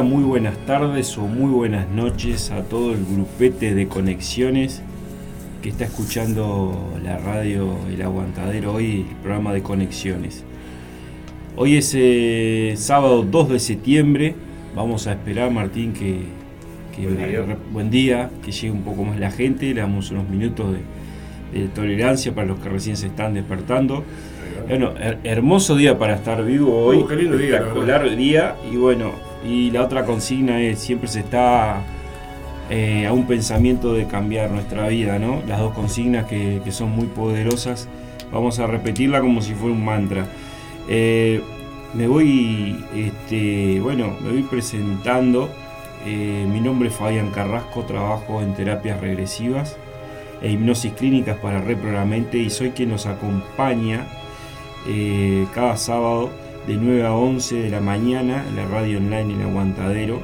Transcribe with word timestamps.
día, 0.00 0.02
muy 0.02 0.22
buenas 0.24 0.66
tardes 0.66 1.18
o 1.18 1.22
muy 1.22 1.50
buenas 1.50 1.88
noches 1.88 2.50
a 2.50 2.62
todo 2.62 2.92
el 2.92 3.04
grupete 3.04 3.74
de 3.74 3.88
conexiones 3.88 4.82
que 5.62 5.68
está 5.68 5.84
escuchando 5.84 6.94
la 7.02 7.18
radio 7.18 7.76
El 7.92 8.00
Aguantadero 8.02 8.74
hoy, 8.74 9.06
el 9.08 9.16
programa 9.16 9.52
de 9.52 9.62
conexiones. 9.62 10.44
Hoy 11.56 11.76
es 11.76 11.92
eh, 11.96 12.74
sábado 12.76 13.22
2 13.22 13.48
de 13.50 13.58
septiembre, 13.58 14.34
vamos 14.74 15.06
a 15.06 15.12
esperar 15.12 15.50
Martín 15.50 15.92
que, 15.92 16.22
buen, 17.72 17.90
día. 17.90 18.30
que 18.44 18.52
llegue 18.52 18.70
un 18.70 18.82
poco 18.82 19.04
más 19.04 19.18
la 19.18 19.30
gente, 19.30 19.74
le 19.74 19.80
damos 19.80 20.10
unos 20.10 20.28
minutos 20.28 20.76
de 21.52 21.68
tolerancia 21.68 22.34
para 22.34 22.46
los 22.46 22.58
que 22.60 22.68
recién 22.68 22.96
se 22.96 23.08
están 23.08 23.34
despertando. 23.34 24.04
Bueno, 24.68 24.92
hermoso 25.24 25.74
día 25.76 25.98
para 25.98 26.14
estar 26.14 26.44
vivo 26.44 26.84
hoy. 26.84 26.98
Uh, 26.98 27.06
qué 27.06 27.16
lindo 27.16 27.36
día. 27.36 27.56
Espectacular 27.56 28.16
día. 28.16 28.56
Y 28.70 28.76
bueno, 28.76 29.12
y 29.44 29.70
la 29.70 29.82
otra 29.82 30.04
consigna 30.04 30.60
es 30.60 30.78
siempre 30.80 31.08
se 31.08 31.20
está 31.20 31.82
eh, 32.68 33.06
a 33.06 33.12
un 33.12 33.26
pensamiento 33.26 33.94
de 33.94 34.06
cambiar 34.06 34.50
nuestra 34.50 34.86
vida, 34.86 35.18
¿no? 35.18 35.42
Las 35.48 35.58
dos 35.58 35.74
consignas 35.74 36.26
que, 36.26 36.62
son 36.70 36.90
muy 36.90 37.06
poderosas. 37.06 37.88
Vamos 38.30 38.60
a 38.60 38.66
repetirla 38.68 39.20
como 39.20 39.42
si 39.42 39.54
fuera 39.54 39.74
un 39.74 39.84
mantra. 39.84 40.26
Eh, 40.88 41.42
me 41.94 42.06
voy, 42.06 42.84
este, 42.94 43.80
bueno, 43.80 44.16
me 44.20 44.30
voy 44.30 44.42
presentando. 44.44 45.50
Eh, 46.06 46.46
mi 46.48 46.60
nombre 46.60 46.90
es 46.90 46.94
Fabián 46.94 47.30
Carrasco, 47.30 47.82
trabajo 47.82 48.40
en 48.40 48.54
terapias 48.54 49.00
regresivas 49.00 49.76
e 50.40 50.50
hipnosis 50.50 50.92
clínicas 50.92 51.38
para 51.38 51.60
reprogramante 51.60 52.38
y 52.38 52.50
soy 52.50 52.70
quien 52.70 52.90
nos 52.90 53.04
acompaña 53.04 54.06
cada 55.54 55.76
sábado 55.76 56.30
de 56.66 56.76
9 56.76 57.06
a 57.06 57.14
11 57.14 57.62
de 57.62 57.70
la 57.70 57.80
mañana 57.80 58.44
la 58.54 58.64
radio 58.66 58.98
online 58.98 59.34
El 59.34 59.42
Aguantadero, 59.42 60.20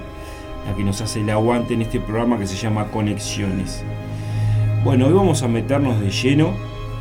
la 0.66 0.74
que 0.74 0.84
nos 0.84 1.00
hace 1.00 1.20
el 1.20 1.30
aguante 1.30 1.74
en 1.74 1.82
este 1.82 2.00
programa 2.00 2.38
que 2.38 2.46
se 2.46 2.56
llama 2.56 2.86
Conexiones. 2.88 3.84
Bueno, 4.84 5.06
hoy 5.06 5.12
vamos 5.12 5.42
a 5.42 5.48
meternos 5.48 6.00
de 6.00 6.10
lleno, 6.10 6.54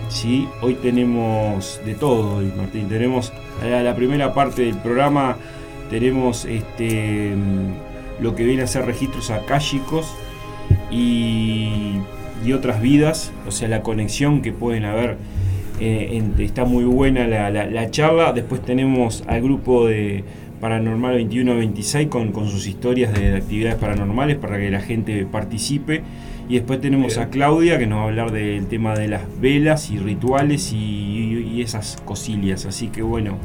¿sí? 0.10 0.48
hoy 0.62 0.76
tenemos 0.76 1.80
de 1.86 1.96
todo, 1.96 2.38
hoy, 2.38 2.52
Martín, 2.56 2.88
tenemos 2.90 3.32
la, 3.62 3.84
la 3.84 3.96
primera 3.96 4.34
parte 4.34 4.64
del 4.64 4.78
programa, 4.78 5.38
tenemos 5.90 6.46
este, 6.46 7.36
mm, 7.36 8.24
lo 8.24 8.36
que 8.36 8.44
viene 8.44 8.64
a 8.64 8.68
ser 8.68 8.86
registros 8.86 9.30
akáshicos 9.30 10.16
y, 10.90 12.00
y 12.44 12.54
otras 12.54 12.82
vidas, 12.82 13.32
o 13.48 13.52
sea, 13.52 13.68
la 13.68 13.82
conexión 13.82 14.42
que 14.42 14.52
pueden 14.52 14.86
haber 14.86 15.18
eh, 15.80 16.24
está 16.40 16.66
muy 16.66 16.86
buena 16.86 17.28
la, 17.28 17.92
charla. 17.92 18.34
Después 18.34 18.62
tenemos 18.62 19.24
al 19.28 19.42
grupo 19.42 19.88
de 19.88 20.24
Paranormal 20.62 21.14
2126 21.20 22.08
con, 22.08 22.32
con 22.32 22.48
sus 22.48 22.68
historias 22.68 23.14
de, 23.14 23.36
actividades 23.36 23.78
paranormales 23.78 24.38
para 24.38 24.58
que 24.58 24.70
la 24.70 24.80
gente 24.80 25.26
participe. 25.26 26.04
Y 26.48 26.56
después 26.56 26.80
tenemos 26.80 27.18
a 27.18 27.30
Claudia 27.30 27.80
que 27.80 27.88
nos 27.88 28.00
va 28.00 28.04
a 28.04 28.06
hablar 28.06 28.32
del 28.32 28.68
tema 28.68 28.96
de 28.96 29.08
las 29.08 29.24
velas 29.40 29.90
y 29.90 29.98
rituales 29.98 30.72
y, 30.74 31.62
esas 31.62 31.98
cosillas. 32.06 32.66
Así 32.66 32.90
que 32.90 33.02
bueno, 33.02 33.38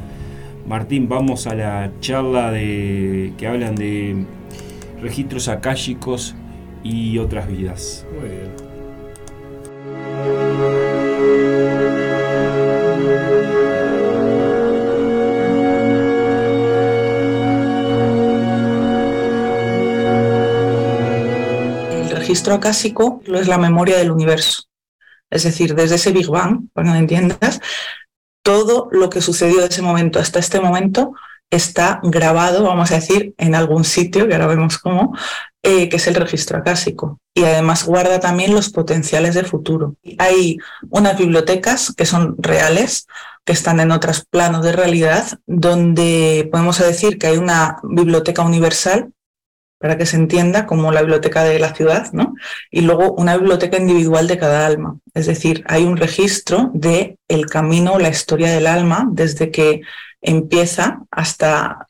Martín, 0.67 1.09
vamos 1.09 1.47
a 1.47 1.55
la 1.55 1.91
charla 2.01 2.51
de 2.51 3.33
que 3.37 3.47
hablan 3.47 3.75
de 3.75 4.25
registros 5.01 5.47
akáshicos 5.47 6.35
y 6.83 7.17
otras 7.17 7.47
vidas. 7.47 8.05
Muy 8.19 8.29
bien. 8.29 8.50
Registro 22.31 22.53
acásico 22.53 23.21
es 23.27 23.49
la 23.49 23.57
memoria 23.57 23.97
del 23.97 24.09
universo. 24.09 24.63
Es 25.29 25.43
decir, 25.43 25.75
desde 25.75 25.95
ese 25.95 26.13
Big 26.13 26.29
Bang, 26.29 26.69
para 26.71 26.93
que 26.93 26.99
entiendas, 26.99 27.59
todo 28.41 28.87
lo 28.91 29.09
que 29.09 29.19
sucedió 29.19 29.59
de 29.59 29.67
ese 29.67 29.81
momento 29.81 30.17
hasta 30.17 30.39
este 30.39 30.61
momento 30.61 31.13
está 31.49 31.99
grabado, 32.01 32.63
vamos 32.63 32.89
a 32.91 32.95
decir, 32.95 33.33
en 33.37 33.53
algún 33.53 33.83
sitio, 33.83 34.29
que 34.29 34.33
ahora 34.33 34.47
vemos 34.47 34.77
cómo, 34.77 35.13
eh, 35.61 35.89
que 35.89 35.97
es 35.97 36.07
el 36.07 36.15
registro 36.15 36.57
acásico. 36.57 37.19
Y 37.33 37.43
además 37.43 37.85
guarda 37.85 38.21
también 38.21 38.55
los 38.55 38.69
potenciales 38.69 39.35
de 39.35 39.43
futuro. 39.43 39.95
Hay 40.17 40.57
unas 40.89 41.17
bibliotecas 41.17 41.93
que 41.93 42.05
son 42.05 42.35
reales, 42.37 43.07
que 43.43 43.51
están 43.51 43.81
en 43.81 43.91
otros 43.91 44.23
planos 44.23 44.63
de 44.63 44.71
realidad, 44.71 45.37
donde 45.45 46.47
podemos 46.49 46.79
decir 46.79 47.17
que 47.17 47.27
hay 47.27 47.37
una 47.37 47.77
biblioteca 47.83 48.41
universal 48.41 49.11
para 49.81 49.97
que 49.97 50.05
se 50.05 50.15
entienda 50.15 50.65
como 50.67 50.91
la 50.91 51.01
biblioteca 51.01 51.43
de 51.43 51.59
la 51.59 51.73
ciudad, 51.73 52.11
¿no? 52.13 52.35
Y 52.69 52.81
luego 52.81 53.13
una 53.13 53.35
biblioteca 53.35 53.77
individual 53.77 54.27
de 54.27 54.37
cada 54.37 54.67
alma. 54.67 54.97
Es 55.13 55.25
decir, 55.25 55.63
hay 55.67 55.83
un 55.83 55.97
registro 55.97 56.69
de 56.73 57.17
el 57.27 57.47
camino, 57.47 57.97
la 57.97 58.09
historia 58.09 58.51
del 58.51 58.67
alma, 58.67 59.07
desde 59.11 59.49
que 59.49 59.81
empieza 60.21 61.01
hasta... 61.09 61.87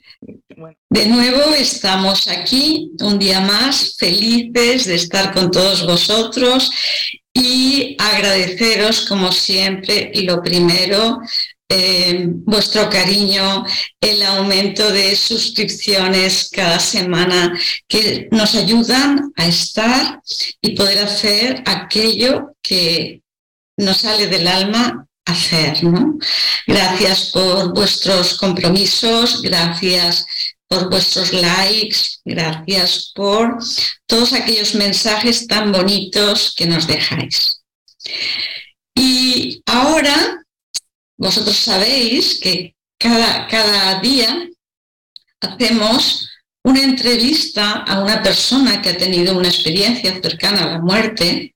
De 0.89 1.07
nuevo 1.07 1.53
estamos 1.57 2.27
aquí 2.27 2.91
un 3.01 3.17
día 3.17 3.41
más, 3.41 3.95
felices 3.97 4.85
de 4.85 4.95
estar 4.95 5.33
con 5.33 5.49
todos 5.49 5.85
vosotros 5.85 6.69
y 7.33 7.95
agradeceros 7.97 9.05
como 9.07 9.31
siempre 9.31 10.11
lo 10.23 10.41
primero 10.43 11.19
eh, 11.73 12.25
vuestro 12.27 12.89
cariño, 12.89 13.63
el 14.01 14.23
aumento 14.23 14.91
de 14.91 15.15
suscripciones 15.15 16.49
cada 16.51 16.79
semana 16.79 17.57
que 17.87 18.27
nos 18.29 18.55
ayudan 18.55 19.31
a 19.37 19.47
estar 19.47 20.21
y 20.59 20.75
poder 20.75 20.99
hacer 20.99 21.63
aquello 21.65 22.57
que 22.61 23.21
nos 23.77 23.99
sale 23.99 24.27
del 24.27 24.47
alma 24.47 25.07
hacer. 25.25 25.77
Gracias 26.67 27.31
por 27.31 27.73
vuestros 27.73 28.37
compromisos, 28.37 29.41
gracias 29.41 30.25
por 30.67 30.89
vuestros 30.89 31.31
likes, 31.31 32.19
gracias 32.25 33.13
por 33.15 33.59
todos 34.07 34.33
aquellos 34.33 34.75
mensajes 34.75 35.47
tan 35.47 35.71
bonitos 35.71 36.53
que 36.53 36.65
nos 36.65 36.85
dejáis. 36.85 37.61
Y 38.93 39.61
ahora 39.65 40.40
vosotros 41.21 41.55
sabéis 41.55 42.39
que 42.41 42.75
cada, 42.97 43.47
cada 43.47 43.99
día 44.01 44.49
hacemos 45.39 46.27
una 46.63 46.81
entrevista 46.81 47.83
a 47.83 48.01
una 48.01 48.23
persona 48.23 48.81
que 48.81 48.89
ha 48.89 48.97
tenido 48.97 49.37
una 49.37 49.47
experiencia 49.47 50.19
cercana 50.19 50.63
a 50.63 50.71
la 50.71 50.79
muerte 50.79 51.53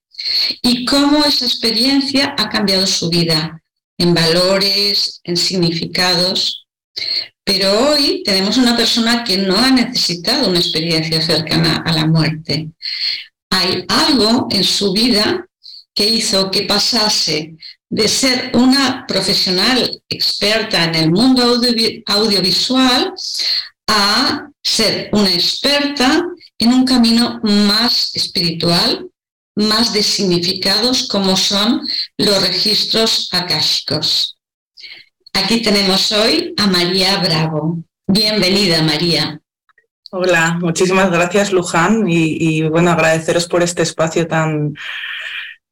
y 0.62 0.84
cómo 0.84 1.24
esa 1.24 1.46
experiencia 1.46 2.36
ha 2.38 2.48
cambiado 2.48 2.86
su 2.86 3.08
vida 3.08 3.60
en 3.98 4.14
valores, 4.14 5.20
en 5.24 5.36
significados. 5.36 6.68
Pero 7.42 7.90
hoy 7.90 8.22
tenemos 8.24 8.58
una 8.58 8.76
persona 8.76 9.24
que 9.24 9.36
no 9.36 9.58
ha 9.58 9.72
necesitado 9.72 10.48
una 10.48 10.60
experiencia 10.60 11.20
cercana 11.20 11.82
a 11.84 11.92
la 11.92 12.06
muerte. 12.06 12.70
Hay 13.50 13.84
algo 13.88 14.46
en 14.52 14.62
su 14.62 14.92
vida 14.92 15.44
que 15.92 16.08
hizo 16.08 16.52
que 16.52 16.62
pasase 16.62 17.56
de 17.88 18.08
ser 18.08 18.50
una 18.54 19.06
profesional 19.06 20.02
experta 20.08 20.84
en 20.84 20.94
el 20.94 21.10
mundo 21.10 21.42
audiovisual 22.06 23.14
a 23.86 24.48
ser 24.62 25.08
una 25.12 25.32
experta 25.32 26.24
en 26.58 26.72
un 26.72 26.84
camino 26.84 27.40
más 27.42 28.10
espiritual, 28.14 29.08
más 29.54 29.92
de 29.92 30.02
significados 30.02 31.06
como 31.08 31.36
son 31.36 31.80
los 32.18 32.42
registros 32.42 33.28
akáshicos. 33.32 34.36
Aquí 35.32 35.62
tenemos 35.62 36.10
hoy 36.12 36.54
a 36.56 36.66
María 36.66 37.18
Bravo. 37.18 37.84
Bienvenida, 38.06 38.82
María. 38.82 39.40
Hola, 40.10 40.56
muchísimas 40.60 41.10
gracias, 41.10 41.52
Luján, 41.52 42.08
y, 42.08 42.36
y 42.40 42.68
bueno, 42.68 42.90
agradeceros 42.90 43.46
por 43.46 43.62
este 43.62 43.82
espacio 43.82 44.26
tan, 44.26 44.74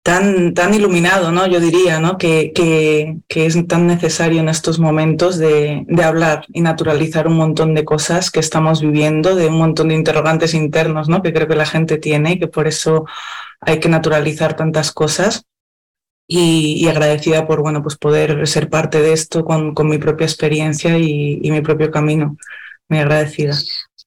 tan, 0.05 0.53
tan 0.53 0.75
iluminado, 0.75 1.33
¿no? 1.33 1.47
Yo 1.47 1.61
diría, 1.61 1.99
¿no? 1.99 2.19
Que, 2.19 2.53
que, 2.53 3.47
es 3.47 3.67
tan 3.67 3.87
necesario 3.87 4.41
en 4.41 4.51
estos 4.51 4.79
momentos 4.79 5.39
de, 5.39 5.83
de, 5.89 6.05
hablar 6.05 6.45
y 6.53 6.61
naturalizar 6.61 7.27
un 7.27 7.39
montón 7.39 7.75
de 7.75 7.87
cosas 7.87 8.31
que 8.31 8.39
estamos 8.39 8.83
viviendo, 8.83 9.35
de 9.35 9.47
un 9.47 9.57
montón 9.57 9.89
de 9.89 9.95
interrogantes 9.95 10.53
internos, 10.53 11.09
¿no? 11.09 11.23
Que 11.23 11.33
creo 11.33 11.49
que 11.49 11.57
la 11.57 11.65
gente 11.65 11.97
tiene 11.97 12.33
y 12.33 12.39
que 12.39 12.49
por 12.49 12.69
eso 12.69 13.07
hay 13.61 13.81
que 13.81 13.89
naturalizar 13.89 14.55
tantas 14.55 14.93
cosas. 14.93 15.47
Y, 16.29 16.87
agradecida 16.87 17.47
por, 17.47 17.63
bueno, 17.63 17.83
pues 17.83 17.97
poder 17.97 18.47
ser 18.47 18.69
parte 18.69 19.01
de 19.01 19.15
esto 19.15 19.43
con, 19.43 19.75
con 19.75 19.89
mi 19.89 19.97
propia 19.97 20.27
experiencia 20.27 20.99
y, 20.99 21.41
y 21.43 21.51
mi 21.51 21.63
propio 21.63 21.91
camino. 21.91 22.37
Muy 22.91 22.99
agradecida. 22.99 23.57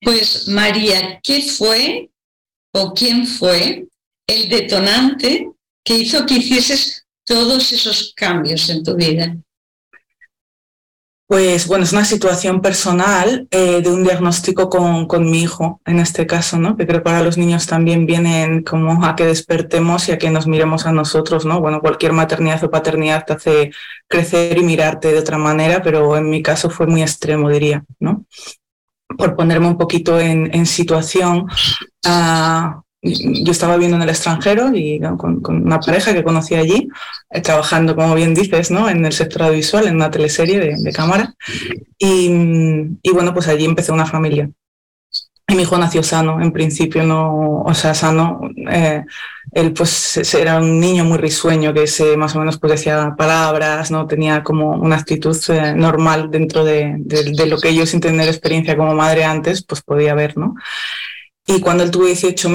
Pues 0.02 0.48
María, 0.48 1.20
¿qué 1.24 1.42
fue 1.42 2.12
o 2.72 2.94
quién 2.94 3.26
fue 3.26 3.88
el 4.28 4.50
detonante 4.50 5.56
que 5.88 5.95
hizo 5.95 6.25
que 6.25 6.34
hicieses 6.34 7.07
todos 7.25 7.72
esos 7.72 8.13
cambios 8.13 8.69
en 8.69 8.84
tu 8.84 8.94
vida? 8.94 9.38
Pues 11.25 11.66
bueno, 11.66 11.86
es 11.86 11.94
una 11.94 12.04
situación 12.04 12.62
personal 12.62 13.48
eh, 13.51 13.81
de 13.81 13.89
un 13.89 14.04
diagnóstico 14.04 14.69
con, 14.69 15.07
con, 15.07 15.30
mi 15.30 15.44
hijo, 15.44 15.80
en 15.86 16.00
este 16.00 16.28
caso, 16.28 16.57
¿no? 16.57 16.75
Que 16.75 16.86
creo 16.86 17.00
que 17.00 17.06
para 17.06 17.24
los 17.24 17.38
niños 17.38 17.68
también 17.68 18.06
vienen 18.06 18.63
como 18.63 19.06
a 19.06 19.16
que 19.16 19.25
despertemos 19.25 20.10
y 20.10 20.12
a 20.12 20.18
que 20.18 20.30
nos 20.30 20.45
miremos 20.45 20.86
a 20.86 20.92
nosotros, 20.92 21.45
¿no? 21.45 21.62
Bueno, 21.62 21.80
cualquier 21.80 22.12
maternidad 22.12 22.63
o 22.66 22.72
paternidad 22.72 23.25
te 23.25 23.33
hace 23.33 23.72
crecer 24.10 24.57
y 24.57 24.63
mirarte 24.63 25.13
de 25.13 25.19
otra 25.19 25.38
manera, 25.38 25.81
pero 25.81 26.18
en 26.18 26.30
mi 26.30 26.44
caso 26.44 26.69
fue 26.69 26.88
muy 26.88 27.01
extremo, 27.01 27.50
diría, 27.50 27.86
¿no? 28.00 28.25
Por 29.18 29.38
ponerme 29.38 29.68
un 29.68 29.78
poquito 29.78 30.19
en, 30.19 30.54
en 30.54 30.66
situación, 30.66 31.45
uh, 32.06 32.81
yo 33.13 33.51
estaba 33.51 33.75
viviendo 33.75 33.98
en 33.98 34.04
el 34.04 34.09
extranjero 34.09 34.71
y 34.74 35.00
con, 35.18 35.42
una 35.45 35.80
pareja 35.80 36.13
que 36.13 36.24
conocí 36.24 36.56
allí, 36.56 36.88
eh, 37.30 37.42
trabajando, 37.42 37.95
como 37.95 38.15
bien 38.15 38.33
dices, 38.33 38.71
¿no? 38.71 38.89
en 38.89 39.06
el 39.06 39.13
sector 39.13 39.44
audiovisual, 39.44 39.88
en 39.88 39.95
una 39.95 40.12
teleserie 40.12 40.75
de, 40.77 40.94
cámara. 40.94 41.33
Y, 41.98 42.30
y, 43.01 43.12
bueno, 43.12 43.33
pues 43.33 43.48
allí 43.48 43.65
empecé 43.65 43.92
una 43.92 44.06
familia. 44.06 44.50
Y 45.50 45.56
mi 45.56 45.62
hijo 45.62 45.77
nació 45.77 46.04
sano, 46.04 46.42
en 46.42 46.51
principio 46.51 47.04
no, 47.04 47.62
o 47.62 47.74
sea, 47.74 47.94
sano. 47.94 48.42
Eh, 48.69 49.01
él 49.54 49.71
pues 49.71 50.33
era 50.33 50.57
un 50.57 50.77
niño 50.77 51.06
muy 51.06 51.18
risueño 51.18 51.74
que 51.74 51.88
se 51.88 52.18
más 52.18 52.36
o 52.36 52.39
menos 52.39 52.59
pues 52.59 52.71
decía 52.71 53.15
palabras, 53.18 53.89
no 53.89 54.06
tenía 54.07 54.44
como 54.44 54.71
una 54.71 54.98
actitud 54.98 55.38
eh, 55.48 55.74
normal 55.74 56.30
dentro 56.30 56.65
de, 56.65 56.95
de, 57.00 57.31
de, 57.31 57.45
lo 57.45 57.57
que 57.59 57.74
yo 57.74 57.86
sin 57.86 58.01
tener 58.01 58.27
experiencia 58.27 58.75
como 58.75 58.94
madre 58.94 59.24
antes 59.24 59.63
pues 59.63 59.81
podía 59.81 60.13
ver, 60.15 60.38
¿no? 60.38 60.56
Y 61.48 61.62
cuando 61.62 61.84
él 61.84 61.92
tuvo 61.92 62.06
18, 62.06 62.50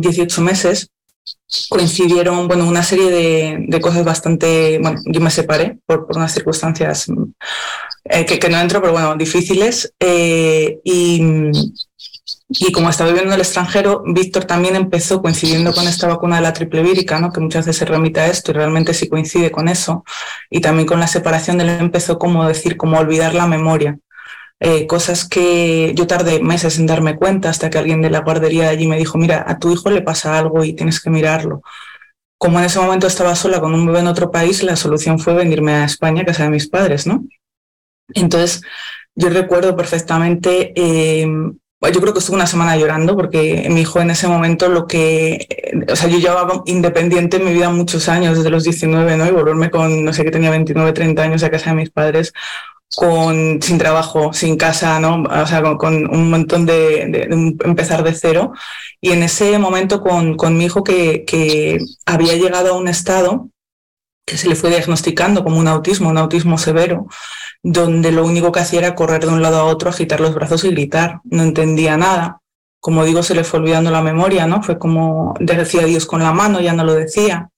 18 0.00 0.40
meses, 0.42 0.90
coincidieron 1.68 2.46
bueno, 2.46 2.66
una 2.66 2.82
serie 2.82 3.10
de, 3.68 3.80
cosas 3.80 4.04
bastante, 4.04 4.78
bueno, 4.80 5.00
yo 5.06 5.20
me 5.20 5.30
separé 5.30 5.78
por, 5.86 6.06
unas 6.14 6.32
circunstancias 6.32 7.06
eh, 8.04 8.24
que, 8.24 8.48
no 8.48 8.58
entro, 8.58 8.80
pero 8.80 8.92
bueno, 8.92 9.16
difíciles. 9.16 9.92
Eh, 9.98 10.78
y, 10.84 11.50
y, 12.48 12.72
como 12.72 12.90
estaba 12.90 13.10
viviendo 13.10 13.32
en 13.32 13.34
el 13.34 13.44
extranjero, 13.44 14.02
Víctor 14.06 14.44
también 14.44 14.76
empezó 14.76 15.20
coincidiendo 15.20 15.72
con 15.72 15.88
esta 15.88 16.06
vacuna 16.06 16.36
de 16.36 16.42
la 16.42 16.52
triple 16.52 16.82
vírica, 16.82 17.18
¿no? 17.18 17.32
que 17.32 17.40
muchas 17.40 17.66
veces 17.66 17.80
se 17.80 17.84
remite 17.86 18.20
a 18.20 18.28
esto 18.28 18.52
y 18.52 18.54
realmente 18.54 18.94
sí 18.94 19.08
coincide 19.08 19.50
con 19.50 19.68
eso. 19.68 20.04
Y 20.50 20.60
también 20.60 20.86
con 20.86 21.00
la 21.00 21.08
separación, 21.08 21.60
él 21.60 21.70
empezó 21.70 22.18
como 22.18 22.46
decir, 22.46 22.76
como 22.76 22.98
olvidar 22.98 23.34
la 23.34 23.46
memoria. 23.46 23.98
Eh, 24.60 24.86
cosas 24.88 25.28
que 25.28 25.92
yo 25.94 26.08
tardé 26.08 26.42
meses 26.42 26.78
en 26.78 26.86
darme 26.86 27.16
cuenta 27.16 27.48
hasta 27.48 27.70
que 27.70 27.78
alguien 27.78 28.02
de 28.02 28.10
la 28.10 28.20
guardería 28.20 28.64
de 28.64 28.68
allí 28.70 28.88
me 28.88 28.98
dijo, 28.98 29.16
mira, 29.16 29.44
a 29.46 29.58
tu 29.58 29.72
hijo 29.72 29.90
le 29.90 30.02
pasa 30.02 30.36
algo 30.36 30.64
y 30.64 30.72
tienes 30.72 31.00
que 31.00 31.10
mirarlo. 31.10 31.62
Como 32.38 32.58
en 32.58 32.64
ese 32.64 32.80
momento 32.80 33.06
estaba 33.06 33.34
sola 33.36 33.60
con 33.60 33.74
un 33.74 33.86
bebé 33.86 34.00
en 34.00 34.08
otro 34.08 34.30
país, 34.30 34.62
la 34.62 34.76
solución 34.76 35.18
fue 35.18 35.34
venirme 35.34 35.72
a 35.72 35.84
España, 35.84 36.24
casa 36.24 36.44
de 36.44 36.50
mis 36.50 36.68
padres, 36.68 37.06
¿no? 37.06 37.24
Entonces, 38.14 38.62
yo 39.14 39.28
recuerdo 39.28 39.76
perfectamente, 39.76 40.72
eh, 40.74 41.26
yo 41.80 42.00
creo 42.00 42.12
que 42.12 42.18
estuve 42.18 42.36
una 42.36 42.46
semana 42.46 42.76
llorando 42.76 43.16
porque 43.16 43.68
mi 43.70 43.82
hijo 43.82 44.00
en 44.00 44.10
ese 44.10 44.26
momento 44.26 44.68
lo 44.68 44.86
que, 44.86 45.46
o 45.90 45.94
sea, 45.94 46.08
yo 46.08 46.18
llevaba 46.18 46.62
independiente 46.66 47.36
en 47.36 47.44
mi 47.44 47.52
vida 47.52 47.70
muchos 47.70 48.08
años, 48.08 48.36
desde 48.36 48.50
los 48.50 48.64
19, 48.64 49.16
¿no? 49.16 49.26
Y 49.26 49.30
volverme 49.30 49.70
con, 49.70 50.04
no 50.04 50.12
sé, 50.12 50.24
que 50.24 50.32
tenía 50.32 50.50
29, 50.50 50.92
30 50.92 51.22
años 51.22 51.42
a 51.44 51.50
casa 51.50 51.70
de 51.70 51.76
mis 51.76 51.90
padres, 51.90 52.32
con, 52.96 53.62
sin 53.62 53.78
trabajo, 53.78 54.32
sin 54.32 54.56
casa, 54.56 54.98
¿no? 54.98 55.22
O 55.22 55.46
sea, 55.46 55.62
con, 55.62 55.94
un 56.14 56.30
montón 56.30 56.66
de, 56.66 57.06
de, 57.06 57.54
empezar 57.64 58.02
de 58.02 58.14
cero. 58.14 58.52
Y 59.00 59.12
en 59.12 59.22
ese 59.22 59.56
momento 59.58 60.00
con, 60.00 60.36
con 60.36 60.56
mi 60.56 60.64
hijo 60.64 60.82
que, 60.82 61.24
que 61.24 61.78
había 62.06 62.34
llegado 62.34 62.74
a 62.74 62.78
un 62.78 62.88
estado 62.88 63.50
que 64.28 64.36
se 64.36 64.48
le 64.48 64.56
fue 64.56 64.70
diagnosticando 64.70 65.42
como 65.42 65.58
un 65.58 65.68
autismo, 65.68 66.10
un 66.10 66.18
autismo 66.18 66.58
severo, 66.58 67.06
donde 67.62 68.12
lo 68.12 68.24
único 68.24 68.52
que 68.52 68.60
hacía 68.60 68.80
era 68.80 68.94
correr 68.94 69.24
de 69.24 69.32
un 69.32 69.42
lado 69.42 69.58
a 69.58 69.64
otro, 69.64 69.90
agitar 69.90 70.20
los 70.20 70.34
brazos 70.34 70.64
y 70.64 70.70
gritar. 70.70 71.20
No 71.24 71.42
entendía 71.42 71.96
nada. 71.96 72.40
Como 72.80 73.04
digo, 73.04 73.22
se 73.22 73.34
le 73.34 73.42
fue 73.42 73.60
olvidando 73.60 73.90
la 73.90 74.02
memoria, 74.02 74.46
¿no? 74.46 74.62
Fue 74.62 74.78
como 74.78 75.34
decía 75.40 75.84
Dios 75.84 76.06
con 76.06 76.22
la 76.22 76.32
mano, 76.32 76.60
ya 76.60 76.74
no 76.74 76.84
lo 76.84 76.94
decía. 76.94 77.48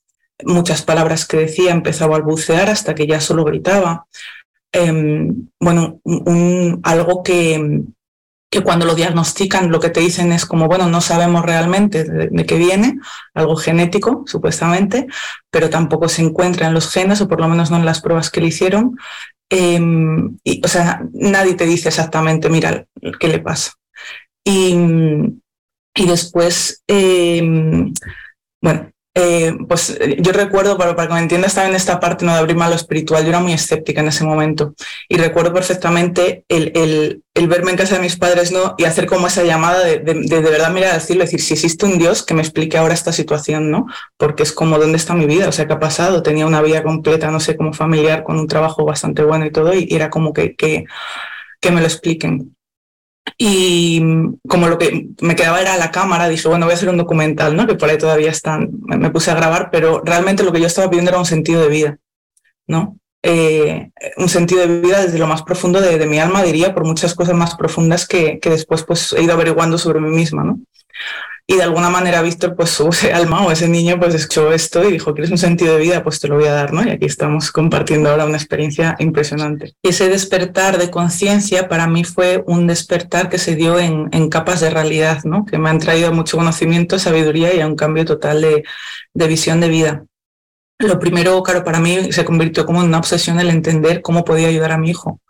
Muchas 0.44 0.82
palabras 0.82 1.26
que 1.26 1.38
decía 1.38 1.72
empezaba 1.72 2.16
a 2.16 2.18
balbucear 2.18 2.70
hasta 2.70 2.94
que 2.94 3.06
ya 3.06 3.20
solo 3.20 3.44
gritaba 3.44 4.06
eh, 4.72 5.32
bueno, 5.58 6.00
un, 6.04 6.80
algo 6.84 7.22
que, 7.22 7.82
que 8.50 8.62
cuando 8.62 8.84
lo 8.84 8.96
diagnostican 8.96 9.70
lo 9.70 9.78
que 9.78 9.90
te 9.90 10.00
dicen 10.00 10.32
es 10.32 10.44
como, 10.44 10.66
bueno, 10.66 10.88
no 10.88 11.00
sabemos 11.00 11.44
realmente 11.46 12.04
de, 12.04 12.46
qué 12.46 12.56
viene, 12.56 12.98
algo 13.32 13.54
genético, 13.54 14.24
supuestamente, 14.26 15.06
pero 15.50 15.70
tampoco 15.70 16.08
se 16.08 16.22
encuentra 16.22 16.66
en 16.66 16.74
los 16.74 16.90
genes, 16.90 17.20
o 17.20 17.28
por 17.28 17.40
lo 17.40 17.48
menos 17.48 17.70
no 17.70 17.76
en 17.76 17.86
las 17.86 18.00
pruebas 18.00 18.28
que 18.28 18.40
le 18.40 18.48
hicieron. 18.48 18.98
Eh, 19.50 19.80
y, 20.42 20.60
o 20.64 20.68
sea, 20.68 21.02
nadie 21.12 21.54
te 21.54 21.64
dice 21.64 21.88
exactamente, 21.88 22.50
mira, 22.50 22.86
qué 23.20 23.28
le 23.28 23.38
pasa. 23.38 23.72
Y, 24.44 24.74
y 25.94 26.06
después, 26.06 26.82
eh, 26.88 27.42
bueno, 28.60 28.90
eh, 29.20 29.56
pues 29.68 29.96
eh, 30.00 30.16
yo 30.20 30.32
recuerdo, 30.32 30.78
para, 30.78 30.94
que 30.94 31.12
me 31.12 31.20
entiendas 31.20 31.54
también 31.54 31.76
esta 31.76 32.00
parte 32.00 32.24
¿no? 32.24 32.32
de 32.32 32.38
abrirme 32.38 32.64
a 32.64 32.68
lo 32.68 32.74
espiritual, 32.74 33.22
yo 33.22 33.28
era 33.28 33.40
muy 33.40 33.52
escéptica 33.52 34.00
en 34.00 34.08
ese 34.08 34.24
momento 34.24 34.74
y 35.08 35.18
recuerdo 35.18 35.52
perfectamente 35.52 36.44
el, 36.48 37.22
verme 37.34 37.72
en 37.72 37.76
casa 37.76 37.96
de 37.96 38.00
mis 38.00 38.16
padres 38.16 38.52
y 38.78 38.84
hacer 38.84 39.06
como 39.06 39.26
esa 39.26 39.44
llamada 39.44 39.84
de 39.84 39.98
de, 39.98 40.40
verdad 40.40 40.72
mirar 40.72 40.94
decirle, 40.94 41.24
decir, 41.24 41.40
si 41.40 41.54
existe 41.54 41.84
un 41.84 41.98
Dios 41.98 42.22
que 42.22 42.34
me 42.34 42.42
explique 42.42 42.78
ahora 42.78 42.94
esta 42.94 43.12
situación, 43.12 43.70
¿no? 43.70 43.86
Porque 44.16 44.42
es 44.42 44.52
como, 44.52 44.78
¿dónde 44.78 44.96
está 44.96 45.14
mi 45.14 45.26
vida? 45.26 45.48
O 45.48 45.52
sea, 45.52 45.66
¿qué 45.66 45.72
ha 45.74 45.78
pasado? 45.78 46.22
Tenía 46.22 46.46
una 46.46 46.62
vida 46.62 46.82
completa, 46.82 47.30
no 47.30 47.40
sé, 47.40 47.56
como 47.56 47.72
familiar, 47.72 48.24
con 48.24 48.38
un 48.38 48.46
trabajo 48.46 48.84
bastante 48.84 49.22
bueno 49.22 49.46
y 49.46 49.52
todo, 49.52 49.74
y, 49.74 49.88
era 49.90 50.10
como 50.10 50.32
que, 50.32 50.54
que 50.56 50.86
me 51.70 51.80
lo 51.80 51.86
expliquen. 51.86 52.54
Y 53.38 54.02
como 54.48 54.68
lo 54.68 54.78
que 54.78 55.08
me 55.20 55.36
quedaba 55.36 55.60
era 55.60 55.76
la 55.76 55.90
cámara, 55.90 56.28
dije, 56.28 56.48
bueno, 56.48 56.66
voy 56.66 56.72
a 56.72 56.76
hacer 56.76 56.88
un 56.88 56.98
documental, 56.98 57.56
¿no? 57.56 57.66
Que 57.66 57.74
por 57.74 57.88
ahí 57.88 57.98
todavía 57.98 58.30
están, 58.30 58.70
me 58.82 59.10
puse 59.10 59.30
a 59.30 59.34
grabar, 59.34 59.70
pero 59.70 60.02
realmente 60.04 60.42
lo 60.42 60.52
que 60.52 60.60
yo 60.60 60.66
estaba 60.66 60.90
pidiendo 60.90 61.10
era 61.10 61.18
un 61.18 61.26
sentido 61.26 61.62
de 61.62 61.68
vida, 61.68 61.98
¿no? 62.66 62.98
Eh, 63.22 63.90
un 64.16 64.28
sentido 64.28 64.62
de 64.66 64.80
vida 64.80 65.02
desde 65.02 65.18
lo 65.18 65.26
más 65.26 65.42
profundo 65.42 65.80
de, 65.80 65.98
de, 65.98 66.06
mi 66.06 66.18
alma, 66.18 66.42
diría, 66.42 66.74
por 66.74 66.86
muchas 66.86 67.14
cosas 67.14 67.34
más 67.34 67.54
profundas 67.54 68.06
que, 68.06 68.38
que 68.40 68.50
después 68.50 68.82
pues, 68.84 69.12
he 69.12 69.22
ido 69.22 69.34
averiguando 69.34 69.76
sobre 69.76 70.00
mí 70.00 70.10
misma, 70.10 70.44
¿no? 70.44 70.60
Y 71.50 71.56
de 71.56 71.64
alguna 71.64 71.90
manera 71.90 72.22
Víctor, 72.22 72.54
pues 72.54 72.70
su 72.70 72.88
alma 73.12 73.44
o 73.44 73.50
ese 73.50 73.66
niño, 73.66 73.98
pues 73.98 74.14
escuchó 74.14 74.52
esto 74.52 74.88
y 74.88 74.92
dijo, 74.92 75.12
¿quieres 75.12 75.32
un 75.32 75.38
sentido 75.38 75.74
de 75.74 75.80
vida? 75.80 76.04
Pues 76.04 76.20
te 76.20 76.28
lo 76.28 76.36
voy 76.36 76.46
a 76.46 76.52
dar, 76.52 76.72
¿no? 76.72 76.84
Y 76.84 76.90
aquí 76.90 77.06
estamos 77.06 77.50
compartiendo 77.50 78.08
ahora 78.08 78.24
una 78.24 78.36
experiencia 78.36 78.94
impresionante. 79.00 79.74
Y 79.82 79.88
ese 79.88 80.08
despertar 80.08 80.78
de 80.78 80.92
conciencia 80.92 81.66
para 81.66 81.88
mí 81.88 82.04
fue 82.04 82.44
un 82.46 82.68
despertar 82.68 83.28
que 83.28 83.38
se 83.38 83.56
dio 83.56 83.80
en, 83.80 84.08
en, 84.12 84.28
capas 84.28 84.60
de 84.60 84.70
realidad, 84.70 85.24
¿no? 85.24 85.44
Que 85.44 85.58
me 85.58 85.70
han 85.70 85.80
traído 85.80 86.12
mucho 86.12 86.36
conocimiento, 86.36 87.00
sabiduría 87.00 87.52
y 87.52 87.60
a 87.60 87.66
un 87.66 87.74
cambio 87.74 88.04
total 88.04 88.42
de, 88.42 88.62
de 89.12 89.26
visión 89.26 89.58
de 89.58 89.70
vida. 89.70 90.04
Lo 90.78 91.00
primero, 91.00 91.42
claro, 91.42 91.64
para 91.64 91.80
mí 91.80 92.12
se 92.12 92.24
convirtió 92.24 92.64
como 92.64 92.80
en 92.80 92.86
una 92.86 92.98
obsesión 92.98 93.40
el 93.40 93.50
entender 93.50 94.02
cómo 94.02 94.24
podía 94.24 94.46
ayudar 94.46 94.70
a 94.70 94.78
mi 94.78 94.90
hijo. 94.90 95.20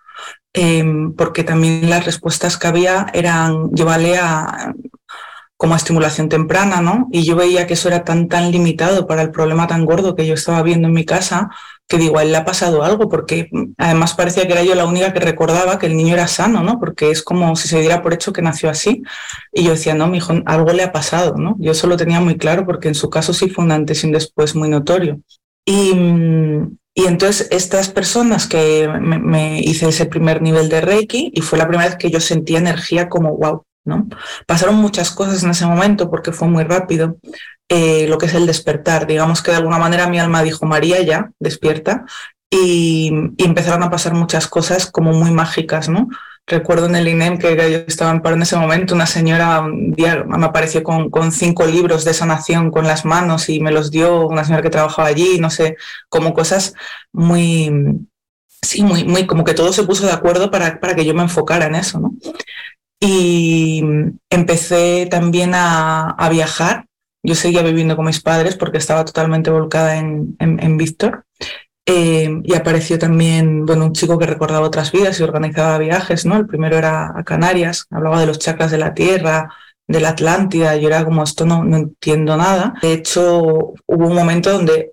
Eh, 0.52 0.84
porque 1.16 1.44
también 1.44 1.88
las 1.88 2.04
respuestas 2.04 2.58
que 2.58 2.66
había 2.66 3.06
eran 3.14 3.70
llevarle 3.70 4.18
a 4.18 4.74
como 5.60 5.76
estimulación 5.76 6.30
temprana, 6.30 6.80
¿no? 6.80 7.06
Y 7.12 7.22
yo 7.26 7.36
veía 7.36 7.66
que 7.66 7.74
eso 7.74 7.88
era 7.88 8.02
tan, 8.02 8.28
tan 8.28 8.50
limitado 8.50 9.06
para 9.06 9.20
el 9.20 9.30
problema 9.30 9.66
tan 9.66 9.84
gordo 9.84 10.14
que 10.14 10.26
yo 10.26 10.32
estaba 10.32 10.62
viendo 10.62 10.88
en 10.88 10.94
mi 10.94 11.04
casa, 11.04 11.50
que 11.86 11.98
digo, 11.98 12.18
a 12.18 12.24
le 12.24 12.34
ha 12.34 12.46
pasado 12.46 12.82
algo, 12.82 13.10
porque 13.10 13.50
además 13.76 14.14
parecía 14.14 14.46
que 14.46 14.54
era 14.54 14.62
yo 14.62 14.74
la 14.74 14.86
única 14.86 15.12
que 15.12 15.20
recordaba 15.20 15.78
que 15.78 15.84
el 15.84 15.98
niño 15.98 16.14
era 16.14 16.28
sano, 16.28 16.62
¿no? 16.62 16.80
Porque 16.80 17.10
es 17.10 17.22
como 17.22 17.54
si 17.56 17.68
se 17.68 17.78
diera 17.78 18.02
por 18.02 18.14
hecho 18.14 18.32
que 18.32 18.40
nació 18.40 18.70
así. 18.70 19.02
Y 19.52 19.64
yo 19.64 19.72
decía, 19.72 19.92
no, 19.92 20.06
mi 20.06 20.16
hijo, 20.16 20.32
algo 20.46 20.72
le 20.72 20.82
ha 20.82 20.92
pasado, 20.92 21.34
¿no? 21.36 21.56
Yo 21.58 21.72
eso 21.72 21.86
lo 21.88 21.98
tenía 21.98 22.20
muy 22.20 22.38
claro 22.38 22.64
porque 22.64 22.88
en 22.88 22.94
su 22.94 23.10
caso 23.10 23.34
sí 23.34 23.50
fue 23.50 23.62
un 23.62 23.72
antes 23.72 24.02
y 24.02 24.06
un 24.06 24.14
después 24.14 24.54
muy 24.54 24.70
notorio. 24.70 25.20
Y, 25.66 25.92
y 26.94 27.04
entonces 27.04 27.48
estas 27.50 27.90
personas 27.90 28.46
que 28.46 28.88
me, 28.88 29.18
me 29.18 29.60
hice 29.60 29.90
ese 29.90 30.06
primer 30.06 30.40
nivel 30.40 30.70
de 30.70 30.80
Reiki 30.80 31.32
y 31.34 31.42
fue 31.42 31.58
la 31.58 31.68
primera 31.68 31.90
vez 31.90 31.98
que 31.98 32.10
yo 32.10 32.18
sentía 32.18 32.58
energía 32.60 33.10
como, 33.10 33.36
wow, 33.36 33.64
Pasaron 34.46 34.76
muchas 34.76 35.10
cosas 35.10 35.42
en 35.42 35.50
ese 35.50 35.66
momento 35.66 36.10
porque 36.10 36.32
fue 36.32 36.48
muy 36.48 36.64
rápido 36.64 37.16
eh, 37.68 38.06
lo 38.08 38.18
que 38.18 38.26
es 38.26 38.34
el 38.34 38.46
despertar. 38.46 39.06
Digamos 39.06 39.42
que 39.42 39.52
de 39.52 39.58
alguna 39.58 39.78
manera 39.78 40.08
mi 40.08 40.18
alma 40.18 40.42
dijo, 40.42 40.66
María 40.66 41.00
ya, 41.02 41.30
despierta, 41.38 42.04
y, 42.50 43.12
empezaron 43.38 43.82
a 43.82 43.90
pasar 43.90 44.14
muchas 44.14 44.48
cosas 44.48 44.90
como 44.90 45.12
muy 45.12 45.30
mágicas, 45.30 45.88
¿no? 45.88 46.08
Recuerdo 46.46 46.86
en 46.86 46.96
el 46.96 47.06
INEM 47.06 47.38
que 47.38 47.54
yo 47.54 47.78
estaba 47.86 48.10
en 48.10 48.22
paro 48.22 48.34
en 48.34 48.42
ese 48.42 48.56
momento, 48.56 48.94
una 48.94 49.06
señora 49.06 49.62
me 49.62 50.44
apareció 50.44 50.82
con, 50.82 51.32
cinco 51.32 51.64
libros 51.66 52.04
de 52.04 52.12
sanación 52.12 52.72
con 52.72 52.86
las 52.86 53.04
manos 53.04 53.48
y 53.48 53.60
me 53.60 53.70
los 53.70 53.90
dio 53.92 54.26
una 54.26 54.42
señora 54.42 54.62
que 54.62 54.70
trabajaba 54.70 55.08
allí, 55.08 55.38
no 55.38 55.50
sé, 55.50 55.76
como 56.08 56.34
cosas 56.34 56.74
muy, 57.12 57.70
sí, 58.62 58.82
muy, 58.82 59.04
muy, 59.04 59.26
como 59.26 59.44
que 59.44 59.54
todo 59.54 59.72
se 59.72 59.84
puso 59.84 60.06
de 60.06 60.12
acuerdo 60.12 60.50
para, 60.50 60.80
para 60.80 60.96
que 60.96 61.04
yo 61.04 61.14
me 61.14 61.22
enfocara 61.22 61.66
en 61.66 61.76
eso. 61.76 62.00
Y 63.00 63.82
empecé 64.28 65.06
también 65.10 65.52
a, 65.54 66.28
viajar. 66.30 66.86
Yo 67.22 67.34
seguía 67.34 67.62
viviendo 67.62 67.96
con 67.96 68.06
mis 68.06 68.20
padres 68.20 68.56
porque 68.56 68.78
estaba 68.78 69.04
totalmente 69.04 69.50
volcada 69.50 69.96
en, 69.96 70.36
en, 70.38 70.62
en 70.62 70.76
Víctor. 70.76 71.24
Eh, 71.86 72.40
y 72.44 72.54
apareció 72.54 72.98
también, 72.98 73.66
bueno, 73.66 73.86
un 73.86 73.92
chico 73.94 74.18
que 74.18 74.26
recordaba 74.26 74.66
otras 74.66 74.92
vidas 74.92 75.18
y 75.18 75.22
organizaba 75.22 75.78
viajes, 75.78 76.24
¿no? 76.24 76.36
El 76.36 76.46
primero 76.46 76.76
era 76.76 77.12
a 77.18 77.24
Canarias, 77.24 77.86
hablaba 77.90 78.20
de 78.20 78.26
los 78.26 78.38
chakras 78.38 78.70
de 78.70 78.78
la 78.78 78.94
Tierra, 78.94 79.52
de 79.88 80.00
la 80.00 80.10
Atlántida, 80.10 80.76
yo 80.76 80.86
era 80.86 81.04
como, 81.04 81.24
esto 81.24 81.46
no, 81.46 81.64
no 81.64 81.78
entiendo 81.78 82.36
nada. 82.36 82.74
De 82.80 82.92
hecho, 82.92 83.40
hubo 83.40 84.06
un 84.06 84.14
momento 84.14 84.52
donde 84.52 84.92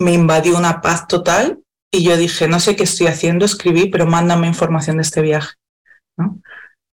me 0.00 0.14
invadió 0.14 0.56
una 0.56 0.80
paz 0.80 1.06
total 1.06 1.60
y 1.90 2.04
yo 2.04 2.16
dije, 2.16 2.48
no 2.48 2.60
sé 2.60 2.76
qué 2.76 2.84
estoy 2.84 3.08
haciendo, 3.08 3.44
escribí, 3.44 3.90
pero 3.90 4.06
mándame 4.06 4.46
información 4.46 4.96
de 4.96 5.02
este 5.02 5.20
viaje. 5.20 5.52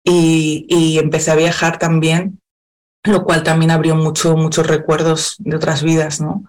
Y, 0.08 0.98
empecé 0.98 1.32
a 1.32 1.36
viajar 1.36 1.78
también, 1.78 2.40
lo 3.02 3.24
cual 3.24 3.42
también 3.42 3.72
abrió 3.72 3.96
mucho, 3.96 4.36
muchos 4.36 4.66
recuerdos 4.66 5.34
de 5.38 5.56
otras 5.56 5.82
vidas. 5.82 6.20
¿no? 6.20 6.44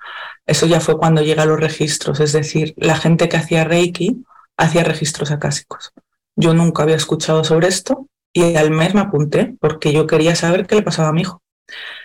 Eso 0.46 0.68
ya 0.68 0.80
fue 0.80 0.98
cuando 0.98 1.22
llega 1.24 1.44
a 1.44 1.48
los 1.48 1.60
registros, 1.60 2.20
es 2.20 2.34
decir, 2.34 2.74
la 2.78 2.96
gente 2.96 3.28
que 3.28 3.38
hacía 3.38 3.64
Reiki 3.64 4.24
hacía 4.58 4.84
registros 4.84 5.32
acásicos. 5.32 5.92
Yo 6.36 6.54
nunca 6.54 6.84
había 6.84 6.96
escuchado 6.96 7.44
sobre 7.44 7.68
esto 7.68 8.08
y 8.32 8.56
al 8.56 8.70
mes 8.70 8.94
me 8.94 9.02
apunté 9.02 9.56
porque 9.60 9.92
yo 9.92 10.06
quería 10.06 10.36
saber 10.36 10.68
qué 10.68 10.76
le 10.76 10.84
pasaba 10.84 11.10
a 11.10 11.14
mi 11.14 11.22
hijo. 11.22 11.42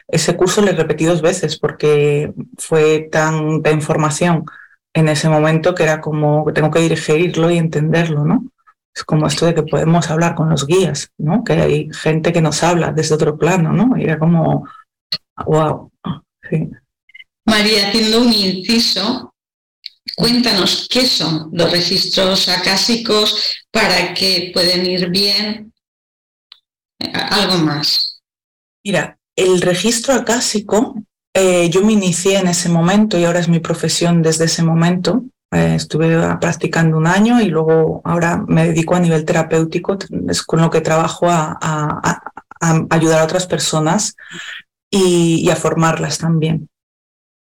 Ese 0.09 0.37
curso 0.37 0.63
le 0.63 0.73
repetí 0.73 1.05
dos 1.05 1.21
veces 1.21 1.59
porque 1.59 2.33
fue 2.59 3.09
tanta 3.13 3.71
información 3.71 4.47
en 4.95 5.09
ese 5.09 5.29
momento 5.29 5.75
que 5.75 5.83
era 5.83 6.01
como 6.01 6.45
tengo 6.55 6.71
que 6.71 6.81
dirigirlo 6.81 7.51
y 7.51 7.59
entenderlo, 7.59 8.25
¿no? 8.25 8.45
Es 8.95 9.05
como 9.05 9.27
esto 9.27 9.47
de 9.47 9.55
que 9.55 9.63
podemos 9.63 10.11
hablar 10.11 10.35
con 10.35 10.51
los 10.51 10.67
guías, 10.67 11.11
¿no? 11.19 11.45
Que 11.45 11.55
hay 11.55 11.89
gente 11.93 12.33
que 12.33 12.43
nos 12.43 12.63
habla 12.63 12.93
desde 12.93 13.15
otro 13.15 13.39
plano, 13.39 13.73
¿no? 13.73 13.97
Y 13.97 14.05
era 14.05 14.19
como, 14.19 14.69
wow, 15.47 15.91
sí. 16.49 16.69
María, 17.47 17.89
haciendo 17.89 18.21
un 18.21 18.33
inciso, 18.33 19.35
cuéntanos 20.15 20.87
qué 20.91 21.07
son 21.07 21.51
los 21.53 21.71
registros 21.71 22.49
acásicos 22.49 23.59
para 23.71 24.15
que 24.15 24.51
pueden 24.53 24.87
ir 24.87 25.09
bien. 25.09 25.73
Algo 27.13 27.59
más. 27.59 28.21
Mira, 28.85 29.19
el 29.37 29.61
registro 29.61 30.15
acásico, 30.15 30.95
eh, 31.35 31.69
yo 31.71 31.83
me 31.85 31.93
inicié 31.93 32.39
en 32.39 32.49
ese 32.49 32.69
momento 32.69 33.19
y 33.19 33.25
ahora 33.25 33.41
es 33.41 33.49
mi 33.49 33.61
profesión 33.61 34.23
desde 34.23 34.45
ese 34.45 34.63
momento. 34.63 35.25
Eh, 35.53 35.75
estuve 35.75 36.17
practicando 36.41 36.97
un 36.97 37.07
año 37.07 37.39
y 37.43 37.51
luego 37.51 38.01
ahora 38.05 38.43
me 38.49 38.69
dedico 38.69 38.95
a 38.95 39.01
nivel 39.01 39.27
terapéutico, 39.27 39.99
es 40.29 40.43
con 40.43 40.63
lo 40.63 40.71
que 40.71 40.81
trabajo 40.81 41.27
a, 41.29 42.23
ayudar 42.89 43.21
a 43.21 43.25
otras 43.25 43.47
personas 43.47 44.17
y, 44.91 45.51
a 45.51 45.57
formarlas 45.57 46.19
también. 46.19 46.71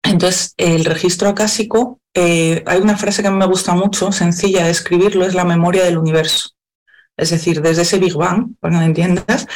Entonces, 0.03 0.55
el 0.57 0.83
registro 0.85 1.29
acásico, 1.29 1.99
eh, 2.15 2.63
hay 2.65 2.79
una 2.79 2.97
frase 2.97 3.21
que 3.21 3.29
me 3.29 3.45
gusta 3.45 3.75
mucho, 3.75 4.11
sencilla 4.11 4.63
de 4.65 4.71
escribirlo, 4.71 5.25
es 5.25 5.35
la 5.35 5.45
memoria 5.45 5.83
del 5.83 5.99
universo. 5.99 6.49
Es 7.17 7.29
decir, 7.29 7.61
desde 7.61 7.83
ese 7.83 7.99
Big 7.99 8.15
Bang, 8.15 8.55
para 8.59 8.79
que 8.79 8.85
entiendas, 8.85 9.47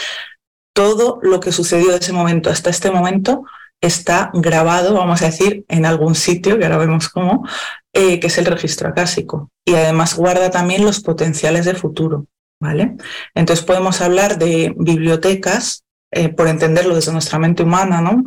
todo 0.74 1.20
lo 1.24 1.40
que 1.40 1.52
sucedió 1.52 1.92
de 1.92 1.98
ese 1.98 2.14
momento 2.14 2.52
hasta 2.52 2.70
este 2.70 2.92
momento 2.92 3.44
está 3.88 4.32
grabado, 4.34 4.94
vamos 4.96 5.22
a 5.22 5.28
decir, 5.28 5.66
en 5.68 5.86
algún 5.86 6.16
sitio, 6.16 6.58
que 6.58 6.66
ahora 6.66 6.78
vemos 6.78 7.10
cómo, 7.10 7.48
eh, 7.94 8.20
que 8.20 8.28
es 8.28 8.38
el 8.38 8.46
registro 8.46 8.90
acásico. 8.90 9.50
Y 9.66 9.76
además 9.76 10.16
guarda 10.16 10.50
también 10.52 10.84
los 10.84 11.00
potenciales 11.00 11.66
de 11.66 11.76
futuro. 11.76 12.28
¿vale? 12.60 12.96
Entonces 13.34 13.66
podemos 13.66 14.02
hablar 14.02 14.38
de 14.38 14.74
bibliotecas, 14.78 15.84
eh, 16.12 16.30
por 16.30 16.48
entenderlo 16.48 16.96
desde 16.96 17.12
nuestra 17.12 17.40
mente 17.40 17.64
humana, 17.64 18.02
¿no? 18.02 18.24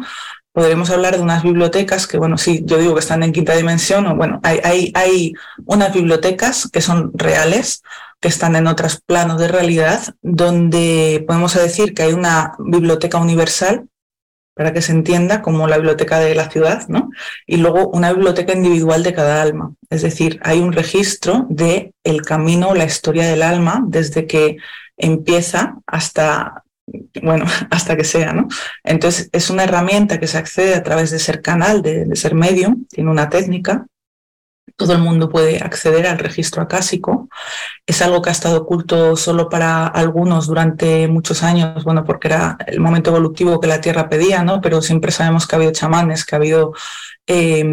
podremos 0.59 0.91
hablar 0.91 1.17
de 1.17 1.23
unas 1.23 1.45
bibliotecas 1.45 2.09
que, 2.09 2.19
bueno, 2.19 2.37
sí, 2.37 2.63
yo 2.65 2.79
digo 2.79 2.95
que 2.95 3.01
están 3.01 3.23
en 3.23 3.33
quinta 3.33 3.55
dimensión, 3.55 4.09
o 4.09 4.17
bueno, 4.17 4.41
hay, 4.43 4.59
hay, 4.65 4.93
hay 4.97 5.33
unas 5.67 5.95
bibliotecas 5.95 6.69
que 6.73 6.81
son 6.81 7.13
reales, 7.15 7.85
que 8.21 8.27
están 8.27 8.57
en 8.57 8.67
otros 8.67 9.01
planos 9.01 9.39
de 9.39 9.47
realidad, 9.47 10.17
donde 10.21 11.25
podemos 11.29 11.55
decir 11.55 11.95
que 11.95 12.03
hay 12.03 12.13
una 12.13 12.55
biblioteca 12.59 13.19
universal, 13.19 13.87
para 14.59 14.73
que 14.73 14.83
se 14.83 14.91
entienda, 14.91 15.41
como 15.41 15.69
la 15.69 15.77
biblioteca 15.77 16.19
de 16.19 16.35
la 16.35 16.51
ciudad, 16.51 16.89
¿no? 16.89 17.11
Y 17.47 17.59
luego 17.59 17.91
una 17.91 18.13
biblioteca 18.13 18.53
individual 18.53 19.05
de 19.05 19.15
cada 19.15 19.41
alma. 19.41 19.73
Es 19.89 20.03
decir, 20.03 20.41
hay 20.43 20.59
un 20.59 20.73
registro 20.73 21.47
de 21.49 21.93
el 22.03 22.23
camino, 22.23 22.75
la 22.75 22.85
historia 22.85 23.25
del 23.29 23.45
alma, 23.45 23.85
desde 23.87 24.27
que 24.27 24.57
empieza 24.97 25.77
hasta 25.87 26.65
bueno, 27.23 27.45
hasta 27.71 27.97
que 27.97 28.03
sea, 28.03 28.33
¿no? 28.33 28.49
Entonces, 28.83 29.31
es 29.31 29.49
una 29.49 29.63
herramienta 29.63 30.19
que 30.19 30.27
se 30.27 30.39
accede 30.39 30.75
a 30.75 30.83
través 30.83 31.13
de 31.13 31.21
ser 31.21 31.41
canal, 31.41 31.81
de, 31.81 32.17
ser 32.17 32.35
medium, 32.35 32.85
tiene 32.87 33.13
una 33.13 33.29
técnica. 33.29 33.87
Todo 34.79 34.95
el 34.95 35.01
mundo 35.01 35.29
puede 35.29 35.59
acceder 35.59 36.07
al 36.07 36.19
registro 36.19 36.63
acásico. 36.63 37.29
Es 37.85 38.01
algo 38.01 38.23
que 38.23 38.31
ha 38.31 38.33
estado 38.33 38.63
oculto 38.63 39.17
solo 39.17 39.51
para 39.51 39.87
algunos 39.87 40.47
durante 40.47 41.09
muchos 41.09 41.43
años, 41.43 41.85
bueno, 41.85 42.05
porque 42.05 42.29
era 42.29 42.57
el 42.67 42.81
momento 42.81 43.11
evolutivo 43.11 43.61
que 43.61 43.67
la 43.67 43.81
Tierra 43.83 44.09
pedía, 44.09 44.43
¿no? 44.45 44.61
Pero 44.61 44.81
siempre 44.81 45.13
sabemos 45.13 45.47
que 45.47 45.57
ha 45.57 45.59
habido 45.59 45.73
chamanes, 45.73 46.25
que 46.25 46.37
ha 46.37 46.39
habido 46.39 46.73
eh, 47.27 47.65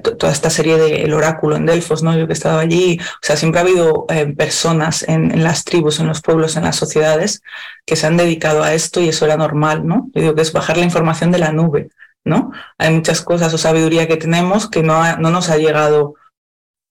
toda 0.00 0.32
esta 0.32 0.50
serie 0.50 0.78
de 0.78 1.02
El 1.02 1.12
Oráculo 1.12 1.56
en 1.56 1.66
Delfos, 1.66 2.02
¿no? 2.02 2.16
Yo 2.16 2.26
que 2.26 2.32
he 2.32 2.34
estado 2.34 2.58
allí, 2.58 2.98
o 3.00 3.18
sea, 3.20 3.36
siempre 3.36 3.60
ha 3.60 3.64
habido 3.64 4.06
eh, 4.08 4.26
personas 4.26 5.04
en, 5.06 5.42
las 5.44 5.64
tribus, 5.64 6.00
en 6.00 6.06
los 6.06 6.22
pueblos, 6.22 6.56
en 6.56 6.64
las 6.64 6.76
sociedades 6.76 7.42
que 7.84 7.96
se 7.96 8.06
han 8.06 8.16
dedicado 8.16 8.62
a 8.62 8.72
esto 8.72 9.00
y 9.00 9.08
eso 9.08 9.26
era 9.26 9.36
normal, 9.36 9.86
¿no? 9.86 10.08
Yo 10.14 10.22
digo 10.22 10.34
que 10.34 10.42
es 10.42 10.52
bajar 10.52 10.78
la 10.78 10.84
información 10.84 11.30
de 11.30 11.38
la 11.38 11.52
nube, 11.52 11.90
¿no? 12.24 12.52
Hay 12.78 12.94
muchas 12.94 13.20
cosas 13.20 13.52
o 13.52 13.58
sabiduría 13.58 14.08
que 14.08 14.16
tenemos 14.16 14.68
que 14.68 14.82
no, 14.82 15.16
no 15.18 15.30
nos 15.30 15.50
ha 15.50 15.58
llegado, 15.58 16.14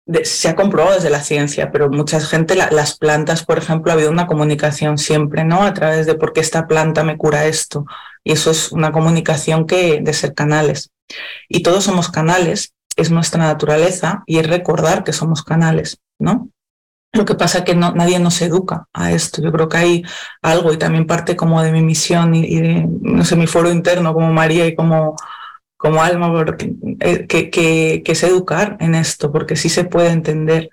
de, 0.09 0.25
se 0.25 0.49
ha 0.49 0.55
comprobado 0.55 0.95
desde 0.95 1.11
la 1.11 1.21
ciencia, 1.21 1.71
pero 1.71 1.87
mucha 1.91 2.19
gente, 2.19 2.55
la, 2.55 2.71
las 2.71 2.97
plantas, 2.97 3.45
por 3.45 3.59
ejemplo, 3.59 3.91
ha 3.91 3.93
habido 3.93 4.09
una 4.09 4.25
comunicación 4.25 4.97
siempre, 4.97 5.43
¿no? 5.43 5.61
A 5.61 5.73
través 5.75 6.07
de 6.07 6.15
por 6.15 6.33
qué 6.33 6.39
esta 6.39 6.67
planta 6.67 7.03
me 7.03 7.15
cura 7.15 7.45
esto. 7.45 7.85
Y 8.23 8.31
eso 8.31 8.49
es 8.49 8.71
una 8.71 8.91
comunicación 8.91 9.67
que 9.67 9.99
de 10.01 10.13
ser 10.13 10.33
canales. 10.33 10.89
Y 11.47 11.61
todos 11.61 11.83
somos 11.83 12.09
canales, 12.09 12.73
es 12.95 13.11
nuestra 13.11 13.43
naturaleza 13.43 14.23
y 14.25 14.39
es 14.39 14.47
recordar 14.47 15.03
que 15.03 15.13
somos 15.13 15.43
canales, 15.43 15.99
¿no? 16.17 16.49
Lo 17.13 17.25
que 17.25 17.35
pasa 17.35 17.59
es 17.59 17.63
que 17.65 17.75
no, 17.75 17.91
nadie 17.91 18.19
nos 18.19 18.41
educa 18.41 18.87
a 18.91 19.11
esto. 19.11 19.43
Yo 19.43 19.51
creo 19.51 19.69
que 19.69 19.77
hay 19.77 20.03
algo 20.41 20.73
y 20.73 20.77
también 20.77 21.05
parte 21.05 21.35
como 21.35 21.61
de 21.61 21.71
mi 21.71 21.83
misión 21.83 22.33
y, 22.33 22.45
y 22.45 22.61
de, 22.61 22.87
no 23.01 23.23
sé, 23.23 23.35
mi 23.35 23.45
foro 23.45 23.71
interno 23.71 24.11
como 24.13 24.33
María 24.33 24.65
y 24.65 24.75
como, 24.75 25.15
como 25.79 26.03
alma, 26.03 26.29
porque, 26.31 26.75
eh, 26.99 27.25
que, 27.25 27.49
que, 27.49 28.03
es 28.05 28.23
educar 28.23 28.75
en 28.81 28.95
esto, 28.95 29.31
porque 29.31 29.55
sí 29.55 29.69
se 29.69 29.85
puede 29.85 30.09
entender 30.09 30.69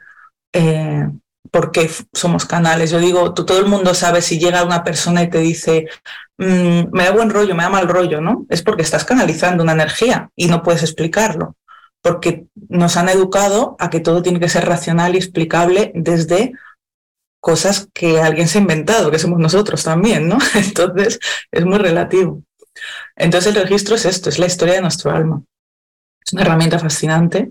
eh, 0.52 1.08
por 1.52 1.70
qué 1.70 1.88
somos 2.12 2.44
canales. 2.44 2.90
Yo 2.90 2.98
digo, 2.98 3.32
tú, 3.32 3.46
todo 3.46 3.60
el 3.60 3.66
mundo 3.66 3.94
sabe 3.94 4.20
si 4.20 4.40
llega 4.40 4.64
una 4.64 4.82
persona 4.82 5.22
y 5.22 5.30
te 5.30 5.38
dice, 5.38 5.86
mmm, 6.38 6.88
me 6.92 7.04
da 7.04 7.12
buen 7.12 7.30
rollo, 7.30 7.54
me 7.54 7.62
da 7.62 7.70
mal 7.70 7.86
rollo, 7.86 8.20
¿no? 8.20 8.46
Es 8.48 8.62
porque 8.62 8.82
estás 8.82 9.04
canalizando 9.04 9.62
una 9.62 9.74
energía 9.74 10.30
y 10.34 10.48
no 10.48 10.64
puedes 10.64 10.82
explicarlo 10.82 11.54
porque 12.02 12.46
nos 12.68 12.96
han 12.96 13.08
educado 13.08 13.76
a 13.78 13.90
que 13.90 14.00
todo 14.00 14.22
tiene 14.22 14.38
que 14.40 14.48
ser 14.48 14.64
racional 14.64 15.14
y 15.14 15.18
explicable 15.18 15.92
desde 15.94 16.52
cosas 17.40 17.88
que 17.92 18.20
alguien 18.20 18.48
se 18.48 18.58
ha 18.58 18.60
inventado, 18.60 19.10
que 19.10 19.18
somos 19.18 19.38
nosotros 19.38 19.84
también, 19.84 20.28
¿no? 20.28 20.38
Entonces, 20.54 21.20
es 21.50 21.64
muy 21.64 21.78
relativo. 21.78 22.42
Entonces, 23.16 23.54
el 23.54 23.62
registro 23.62 23.96
es 23.96 24.04
esto, 24.04 24.28
es 24.28 24.38
la 24.38 24.46
historia 24.46 24.74
de 24.74 24.82
nuestro 24.82 25.10
alma. 25.10 25.42
Es 26.24 26.32
una 26.32 26.42
herramienta 26.42 26.78
fascinante. 26.78 27.50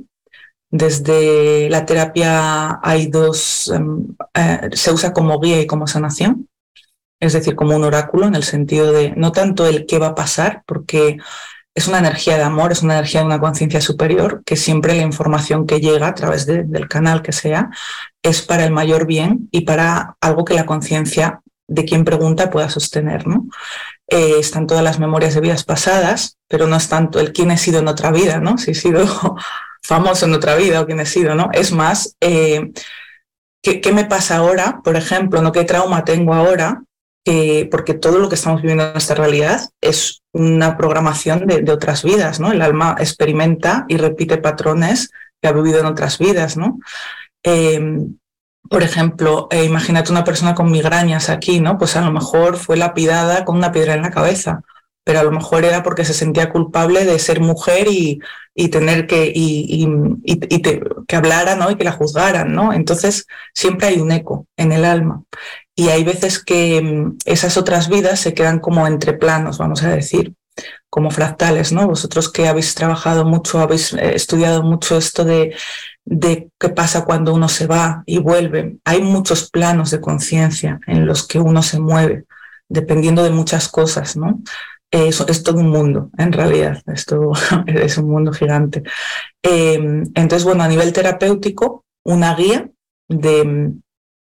Desde 0.70 1.70
la 1.70 1.86
terapia 1.86 2.80
hay 2.84 3.08
dos, 3.08 3.68
um, 3.70 4.16
eh, 4.34 4.70
se 4.74 4.92
usa 4.92 5.14
como 5.14 5.40
guía 5.40 5.62
y 5.62 5.68
como 5.68 5.88
sanación, 5.88 6.50
es 7.20 7.34
decir, 7.34 7.56
como 7.56 7.76
un 7.76 7.84
oráculo 7.84 8.28
en 8.28 8.36
el 8.36 8.44
sentido 8.44 8.92
de 8.92 9.14
no 9.16 9.32
tanto 9.32 9.66
el 9.66 9.86
qué 9.86 10.00
va 10.00 10.08
a 10.08 10.16
pasar, 10.16 10.64
porque 10.66 11.18
es 11.76 11.88
una 11.88 12.00
energía 12.00 12.38
de 12.38 12.44
amor, 12.44 12.72
es 12.72 12.84
una 12.84 12.96
energía 12.96 13.22
de 13.22 13.28
una 13.28 13.40
conciencia 13.40 13.82
superior, 13.82 14.42
que 14.46 14.56
siempre 14.56 14.96
la 14.96 15.04
información 15.04 15.66
que 15.66 15.80
llega 15.80 16.08
a 16.08 16.16
través 16.16 16.46
de, 16.46 16.64
del 16.64 16.88
canal 16.88 17.22
que 17.22 17.32
sea 17.32 17.70
es 18.24 18.42
para 18.42 18.66
el 18.66 18.72
mayor 18.72 19.06
bien 19.06 19.50
y 19.52 19.62
para 19.62 20.18
algo 20.22 20.46
que 20.46 20.54
la 20.54 20.66
conciencia 20.66 21.42
de 21.68 21.86
quien 21.86 22.06
pregunta 22.06 22.50
pueda 22.50 22.70
sostener. 22.70 23.28
¿no? 23.28 23.48
Eh, 24.08 24.36
están 24.40 24.68
todas 24.68 24.84
las 24.84 25.00
memorias 25.00 25.34
de 25.34 25.42
vidas 25.42 25.64
pasadas, 25.64 26.38
pero 26.48 26.68
no 26.68 26.76
es 26.76 26.88
tanto 26.88 27.20
el 27.20 27.34
quién 27.34 27.52
he 27.52 27.58
sido 27.58 27.80
en 27.80 27.88
otra 27.88 28.12
vida, 28.12 28.40
¿no? 28.40 28.58
si 28.58 28.72
he 28.72 28.76
sido 28.76 29.06
famoso 29.84 30.26
en 30.26 30.34
otra 30.34 30.56
vida 30.56 30.82
o 30.82 30.86
quién 30.86 31.00
he 31.00 31.06
sido. 31.06 31.36
¿no? 31.36 31.50
Es 31.54 31.72
más, 31.72 32.16
eh, 32.22 32.72
¿qué, 33.62 33.82
¿qué, 33.82 33.92
me 33.92 34.06
pasa 34.06 34.38
ahora? 34.38 34.82
Por 34.84 34.96
ejemplo, 34.96 35.42
¿no? 35.42 35.52
¿qué 35.52 35.64
trauma 35.64 36.04
tengo 36.04 36.34
ahora? 36.34 36.84
Porque 37.72 37.96
todo 37.96 38.20
lo 38.20 38.30
que 38.30 38.36
estamos 38.36 38.62
viviendo 38.62 38.84
en 38.84 38.98
esta 38.98 39.16
realidad 39.16 39.60
es 39.82 40.22
una 40.32 40.78
programación 40.78 41.48
de, 41.48 41.62
de, 41.62 41.72
otras 41.72 42.04
vidas, 42.04 42.40
¿no? 42.40 42.52
El 42.52 42.62
alma 42.62 42.96
experimenta 43.00 43.86
y 43.88 43.98
repite 43.98 44.38
patrones 44.38 45.10
que 45.42 45.48
ha 45.48 45.52
vivido 45.52 45.80
en 45.80 45.88
otras 45.88 46.20
vidas, 46.20 46.56
¿no? 46.56 46.80
Eh, 47.44 47.80
por 48.70 48.84
ejemplo, 48.84 49.48
eh, 49.52 49.66
imagínate 49.66 50.12
una 50.12 50.24
persona 50.24 50.56
con 50.56 50.72
migrañas 50.72 51.30
aquí, 51.30 51.60
¿no? 51.60 51.78
Pues 51.78 51.96
a 51.96 52.02
lo 52.02 52.12
mejor 52.12 52.58
fue 52.58 52.78
lapidada 52.78 53.46
con 53.46 53.58
una 53.58 53.72
piedra 53.72 53.94
en 53.94 54.02
la 54.02 54.12
cabeza 54.12 54.62
pero 55.06 55.20
a 55.20 55.24
lo 55.24 55.32
mejor 55.32 55.64
era 55.64 55.84
porque 55.84 56.04
se 56.04 56.16
sentía 56.16 56.50
culpable 56.50 57.06
de 57.06 57.20
ser 57.20 57.40
mujer 57.40 57.88
y, 57.88 58.20
y 58.56 58.70
tener 58.70 59.06
que, 59.06 59.32
y, 59.34 59.86
y, 60.24 60.62
que 60.62 60.82
¿no? 61.58 61.72
y 61.72 61.76
que 61.76 61.84
la 61.84 61.92
juzgaran. 61.92 62.52
¿no? 62.52 62.74
Entonces 62.74 63.28
siempre 63.54 63.88
hay 63.88 64.00
un 64.00 64.12
eco 64.12 64.48
en 64.58 64.72
el 64.72 64.84
alma. 64.84 65.24
Y 65.76 65.90
hay 65.90 66.04
veces 66.04 66.44
que 66.44 66.82
mm, 66.82 67.18
esas 67.26 67.56
otras 67.56 67.88
vidas 67.88 68.20
se 68.20 68.34
quedan 68.34 68.60
como 68.60 68.88
entre 68.88 69.14
planos, 69.14 69.60
vamos 69.60 69.84
a 69.84 69.90
decir, 69.90 70.34
como 70.96 71.12
fractales. 71.12 71.74
¿no? 71.74 71.88
Vosotros 71.88 72.32
que 72.32 72.48
habéis 72.48 72.74
trabajado 72.74 73.26
mucho, 73.26 73.60
habéis 73.60 73.92
eh, 73.92 74.16
estudiado 74.16 74.64
mucho 74.64 74.98
esto 74.98 75.26
de, 75.26 75.54
de 76.06 76.50
qué 76.58 76.70
pasa 76.70 77.04
cuando 77.04 77.34
uno 77.34 77.50
se 77.50 77.68
va 77.68 78.02
y 78.06 78.20
vuelve. 78.20 78.78
Hay 78.86 79.02
muchos 79.02 79.52
planos 79.52 79.92
de 79.92 80.00
conciencia 80.00 80.80
en 80.88 81.06
los 81.06 81.28
que 81.28 81.38
uno 81.38 81.62
se 81.64 81.82
mueve, 81.82 82.24
dependiendo 82.70 83.24
de 83.24 83.32
muchas 83.32 83.68
cosas, 83.68 84.16
¿no? 84.16 84.42
es 84.92 85.44
todo 85.44 85.60
un 85.60 85.72
mundo, 85.72 86.10
en 86.18 86.32
realidad, 86.32 86.82
esto 86.88 87.34
es 87.68 87.98
un 87.98 88.10
mundo 88.10 88.32
gigante. 88.32 88.82
Em, 89.44 90.04
entonces, 90.16 90.46
bueno, 90.46 90.64
a 90.64 90.70
nivel 90.70 90.94
terapéutico, 90.94 91.84
una 92.06 92.34
guía 92.34 92.70
de 93.10 93.74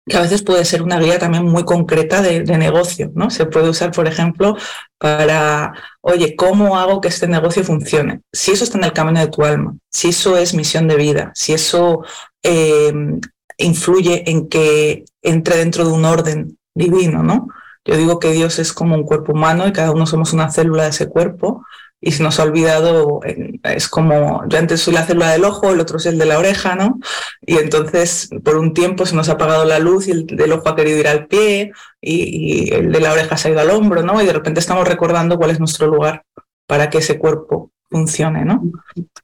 que 0.07 0.17
a 0.17 0.21
veces 0.21 0.43
puede 0.43 0.65
ser 0.65 0.83
una 0.83 0.99
guía 0.99 1.17
también 1.17 1.45
muy 1.45 1.65
concreta 1.65 2.21
de, 2.21 2.43
negocio, 2.43 3.11
¿no? 3.15 3.29
Se 3.31 3.45
puede 3.45 3.69
usar, 3.69 3.91
por 3.91 4.07
ejemplo, 4.07 4.55
para, 4.99 5.73
oye, 6.01 6.35
¿cómo 6.35 6.77
hago 6.77 7.01
que 7.01 7.07
este 7.07 7.27
negocio 7.27 7.63
funcione? 7.63 8.21
Si 8.31 8.51
eso 8.51 8.63
está 8.63 8.77
en 8.77 8.83
el 8.83 8.93
camino 8.93 9.19
de 9.19 9.27
tu 9.27 9.43
alma, 9.43 9.75
si 9.89 10.09
eso 10.09 10.37
es 10.37 10.53
misión 10.53 10.87
de 10.87 10.95
vida, 10.95 11.31
si 11.33 11.53
eso 11.53 12.03
em, 12.43 13.19
influye 13.57 14.29
en 14.29 14.47
que 14.47 15.05
entre 15.23 15.57
dentro 15.57 15.85
de 15.85 15.91
un 15.91 16.05
orden 16.05 16.57
divino, 16.75 17.23
¿no? 17.23 17.47
Yo 17.83 17.97
digo 17.97 18.19
que 18.19 18.31
Dios 18.31 18.59
es 18.59 18.73
como 18.73 18.95
un 18.95 19.03
cuerpo 19.03 19.33
humano 19.33 19.67
y 19.67 19.73
cada 19.73 19.91
uno 19.91 20.05
somos 20.05 20.33
una 20.33 20.51
célula 20.51 20.83
de 20.83 20.89
ese 20.89 21.07
cuerpo 21.07 21.63
y 22.01 22.11
se 22.11 22.23
nos 22.23 22.39
ha 22.39 22.43
olvidado, 22.43 23.21
es 23.63 23.87
como, 23.87 24.47
yo 24.47 24.59
antes 24.59 24.81
soy 24.81 24.93
la 24.93 25.05
célula 25.05 25.31
del 25.31 25.45
ojo, 25.45 25.71
el 25.71 25.79
otro 25.79 25.97
es 25.97 26.05
el 26.05 26.17
de 26.17 26.25
la 26.25 26.37
oreja, 26.37 26.75
¿no? 26.75 26.99
Y 27.41 27.57
entonces 27.57 28.29
por 28.43 28.57
un 28.57 28.73
tiempo 28.73 29.05
se 29.05 29.15
nos 29.15 29.29
ha 29.29 29.33
apagado 29.33 29.65
la 29.65 29.79
luz 29.79 30.07
y 30.07 30.11
el 30.11 30.25
del 30.27 30.51
ojo 30.51 30.69
ha 30.69 30.75
querido 30.75 30.99
ir 30.99 31.07
al 31.07 31.27
pie 31.27 31.71
y, 32.01 32.73
el 32.73 32.91
de 32.91 32.99
la 32.99 33.11
oreja 33.11 33.37
se 33.37 33.47
ha 33.47 33.51
ido 33.51 33.61
al 33.61 33.71
hombro, 33.71 34.03
¿no? 34.03 34.21
Y 34.21 34.25
de 34.25 34.33
repente 34.33 34.59
estamos 34.59 34.87
recordando 34.87 35.37
cuál 35.37 35.51
es 35.51 35.59
nuestro 35.59 35.87
lugar 35.87 36.23
para 36.67 36.89
que 36.89 36.99
ese 36.99 37.17
cuerpo 37.17 37.71
funcione, 37.89 38.45
¿no? 38.45 38.61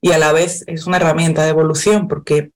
Y 0.01 0.11
a 0.11 0.17
la 0.17 0.31
vez 0.31 0.63
es 0.67 0.87
una 0.87 0.97
herramienta 0.97 1.43
de 1.43 1.49
evolución 1.49 2.07
porque 2.07 2.51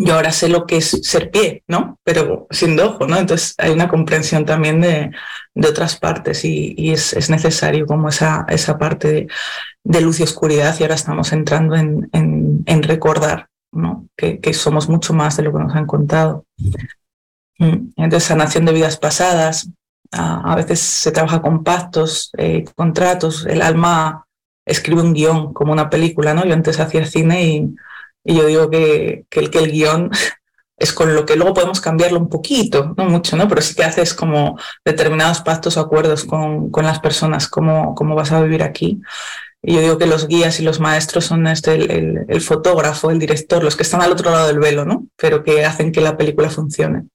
yo 0.00 0.14
ahora 0.14 0.30
sé 0.30 0.48
lo 0.48 0.64
que 0.64 0.76
es 0.76 0.90
ser 1.02 1.30
pie, 1.32 1.64
¿no? 1.66 1.98
Pero 2.04 2.46
sin 2.50 2.78
ojo, 2.78 3.06
¿no? 3.06 3.16
Entonces 3.16 3.54
hay 3.58 3.72
una 3.72 3.88
comprensión 3.88 4.46
también 4.46 4.80
de, 4.80 5.10
de 5.54 5.68
otras 5.68 5.96
partes 5.96 6.44
y, 6.44 6.92
es, 6.92 7.12
es, 7.12 7.28
necesario 7.30 7.84
como 7.84 8.08
esa, 8.08 8.46
esa 8.48 8.78
parte 8.78 9.26
de, 9.82 10.00
luz 10.00 10.20
y 10.20 10.22
oscuridad 10.22 10.76
y 10.78 10.84
ahora 10.84 10.94
estamos 10.94 11.32
entrando 11.32 11.74
en, 11.74 12.08
en, 12.12 12.82
recordar, 12.84 13.48
¿no? 13.72 14.06
Que, 14.16 14.38
que, 14.38 14.54
somos 14.54 14.88
mucho 14.88 15.12
más 15.14 15.36
de 15.36 15.42
lo 15.42 15.52
que 15.52 15.64
nos 15.64 15.74
han 15.74 15.86
contado. 15.86 16.44
Mm. 17.58 17.90
Entonces, 17.96 18.28
sanación 18.28 18.66
de 18.66 18.72
vidas 18.72 18.98
pasadas, 18.98 19.68
a, 20.12 20.54
veces 20.54 20.78
se 20.78 21.10
trabaja 21.10 21.42
con 21.42 21.64
pactos, 21.64 22.30
eh, 22.38 22.64
contratos, 22.76 23.46
el 23.46 23.62
alma 23.62 24.26
escribe 24.64 25.02
un 25.02 25.12
guion 25.12 25.52
como 25.52 25.72
una 25.72 25.90
película, 25.90 26.34
¿no? 26.34 26.44
Yo 26.44 26.54
antes 26.54 26.78
hacía 26.78 27.04
cine 27.04 27.44
y 27.44 27.74
y 28.28 28.36
yo 28.36 28.46
digo 28.46 28.68
que, 28.68 29.24
que, 29.30 29.40
el, 29.40 29.48
que 29.48 29.66
guion 29.66 30.10
es 30.76 30.92
con 30.92 31.14
lo 31.14 31.24
que 31.24 31.34
luego 31.34 31.54
podemos 31.54 31.80
cambiarlo 31.80 32.18
un 32.18 32.28
poquito, 32.28 32.94
no 32.96 33.06
mucho, 33.06 33.36
¿no? 33.36 33.48
Pero 33.48 33.62
sí 33.62 33.74
que 33.74 33.84
haces 33.84 34.12
como 34.12 34.58
determinados 34.84 35.40
pactos 35.40 35.78
o 35.78 35.80
acuerdos 35.80 36.24
con, 36.24 36.70
con 36.70 36.84
las 36.84 37.00
personas, 37.00 37.48
cómo, 37.48 37.94
cómo 37.94 38.14
vas 38.14 38.30
a 38.30 38.42
vivir 38.42 38.62
aquí. 38.62 39.00
Y 39.62 39.74
yo 39.74 39.80
digo 39.80 39.98
que 39.98 40.06
los 40.06 40.28
guías 40.28 40.60
y 40.60 40.62
los 40.62 40.78
maestros 40.78 41.24
son 41.24 41.46
este, 41.46 41.74
el, 41.74 42.26
el, 42.28 42.40
fotógrafo, 42.42 43.10
el 43.10 43.18
director, 43.18 43.64
los 43.64 43.76
que 43.76 43.82
están 43.82 44.02
al 44.02 44.12
otro 44.12 44.30
lado 44.30 44.46
del 44.46 44.58
velo, 44.58 44.84
¿no? 44.84 45.06
Pero 45.16 45.42
que 45.42 45.64
hacen 45.64 45.90
que 45.90 46.02
la 46.02 46.18
película 46.18 46.50
funcione. 46.50 47.06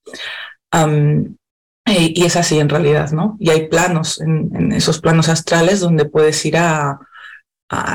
y, 1.85 2.21
y, 2.21 2.25
es 2.25 2.35
así 2.35 2.59
en 2.59 2.69
realidad, 2.69 3.11
¿no? 3.11 3.37
Y 3.39 3.51
hay 3.51 3.67
planos, 3.67 4.19
en 4.19 4.71
esos 4.71 4.99
planos 4.99 5.29
astrales 5.29 5.79
donde 5.79 6.05
puedes 6.05 6.43
ir 6.43 6.57
a, 6.57 6.99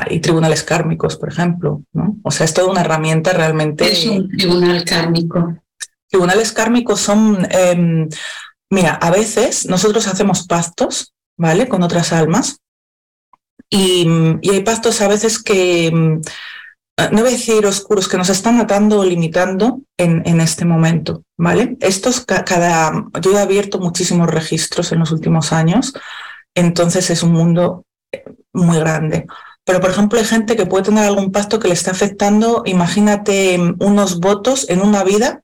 y 0.09 0.19
tribunales 0.19 0.63
kármicos, 0.63 1.17
por 1.17 1.29
ejemplo. 1.29 1.83
¿no? 1.93 2.17
O 2.23 2.31
sea, 2.31 2.45
es 2.45 2.53
toda 2.53 2.71
una 2.71 2.81
herramienta 2.81 3.33
realmente. 3.33 3.91
Es 3.91 4.05
un 4.05 4.29
tribunal 4.29 4.83
kármico. 4.83 5.55
Tribunales 6.07 6.51
kármicos 6.51 6.99
son, 6.99 7.47
em, 7.51 8.09
mira, 8.69 8.93
a 8.95 9.11
veces 9.11 9.67
nosotros 9.67 10.07
hacemos 10.07 10.47
pactos, 10.47 11.13
¿vale? 11.37 11.67
Con 11.67 11.83
otras 11.83 12.11
almas. 12.13 12.59
Y, 13.69 14.07
hay 14.49 14.63
pactos 14.63 15.01
a 15.01 15.07
veces 15.07 15.41
que, 15.41 15.87
em, 15.87 16.21
no 17.11 17.21
voy 17.21 17.29
a 17.29 17.37
decir 17.37 17.65
oscuros, 17.65 18.07
que 18.07 18.17
nos 18.17 18.29
están 18.29 18.59
atando 18.59 18.99
o 18.99 19.05
limitando 19.05 19.81
en, 19.97 20.23
en 20.25 20.41
este 20.41 20.65
momento, 20.65 21.23
¿vale? 21.37 21.77
Estos, 21.79 22.25
cada, 22.25 23.05
yo 23.21 23.37
he 23.37 23.39
abierto 23.39 23.79
muchísimos 23.79 24.27
registros 24.27 24.91
en 24.91 24.99
los 24.99 25.11
últimos 25.11 25.53
años, 25.53 25.93
entonces 26.55 27.09
es 27.09 27.23
un 27.23 27.31
mundo 27.31 27.85
eh, 28.11 28.25
muy 28.53 28.79
grande. 28.79 29.27
Pero, 29.69 29.81
por 29.81 29.91
ejemplo, 29.91 30.17
hay 30.17 30.25
gente 30.25 30.55
que 30.55 30.65
puede 30.65 30.85
tener 30.85 31.03
algún 31.03 31.31
pacto 31.31 31.59
que 31.59 31.67
le 31.67 31.75
está 31.75 31.91
afectando, 31.91 32.63
imagínate 32.65 33.59
unos 33.77 34.19
votos 34.19 34.67
en 34.67 34.81
una 34.81 35.03
vida 35.03 35.43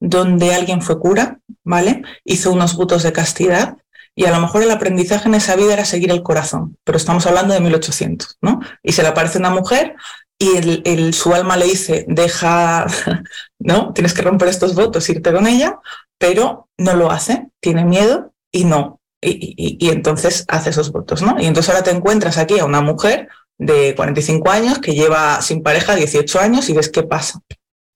donde 0.00 0.52
alguien 0.56 0.82
fue 0.82 0.98
cura, 0.98 1.38
¿vale? 1.62 2.02
Hizo 2.24 2.50
unos 2.50 2.74
votos 2.74 3.04
de 3.04 3.12
castidad 3.12 3.76
y 4.16 4.24
a 4.24 4.32
lo 4.32 4.40
mejor 4.40 4.64
el 4.64 4.72
aprendizaje 4.72 5.28
en 5.28 5.36
esa 5.36 5.54
vida 5.54 5.74
era 5.74 5.84
seguir 5.84 6.10
el 6.10 6.24
corazón, 6.24 6.78
pero 6.82 6.98
estamos 6.98 7.28
hablando 7.28 7.54
de 7.54 7.60
1800, 7.60 8.38
¿no? 8.42 8.58
Y 8.82 8.90
se 8.90 9.02
le 9.02 9.08
aparece 9.10 9.38
una 9.38 9.50
mujer 9.50 9.94
y 10.36 10.56
el, 10.84 11.14
su 11.14 11.32
alma 11.32 11.56
le 11.56 11.66
dice, 11.66 12.04
deja, 12.08 12.88
¿no? 13.60 13.92
Tienes 13.92 14.14
que 14.14 14.22
romper 14.22 14.48
estos 14.48 14.74
votos, 14.74 15.08
irte 15.10 15.32
con 15.32 15.46
ella, 15.46 15.78
pero 16.18 16.68
no 16.76 16.94
lo 16.94 17.12
hace, 17.12 17.46
tiene 17.60 17.84
miedo 17.84 18.32
y 18.50 18.64
no. 18.64 18.98
Y 19.22 19.90
entonces 19.90 20.44
hace 20.48 20.70
esos 20.70 20.90
votos, 20.90 21.22
¿no? 21.22 21.36
Y 21.38 21.46
entonces 21.46 21.72
ahora 21.72 21.84
te 21.84 21.92
encuentras 21.92 22.36
aquí 22.36 22.58
a 22.58 22.64
una 22.64 22.80
mujer 22.80 23.28
de 23.60 23.94
45 23.94 24.50
años 24.50 24.78
que 24.78 24.94
lleva 24.94 25.40
sin 25.42 25.62
pareja 25.62 25.94
18 25.94 26.40
años 26.40 26.68
y 26.70 26.72
ves 26.72 26.88
qué 26.88 27.02
pasa, 27.02 27.40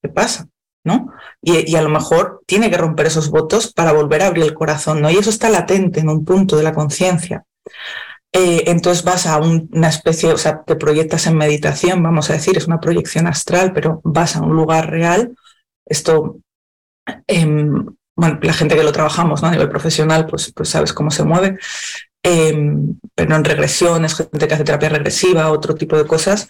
qué 0.03 0.11
pasa, 0.11 0.47
¿no? 0.85 1.11
Y, 1.41 1.75
a 1.75 1.81
lo 1.81 1.89
mejor 1.89 2.43
tiene 2.47 2.71
que 2.71 2.77
romper 2.77 3.07
esos 3.07 3.31
votos 3.31 3.73
para 3.73 3.93
volver 3.93 4.23
a 4.23 4.27
abrir 4.27 4.45
el 4.45 4.53
corazón, 4.53 5.01
¿no? 5.01 5.11
Y 5.11 5.17
eso 5.17 5.31
está 5.31 5.49
latente 5.49 6.01
en 6.01 6.11
un 6.11 6.25
punto 6.25 6.59
de 6.59 6.65
la 6.65 6.75
conciencia. 6.75 7.45
Eh, 8.31 8.65
entonces 8.67 9.05
vas 9.05 9.27
a 9.27 9.39
una 9.39 9.89
especie, 9.89 10.33
o 10.35 10.37
sea, 10.37 10.63
te 10.65 10.77
proyectas 10.77 11.27
en 11.27 11.39
meditación, 11.39 12.03
vamos 12.03 12.29
a 12.29 12.35
decir, 12.35 12.59
es 12.59 12.67
una 12.67 12.81
proyección 12.81 13.27
astral, 13.27 13.73
pero 13.73 14.03
vas 14.05 14.37
a 14.37 14.43
un 14.43 14.55
lugar 14.55 14.91
real. 14.91 15.35
Esto, 15.87 16.41
em, 17.27 17.87
bueno, 18.17 18.39
la 18.43 18.53
gente 18.53 18.77
que 18.77 18.85
lo 18.85 18.93
trabajamos 18.93 19.41
¿no? 19.41 19.49
a 19.49 19.53
nivel 19.53 19.71
profesional, 19.71 20.27
pues, 20.27 20.53
pues 20.55 20.69
sabes 20.69 20.93
cómo 20.93 21.11
se 21.11 21.25
mueve. 21.25 21.59
Em, 22.25 22.99
pero 23.15 23.37
en 23.37 23.45
regresiones, 23.45 24.15
gente 24.15 24.49
que 24.49 24.55
hace 24.55 24.65
terapia 24.65 24.89
regresiva, 24.89 25.51
otro 25.51 25.75
tipo 25.75 25.97
de 25.97 26.07
cosas, 26.07 26.49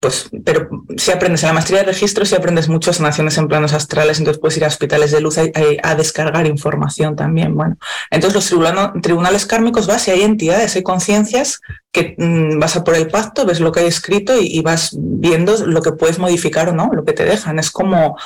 pues, 0.00 0.28
pero 0.44 0.68
si 0.96 1.12
aprendes 1.12 1.44
en 1.44 1.50
la 1.50 1.52
maestría 1.52 1.78
de 1.78 1.86
registro, 1.86 2.26
si 2.26 2.34
aprendes 2.34 2.68
muchas 2.68 2.96
sanaciones 2.96 3.38
en 3.38 3.46
planos 3.46 3.72
astrales, 3.72 4.18
entonces 4.18 4.40
puedes 4.40 4.56
ir 4.56 4.64
a 4.64 4.66
hospitales 4.66 5.12
de 5.12 5.20
luz 5.20 5.38
a, 5.38 5.94
descargar 5.94 6.44
información 6.48 7.14
también. 7.14 7.54
Bueno, 7.54 7.76
entonces 8.10 8.34
los 8.52 9.00
tribunales 9.00 9.46
kármicos 9.46 9.86
vas 9.86 10.08
y 10.08 10.10
hay 10.10 10.22
entidades, 10.22 10.74
hay 10.74 10.82
conciencias 10.82 11.60
que 11.92 12.16
mm, 12.18 12.58
vas 12.58 12.74
a 12.74 12.82
por 12.82 12.96
el 12.96 13.06
pacto, 13.06 13.46
ves 13.46 13.60
lo 13.60 13.70
que 13.70 13.78
hay 13.78 13.86
escrito 13.86 14.34
y, 14.40 14.60
vas 14.60 14.90
viendo 14.98 15.56
lo 15.66 15.80
que 15.82 15.92
puedes 15.92 16.18
modificar 16.18 16.68
o 16.70 16.72
no, 16.72 16.90
lo 16.92 17.04
que 17.04 17.12
te 17.12 17.24
dejan. 17.24 17.60
Es 17.60 17.70
como, 17.70 18.18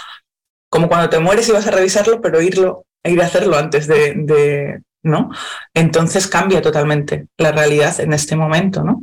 como 0.70 0.88
cuando 0.88 1.11
te 1.11 1.18
mueres 1.18 1.46
y 1.50 1.52
vas 1.52 1.66
a 1.66 1.72
revisarlo, 1.72 2.22
pero 2.22 2.40
irlo, 2.40 2.87
ir 3.04 3.20
a 3.20 3.26
hacerlo 3.26 3.59
antes 3.59 3.87
de, 3.87 4.80
¿no? 5.07 5.31
Entonces 5.73 6.27
cambia 6.27 6.61
totalmente 6.61 7.29
la 7.38 7.53
realidad 7.53 7.99
en 8.01 8.12
este 8.12 8.37
momento, 8.37 8.83
¿no? 8.83 9.03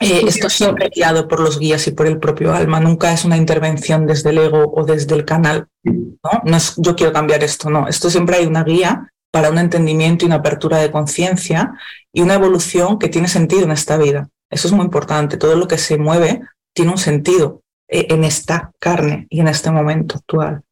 Eh, 0.00 0.24
esto 0.26 0.50
siempre 0.50 0.90
guiado 0.92 1.28
por 1.28 1.38
los 1.38 1.60
guías 1.60 1.86
y 1.86 1.92
por 1.92 2.06
el 2.06 2.18
propio 2.18 2.52
alma, 2.52 2.80
nunca 2.80 3.12
es 3.12 3.24
una 3.24 3.36
intervención 3.36 4.04
desde 4.04 4.30
el 4.30 4.38
ego 4.38 4.72
o 4.74 4.84
desde 4.84 5.14
el 5.14 5.24
canal, 5.24 5.68
¿no? 5.84 6.42
No 6.44 6.56
es 6.56 6.74
yo 6.76 6.96
quiero 6.96 7.12
cambiar 7.12 7.44
esto, 7.44 7.70
no, 7.70 7.86
esto 7.86 8.10
siempre 8.10 8.36
hay 8.36 8.46
una 8.46 8.64
guía 8.64 9.12
para 9.30 9.48
un 9.50 9.58
entendimiento 9.58 10.24
y 10.24 10.26
una 10.26 10.36
apertura 10.36 10.78
de 10.78 10.90
conciencia 10.90 11.74
y 12.12 12.20
una 12.20 12.34
evolución 12.34 12.98
que 12.98 13.08
tiene 13.08 13.28
sentido 13.28 13.62
en 13.62 13.70
esta 13.70 13.96
vida. 13.96 14.28
Eso 14.50 14.66
es 14.66 14.74
muy 14.74 14.84
importante, 14.84 15.36
todo 15.36 15.54
lo 15.54 15.68
que 15.68 15.78
se 15.78 15.96
mueve 15.98 16.42
tiene 16.74 16.90
un 16.90 16.98
sentido 16.98 17.62
eh, 17.88 18.06
en 18.10 18.24
esta 18.24 18.72
carne 18.80 19.26
y 19.30 19.40
en 19.40 19.48
este 19.48 19.70
momento 19.70 20.16
actual. 20.16 20.62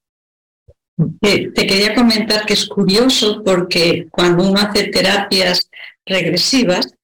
Te, 1.21 1.53
quería 1.53 1.95
comentar 1.95 2.45
que 2.47 2.55
es 2.55 2.67
curioso 2.67 3.43
porque 3.45 4.07
cuando 4.11 4.49
uno 4.49 4.61
hace 4.61 4.85
terapias 4.85 5.69
regresivas, 6.07 6.95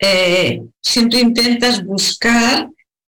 eh, 0.00 0.62
siempre 0.82 1.20
intentas 1.20 1.84
buscar 1.84 2.68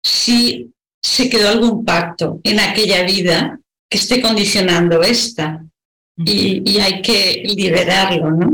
si 0.03 0.71
se 1.01 1.29
quedó 1.29 1.49
algún 1.49 1.85
pacto 1.85 2.39
en 2.43 2.59
aquella 2.59 3.03
vida 3.03 3.59
que 3.89 3.97
esté 3.97 4.21
condicionando 4.21 5.01
esta 5.03 5.63
y, 6.17 6.77
hay 6.79 7.01
que 7.01 7.43
liberarlo, 7.45 8.31
¿no? 8.31 8.53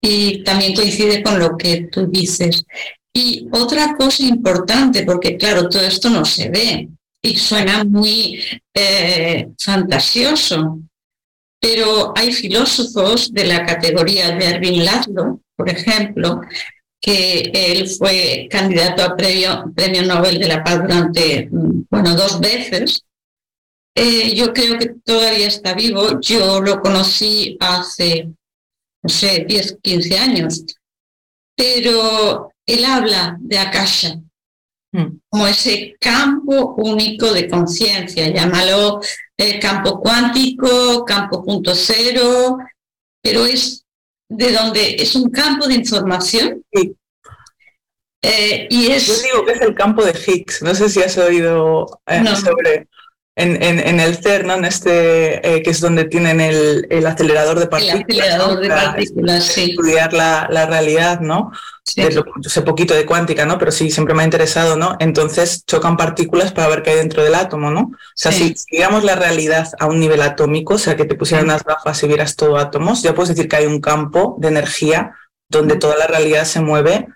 y 0.00 0.44
también 0.44 0.74
coincide 0.74 1.22
con 1.22 1.38
lo 1.38 1.56
que 1.56 1.88
tú 1.90 2.06
dices. 2.06 2.64
Y 3.12 3.48
otra 3.50 3.96
cosa 3.96 4.22
importante, 4.22 5.04
porque 5.04 5.36
claro, 5.36 5.68
todo 5.68 5.82
esto 5.82 6.08
no 6.08 6.24
se 6.24 6.48
ve 6.50 6.88
y 7.22 7.36
suena 7.36 7.84
muy 7.84 8.40
eh, 8.74 9.48
fantasioso, 9.58 10.80
pero 11.60 12.12
hay 12.16 12.32
filósofos 12.32 13.32
de 13.32 13.44
la 13.44 13.66
categoría 13.66 14.30
de 14.30 14.44
Erwin 14.46 14.84
Laszlo, 14.84 15.40
por 15.56 15.68
ejemplo, 15.68 16.40
que 17.00 17.50
él 17.52 17.88
fue 17.88 18.48
candidato 18.50 19.02
a 19.02 19.16
premio, 19.16 19.72
premio 19.74 20.02
Nobel 20.02 20.38
de 20.38 20.48
la 20.48 20.62
Paz 20.62 20.82
durante, 20.82 21.48
mm, 21.50 21.86
bueno, 21.90 22.14
dos 22.14 22.40
veces. 22.40 23.04
Eh, 23.94 24.34
yo 24.36 24.52
creo 24.52 24.78
que 24.78 24.94
todavía 25.04 25.48
está 25.48 25.74
vivo. 25.74 26.20
Yo 26.20 26.60
lo 26.60 26.80
conocí 26.80 27.56
hace, 27.58 28.28
no 29.02 29.08
sé, 29.08 29.44
10, 29.48 29.78
15 29.82 30.18
años. 30.18 30.64
Pero 31.56 32.52
él 32.66 32.84
habla 32.84 33.36
de 33.40 33.58
Akasha. 33.58 34.20
Como 35.28 35.46
ese 35.46 35.96
campo 36.00 36.74
único 36.78 37.32
de 37.32 37.48
conciencia, 37.48 38.28
llámalo 38.28 39.00
eh, 39.36 39.58
campo 39.58 40.00
cuántico, 40.00 41.04
campo 41.04 41.44
punto 41.44 41.74
cero, 41.74 42.58
pero 43.22 43.44
es 43.44 43.84
de 44.28 44.52
donde 44.52 44.96
es 44.98 45.14
un 45.14 45.30
campo 45.30 45.66
de 45.66 45.74
información. 45.74 46.64
Eh, 48.22 48.66
y 48.70 48.86
es... 48.88 49.06
Yo 49.06 49.22
digo 49.22 49.44
que 49.44 49.52
es 49.52 49.60
el 49.60 49.74
campo 49.74 50.04
de 50.04 50.12
Higgs, 50.12 50.62
no 50.62 50.74
sé 50.74 50.88
si 50.88 51.02
has 51.02 51.16
oído 51.18 52.00
eh, 52.06 52.24
sobre 52.36 52.88
en, 53.38 54.00
el 54.00 54.16
CERN, 54.16 54.50
en 54.50 54.64
este, 54.64 55.56
eh, 55.56 55.62
que 55.62 55.70
es 55.70 55.80
donde 55.80 56.04
tienen 56.04 56.40
el, 56.40 57.06
acelerador 57.06 57.58
de 57.58 57.68
partículas. 57.68 58.04
El 58.08 58.20
acelerador 58.20 58.60
de 58.60 58.68
partículas, 58.68 59.44
sí. 59.44 59.70
Estudiar 59.70 60.12
la, 60.12 60.66
realidad, 60.66 61.20
¿no? 61.20 61.52
yo 61.96 62.22
sé 62.42 62.62
poquito 62.62 62.94
de 62.94 63.06
cuántica, 63.06 63.46
¿no? 63.46 63.58
Pero 63.58 63.72
sí, 63.72 63.90
siempre 63.90 64.14
me 64.14 64.22
ha 64.22 64.24
interesado, 64.24 64.76
¿no? 64.76 64.96
Entonces 64.98 65.64
chocan 65.64 65.96
partículas 65.96 66.52
para 66.52 66.68
ver 66.68 66.82
qué 66.82 66.90
hay 66.90 66.96
dentro 66.96 67.22
del 67.22 67.34
átomo, 67.34 67.70
¿no? 67.70 67.80
O 67.80 67.96
sea, 68.14 68.30
si, 68.30 68.54
si 68.54 68.78
la 68.78 69.14
realidad 69.14 69.68
a 69.78 69.86
un 69.86 69.98
nivel 69.98 70.20
atómico, 70.20 70.74
o 70.74 70.78
sea, 70.78 70.96
que 70.96 71.04
te 71.04 71.14
pusieran 71.14 71.46
unas 71.46 71.64
gafas 71.64 72.02
y 72.02 72.08
vieras 72.08 72.36
todo 72.36 72.58
átomos, 72.58 73.02
ya 73.02 73.14
puedes 73.14 73.30
decir 73.30 73.48
que 73.48 73.56
hay 73.56 73.66
un 73.66 73.80
campo 73.80 74.36
de 74.38 74.48
energía 74.48 75.14
donde 75.48 75.76
toda 75.76 75.96
la 75.96 76.06
realidad 76.06 76.44
se 76.44 76.60
mueve 76.60 77.06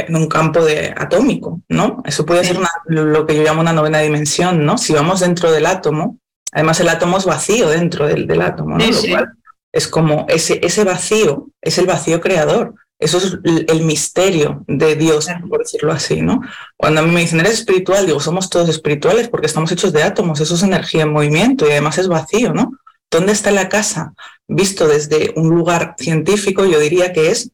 en 0.00 0.16
un 0.16 0.28
campo 0.28 0.64
de 0.64 0.94
atómico, 0.96 1.60
¿no? 1.68 2.02
Eso 2.04 2.24
puede 2.24 2.44
ser 2.44 2.58
lo 2.86 3.26
que 3.26 3.36
yo 3.36 3.42
llamo 3.42 3.60
una 3.60 3.72
novena 3.72 3.98
dimensión, 3.98 4.64
¿no? 4.64 4.78
Si 4.78 4.92
vamos 4.92 5.20
dentro 5.20 5.50
del 5.50 5.66
átomo, 5.66 6.18
además 6.52 6.80
el 6.80 6.88
átomo 6.88 7.18
es 7.18 7.24
vacío 7.24 7.68
dentro 7.68 8.06
del, 8.06 8.40
átomo, 8.40 8.78
¿no? 8.78 8.86
lo 8.86 9.02
cual 9.10 9.32
es 9.72 9.88
como 9.88 10.26
ese, 10.28 10.60
ese 10.62 10.84
vacío, 10.84 11.48
es 11.60 11.78
el 11.78 11.86
vacío 11.86 12.20
creador. 12.20 12.74
Eso 13.00 13.18
es 13.18 13.38
el 13.44 13.82
misterio 13.84 14.64
de 14.66 14.96
Dios, 14.96 15.28
por 15.48 15.60
decirlo 15.60 15.92
así, 15.92 16.20
¿no? 16.20 16.40
Cuando 16.76 17.00
a 17.00 17.04
mí 17.04 17.12
me 17.12 17.20
dicen, 17.20 17.38
eres 17.38 17.52
espiritual, 17.52 18.06
digo, 18.06 18.18
somos 18.18 18.50
todos 18.50 18.68
espirituales 18.68 19.28
porque 19.28 19.46
estamos 19.46 19.70
hechos 19.70 19.92
de 19.92 20.02
átomos, 20.02 20.40
eso 20.40 20.56
es 20.56 20.64
energía 20.64 21.02
en 21.02 21.12
movimiento 21.12 21.64
y 21.64 21.70
además 21.70 21.98
es 21.98 22.08
vacío, 22.08 22.52
¿no? 22.52 22.72
¿Dónde 23.08 23.32
está 23.32 23.52
la 23.52 23.68
casa? 23.68 24.14
Visto 24.48 24.88
desde 24.88 25.32
un 25.36 25.48
lugar 25.48 25.94
científico, 25.96 26.64
yo 26.64 26.80
diría 26.80 27.12
que 27.12 27.30
es 27.30 27.52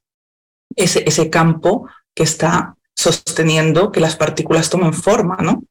ese, 0.76 1.04
ese 1.06 1.28
campo 1.28 1.88
que 2.14 2.22
está 2.22 2.76
sosteniendo 2.94 3.92
que 3.92 4.00
las 4.00 4.16
partículas 4.16 4.70
tomen 4.70 4.92
forma, 4.92 5.36
¿no? 5.36 5.64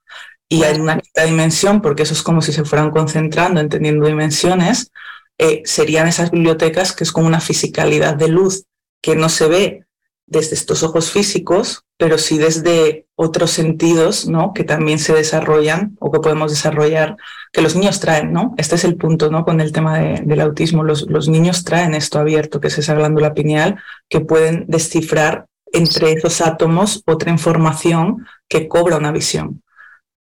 Y 0.49 0.63
hay 0.63 0.79
una 0.79 1.01
dimensión, 1.25 1.81
porque 1.81 2.03
eso 2.03 2.13
es 2.13 2.21
como 2.21 2.41
si 2.41 2.51
se 2.51 2.65
fueran 2.65 2.91
concentrando, 2.91 3.59
entendiendo 3.59 4.05
dimensiones, 4.05 4.91
eh, 5.39 5.63
serían 5.65 6.07
esas 6.07 6.31
bibliotecas 6.31 6.93
que 6.93 7.03
es 7.03 7.11
como 7.11 7.27
una 7.27 7.39
fisicalidad 7.39 8.15
de 8.15 8.27
luz 8.27 8.65
que 9.01 9.15
no 9.15 9.29
se 9.29 9.47
ve 9.47 9.85
desde 10.27 10.55
estos 10.55 10.83
ojos 10.83 11.11
físicos, 11.11 11.83
pero 11.97 12.17
sí 12.17 12.37
desde 12.37 13.07
otros 13.15 13.51
sentidos, 13.51 14.27
¿no? 14.27 14.53
Que 14.53 14.63
también 14.63 14.99
se 14.99 15.13
desarrollan 15.13 15.95
o 15.99 16.11
que 16.11 16.19
podemos 16.19 16.51
desarrollar, 16.51 17.17
que 17.51 17.61
los 17.61 17.75
niños 17.75 17.99
traen, 17.99 18.31
¿no? 18.31 18.53
Este 18.57 18.75
es 18.75 18.83
el 18.83 18.95
punto, 18.95 19.29
¿no? 19.29 19.45
Con 19.45 19.59
el 19.59 19.71
tema 19.71 19.99
del 19.99 20.41
autismo, 20.41 20.83
los, 20.83 21.09
los 21.09 21.29
niños 21.29 21.63
traen 21.63 21.93
esto 21.93 22.19
abierto, 22.19 22.59
que 22.59 22.67
es 22.67 22.77
esa 22.77 22.93
glándula 22.93 23.33
pineal, 23.33 23.77
que 24.09 24.21
pueden 24.21 24.65
descifrar 24.67 25.47
entre 25.73 26.13
esos 26.13 26.39
átomos 26.39 27.03
otra 27.05 27.31
información 27.31 28.25
que 28.47 28.67
cobra 28.67 28.97
una 28.97 29.11
visión. 29.11 29.61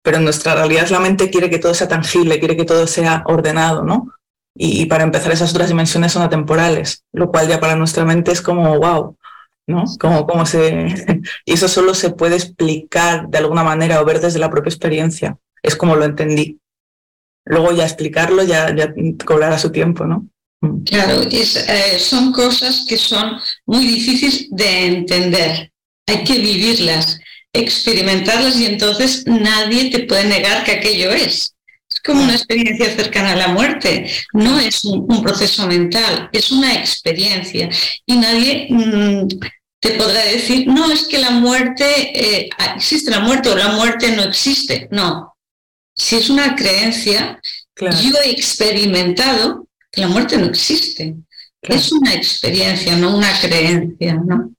Pero 0.03 0.17
en 0.17 0.25
nuestra 0.25 0.55
realidad 0.55 0.89
la 0.89 1.01
mente 1.01 1.29
quiere 1.29 1.51
que 1.51 1.59
todo 1.59 1.75
sea 1.75 1.89
tangible, 1.89 2.39
quiere 2.39 2.57
que 2.57 2.65
todo 2.65 2.87
sea 2.87 3.23
ordenado, 3.27 3.85
¿no? 3.85 4.15
Y, 4.57 4.87
para 4.87 5.05
empezar 5.05 5.33
esas 5.33 5.53
otras 5.53 5.69
dimensiones 5.69 6.13
son 6.13 6.23
atemporales, 6.23 7.05
lo 7.13 7.31
cual 7.31 7.49
ya 7.49 7.61
para 7.61 7.77
nuestra 7.77 8.05
mente 8.05 8.33
es 8.33 8.43
como, 8.43 8.79
wow, 8.79 9.17
¿no? 9.67 9.85
Como, 9.99 10.27
como 10.27 10.45
se... 10.45 11.21
y 11.45 11.53
eso 11.53 11.69
solo 11.69 11.95
se 11.95 12.11
puede 12.11 12.37
explicar 12.37 13.29
de 13.29 13.39
alguna 13.39 13.63
manera 13.63 14.01
o 14.01 14.05
ver 14.05 14.21
desde 14.21 14.39
la 14.39 14.51
propia 14.51 14.71
experiencia. 14.71 15.39
Es 15.63 15.77
como 15.77 15.97
lo 15.97 16.05
entendí. 16.05 16.59
Luego 17.45 17.73
ya 17.73 17.85
explicarlo 17.85 18.43
ya, 18.43 18.75
ya 18.75 18.93
cobrará 19.25 19.59
su 19.59 19.71
tiempo, 19.71 20.05
¿no? 20.05 20.27
Claro, 20.85 21.23
eh, 21.31 21.99
son 21.99 22.33
cosas 22.33 22.85
que 22.87 22.99
son 22.99 23.41
muy 23.65 23.87
difíciles 23.87 24.47
de 24.51 24.87
entender. 24.87 25.73
Hay 26.07 26.23
que 26.23 26.39
vivirlas, 26.39 27.19
experimentarlas 27.53 28.59
y 28.59 28.67
entonces 28.67 29.25
nadie 29.27 29.91
te 29.91 30.01
puede 30.01 30.25
negar 30.25 30.65
que 30.65 30.73
aquello 30.73 31.13
es. 31.13 31.55
Es 31.91 32.01
como 32.05 32.23
una 32.23 32.35
experiencia 32.35 32.95
cercana 32.95 33.33
a 33.33 33.37
la 33.37 33.49
muerte. 33.49 34.11
No 34.35 34.59
es 34.61 34.85
un, 34.85 35.23
proceso 35.23 35.67
mental, 35.67 36.29
es 36.33 36.51
una 36.51 36.75
experiencia. 36.75 37.71
Y 38.05 38.17
nadie 38.17 38.69
mm, 38.69 39.29
te 39.81 39.91
podrá 39.93 40.23
decir, 40.27 40.67
no, 40.67 40.93
es 40.93 41.05
que 41.05 41.19
la 41.19 41.31
muerte, 41.31 41.85
eh, 42.15 42.51
existe 42.77 43.11
la 43.11 43.21
muerte 43.21 43.49
o 43.49 43.57
la 43.57 43.69
muerte 43.69 44.13
no 44.13 44.25
existe. 44.25 44.89
No. 44.91 45.35
Si 45.97 46.17
es 46.17 46.29
una 46.29 46.55
creencia, 46.55 47.41
yo 47.81 48.15
he 48.23 48.31
experimentado 48.31 49.70
que 49.91 50.01
la 50.01 50.09
muerte 50.09 50.39
no 50.39 50.47
existe. 50.47 51.17
Es 51.63 51.93
una 51.93 52.15
experiencia, 52.15 52.97
no 52.97 53.17
una 53.17 53.29
creencia, 53.41 54.15
¿no? 54.15 54.51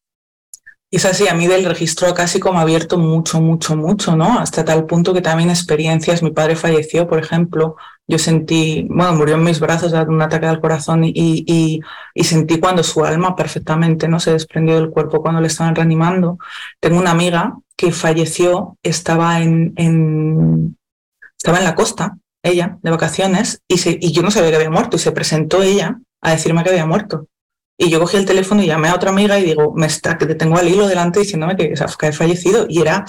Y 0.93 0.97
es 0.97 1.05
así, 1.05 1.25
a 1.29 1.33
mí 1.33 1.47
del 1.47 1.63
registro 1.63 2.13
casi 2.13 2.39
como 2.41 2.59
abierto 2.59 2.97
mucho, 2.97 3.39
mucho, 3.39 3.77
mucho, 3.77 4.17
¿no? 4.17 4.39
Hasta 4.39 4.65
tal 4.65 4.85
punto 4.85 5.13
que 5.13 5.21
también 5.21 5.49
experiencias, 5.49 6.21
mi 6.21 6.31
padre 6.31 6.57
falleció, 6.57 7.07
por 7.07 7.17
ejemplo, 7.17 7.77
yo 8.07 8.19
sentí, 8.19 8.85
bueno, 8.89 9.13
murió 9.13 9.35
en 9.35 9.43
mis 9.43 9.61
brazos 9.61 9.93
de 9.93 10.01
un 10.01 10.21
ataque 10.21 10.47
al 10.47 10.59
corazón 10.59 11.05
y, 11.05 11.13
y, 11.15 11.79
y, 12.13 12.23
sentí 12.25 12.59
cuando 12.59 12.83
su 12.83 13.05
alma 13.05 13.37
perfectamente, 13.37 14.09
¿no? 14.09 14.19
Se 14.19 14.33
desprendió 14.33 14.75
del 14.75 14.89
cuerpo 14.89 15.21
cuando 15.21 15.39
le 15.39 15.47
estaban 15.47 15.75
reanimando. 15.75 16.37
Tengo 16.81 16.99
una 16.99 17.11
amiga 17.11 17.57
que 17.77 17.93
falleció, 17.93 18.77
estaba 18.83 19.41
en, 19.41 19.71
en, 19.77 20.77
estaba 21.37 21.59
en 21.59 21.63
la 21.63 21.75
costa 21.75 22.17
ella, 22.43 22.77
de 22.81 22.91
vacaciones, 22.91 23.61
y, 23.67 24.11
yo 24.11 24.21
no 24.21 24.31
sabía 24.31 24.49
que 24.49 24.55
había 24.57 24.69
muerto, 24.69 24.97
y 24.97 24.99
se 24.99 25.11
presentó 25.11 25.61
ella 25.61 25.99
a 26.21 26.31
decirme 26.31 26.63
que 26.63 26.69
había 26.69 26.85
muerto. 26.85 27.27
Y 27.77 27.89
yo 27.89 27.99
cogí 27.99 28.17
el 28.17 28.25
teléfono 28.25 28.61
y 28.61 28.67
llamé 28.67 28.89
a 28.89 28.95
otra 28.95 29.09
amiga 29.09 29.39
y 29.39 29.43
digo, 29.43 29.73
me 29.75 29.87
está, 29.87 30.17
que 30.17 30.27
tengo 30.35 30.57
al 30.57 30.67
hilo 30.67 30.87
delante 30.87 31.19
diciéndome 31.19 31.55
que, 31.55 31.73
que 31.73 32.07
he 32.07 32.13
fallecido. 32.13 32.67
Y 32.69 32.79
era 32.79 33.05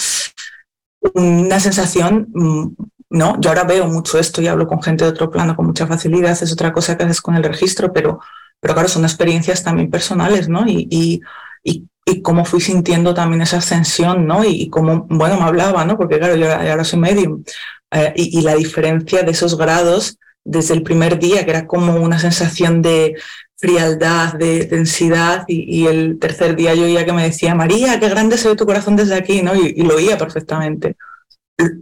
una 1.14 1.60
sensación, 1.60 2.28
mm, 2.32 2.68
no, 3.10 3.38
yo 3.40 3.50
ahora 3.50 3.64
veo 3.64 3.86
mucho 3.86 4.18
esto 4.18 4.40
y 4.40 4.46
hablo 4.46 4.66
con 4.66 4.82
gente 4.82 5.04
de 5.04 5.10
otro 5.10 5.30
plano 5.30 5.54
con 5.54 5.66
mucha 5.66 5.86
facilidad, 5.86 6.30
es 6.30 6.52
otra 6.52 6.72
cosa 6.72 6.96
que 6.96 7.04
haces 7.04 7.20
con 7.20 7.34
el 7.34 7.44
registro, 7.44 7.92
pero, 7.92 8.20
pero 8.60 8.74
claro, 8.74 8.88
son 8.88 9.04
experiencias 9.04 9.62
también 9.62 9.90
personales, 9.90 10.48
¿no? 10.48 10.66
Y, 10.66 10.88
y, 10.90 11.20
y, 11.62 12.22
cómo 12.22 12.44
fui 12.44 12.60
sintiendo 12.60 13.12
también 13.14 13.42
esa 13.42 13.58
ascensión, 13.58 14.26
¿no? 14.26 14.44
Y, 14.44 14.70
cómo, 14.70 15.06
bueno, 15.10 15.36
me 15.36 15.44
hablaba, 15.44 15.84
¿no? 15.84 15.96
Porque 15.98 16.18
claro, 16.18 16.36
yo 16.36 16.50
ahora 16.50 16.84
soy 16.84 16.98
medium, 16.98 17.44
eh, 17.92 18.12
y, 18.16 18.40
la 18.40 18.54
diferencia 18.54 19.22
de 19.22 19.32
esos 19.32 19.56
grados 19.58 20.18
desde 20.44 20.74
el 20.74 20.82
primer 20.82 21.18
día, 21.18 21.44
que 21.44 21.50
era 21.50 21.66
como 21.66 21.94
una 21.96 22.18
sensación 22.18 22.80
de 22.80 23.16
frialdad, 23.56 24.34
de 24.34 24.64
densidad, 24.66 25.44
y, 25.46 25.86
el 25.86 26.18
tercer 26.18 26.56
día 26.56 26.74
yo 26.74 26.84
oía 26.84 27.04
que 27.04 27.12
me 27.12 27.24
decía, 27.24 27.54
María, 27.54 28.00
qué 28.00 28.08
grande 28.08 28.38
se 28.38 28.48
ve 28.48 28.56
tu 28.56 28.64
corazón 28.64 28.96
desde 28.96 29.14
aquí, 29.14 29.42
¿no? 29.42 29.54
Y, 29.54 29.82
lo 29.82 29.96
oía 29.96 30.16
perfectamente. 30.16 30.96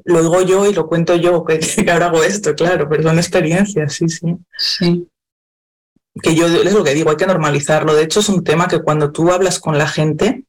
Lo 0.05 0.21
digo 0.23 0.43
yo 0.43 0.67
y 0.67 0.75
lo 0.75 0.89
cuento 0.89 1.15
yo, 1.15 1.45
que, 1.47 1.61
ahora 1.91 2.07
hago 2.07 2.25
esto, 2.25 2.55
claro, 2.55 2.89
pero 2.89 3.05
son 3.05 3.19
experiencias, 3.19 3.93
sí, 3.93 4.09
sí. 4.09 4.37
Sí. 4.59 5.09
Que 6.21 6.35
yo 6.35 6.49
es 6.49 6.75
lo 6.75 6.83
que 6.83 6.93
digo, 6.93 7.11
hay 7.11 7.17
que 7.17 7.27
normalizarlo. 7.27 7.95
De 7.95 8.03
hecho, 8.03 8.19
es 8.19 8.29
un 8.29 8.43
tema 8.43 8.67
que 8.67 8.83
cuando 8.83 9.13
tú 9.13 9.31
hablas 9.31 9.61
con 9.61 9.79
la 9.79 9.87
gente, 9.87 10.45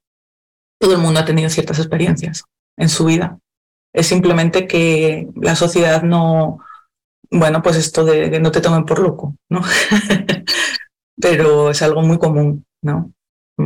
todo 0.80 0.94
el 0.94 0.98
mundo 0.98 1.20
ha 1.20 1.26
tenido 1.26 1.52
ciertas 1.52 1.78
experiencias 1.78 2.44
en 2.78 2.90
su 2.90 3.06
vida. 3.06 3.38
Es 3.94 4.08
simplemente 4.08 4.68
que 4.68 5.28
la 5.36 5.56
sociedad 5.56 6.04
no, 6.04 6.60
bueno, 7.30 7.62
pues 7.62 7.78
esto 7.78 8.06
de 8.06 8.30
que 8.30 8.40
no 8.40 8.52
te 8.52 8.62
tomen 8.62 8.86
por 8.86 9.00
loco, 9.00 9.36
¿no? 9.50 9.62
Pero 11.22 11.72
es 11.72 11.82
algo 11.82 12.02
muy 12.02 12.18
común, 12.18 12.66
¿no? 12.82 13.12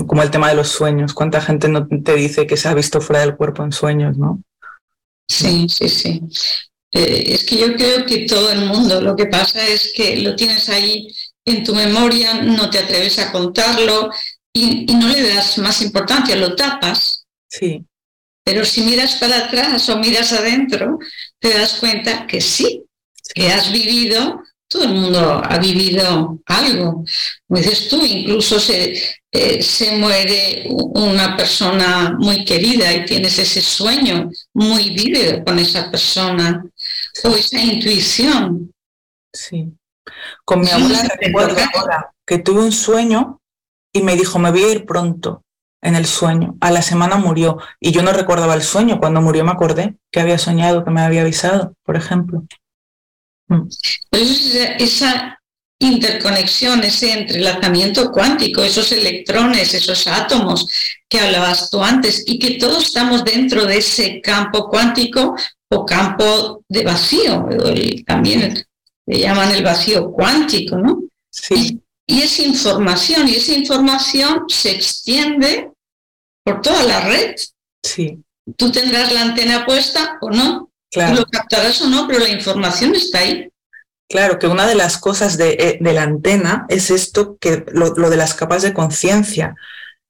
Como 0.07 0.23
el 0.23 0.31
tema 0.31 0.49
de 0.49 0.55
los 0.55 0.69
sueños. 0.69 1.13
¿Cuánta 1.13 1.41
gente 1.41 1.69
no 1.69 1.87
te 1.87 2.15
dice 2.15 2.47
que 2.47 2.57
se 2.57 2.67
ha 2.67 2.73
visto 2.73 3.01
fuera 3.01 3.21
del 3.21 3.35
cuerpo 3.35 3.63
en 3.63 3.71
sueños, 3.71 4.17
no? 4.17 4.41
Sí, 5.27 5.67
sí, 5.69 5.89
sí. 5.89 6.21
Eh, 6.91 7.33
es 7.33 7.45
que 7.45 7.57
yo 7.57 7.75
creo 7.75 8.05
que 8.05 8.25
todo 8.25 8.51
el 8.51 8.65
mundo, 8.65 9.01
lo 9.01 9.15
que 9.15 9.25
pasa 9.27 9.65
es 9.65 9.93
que 9.95 10.17
lo 10.17 10.35
tienes 10.35 10.69
ahí 10.69 11.07
en 11.45 11.63
tu 11.63 11.73
memoria, 11.75 12.41
no 12.41 12.69
te 12.69 12.79
atreves 12.79 13.19
a 13.19 13.31
contarlo, 13.31 14.09
y, 14.55 14.85
no 14.85 15.07
le 15.09 15.35
das 15.35 15.57
más 15.57 15.81
importancia, 15.81 16.35
lo 16.37 16.55
tapas. 16.55 17.25
Sí. 17.49 17.85
Pero 18.45 18.63
si 18.63 18.83
miras 18.83 19.15
para 19.15 19.45
atrás 19.45 19.89
o 19.89 19.97
miras 19.97 20.31
adentro, 20.31 20.99
te 21.39 21.51
das 21.51 21.73
cuenta 21.79 22.27
que 22.27 22.39
sí, 22.39 22.83
que 23.33 23.47
has 23.51 23.71
vivido, 23.71 24.43
todo 24.67 24.83
el 24.83 24.93
mundo 24.93 25.41
ha 25.43 25.57
vivido 25.57 26.39
algo. 26.45 27.03
Como 27.47 27.59
dices 27.59 27.89
tú, 27.89 28.05
incluso 28.05 28.59
se, 28.59 29.01
eh, 29.31 29.63
se 29.63 29.97
muere 29.97 30.67
una 30.69 31.35
persona 31.35 32.15
muy 32.19 32.45
querida 32.45 32.93
y 32.93 33.05
tienes 33.05 33.39
ese 33.39 33.61
sueño 33.61 34.29
muy 34.53 34.91
vívido 34.91 35.43
con 35.43 35.57
esa 35.57 35.89
persona 35.89 36.63
o 37.23 37.29
esa 37.29 37.59
intuición. 37.59 38.71
Sí. 39.33 39.73
Con 40.45 40.61
mi 40.61 40.69
abuela 40.69 41.17
recuerdo 41.19 41.57
ahora 41.73 42.11
que 42.23 42.37
tuve 42.37 42.61
un 42.61 42.71
sueño 42.71 43.39
y 43.91 44.03
me 44.03 44.15
dijo, 44.15 44.37
me 44.37 44.51
voy 44.51 44.63
a 44.65 44.71
ir 44.71 44.85
pronto 44.85 45.44
en 45.85 45.95
el 45.95 46.05
sueño. 46.05 46.55
A 46.59 46.71
la 46.71 46.81
semana 46.81 47.17
murió 47.17 47.57
y 47.79 47.91
yo 47.91 48.01
no 48.03 48.11
recordaba 48.11 48.53
el 48.53 48.63
sueño. 48.63 48.99
Cuando 48.99 49.21
murió 49.21 49.45
me 49.45 49.51
acordé 49.51 49.95
que 50.11 50.19
había 50.19 50.37
soñado, 50.37 50.83
que 50.83 50.91
me 50.91 51.01
había 51.01 51.21
avisado, 51.21 51.73
por 51.83 51.95
ejemplo. 51.95 52.43
Mm. 53.47 53.67
esa 54.11 55.39
interconexión, 55.79 56.83
ese 56.83 57.11
entrelazamiento 57.11 58.11
cuántico, 58.11 58.63
esos 58.63 58.91
electrones, 58.91 59.73
esos 59.73 60.07
átomos 60.07 60.67
que 61.07 61.19
hablabas 61.19 61.69
tú 61.69 61.83
antes, 61.83 62.23
y 62.25 62.39
que 62.39 62.51
todos 62.51 62.85
estamos 62.85 63.23
dentro 63.23 63.65
de 63.65 63.77
ese 63.77 64.21
campo 64.21 64.69
cuántico 64.69 65.35
o 65.69 65.85
campo 65.85 66.63
de 66.69 66.83
vacío, 66.83 67.47
también 68.05 68.65
le 69.05 69.19
llaman 69.19 69.51
el 69.51 69.63
vacío 69.63 70.11
cuántico, 70.11 70.77
¿no? 70.77 71.03
Sí. 71.29 71.79
Y, 72.07 72.21
es 72.21 72.39
información, 72.39 73.27
y 73.27 73.35
esa 73.35 73.53
información 73.53 74.43
se 74.47 74.71
extiende 74.71 75.71
por 76.45 76.61
toda 76.61 76.83
la 76.83 77.01
red. 77.01 77.35
Sí. 77.83 78.23
Tú 78.55 78.71
tendrás 78.71 79.11
la 79.11 79.23
antena 79.23 79.65
puesta 79.65 80.17
o 80.21 80.29
no, 80.29 80.69
claro. 80.91 81.15
lo 81.15 81.25
captarás 81.25 81.81
o 81.81 81.89
no, 81.89 82.07
pero 82.07 82.19
la 82.19 82.29
información 82.29 82.95
está 82.95 83.19
ahí. 83.19 83.49
Claro, 84.07 84.37
que 84.37 84.47
una 84.47 84.67
de 84.67 84.75
las 84.75 84.99
cosas 84.99 85.35
de, 85.37 85.53
eh, 85.53 85.77
de 85.81 85.93
la 85.93 86.03
antena 86.03 86.65
es 86.69 86.91
esto, 86.91 87.37
que 87.41 87.65
lo, 87.71 87.95
lo 87.95 88.09
de 88.11 88.17
las 88.17 88.35
capas 88.35 88.61
de 88.61 88.73
conciencia. 88.73 89.55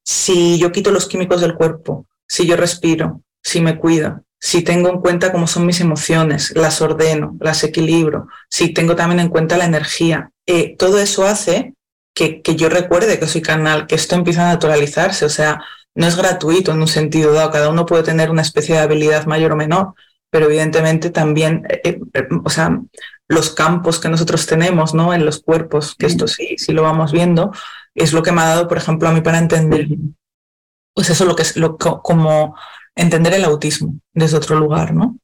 Si 0.04 0.60
yo 0.60 0.72
quito 0.74 0.92
los 0.92 1.08
químicos 1.08 1.40
del 1.40 1.56
cuerpo, 1.56 2.06
si 2.28 2.46
yo 2.46 2.58
respiro, 2.58 3.22
si 3.42 3.62
me 3.62 3.78
cuido, 3.78 4.22
si 4.40 4.62
tengo 4.62 4.90
en 4.90 5.00
cuenta 5.00 5.32
cómo 5.32 5.48
son 5.48 5.66
mis 5.66 5.80
emociones, 5.80 6.52
las 6.56 6.82
ordeno, 6.82 7.38
las 7.40 7.64
equilibro, 7.64 8.28
si 8.50 8.74
tengo 8.74 8.96
también 8.96 9.22
en 9.22 9.30
cuenta 9.30 9.58
la 9.58 9.66
energía, 9.66 10.30
eh, 10.46 10.76
todo 10.78 11.00
eso 11.00 11.26
hace 11.26 11.74
que, 12.14 12.42
que, 12.42 12.56
yo 12.56 12.70
recuerde 12.70 13.18
que 13.18 13.28
soy 13.28 13.42
canal, 13.42 13.88
que 13.88 13.96
esto 13.96 14.16
empieza 14.16 14.44
a 14.44 14.54
naturalizarse, 14.54 15.26
o 15.26 15.30
sea, 15.30 15.64
no 15.96 16.06
es 16.06 16.16
gratuito 16.16 16.72
en 16.72 16.82
un 16.82 16.88
sentido 16.88 17.34
dado, 17.34 17.52
cada 17.52 17.70
uno 17.70 17.86
puede 17.86 18.04
tener 18.04 18.30
una 18.30 18.42
especie 18.42 18.76
de 18.76 18.82
habilidad 18.82 19.26
mayor 19.26 19.54
o 19.54 19.56
menor, 19.56 19.94
pero 20.30 20.46
evidentemente 20.46 21.10
también, 21.10 21.66
eh, 21.70 22.00
eh, 22.14 22.28
o 22.44 22.50
sea, 22.50 22.82
los 23.28 23.52
campos 23.52 24.00
que 24.00 24.10
nosotros 24.10 24.46
tenemos 24.46 24.94
¿no? 24.94 25.14
en 25.14 25.26
los 25.26 25.42
cuerpos, 25.42 25.96
que 25.96 26.06
esto 26.06 26.28
sí, 26.28 26.56
sí 26.58 26.74
lo 26.74 26.84
vamos 26.84 27.12
viendo, 27.12 27.52
es 27.96 28.14
lo 28.14 28.22
que 28.22 28.32
me 28.32 28.42
ha 28.42 28.46
dado, 28.46 28.68
por 28.68 28.78
ejemplo, 28.78 29.08
a 29.08 29.14
mí 29.14 29.22
para 29.22 29.40
entender, 29.40 29.88
pues 30.94 31.10
eso 31.10 31.26
lo 31.26 31.36
que 31.36 31.44
es 31.44 31.56
lo, 31.56 31.78
como 31.78 32.56
entender 32.96 33.34
el 33.34 33.46
autismo 33.46 33.96
desde 34.14 34.38
otro 34.38 34.58
lugar, 34.58 34.94
¿no? 34.94 35.18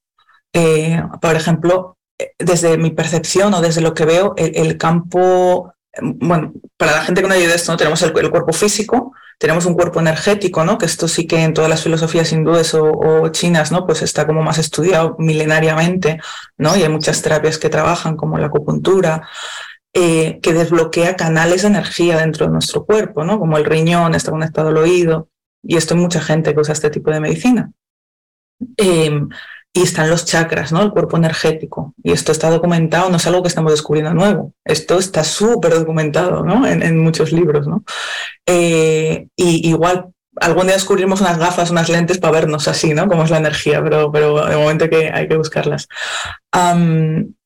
Eh, 0.54 1.02
por 1.22 1.36
ejemplo, 1.36 1.98
desde 2.38 2.78
mi 2.78 2.92
percepción 2.92 3.54
o 3.54 3.62
desde 3.62 3.82
lo 3.82 3.94
que 3.94 4.06
veo, 4.06 4.34
el, 4.38 4.78
campo, 4.78 5.74
bueno, 6.02 6.54
para 6.78 6.94
la 6.94 7.04
gente 7.04 7.22
que 7.22 7.28
no 7.28 7.34
ayuda 7.34 7.56
esto, 7.56 7.72
¿no? 7.72 7.78
tenemos 7.78 8.02
el, 8.02 8.12
cuerpo 8.12 8.54
físico, 8.54 9.14
tenemos 9.42 9.66
un 9.66 9.74
cuerpo 9.74 10.00
energético, 10.00 10.64
¿no? 10.64 10.78
Que 10.78 10.86
esto 10.86 11.08
sí 11.08 11.26
que 11.26 11.44
en 11.44 11.56
todas 11.56 11.68
las 11.68 11.82
filosofías 11.82 12.32
hindúes 12.32 12.76
o, 12.76 13.28
chinas, 13.30 13.72
¿no? 13.72 13.88
Pues 13.88 14.04
está 14.04 14.28
como 14.28 14.44
más 14.44 14.60
estudiado 14.60 15.16
milenariamente, 15.18 16.20
¿no? 16.60 16.78
Y 16.78 16.84
hay 16.84 16.90
muchas 16.90 17.24
terapias 17.24 17.58
que 17.58 17.68
trabajan, 17.68 18.16
como 18.18 18.38
la 18.38 18.48
acupuntura, 18.48 19.28
eh, 19.94 20.40
que 20.44 20.54
desbloquea 20.54 21.16
canales 21.16 21.64
de 21.64 21.70
energía 21.70 22.20
dentro 22.20 22.46
de 22.46 22.52
nuestro 22.52 22.86
cuerpo, 22.86 23.24
¿no? 23.24 23.40
Como 23.40 23.58
el 23.58 23.66
riñón 23.66 24.14
está 24.14 24.30
conectado 24.30 24.68
al 24.68 24.78
oído, 24.78 25.30
y 25.64 25.76
esto 25.76 25.96
hay 25.96 26.02
mucha 26.02 26.22
gente 26.22 26.54
que 26.54 26.60
usa 26.60 26.74
este 26.74 26.92
tipo 26.92 27.10
de 27.10 27.20
medicina. 27.20 27.72
Em, 28.78 29.28
y 29.74 29.84
están 29.84 30.10
los 30.10 30.26
chakras, 30.26 30.72
¿no? 30.72 30.82
El 30.82 30.92
cuerpo 30.92 31.18
energético. 31.18 31.94
Y 32.04 32.12
esto 32.12 32.32
está 32.32 32.50
documentado, 32.50 33.10
no 33.10 33.18
es 33.18 33.28
algo 33.28 33.42
que 33.42 33.48
estamos 33.48 33.72
descubriendo 33.72 34.14
nuevo. 34.14 34.54
Esto 34.66 35.00
está 35.00 35.24
súper 35.24 35.74
documentado, 35.74 36.44
¿no? 36.44 36.68
En, 36.68 36.98
muchos 37.02 37.32
libros, 37.32 37.68
¿no? 37.68 37.84
Eh, 38.46 39.28
y 39.36 39.70
igual 39.70 40.12
algún 40.40 40.64
día 40.64 40.76
descubriremos 40.76 41.22
unas 41.22 41.38
gafas, 41.38 41.72
unas 41.72 41.90
lentes 41.90 42.18
para 42.18 42.34
vernos 42.34 42.68
así, 42.68 42.94
¿no? 42.94 43.08
Como 43.08 43.24
es 43.24 43.30
la 43.30 43.38
energía, 43.38 43.82
pero, 43.84 44.12
pero 44.12 44.46
de 44.46 44.58
momento 44.58 44.90
que, 44.90 45.10
hay 45.10 45.28
que 45.28 45.38
buscarlas. 45.38 45.88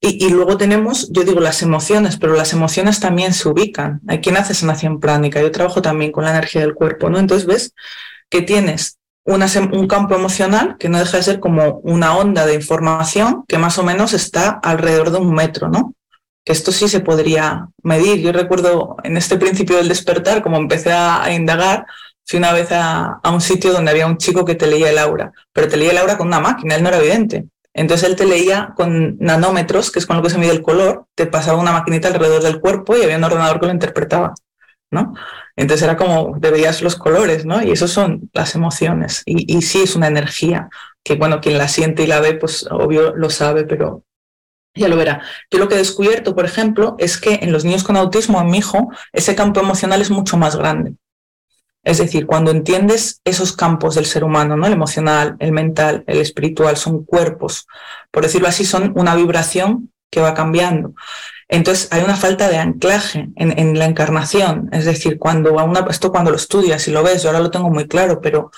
y, 0.02 0.30
luego 0.30 0.58
tenemos, 0.58 1.12
yo 1.12 1.24
digo 1.24 1.40
las 1.40 1.62
emociones, 1.62 2.18
pero 2.18 2.36
las 2.36 2.54
emociones 2.54 3.00
también 3.00 3.34
se 3.34 3.50
ubican. 3.50 4.02
Hay 4.08 4.20
quien 4.20 4.38
hace 4.38 4.54
sanación 4.54 5.00
pránica. 5.00 5.42
Yo 5.42 5.52
trabajo 5.52 5.82
también 5.82 6.12
con 6.12 6.24
la 6.24 6.32
energía 6.32 6.62
del 6.62 6.76
cuerpo, 6.76 7.10
¿no? 7.10 7.20
Entonces 7.20 7.48
ves 7.48 7.74
que 8.30 8.42
tienes 8.42 8.98
un 9.26 9.88
campo 9.88 10.16
emocional 10.16 10.78
que 10.78 10.88
no 10.88 11.00
deja 11.00 11.18
de 11.18 11.24
ser 11.24 11.40
como 11.40 11.80
una 11.80 12.16
onda 12.16 12.46
de 12.46 12.54
información 12.54 13.44
que 13.48 13.58
más 13.58 13.78
o 13.80 13.84
menos 13.84 14.14
está 14.14 14.60
alrededor 14.64 15.12
de 15.12 15.18
un 15.18 15.34
metro, 15.34 15.68
¿no? 15.68 15.94
Que 16.44 16.54
esto 16.54 16.72
sí 16.72 16.88
se 16.88 17.00
podría 17.00 17.70
medir. 17.82 18.22
Yo 18.22 18.32
recuerdo 18.32 18.98
en 19.04 19.18
este 19.18 19.38
principio 19.38 19.78
del 19.78 19.88
despertar, 19.88 20.44
como 20.44 20.58
empecé 20.58 20.94
a, 20.94 21.32
indagar, 21.34 21.88
fui 22.24 22.38
una 22.38 22.54
vez 22.54 22.68
a, 22.72 23.20
un 23.32 23.42
sitio 23.42 23.74
donde 23.74 23.92
había 23.92 24.06
un 24.06 24.18
chico 24.18 24.46
que 24.46 24.54
te 24.54 24.68
leía 24.68 24.92
el 24.92 25.00
aura, 25.00 25.32
pero 25.52 25.68
te 25.68 25.78
leía 25.78 25.92
el 25.92 25.98
aura 25.98 26.18
con 26.18 26.28
una 26.28 26.40
máquina, 26.40 26.76
él 26.76 26.84
no 26.84 26.90
era 26.90 27.00
evidente. 27.00 27.46
Entonces 27.74 28.08
él 28.08 28.16
te 28.16 28.26
leía 28.26 28.74
con 28.76 29.18
nanómetros, 29.20 29.92
que 29.92 30.00
es 30.00 30.06
con 30.06 30.18
lo 30.18 30.24
que 30.24 30.30
se 30.30 30.38
mide 30.38 30.52
el 30.52 30.62
color, 30.62 31.08
te 31.16 31.26
pasaba 31.26 31.60
una 31.60 31.74
maquinita 31.74 32.08
alrededor 32.08 32.44
del 32.44 32.62
cuerpo 32.62 32.96
y 32.96 33.02
había 33.02 33.18
un 33.18 33.24
ordenador 33.24 33.60
que 33.60 33.66
lo 33.66 33.74
interpretaba, 33.74 34.34
Entonces 35.56 35.84
era 35.84 35.98
como, 35.98 36.40
te 36.40 36.52
veías 36.52 36.82
los 36.82 36.96
colores, 36.96 37.46
¿no? 37.46 37.62
Y 37.64 37.72
eso 37.72 37.88
son 37.88 38.30
las 38.34 38.56
emociones. 38.56 39.24
Y, 39.26 39.62
sí 39.62 39.82
es 39.82 39.96
una 39.96 40.08
energía 40.08 40.70
que, 41.04 41.16
bueno, 41.16 41.40
quien 41.42 41.58
la 41.58 41.68
siente 41.68 42.04
y 42.04 42.08
la 42.08 42.20
ve, 42.20 42.36
pues 42.36 42.68
obvio 42.70 43.16
lo 43.16 43.30
sabe, 43.30 43.64
pero 43.66 44.04
ya 44.74 44.88
lo 44.88 44.98
verá. 44.98 45.22
Yo 45.50 45.60
lo 45.60 45.68
que 45.68 45.76
he 45.76 45.80
descubierto, 45.80 46.36
por 46.36 46.46
ejemplo, 46.46 46.96
es 47.00 47.18
que 47.18 47.40
en 47.42 47.52
los 47.52 47.64
niños 47.64 47.84
con 47.84 47.98
autismo, 47.98 48.42
en 48.42 48.48
mi 48.48 48.58
hijo, 48.58 48.90
ese 49.14 49.36
campo 49.36 49.60
emocional 49.60 50.02
es 50.02 50.12
mucho 50.12 50.38
más 50.38 50.56
grande. 50.56 50.96
Es 51.84 52.00
decir, 52.00 52.26
cuando 52.26 52.50
entiendes 52.50 53.22
esos 53.24 53.54
campos 53.54 53.94
del 53.96 54.06
ser 54.06 54.24
humano, 54.24 54.58
¿no? 54.58 54.66
El 54.66 54.74
emocional, 54.74 55.36
el 55.40 55.52
mental, 55.52 56.04
el 56.08 56.18
espiritual, 56.18 56.78
son 56.78 57.06
cuerpos. 57.06 57.68
Por 58.12 58.24
decirlo 58.24 58.48
así, 58.48 58.66
son 58.66 58.94
una 58.96 59.16
vibración 59.16 59.92
que 60.10 60.22
va 60.22 60.34
cambiando. 60.34 60.94
Entonces 61.48 61.88
hay 61.92 62.04
una 62.04 62.16
falta 62.16 62.50
de 62.50 62.58
anclaje 62.58 63.30
en, 63.36 63.78
la 63.78 63.86
encarnación. 63.86 64.70
Es 64.72 64.86
decir, 64.86 65.20
cuando 65.20 65.60
a 65.60 65.64
una, 65.64 65.86
esto 65.90 66.12
cuando 66.12 66.32
lo 66.32 66.38
estudias 66.38 66.88
y 66.88 66.92
lo 66.92 67.04
ves, 67.04 67.24
yo 67.24 67.30
ahora 67.30 67.42
lo 67.42 67.52
tengo 67.52 67.70
muy 67.70 67.88
claro, 67.88 68.20
pero 68.22 68.52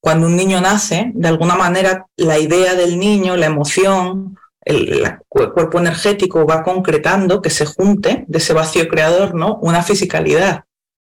cuando 0.00 0.26
un 0.26 0.36
niño 0.36 0.60
nace, 0.60 1.12
de 1.14 1.28
alguna 1.28 1.54
manera 1.54 2.06
la 2.16 2.38
idea 2.38 2.74
del 2.74 2.98
niño, 2.98 3.36
la 3.36 3.46
emoción, 3.46 4.36
el, 4.64 5.18
cuerpo 5.28 5.78
energético 5.78 6.46
va 6.46 6.62
concretando 6.62 7.40
que 7.40 7.50
se 7.50 7.66
junte 7.66 8.24
de 8.26 8.38
ese 8.38 8.52
vacío 8.52 8.88
creador, 8.88 9.34
¿no? 9.34 9.58
Una 9.62 9.82
fisicalidad, 9.82 10.64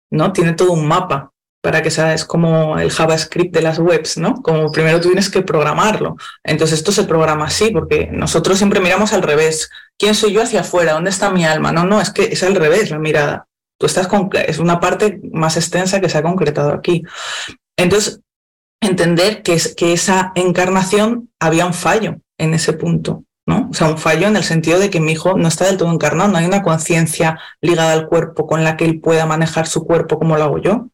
¿no? 0.10 0.34
Tiene 0.34 0.54
todo 0.54 0.72
un 0.72 0.88
mapa 0.88 1.29
para 1.62 1.82
que 1.82 1.92
sea, 1.92 2.14
es 2.14 2.24
como 2.24 2.80
el 2.80 2.92
JavaScript 2.92 3.54
de 3.54 3.62
las 3.62 3.80
webs, 3.80 4.18
¿no? 4.18 4.36
Como 4.36 4.72
primero 4.72 5.02
tú 5.02 5.10
tienes 5.10 5.30
que 5.30 5.42
programarlo. 5.42 6.16
Entonces 6.44 6.80
esto 6.80 6.92
se 6.92 7.04
programa 7.04 7.46
así, 7.46 7.72
porque 7.72 8.10
nosotros 8.12 8.58
siempre 8.58 8.80
miramos 8.80 9.12
al 9.12 9.24
revés. 9.24 9.70
¿Quién 9.98 10.16
soy 10.16 10.34
yo 10.34 10.42
hacia 10.42 10.62
afuera? 10.62 10.94
¿Dónde 10.94 11.10
está 11.10 11.30
mi 11.32 11.46
alma? 11.46 11.72
No, 11.72 11.86
no, 11.86 12.00
es 12.00 12.12
que 12.12 12.24
es 12.24 12.44
al 12.44 12.56
revés 12.56 12.92
la 12.92 13.00
mirada. 13.00 13.48
Tú 13.78 13.86
estás 13.88 14.08
con, 14.08 14.30
es 14.48 14.60
una 14.60 14.80
parte 14.80 15.20
más 15.32 15.58
extensa 15.58 16.00
que 16.00 16.10
se 16.10 16.18
ha 16.18 16.24
concretado 16.24 16.72
aquí. 16.72 17.04
Entonces, 17.78 18.22
entender 18.82 19.42
que, 19.42 19.54
es, 19.54 19.76
que 19.76 19.92
esa 19.92 20.32
encarnación 20.36 21.30
había 21.40 21.66
un 21.66 21.74
fallo 21.74 22.18
en 22.38 22.54
ese 22.54 22.72
punto. 22.72 23.26
¿no? 23.46 23.68
O 23.72 23.74
sea, 23.74 23.88
un 23.88 23.98
fallo 23.98 24.28
en 24.28 24.38
el 24.38 24.44
sentido 24.44 24.80
de 24.80 24.90
que 24.90 25.00
mi 25.02 25.14
hijo 25.14 25.38
no 25.38 25.48
está 25.48 25.66
del 25.66 25.78
todo 25.78 25.92
encarnado, 25.92 26.30
no 26.30 26.38
hay 26.38 26.46
una 26.46 26.62
conciencia 26.62 27.40
ligada 27.62 27.94
al 27.94 28.08
cuerpo 28.08 28.46
con 28.48 28.64
la 28.64 28.78
que 28.78 28.86
él 28.86 29.02
pueda 29.02 29.26
manejar 29.26 29.68
su 29.68 29.86
cuerpo 29.86 30.20
como 30.20 30.38
lo 30.38 30.44
hago 30.44 30.58
yo 30.60 30.88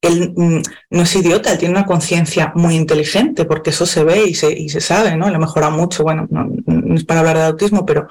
él 0.00 0.32
mm, 0.36 0.62
no 0.90 1.02
es 1.02 1.16
idiota, 1.16 1.52
él 1.52 1.58
tiene 1.58 1.74
una 1.74 1.86
conciencia 1.86 2.52
muy 2.54 2.76
inteligente, 2.76 3.44
porque 3.44 3.70
eso 3.70 3.86
se 3.86 4.04
ve 4.04 4.24
y 4.24 4.34
se, 4.34 4.52
y 4.52 4.68
se 4.68 4.80
sabe, 4.80 5.16
¿no? 5.16 5.28
Le 5.30 5.38
mejora 5.38 5.70
mucho, 5.70 6.02
bueno, 6.02 6.26
no, 6.30 6.48
es 6.94 7.04
para 7.04 7.20
hablar 7.20 7.36
de 7.36 7.44
autismo, 7.44 7.84
pero, 7.84 8.08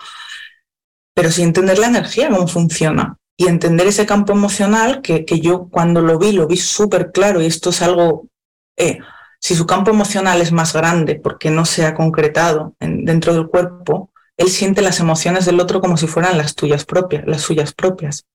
pero 1.14 1.32
sí 1.32 1.44
entender 1.44 1.80
la 1.80 1.88
energía, 1.88 2.30
cómo 2.30 2.48
funciona, 2.48 3.18
y 3.38 3.48
entender 3.48 3.88
ese 3.88 4.06
campo 4.06 4.34
emocional 4.34 5.02
que, 5.02 5.26
que 5.26 5.40
yo 5.40 5.70
cuando 5.70 6.02
lo 6.02 6.20
vi, 6.20 6.32
lo 6.32 6.48
vi 6.48 6.58
súper 6.58 7.12
claro, 7.12 7.42
y 7.42 7.46
esto 7.46 7.70
es 7.70 7.82
algo, 7.82 8.28
eh, 8.76 9.00
si 9.40 9.56
su 9.56 9.66
campo 9.66 9.92
emocional 9.92 10.42
es 10.42 10.52
más 10.52 10.74
grande 10.74 11.16
porque 11.16 11.50
no 11.52 11.66
se 11.66 11.86
ha 11.86 11.94
concretado 11.94 12.76
dentro 12.80 13.34
del 13.34 13.48
cuerpo, 13.48 14.12
él 14.36 14.50
siente 14.50 14.82
las 14.82 15.00
emociones 15.00 15.46
del 15.46 15.60
otro 15.60 15.80
como 15.82 15.98
si 15.98 16.08
fueran 16.08 16.38
las 16.38 16.56
tuyas 16.56 16.86
propias, 16.86 17.26
las 17.28 17.42
suyas 17.42 17.74
propias. 17.74 18.26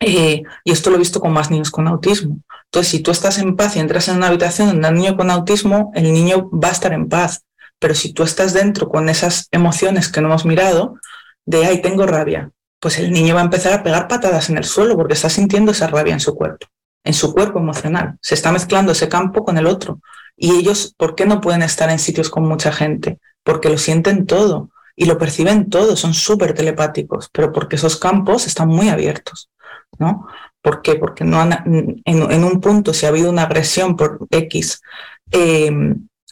Eh, 0.00 0.42
y 0.64 0.72
esto 0.72 0.90
lo 0.90 0.96
he 0.96 0.98
visto 0.98 1.20
con 1.20 1.32
más 1.32 1.50
niños 1.50 1.70
con 1.70 1.88
autismo. 1.88 2.38
Entonces, 2.66 2.90
si 2.90 3.00
tú 3.00 3.10
estás 3.10 3.38
en 3.38 3.56
paz 3.56 3.76
y 3.76 3.80
entras 3.80 4.08
en 4.08 4.16
una 4.16 4.28
habitación 4.28 4.68
donde 4.68 4.88
un 4.88 4.94
niño 4.94 5.16
con 5.16 5.30
autismo, 5.30 5.90
el 5.94 6.12
niño 6.12 6.50
va 6.50 6.68
a 6.68 6.72
estar 6.72 6.92
en 6.92 7.08
paz. 7.08 7.44
Pero 7.78 7.94
si 7.94 8.12
tú 8.12 8.22
estás 8.22 8.52
dentro 8.52 8.88
con 8.88 9.08
esas 9.08 9.48
emociones 9.52 10.10
que 10.10 10.20
no 10.20 10.28
hemos 10.28 10.44
mirado, 10.44 10.98
de, 11.44 11.64
ay, 11.64 11.80
tengo 11.80 12.06
rabia, 12.06 12.50
pues 12.80 12.98
el 12.98 13.10
niño 13.10 13.34
va 13.34 13.40
a 13.40 13.44
empezar 13.44 13.72
a 13.72 13.82
pegar 13.82 14.08
patadas 14.08 14.50
en 14.50 14.58
el 14.58 14.64
suelo 14.64 14.96
porque 14.96 15.14
está 15.14 15.28
sintiendo 15.28 15.72
esa 15.72 15.86
rabia 15.86 16.12
en 16.12 16.20
su 16.20 16.34
cuerpo, 16.34 16.66
en 17.04 17.14
su 17.14 17.32
cuerpo 17.32 17.58
emocional. 17.58 18.18
Se 18.20 18.34
está 18.34 18.52
mezclando 18.52 18.92
ese 18.92 19.08
campo 19.08 19.44
con 19.44 19.56
el 19.56 19.66
otro. 19.66 20.00
Y 20.36 20.52
ellos, 20.52 20.94
¿por 20.96 21.14
qué 21.14 21.24
no 21.24 21.40
pueden 21.40 21.62
estar 21.62 21.88
en 21.88 21.98
sitios 21.98 22.28
con 22.28 22.46
mucha 22.46 22.72
gente? 22.72 23.18
Porque 23.42 23.70
lo 23.70 23.78
sienten 23.78 24.26
todo 24.26 24.70
y 24.94 25.06
lo 25.06 25.18
perciben 25.18 25.68
todo, 25.70 25.94
son 25.96 26.14
súper 26.14 26.54
telepáticos, 26.54 27.28
pero 27.32 27.52
porque 27.52 27.76
esos 27.76 27.96
campos 27.96 28.46
están 28.46 28.68
muy 28.68 28.88
abiertos, 28.88 29.50
¿no? 29.98 30.26
¿Por 30.66 30.82
qué? 30.82 30.96
Porque 30.96 31.24
no 31.24 31.40
en, 32.04 32.44
un 32.44 32.60
punto, 32.60 32.92
si 32.92 33.06
ha 33.06 33.10
habido 33.10 33.30
una 33.30 33.42
agresión 33.42 33.94
por 33.94 34.26
X 34.30 34.82
eh, 35.30 35.70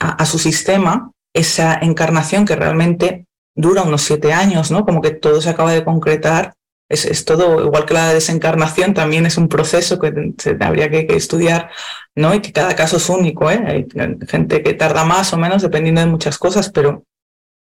a, 0.01 0.27
su 0.27 0.41
sistema, 0.41 1.13
esa 1.33 1.79
encarnación 1.81 2.45
que 2.45 2.57
realmente 2.57 3.27
dura 3.55 3.83
unos 3.83 4.03
siete 4.03 4.33
años, 4.33 4.71
¿no? 4.71 4.85
Como 4.85 5.01
que 5.01 5.13
todo 5.13 5.41
se 5.41 5.51
acaba 5.51 5.73
de 5.73 5.85
concretar. 5.85 6.55
Es, 6.89 7.25
todo, 7.25 7.65
igual 7.65 7.87
que 7.87 7.95
la 7.95 8.13
desencarnación, 8.13 8.93
también 8.93 9.25
es 9.25 9.39
un 9.39 9.49
proceso 9.49 10.01
que 10.01 10.35
se, 10.39 10.57
habría 10.61 10.91
que, 10.91 11.07
estudiar, 11.11 11.71
¿no? 12.17 12.35
Y 12.35 12.41
que 12.41 12.53
cada 12.53 12.75
caso 12.75 12.97
es 12.97 13.09
único, 13.09 13.51
¿eh? 13.51 13.63
Hay 13.65 13.87
gente 14.27 14.65
que 14.65 14.75
tarda 14.75 15.05
más 15.05 15.33
o 15.33 15.37
menos 15.37 15.63
dependiendo 15.63 16.01
de 16.01 16.09
muchas 16.09 16.39
cosas, 16.39 16.71
pero 16.71 17.05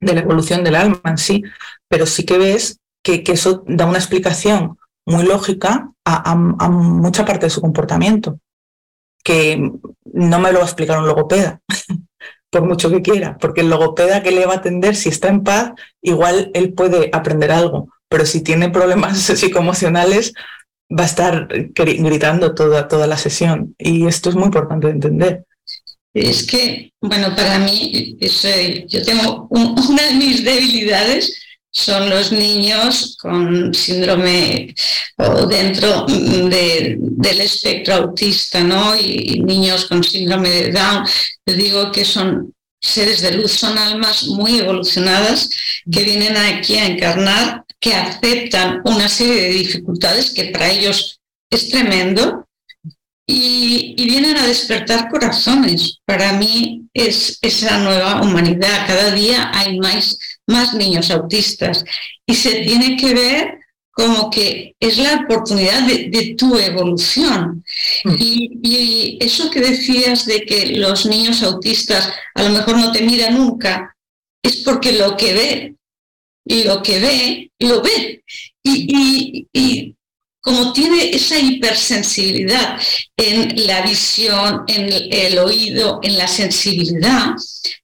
de 0.01 0.13
la 0.13 0.19
evolución 0.19 0.63
del 0.65 0.75
alma 0.75 1.01
en 1.05 1.17
sí. 1.17 1.43
Pero 1.87 2.05
sí 2.05 2.25
que 2.25 2.37
ves 2.37 2.79
que, 3.01 3.23
que 3.23 3.31
eso 3.31 3.63
da 3.65 3.85
una 3.85 3.97
explicación 3.97 4.77
muy 5.09 5.25
lógica 5.25 5.91
a, 6.05 6.35
mucha 6.35 7.25
parte 7.25 7.47
de 7.47 7.49
su 7.49 7.61
comportamiento, 7.61 8.39
que 9.23 9.71
no 10.05 10.39
me 10.39 10.51
lo 10.51 10.59
va 10.59 10.65
a 10.65 10.67
explicar 10.67 10.99
un 10.99 11.07
logopeda, 11.07 11.61
por 12.49 12.63
mucho 12.63 12.89
que 12.89 13.01
quiera, 13.01 13.37
porque 13.37 13.61
el 13.61 13.69
logopeda 13.69 14.23
que 14.23 14.31
le 14.31 14.45
va 14.45 14.53
a 14.53 14.57
atender, 14.57 14.95
si 14.95 15.09
está 15.09 15.27
en 15.27 15.43
paz, 15.43 15.71
igual 16.01 16.51
él 16.53 16.73
puede 16.73 17.09
aprender 17.13 17.51
algo, 17.51 17.89
pero 18.07 18.25
si 18.25 18.41
tiene 18.41 18.69
problemas 18.69 19.19
psicoemocionales, 19.39 20.33
va 20.91 21.03
a 21.03 21.07
estar 21.07 21.47
gritando 21.47 22.55
toda, 22.55 22.87
toda 22.87 23.05
la 23.05 23.17
sesión. 23.17 23.75
Y 23.77 24.07
esto 24.07 24.29
es 24.29 24.35
muy 24.35 24.45
importante 24.45 24.87
de 24.87 24.93
entender. 24.93 25.45
Es 26.13 26.47
que, 26.47 26.91
bueno, 27.01 27.35
para 27.35 27.59
mí, 27.59 28.17
yo 28.87 29.03
tengo 29.03 29.47
una 29.49 30.03
de 30.07 30.15
mis 30.15 30.43
debilidades 30.43 31.39
son 31.71 32.09
los 32.09 32.31
niños 32.31 33.15
con 33.21 33.73
síndrome 33.73 34.73
o 35.17 35.45
dentro 35.45 36.05
del 36.07 37.41
espectro 37.41 37.95
autista, 37.95 38.63
¿no? 38.63 38.95
Y, 38.95 39.41
niños 39.45 39.85
con 39.85 40.03
síndrome 40.03 40.49
de 40.49 40.71
Down. 40.71 41.05
Yo 41.45 41.53
digo 41.53 41.91
que 41.91 42.05
son 42.05 42.53
seres 42.81 43.21
de 43.21 43.33
luz, 43.33 43.51
son 43.51 43.77
almas 43.77 44.23
muy 44.27 44.59
evolucionadas 44.59 45.49
que 45.91 46.03
vienen 46.03 46.37
aquí 46.37 46.77
a 46.77 46.87
encarnar, 46.87 47.65
que 47.79 47.93
aceptan 47.93 48.81
una 48.85 49.07
serie 49.07 49.41
de 49.41 49.49
dificultades 49.49 50.31
que 50.31 50.45
para 50.45 50.69
ellos 50.69 51.19
es 51.51 51.69
tremendo 51.69 52.47
y, 53.27 53.95
y, 53.97 54.05
vienen 54.05 54.37
a 54.37 54.47
despertar 54.47 55.09
corazones. 55.09 55.99
Para 56.05 56.33
mí 56.33 56.87
es 56.93 57.37
esa 57.41 57.77
nueva 57.77 58.21
humanidad. 58.21 58.87
Cada 58.87 59.11
día 59.11 59.51
hay 59.53 59.77
más 59.77 60.17
más 60.49 60.73
niños 60.73 61.11
autistas 61.11 61.85
y 62.25 62.33
se 62.35 62.63
tiene 62.63 62.97
que 62.97 63.13
ver 63.13 63.59
como 63.91 64.29
que 64.29 64.75
es 64.79 64.97
la 64.97 65.25
oportunidad 65.25 65.83
de, 65.83 66.35
tu 66.37 66.57
evolución. 66.57 67.63
Mm. 68.05 68.15
Y, 68.17 69.17
eso 69.19 69.49
que 69.51 69.59
decías 69.59 70.25
de 70.25 70.45
que 70.45 70.77
los 70.77 71.05
niños 71.05 71.43
autistas 71.43 72.09
a 72.33 72.43
lo 72.43 72.49
mejor 72.51 72.77
no 72.77 72.91
te 72.91 73.01
miran 73.01 73.35
nunca, 73.35 73.95
es 74.41 74.57
porque 74.57 74.93
lo 74.93 75.17
que 75.17 75.33
ve, 75.33 75.75
y 76.45 76.63
lo 76.63 76.81
que 76.81 76.99
ve, 76.99 77.51
lo 77.59 77.81
ve. 77.81 78.23
Y, 78.63 79.47
y 79.51 79.95
como 80.39 80.71
tiene 80.71 81.09
esa 81.09 81.37
hipersensibilidad 81.37 82.79
en 83.17 83.67
la 83.67 83.81
visión, 83.81 84.63
en 84.67 84.89
el 85.11 85.37
oído, 85.39 85.99
en 86.01 86.17
la 86.17 86.27
sensibilidad, 86.29 87.35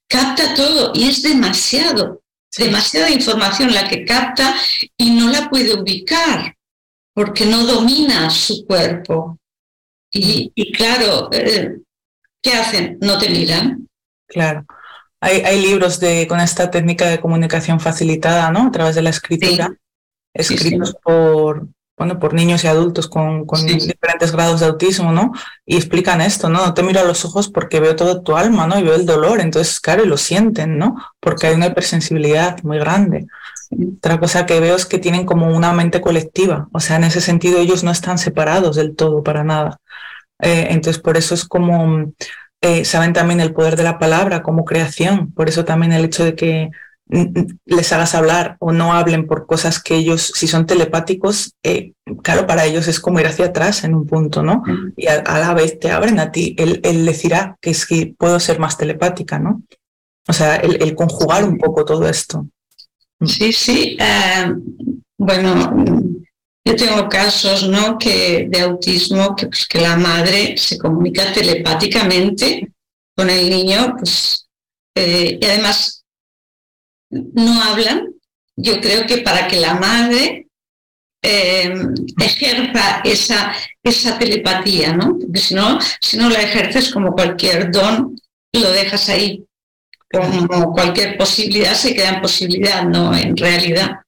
capta 0.08 0.56
todo 0.56 0.94
y 0.96 1.10
es 1.10 1.22
demasiado 1.22 2.22
demasiada 2.58 3.10
información 3.10 3.74
la 3.74 3.88
que 3.88 4.06
capta 4.06 4.56
y 4.98 5.12
no 5.12 5.30
la 5.30 5.50
puede 5.50 5.74
ubicar 5.74 6.56
porque 7.14 7.46
no 7.46 7.66
domina 7.66 8.30
su 8.30 8.66
cuerpo. 8.66 9.40
Y, 10.12 10.72
claro, 10.74 11.30
eh, 11.32 11.78
¿qué 12.42 12.54
hacen? 12.54 12.98
No 13.02 13.18
te 13.18 13.30
miran. 13.30 13.88
Claro. 14.28 14.66
Hay, 15.20 15.42
hay, 15.42 15.62
libros 15.62 16.00
de, 16.00 16.28
con 16.28 16.40
esta 16.40 16.70
técnica 16.70 17.10
de 17.10 17.20
comunicación 17.20 17.80
facilitada, 17.80 18.52
¿no? 18.52 18.68
A 18.68 18.72
través 18.72 18.96
de 18.96 19.02
la 19.02 19.10
escritura, 19.10 19.76
escritos 20.34 20.96
por, 21.04 21.68
bueno, 21.98 22.20
por 22.20 22.34
niños 22.34 22.64
y 22.64 22.68
adultos 22.68 23.08
con, 23.08 23.46
diferentes 23.66 24.32
grados 24.34 24.60
de 24.60 24.66
autismo, 24.66 25.14
¿no? 25.14 25.32
Y 25.66 25.78
explican 25.78 26.20
esto, 26.20 26.50
¿no? 26.50 26.66
No 26.66 26.74
te 26.74 26.84
miro 26.84 27.00
a 27.00 27.06
los 27.06 27.24
ojos 27.24 27.50
porque 27.50 27.80
veo 27.80 27.96
todo 27.96 28.22
tu 28.22 28.36
alma, 28.36 28.68
¿no? 28.68 28.78
Y 28.78 28.84
veo 28.84 28.96
el 28.96 29.06
dolor, 29.06 29.40
entonces, 29.40 29.80
claro, 29.80 30.04
y 30.04 30.08
lo 30.08 30.18
sienten, 30.18 30.78
¿no? 30.78 30.96
Porque 31.22 31.48
hay 31.48 31.56
una 31.56 31.68
hipersensibilidad 31.68 32.62
muy 32.64 32.80
grande. 32.80 33.28
Otra 33.98 34.20
cosa 34.20 34.46
que 34.46 34.60
veo 34.60 34.76
es 34.76 34.86
que 34.86 35.00
tienen 35.00 35.26
como 35.26 35.48
una 35.48 35.72
mente 35.72 36.02
colectiva, 36.02 36.68
o 36.74 36.80
sea, 36.80 36.98
en 36.98 37.06
ese 37.06 37.22
sentido 37.22 37.60
ellos 37.60 37.84
no 37.84 37.92
están 37.92 38.18
separados 38.18 38.76
del 38.76 38.96
todo 38.96 39.24
para 39.24 39.44
nada. 39.44 39.80
Eh, 40.40 40.68
entonces, 40.72 41.02
por 41.02 41.18
eso 41.18 41.34
es 41.34 41.46
como, 41.46 42.12
eh, 42.62 42.84
saben 42.86 43.14
también 43.14 43.40
el 43.40 43.54
poder 43.54 43.78
de 43.78 43.84
la 43.84 44.00
palabra 44.00 44.44
como 44.44 44.66
creación, 44.66 45.32
por 45.32 45.48
eso 45.50 45.66
también 45.66 45.94
el 45.94 46.06
hecho 46.06 46.26
de 46.26 46.36
que 46.36 46.72
les 47.08 47.94
hagas 47.94 48.16
hablar 48.16 48.58
o 48.60 48.72
no 48.72 48.94
hablen 48.94 49.28
por 49.28 49.46
cosas 49.46 49.82
que 49.82 49.96
ellos, 49.96 50.32
si 50.34 50.48
son 50.48 50.66
telepáticos, 50.66 51.54
eh, 51.64 51.94
claro, 52.24 52.48
para 52.48 52.66
ellos 52.66 52.88
es 52.88 53.00
como 53.00 53.20
ir 53.20 53.28
hacia 53.28 53.46
atrás 53.46 53.84
en 53.84 53.94
un 53.94 54.08
punto, 54.08 54.42
¿no? 54.42 54.64
Y 54.98 55.08
a, 55.08 55.22
la 55.22 55.54
vez 55.54 55.80
te 55.80 55.92
abren 55.92 56.20
a 56.20 56.32
ti. 56.32 56.56
Él, 56.58 56.80
él, 56.84 57.06
decirá 57.06 57.58
que 57.62 57.70
es 57.70 57.86
que 57.86 58.16
puedo 58.18 58.40
ser 58.40 58.60
más 58.60 58.78
telepática, 58.78 59.38
¿no? 59.38 59.62
O 60.28 60.34
sea, 60.34 60.56
el, 60.56 60.96
conjugar 60.96 61.44
un 61.44 61.58
poco 61.58 61.86
todo 61.86 62.10
esto. 62.10 62.48
Mm. 63.20 63.28
Sí, 63.28 63.54
sí. 63.54 63.98
Eh, 64.00 64.54
bueno, 65.18 65.74
yo 66.66 66.76
tengo 66.76 67.08
casos, 67.08 67.70
¿no? 67.70 68.00
Que 68.00 68.48
de 68.50 68.62
autismo, 68.62 69.36
que, 69.36 69.48
pues, 69.48 69.68
que 69.68 69.82
la 69.82 69.96
madre 69.96 70.58
se 70.58 70.80
comunica 70.80 71.32
telepáticamente 71.32 72.72
con 73.16 73.30
el 73.30 73.48
niño, 73.48 73.96
pues, 73.98 74.48
eh, 74.96 75.38
y 75.40 75.46
además 75.46 76.05
no 77.34 77.62
hablan, 77.64 78.14
yo 78.56 78.80
creo 78.82 79.06
que 79.06 79.18
para 79.20 79.48
que 79.48 79.60
la 79.60 79.76
madre 79.76 80.48
eh, 81.22 81.74
ejerza 82.20 83.02
esa, 83.04 83.54
esa 83.84 84.18
telepatía, 84.18 84.94
¿no? 84.94 85.18
Porque 85.20 85.40
si 85.40 85.56
no, 85.56 85.80
si 86.00 86.18
no 86.18 86.30
la 86.30 86.42
ejerces 86.42 86.92
como 86.92 87.14
cualquier 87.14 87.72
don, 87.72 88.16
lo 88.54 88.72
dejas 88.72 89.10
ahí. 89.10 89.46
Como 90.12 90.72
cualquier 90.72 91.18
posibilidad 91.18 91.74
se 91.74 91.94
queda 91.94 92.10
en 92.10 92.22
posibilidad, 92.22 92.84
no 92.84 93.14
en 93.16 93.36
realidad. 93.36 94.02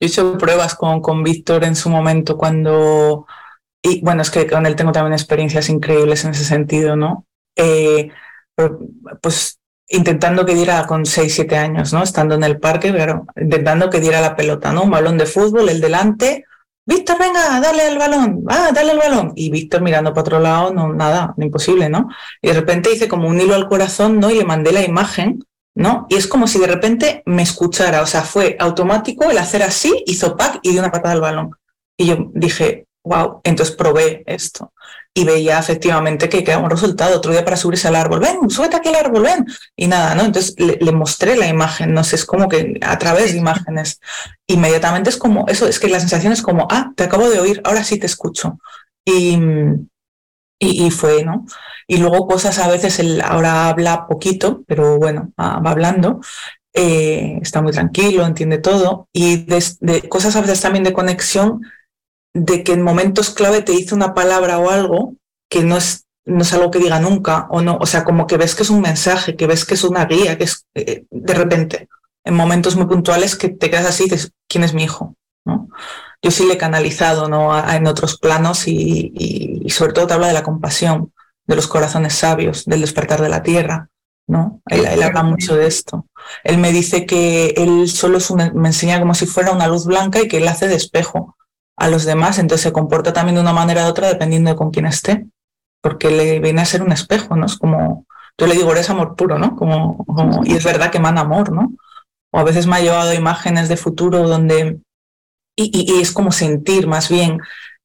Yo 0.00 0.06
hice 0.06 0.22
pruebas 0.38 0.74
con, 0.74 1.02
con 1.02 1.22
Víctor 1.22 1.64
en 1.64 1.76
su 1.76 1.90
momento 1.90 2.38
cuando, 2.38 3.26
y 3.82 4.00
bueno, 4.00 4.22
es 4.22 4.30
que 4.30 4.46
con 4.46 4.64
él 4.64 4.74
tengo 4.74 4.92
también 4.92 5.12
experiencias 5.12 5.68
increíbles 5.68 6.24
en 6.24 6.30
ese 6.30 6.44
sentido, 6.44 6.96
¿no? 6.96 7.26
Eh, 7.56 8.10
pues 9.20 9.58
intentando 9.92 10.44
que 10.44 10.54
diera 10.54 10.86
con 10.86 11.06
6, 11.06 11.32
7 11.34 11.56
años, 11.56 11.92
¿no? 11.92 12.02
Estando 12.02 12.34
en 12.34 12.44
el 12.44 12.58
parque, 12.58 12.92
pero 12.92 13.26
intentando 13.36 13.90
que 13.90 14.00
diera 14.00 14.20
la 14.20 14.34
pelota, 14.34 14.72
¿no? 14.72 14.84
Un 14.84 14.90
balón 14.90 15.18
de 15.18 15.26
fútbol, 15.26 15.68
el 15.68 15.80
delante. 15.80 16.46
Víctor, 16.84 17.18
venga, 17.18 17.60
dale 17.60 17.86
el 17.86 17.98
balón, 17.98 18.44
ah, 18.48 18.70
dale 18.74 18.92
el 18.92 18.98
balón. 18.98 19.32
Y 19.36 19.50
Víctor 19.50 19.82
mirando 19.82 20.10
para 20.10 20.22
otro 20.22 20.40
lado, 20.40 20.72
no, 20.72 20.92
nada, 20.92 21.34
imposible, 21.36 21.88
¿no? 21.88 22.08
Y 22.40 22.48
de 22.48 22.54
repente 22.54 22.92
hice 22.92 23.06
como 23.06 23.28
un 23.28 23.40
hilo 23.40 23.54
al 23.54 23.68
corazón, 23.68 24.18
¿no? 24.18 24.30
Y 24.30 24.34
le 24.34 24.44
mandé 24.44 24.72
la 24.72 24.82
imagen, 24.82 25.44
¿no? 25.76 26.06
Y 26.08 26.16
es 26.16 26.26
como 26.26 26.48
si 26.48 26.58
de 26.58 26.66
repente 26.66 27.22
me 27.26 27.42
escuchara, 27.42 28.02
o 28.02 28.06
sea, 28.06 28.22
fue 28.22 28.56
automático 28.58 29.30
el 29.30 29.38
hacer 29.38 29.62
así, 29.62 30.02
hizo 30.06 30.36
pack 30.36 30.60
y 30.62 30.70
dio 30.70 30.80
una 30.80 30.90
patada 30.90 31.14
al 31.14 31.20
balón. 31.20 31.50
Y 31.96 32.06
yo 32.06 32.30
dije, 32.32 32.86
wow, 33.04 33.40
entonces 33.44 33.76
probé 33.76 34.24
esto 34.26 34.72
y 35.14 35.24
veía 35.24 35.58
efectivamente 35.58 36.28
que 36.28 36.42
quedaba 36.42 36.64
un 36.64 36.70
resultado. 36.70 37.16
Otro 37.16 37.32
día 37.32 37.44
para 37.44 37.56
subirse 37.56 37.88
al 37.88 37.96
árbol, 37.96 38.20
ven, 38.20 38.48
súbete 38.48 38.76
aquí 38.76 38.88
al 38.88 38.96
árbol, 38.96 39.22
ven. 39.22 39.46
Y 39.76 39.86
nada, 39.86 40.14
¿no? 40.14 40.24
Entonces 40.24 40.54
le, 40.58 40.92
mostré 40.92 41.36
la 41.36 41.48
imagen, 41.48 41.92
no 41.92 42.02
sé, 42.02 42.16
es 42.16 42.24
como 42.24 42.48
que 42.48 42.78
a 42.80 42.98
través 42.98 43.32
de 43.32 43.38
imágenes, 43.38 44.00
inmediatamente 44.46 45.10
es 45.10 45.16
como, 45.18 45.46
eso, 45.48 45.68
es 45.68 45.78
que 45.78 45.88
la 45.88 46.00
sensación 46.00 46.32
es 46.32 46.42
como, 46.42 46.66
ah, 46.70 46.92
te 46.96 47.04
acabo 47.04 47.28
de 47.28 47.40
oír, 47.40 47.60
ahora 47.64 47.84
sí 47.84 47.98
te 47.98 48.06
escucho. 48.06 48.58
Y, 49.04 49.38
y, 50.58 50.90
fue, 50.90 51.24
¿no? 51.24 51.44
Y 51.88 51.96
luego 51.96 52.26
cosas 52.28 52.58
a 52.58 52.68
veces, 52.68 52.98
él 53.00 53.20
ahora 53.20 53.68
habla 53.68 54.06
poquito, 54.06 54.62
pero 54.66 54.96
bueno, 54.96 55.32
va 55.38 55.58
hablando. 55.70 56.20
Eh, 56.72 57.38
está 57.42 57.60
muy 57.60 57.72
tranquilo, 57.72 58.24
entiende 58.24 58.58
todo. 58.58 59.08
Y 59.12 59.44
de, 59.44 59.62
de 59.80 60.08
cosas 60.08 60.36
a 60.36 60.40
veces 60.40 60.60
también 60.60 60.84
de 60.84 60.92
conexión 60.92 61.62
de 62.34 62.64
que 62.64 62.72
en 62.72 62.82
momentos 62.82 63.30
clave 63.30 63.62
te 63.62 63.72
dice 63.72 63.94
una 63.94 64.14
palabra 64.14 64.58
o 64.58 64.70
algo 64.70 65.14
que 65.50 65.62
no 65.62 65.76
es, 65.76 66.06
no 66.24 66.42
es 66.42 66.52
algo 66.52 66.70
que 66.70 66.78
diga 66.78 66.98
nunca 66.98 67.46
o 67.50 67.60
no, 67.60 67.76
o 67.80 67.86
sea, 67.86 68.04
como 68.04 68.26
que 68.26 68.36
ves 68.36 68.54
que 68.54 68.62
es 68.62 68.70
un 68.70 68.80
mensaje, 68.80 69.36
que 69.36 69.46
ves 69.46 69.64
que 69.64 69.74
es 69.74 69.84
una 69.84 70.06
guía, 70.06 70.38
que 70.38 70.44
es 70.44 70.66
eh, 70.74 71.04
de 71.10 71.34
repente, 71.34 71.88
en 72.24 72.34
momentos 72.34 72.76
muy 72.76 72.86
puntuales 72.86 73.36
que 73.36 73.48
te 73.48 73.70
quedas 73.70 73.86
así 73.86 74.04
y 74.04 74.10
dices, 74.10 74.32
¿quién 74.48 74.64
es 74.64 74.74
mi 74.74 74.84
hijo? 74.84 75.14
¿No? 75.44 75.68
Yo 76.22 76.30
sí 76.30 76.46
le 76.46 76.54
he 76.54 76.58
canalizado 76.58 77.28
¿no? 77.28 77.58
en 77.68 77.86
otros 77.86 78.18
planos 78.18 78.68
y, 78.68 79.12
y, 79.14 79.70
sobre 79.70 79.92
todo 79.92 80.06
te 80.06 80.14
habla 80.14 80.28
de 80.28 80.32
la 80.32 80.44
compasión, 80.44 81.12
de 81.46 81.56
los 81.56 81.66
corazones 81.66 82.14
sabios, 82.14 82.64
del 82.64 82.80
despertar 82.80 83.20
de 83.20 83.28
la 83.28 83.42
tierra. 83.42 83.88
¿no? 84.28 84.62
Él, 84.66 85.02
habla 85.02 85.24
mucho 85.24 85.56
de 85.56 85.66
esto. 85.66 86.06
Él 86.44 86.58
me 86.58 86.70
dice 86.70 87.06
que 87.06 87.54
él 87.56 87.88
solo 87.88 88.18
es 88.18 88.30
me 88.30 88.68
enseña 88.68 89.00
como 89.00 89.14
si 89.14 89.26
fuera 89.26 89.50
una 89.50 89.66
luz 89.66 89.84
blanca 89.84 90.20
y 90.20 90.28
que 90.28 90.36
él 90.36 90.46
hace 90.46 90.68
de 90.68 90.76
espejo 90.76 91.36
a 91.76 91.88
los 91.88 92.04
demás, 92.04 92.38
entonces 92.38 92.62
se 92.62 92.72
comporta 92.72 93.12
también 93.12 93.36
de 93.36 93.40
una 93.40 93.52
manera 93.52 93.86
u 93.86 93.88
otra 93.88 94.08
dependiendo 94.08 94.50
de 94.50 94.56
con 94.56 94.70
quién 94.70 94.86
esté, 94.86 95.26
porque 95.80 96.10
le 96.10 96.40
viene 96.40 96.62
a 96.62 96.66
ser 96.66 96.82
un 96.82 96.92
espejo, 96.92 97.36
¿no? 97.36 97.46
Es 97.46 97.56
como, 97.56 98.06
yo 98.38 98.46
le 98.46 98.54
digo, 98.54 98.72
eres 98.72 98.90
amor 98.90 99.16
puro, 99.16 99.38
¿no? 99.38 99.56
Como, 99.56 100.04
y 100.44 100.54
es 100.54 100.64
verdad 100.64 100.90
que 100.90 100.98
emana 100.98 101.22
amor, 101.22 101.52
¿no? 101.52 101.72
O 102.30 102.38
a 102.38 102.44
veces 102.44 102.66
me 102.66 102.76
ha 102.76 102.80
llevado 102.80 103.12
imágenes 103.12 103.68
de 103.68 103.76
futuro 103.76 104.28
donde, 104.28 104.80
y, 105.56 106.00
es 106.00 106.12
como 106.12 106.32
sentir 106.32 106.86
más 106.86 107.08
bien, 107.08 107.40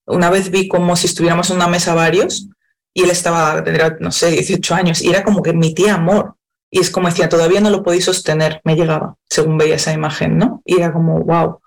una 0.06 0.30
vez 0.30 0.52
vi 0.52 0.68
como 0.68 0.96
si 0.96 1.08
estuviéramos 1.08 1.50
en 1.50 1.58
una 1.58 1.68
mesa 1.68 1.94
varios 1.94 2.48
y 2.94 3.04
él 3.04 3.10
estaba, 3.10 3.64
tendría, 3.64 3.98
no 4.00 4.12
sé, 4.12 4.32
18 4.32 4.74
años, 4.74 5.02
y 5.02 5.10
era 5.10 5.24
como 5.24 5.44
que 5.44 5.52
emitía 5.52 5.96
amor. 5.96 6.36
Y 6.72 6.80
es 6.80 6.90
como 6.90 7.08
decía, 7.08 7.30
todavía 7.30 7.62
no 7.62 7.70
lo 7.70 7.84
podéis 7.84 8.06
sostener, 8.06 8.62
me 8.64 8.76
llegaba, 8.76 9.16
según 9.30 9.58
veía 9.58 9.76
esa 9.76 9.94
imagen, 9.94 10.38
¿no? 10.38 10.62
Y 10.66 10.78
era 10.78 10.92
como, 10.92 11.20
wow. 11.20 11.62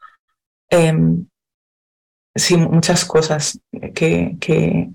Sí, 2.35 2.57
muchas 2.57 3.05
cosas 3.05 3.61
que, 3.95 4.37
que 4.41 4.91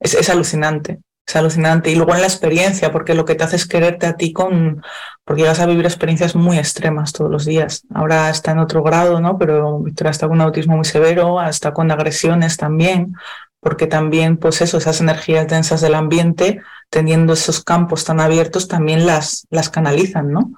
es, 0.00 0.30
alucinante, 0.30 1.00
es 1.26 1.36
alucinante. 1.36 1.90
Y 1.90 1.96
luego 1.96 2.14
en 2.14 2.20
la 2.20 2.26
experiencia, 2.26 2.92
porque 2.92 3.14
lo 3.14 3.24
que 3.24 3.34
te 3.34 3.44
hace 3.44 3.56
es 3.56 3.66
quererte 3.66 4.06
a 4.06 4.16
ti 4.16 4.32
con, 4.32 4.82
porque 5.24 5.44
vas 5.44 5.60
a 5.60 5.66
vivir 5.66 5.84
experiencias 5.84 6.34
muy 6.34 6.58
extremas 6.58 7.12
todos 7.12 7.30
los 7.30 7.44
días. 7.44 7.82
Ahora 7.94 8.30
está 8.30 8.52
en 8.52 8.58
otro 8.58 8.82
grado, 8.82 9.20
¿no? 9.20 9.38
Pero 9.38 9.80
Victoria 9.80 10.10
está 10.10 10.28
con 10.28 10.36
un 10.36 10.42
autismo 10.42 10.76
muy 10.76 10.84
severo, 10.84 11.42
está 11.42 11.72
con 11.72 11.90
agresiones 11.90 12.56
también, 12.56 13.14
porque 13.60 13.86
también, 13.86 14.36
pues 14.36 14.60
eso, 14.60 14.78
esas 14.78 15.00
energías 15.00 15.48
densas 15.48 15.80
del 15.80 15.94
ambiente, 15.94 16.60
teniendo 16.90 17.32
esos 17.32 17.64
campos 17.64 18.04
tan 18.04 18.20
abiertos, 18.20 18.68
también 18.68 19.06
las, 19.06 19.46
las 19.50 19.70
canalizan, 19.70 20.30
¿no? 20.30 20.52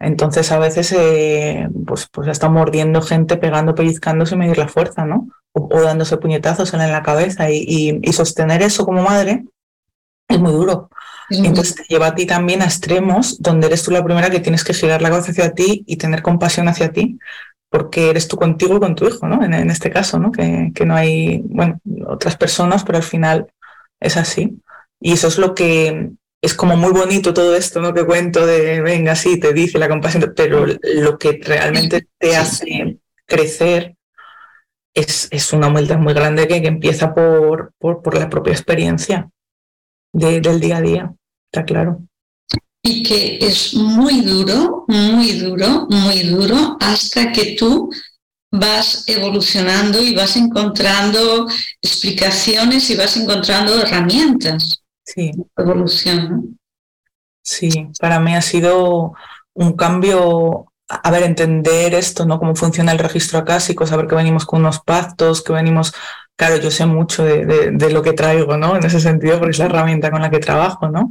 Entonces 0.00 0.52
a 0.52 0.58
veces 0.58 0.92
eh, 0.92 1.68
pues, 1.86 2.08
pues 2.12 2.28
está 2.28 2.48
mordiendo 2.48 3.02
gente, 3.02 3.36
pegando, 3.36 3.74
pellizcando 3.74 4.26
sin 4.26 4.38
medir 4.38 4.58
la 4.58 4.68
fuerza, 4.68 5.04
¿no? 5.04 5.28
o, 5.58 5.82
dándose 5.82 6.16
puñetazos 6.16 6.72
en 6.74 6.80
la 6.80 7.02
cabeza 7.02 7.50
y, 7.50 8.00
sostener 8.12 8.62
eso 8.62 8.84
como 8.84 9.02
madre 9.02 9.44
es 10.28 10.38
muy 10.38 10.52
duro. 10.52 10.90
Entonces 11.30 11.74
te 11.74 11.82
lleva 11.88 12.08
a 12.08 12.14
ti 12.14 12.24
también 12.26 12.62
a 12.62 12.64
extremos 12.64 13.40
donde 13.40 13.66
eres 13.66 13.82
tú 13.82 13.90
la 13.90 14.04
primera 14.04 14.30
que 14.30 14.40
tienes 14.40 14.64
que 14.64 14.72
girar 14.72 15.02
la 15.02 15.10
cabeza 15.10 15.32
hacia 15.32 15.52
ti 15.52 15.84
y 15.86 15.96
tener 15.96 16.22
compasión 16.22 16.68
hacia 16.68 16.90
ti, 16.90 17.18
porque 17.68 18.10
eres 18.10 18.28
tú 18.28 18.36
contigo 18.36 18.76
y 18.76 18.80
con 18.80 18.94
tu 18.94 19.06
hijo, 19.06 19.26
¿no? 19.28 19.44
En, 19.44 19.70
este 19.70 19.90
caso, 19.90 20.18
¿no? 20.18 20.32
Que, 20.32 20.72
que, 20.74 20.86
no 20.86 20.94
hay, 20.94 21.42
bueno, 21.44 21.80
otras 22.06 22.36
personas, 22.36 22.82
pero 22.84 22.96
al 22.96 23.04
final 23.04 23.52
es 24.00 24.16
así. 24.16 24.58
Y 25.00 25.12
eso 25.12 25.28
es 25.28 25.36
lo 25.36 25.54
que 25.54 26.12
es 26.40 26.54
como 26.54 26.76
muy 26.76 26.92
bonito 26.92 27.34
todo 27.34 27.56
esto, 27.56 27.80
¿no? 27.80 27.92
Que 27.92 28.06
cuento 28.06 28.46
de, 28.46 28.80
venga, 28.80 29.16
sí, 29.16 29.40
te 29.40 29.52
dice 29.52 29.78
la 29.78 29.88
compasión, 29.88 30.32
pero 30.36 30.66
lo 30.66 31.18
que 31.18 31.40
realmente 31.42 32.06
te 32.18 32.36
hace 32.36 32.98
crecer 33.26 33.96
es, 34.94 35.52
una 35.52 35.68
vuelta 35.68 35.96
muy 35.96 36.14
grande 36.14 36.48
que, 36.48 36.56
empieza 36.56 37.14
por, 37.14 37.72
por, 37.78 38.16
la 38.16 38.28
propia 38.28 38.52
experiencia 38.52 39.30
del 40.12 40.60
día 40.60 40.78
a 40.78 40.80
día, 40.80 41.14
está 41.52 41.64
claro. 41.64 42.02
Y 42.82 43.02
que 43.02 43.38
es 43.40 43.74
muy 43.74 44.22
duro, 44.22 44.84
muy 44.88 45.32
duro, 45.32 45.86
muy 45.90 46.22
duro, 46.22 46.76
hasta 46.80 47.32
que 47.32 47.56
tú 47.56 47.90
vas 48.50 49.04
evolucionando 49.06 50.02
y 50.02 50.14
vas 50.14 50.36
encontrando 50.36 51.46
explicaciones 51.82 52.88
y 52.90 52.96
vas 52.96 53.16
encontrando 53.16 53.80
herramientas. 53.80 54.82
Sí. 55.08 55.32
Evolución. 55.56 56.58
Sí, 57.42 57.88
para 57.98 58.20
mí 58.20 58.34
ha 58.34 58.42
sido 58.42 59.14
un 59.54 59.72
cambio 59.72 60.66
a 60.88 61.10
ver, 61.10 61.22
entender 61.22 61.94
esto, 61.94 62.24
¿no? 62.24 62.38
Cómo 62.38 62.54
funciona 62.56 62.92
el 62.92 62.98
registro 62.98 63.38
acásico, 63.38 63.86
saber 63.86 64.06
que 64.06 64.14
venimos 64.14 64.46
con 64.46 64.60
unos 64.60 64.80
pactos, 64.80 65.42
que 65.42 65.52
venimos, 65.52 65.94
claro, 66.34 66.56
yo 66.56 66.70
sé 66.70 66.86
mucho 66.86 67.24
de, 67.24 67.90
lo 67.90 68.02
que 68.02 68.14
traigo, 68.14 68.56
¿no? 68.56 68.76
En 68.76 68.84
ese 68.84 69.00
sentido, 69.00 69.38
porque 69.38 69.50
es 69.50 69.58
la 69.58 69.66
herramienta 69.66 70.10
con 70.10 70.22
la 70.22 70.30
que 70.30 70.38
trabajo, 70.38 70.88
¿no? 70.88 71.10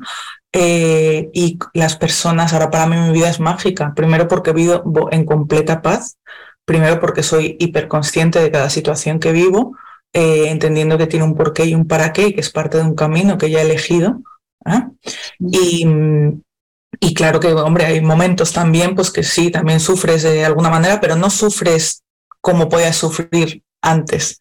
Eh, 0.52 1.30
y 1.32 1.60
las 1.74 1.96
personas, 1.96 2.54
ahora 2.54 2.72
para 2.72 2.88
mí 2.88 2.96
mi 2.98 3.12
vida 3.12 3.30
es 3.30 3.40
mágica, 3.40 3.94
primero 3.96 4.28
porque 4.28 4.52
vivo 4.52 5.10
en 5.12 5.26
completa 5.26 5.82
paz, 5.84 6.18
primero 6.66 7.00
porque 7.00 7.22
soy 7.22 7.56
hiperconsciente 7.60 8.40
de 8.40 8.52
cada 8.52 8.72
situación 8.72 9.20
que 9.20 9.32
vivo, 9.32 9.78
eh, 10.18 10.50
entendiendo 10.50 10.98
que 10.98 11.06
tiene 11.06 11.26
un 11.26 11.36
porqué 11.36 11.66
y 11.66 11.76
un 11.76 11.88
para 11.88 12.12
qué, 12.12 12.34
que 12.34 12.42
es 12.42 12.50
parte 12.50 12.78
de 12.78 12.84
un 12.84 12.96
camino 12.96 13.38
que 13.38 13.52
ya 13.52 13.60
he 13.60 13.62
elegido. 13.62 14.24
¿ah? 14.66 14.90
Y, 15.40 15.86
y 17.00 17.14
claro 17.14 17.40
que, 17.40 17.54
hombre, 17.54 17.86
hay 17.86 18.02
momentos 18.02 18.52
también, 18.52 18.96
pues 18.96 19.12
que 19.12 19.22
sí, 19.22 19.52
también 19.52 19.80
sufres 19.80 20.24
de 20.24 20.44
alguna 20.44 20.72
manera, 20.72 21.00
pero 21.00 21.16
no 21.16 21.30
sufres 21.30 22.02
como 22.42 22.68
podías 22.68 22.96
sufrir 22.96 23.62
antes. 23.84 24.40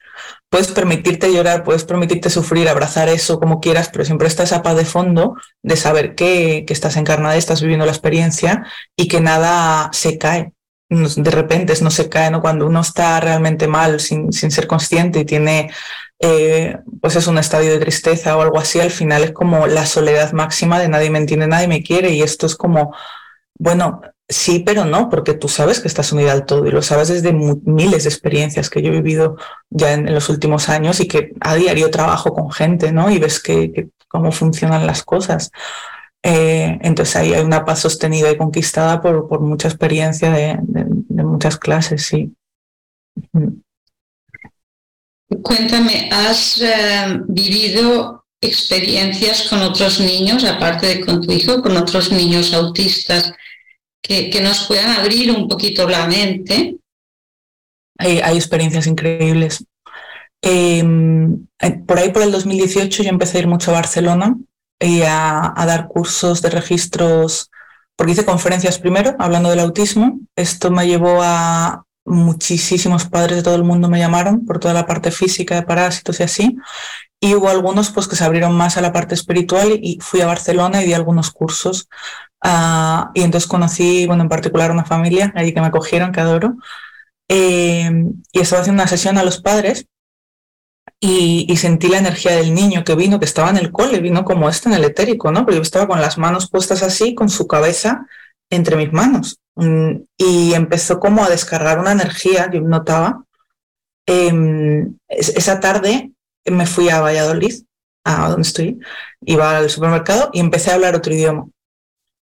Puedes 0.49 0.69
permitirte 0.69 1.31
llorar, 1.31 1.63
puedes 1.63 1.85
permitirte 1.85 2.31
sufrir, 2.31 2.71
abrazar 2.71 3.11
eso 3.11 3.39
como 3.39 3.61
quieras, 3.61 3.91
pero 3.93 4.07
siempre 4.07 4.29
está 4.29 4.45
esa 4.45 4.63
paz 4.63 4.77
de 4.77 4.87
fondo 4.87 5.35
de 5.63 5.77
saber 5.77 6.15
que, 6.15 6.65
que 6.67 6.73
estás 6.73 6.97
encarnada, 6.97 7.37
estás 7.37 7.61
viviendo 7.61 7.85
la 7.85 7.93
experiencia 7.93 8.65
y 8.97 9.09
que 9.09 9.21
nada 9.21 9.91
se 9.93 10.17
cae. 10.17 10.55
De 10.89 11.31
repente 11.31 11.75
no 11.83 11.91
se 11.91 12.09
cae, 12.09 12.31
¿no? 12.31 12.41
Cuando 12.41 12.67
uno 12.67 12.81
está 12.81 13.19
realmente 13.21 13.67
mal, 13.67 14.01
sin, 14.01 14.33
sin 14.33 14.51
ser 14.51 14.67
consciente 14.67 15.21
y 15.21 15.25
tiene 15.25 15.71
eh, 16.19 16.79
pues 17.01 17.15
es 17.17 17.27
un 17.27 17.37
estadio 17.39 17.73
de 17.73 17.79
tristeza 17.79 18.37
o 18.37 18.41
algo 18.41 18.59
así, 18.59 18.81
al 18.81 18.91
final 18.91 19.23
es 19.23 19.33
como 19.33 19.67
la 19.67 19.85
soledad 19.85 20.33
máxima 20.33 20.79
de 20.79 20.89
nadie 20.89 21.11
me 21.11 21.19
entiende, 21.19 21.47
nadie 21.47 21.69
me 21.69 21.83
quiere 21.83 22.11
y 22.11 22.23
esto 22.23 22.47
es 22.47 22.57
como, 22.57 22.95
bueno, 23.59 24.01
sí, 24.29 24.61
pero 24.65 24.87
no, 24.87 25.11
porque 25.11 25.35
tú 25.35 25.49
sabes 25.49 25.81
que 25.81 25.89
estás 25.89 26.13
unida 26.13 26.33
al 26.33 26.47
todo 26.47 26.67
y 26.67 26.71
lo 26.71 26.81
sabes 26.83 27.09
desde 27.09 27.33
miles 27.33 28.05
de 28.05 28.09
experiencias 28.09 28.71
que 28.71 28.81
yo 28.83 28.89
he 28.89 28.93
vivido 29.03 29.37
ya 29.69 29.93
en, 29.93 30.13
los 30.13 30.31
últimos 30.31 30.69
años 30.71 31.01
y 31.01 31.09
que 31.09 31.33
a 31.41 31.55
diario 31.55 31.91
trabajo 31.91 32.33
con 32.33 32.51
gente, 32.51 32.93
¿no? 32.93 33.11
Y 33.11 33.19
ves 33.19 33.41
que, 33.41 33.89
cómo 34.09 34.33
funcionan 34.33 34.87
las 34.87 35.03
cosas. 35.03 35.51
Eh, 36.23 36.79
entonces 36.83 37.17
ahí 37.17 37.35
hay 37.35 37.45
una 37.45 37.65
paz 37.65 37.81
sostenida 37.81 38.31
y 38.31 38.37
conquistada 38.37 39.01
por, 39.01 39.29
por 39.29 39.41
mucha 39.41 39.69
experiencia 39.69 40.31
de, 40.31 40.59
de 40.61 41.25
muchas 41.25 41.57
clases, 41.57 42.03
sí. 42.07 42.35
Cuéntame, 45.43 46.09
¿has 46.13 46.61
eh, 46.61 47.21
vivido 47.29 48.25
experiencias 48.41 49.49
con 49.49 49.61
otros 49.63 50.01
niños, 50.01 50.45
aparte 50.45 50.87
de 50.87 51.05
con 51.05 51.21
tu 51.21 51.33
hijo, 51.33 51.63
con 51.63 51.77
otros 51.77 52.13
niños 52.13 52.55
autistas 52.55 53.33
que, 54.03 54.31
nos 54.41 54.67
puedan 54.67 54.91
abrir 54.91 55.33
un 55.33 55.49
poquito 55.49 55.89
la 55.89 56.07
mente? 56.07 56.77
Hay, 57.99 58.37
experiencias 58.37 58.87
increíbles. 58.87 59.65
Em, 60.43 61.47
eh, 61.61 61.73
por 61.87 61.99
ahí, 61.99 62.11
por 62.13 62.23
el 62.23 62.31
2018, 62.31 63.03
yo 63.03 63.09
empecé 63.09 63.39
a 63.39 63.41
ir 63.41 63.47
mucho 63.49 63.71
a 63.71 63.75
Barcelona 63.75 64.37
y 64.81 65.03
a, 65.03 65.53
dar 65.57 65.89
cursos 65.89 66.43
de 66.43 66.51
registros, 66.51 67.51
porque 67.97 68.13
hice 68.13 68.25
conferencias 68.25 68.79
primero, 68.79 69.17
hablando 69.19 69.51
del 69.51 69.61
autismo. 69.61 70.21
Esto 70.37 70.71
me 70.71 70.87
llevó 70.87 71.21
a, 71.23 71.87
muchísimos 72.07 73.05
padres 73.07 73.37
de 73.37 73.43
todo 73.43 73.57
el 73.57 73.65
mundo 73.65 73.89
me 73.89 73.99
llamaron 73.99 74.47
por 74.47 74.61
toda 74.61 74.73
la 74.73 74.87
parte 74.87 75.11
física 75.11 75.57
de 75.57 75.63
parásitos 75.63 76.21
y 76.21 76.23
así. 76.23 76.57
Y 77.21 77.35
hubo 77.35 77.49
algunos 77.49 77.91
pues, 77.91 78.09
que 78.09 78.17
se 78.17 78.25
abrieron 78.25 78.57
más 78.57 78.77
a 78.77 78.81
la 78.81 78.93
parte 78.93 79.15
espiritual 79.15 79.79
y 79.83 79.99
fui 80.01 80.21
a 80.21 80.27
Barcelona 80.27 80.83
y 80.83 80.87
di 80.87 80.95
algunos 80.95 81.31
cursos. 81.31 81.89
Ah, 82.43 83.11
y 83.15 83.23
entonces 83.23 83.49
conocí, 83.49 84.07
bueno, 84.07 84.23
en 84.23 84.29
particular 84.29 84.71
una 84.71 84.85
familia 84.85 85.33
allí 85.35 85.53
que 85.53 85.61
me 85.61 85.67
acogieron, 85.67 86.13
que 86.13 86.21
adoro. 86.21 86.57
Eh, 87.29 87.91
y 88.33 88.41
estaba 88.41 88.63
haciendo 88.63 88.83
una 88.83 88.89
sesión 88.89 89.19
a 89.19 89.25
los 89.25 89.41
padres 89.41 89.87
y, 91.01 91.57
sentí 91.57 91.89
la 91.89 91.99
energía 91.99 92.37
del 92.37 92.55
niño 92.55 92.85
que 92.85 92.95
vino, 92.95 93.19
que 93.19 93.27
estaba 93.27 93.51
en 93.51 93.59
el 93.59 93.71
cole, 93.71 94.01
vino 94.01 94.25
como 94.25 94.49
este 94.49 94.69
en 94.69 94.75
el 94.77 94.85
etérico, 94.85 95.31
¿no? 95.31 95.45
Pero 95.45 95.57
yo 95.57 95.63
estaba 95.63 95.87
con 95.87 96.01
las 96.01 96.19
manos 96.19 96.51
puestas 96.51 96.83
así, 96.83 97.15
con 97.15 97.29
su 97.29 97.47
cabeza 97.47 98.07
entre 98.51 98.77
mis 98.77 98.93
manos. 98.93 99.39
Mm, 99.57 100.03
y 100.17 100.55
empezó 100.55 100.99
como 101.01 101.25
a 101.25 101.29
descargar 101.29 101.79
una 101.79 101.93
energía 101.93 102.51
que 102.51 102.61
notaba. 102.61 103.25
Em, 104.07 104.97
esa 105.09 105.61
tarde 105.61 106.13
me 106.47 106.67
fui 106.67 106.89
a 106.89 107.01
Valladolid, 107.01 107.65
a 108.05 108.29
donde 108.29 108.43
estoy, 108.43 108.79
iba 109.23 109.59
al 109.59 109.69
supermercado 109.69 110.31
y 110.33 110.41
empecé 110.41 110.71
a 110.71 110.75
hablar 110.75 110.95
otro 110.95 111.13
idioma. 111.13 111.47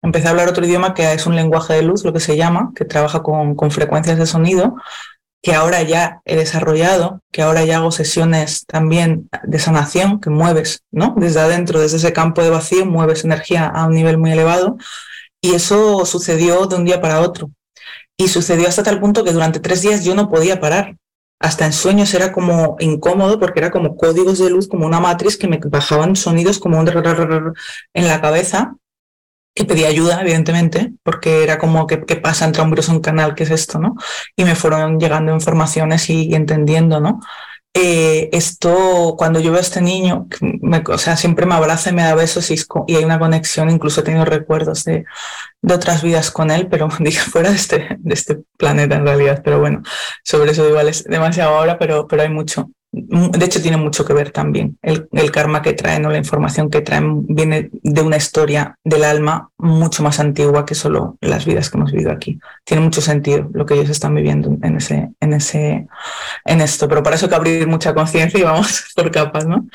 Empecé 0.02 0.28
a 0.28 0.30
hablar 0.30 0.48
otro 0.48 0.66
idioma 0.66 0.94
que 0.94 1.12
es 1.12 1.26
un 1.26 1.36
lenguaje 1.36 1.74
de 1.74 1.82
luz, 1.82 2.04
lo 2.04 2.12
que 2.12 2.20
se 2.20 2.36
llama, 2.36 2.72
que 2.74 2.84
trabaja 2.84 3.22
con, 3.22 3.54
con 3.54 3.70
frecuencias 3.70 4.18
de 4.18 4.26
sonido. 4.26 4.76
Que 5.44 5.54
ahora 5.54 5.82
ya 5.82 6.22
he 6.24 6.36
desarrollado, 6.36 7.20
que 7.30 7.42
ahora 7.42 7.66
ya 7.66 7.76
hago 7.76 7.92
sesiones 7.92 8.64
también 8.64 9.28
de 9.42 9.58
sanación, 9.58 10.18
que 10.18 10.30
mueves, 10.30 10.84
¿no? 10.90 11.14
Desde 11.18 11.40
adentro, 11.40 11.80
desde 11.80 11.98
ese 11.98 12.14
campo 12.14 12.42
de 12.42 12.48
vacío, 12.48 12.86
mueves 12.86 13.24
energía 13.24 13.66
a 13.66 13.86
un 13.86 13.92
nivel 13.92 14.16
muy 14.16 14.32
elevado. 14.32 14.78
Y 15.42 15.52
eso 15.54 16.06
sucedió 16.06 16.64
de 16.66 16.76
un 16.76 16.86
día 16.86 17.02
para 17.02 17.20
otro. 17.20 17.50
Y 18.16 18.28
sucedió 18.28 18.68
hasta 18.68 18.84
tal 18.84 19.00
punto 19.00 19.22
que 19.22 19.32
durante 19.32 19.60
tres 19.60 19.82
días 19.82 20.02
yo 20.02 20.14
no 20.14 20.30
podía 20.30 20.60
parar. 20.60 20.96
Hasta 21.38 21.66
en 21.66 21.74
sueños 21.74 22.14
era 22.14 22.32
como 22.32 22.76
incómodo 22.80 23.38
porque 23.38 23.60
era 23.60 23.70
como 23.70 23.98
códigos 23.98 24.38
de 24.38 24.48
luz, 24.48 24.66
como 24.66 24.86
una 24.86 24.98
matriz 24.98 25.36
que 25.36 25.46
me 25.46 25.58
bajaban 25.58 26.16
sonidos 26.16 26.58
como 26.58 26.78
un 26.80 26.88
en 26.88 28.08
la 28.08 28.20
cabeza 28.22 28.76
que 29.54 29.64
pedí 29.64 29.84
ayuda, 29.84 30.20
evidentemente, 30.20 30.92
porque 31.02 31.44
era 31.44 31.58
como 31.58 31.86
que, 31.86 31.98
pasa 32.16 32.44
entre 32.44 32.62
hombros 32.62 32.88
un 32.88 33.00
canal, 33.00 33.34
¿qué 33.34 33.44
es 33.44 33.50
esto? 33.50 33.78
¿no? 33.78 33.94
Y 34.36 34.44
me 34.44 34.56
fueron 34.56 34.98
llegando 34.98 35.32
informaciones 35.32 36.10
y, 36.10 36.34
entendiendo, 36.34 37.00
¿no? 37.00 37.20
Eh, 37.76 38.30
esto, 38.32 39.16
cuando 39.18 39.40
yo 39.40 39.50
veo 39.50 39.58
a 39.58 39.62
este 39.62 39.80
niño, 39.80 40.28
o 40.88 40.98
sea, 40.98 41.16
siempre 41.16 41.44
me 41.44 41.54
abraza 41.54 41.90
y 41.90 41.92
me 41.92 42.02
da 42.02 42.14
besos 42.14 42.50
y, 42.52 42.56
y, 42.86 42.96
hay 42.96 43.04
una 43.04 43.18
conexión, 43.18 43.68
incluso 43.68 44.00
he 44.00 44.04
tenido 44.04 44.24
recuerdos 44.24 44.84
de, 44.84 45.04
de 45.60 45.74
otras 45.74 46.02
vidas 46.02 46.30
con 46.30 46.50
él, 46.52 46.68
pero 46.68 46.88
dije 47.00 47.18
fuera 47.30 47.50
de 47.50 47.56
este, 47.56 47.96
de 47.98 48.14
este 48.14 48.38
planeta 48.56 48.96
en 48.96 49.06
realidad, 49.06 49.42
pero 49.44 49.58
bueno, 49.58 49.82
sobre 50.22 50.52
eso 50.52 50.68
igual 50.68 50.88
es 50.88 51.04
demasiado 51.04 51.56
ahora, 51.56 51.78
pero, 51.78 52.06
pero 52.06 52.22
hay 52.22 52.28
mucho. 52.28 52.70
De 52.96 53.44
hecho, 53.44 53.60
tiene 53.60 53.76
mucho 53.76 54.04
que 54.04 54.12
ver 54.12 54.30
también. 54.30 54.78
El, 54.80 55.08
karma 55.32 55.62
que 55.62 55.72
traen 55.72 56.06
o 56.06 56.10
la 56.10 56.18
información 56.18 56.70
que 56.70 56.80
traen 56.80 57.26
viene 57.26 57.70
de 57.72 58.02
una 58.02 58.16
historia 58.16 58.78
del 58.84 59.02
alma 59.02 59.50
mucho 59.58 60.02
más 60.04 60.20
antigua 60.20 60.64
que 60.64 60.76
solo 60.76 61.18
las 61.20 61.44
vidas 61.44 61.70
que 61.70 61.76
hemos 61.76 61.90
vivido 61.90 62.12
aquí. 62.12 62.38
Tiene 62.64 62.84
mucho 62.84 63.00
sentido 63.00 63.50
lo 63.52 63.66
que 63.66 63.74
ellos 63.74 63.90
están 63.90 64.14
viviendo 64.14 64.56
en 64.62 64.76
ese, 64.76 65.10
en 65.18 65.32
ese, 65.32 65.88
en 66.44 66.60
esto. 66.60 66.88
Pero 66.88 67.02
para 67.02 67.16
eso 67.16 67.26
hay 67.26 67.30
que 67.30 67.36
abrir 67.36 67.66
mucha 67.66 67.94
conciencia 67.94 68.38
y 68.38 68.44
vamos 68.44 68.92
por 68.96 69.10
capas, 69.10 69.46
¿no? 69.46 69.66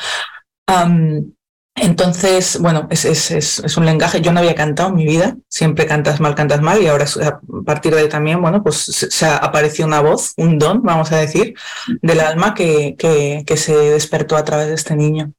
Entonces, 1.82 2.60
bueno, 2.60 2.88
es, 2.90 3.78
un 3.78 3.86
lenguaje. 3.86 4.22
Yo 4.22 4.32
no 4.32 4.40
había 4.40 4.56
cantado 4.56 4.90
en 4.90 4.96
mi 4.96 5.06
vida, 5.06 5.38
siempre 5.48 5.86
cantas 5.86 6.20
mal, 6.20 6.36
cantas 6.36 6.62
mal, 6.62 6.82
y 6.82 6.88
ahora 6.88 7.06
a 7.24 7.40
partir 7.66 7.94
de 7.94 8.02
ahí 8.02 8.10
también, 8.10 8.42
bueno, 8.42 8.64
pues 8.64 8.78
se, 8.78 9.26
ha 9.26 9.38
aparecido 9.38 9.88
una 9.88 10.02
voz, 10.02 10.34
un 10.38 10.60
don, 10.60 10.82
vamos 10.84 11.12
a 11.12 11.18
decir, 11.18 11.56
del 12.02 12.20
alma 12.20 12.54
que, 12.54 12.96
que, 12.98 13.44
que 13.46 13.58
se 13.58 13.76
despertó 13.76 14.36
a 14.36 14.44
través 14.44 14.68
de 14.68 14.76
este 14.76 14.96
niño. 14.96 15.34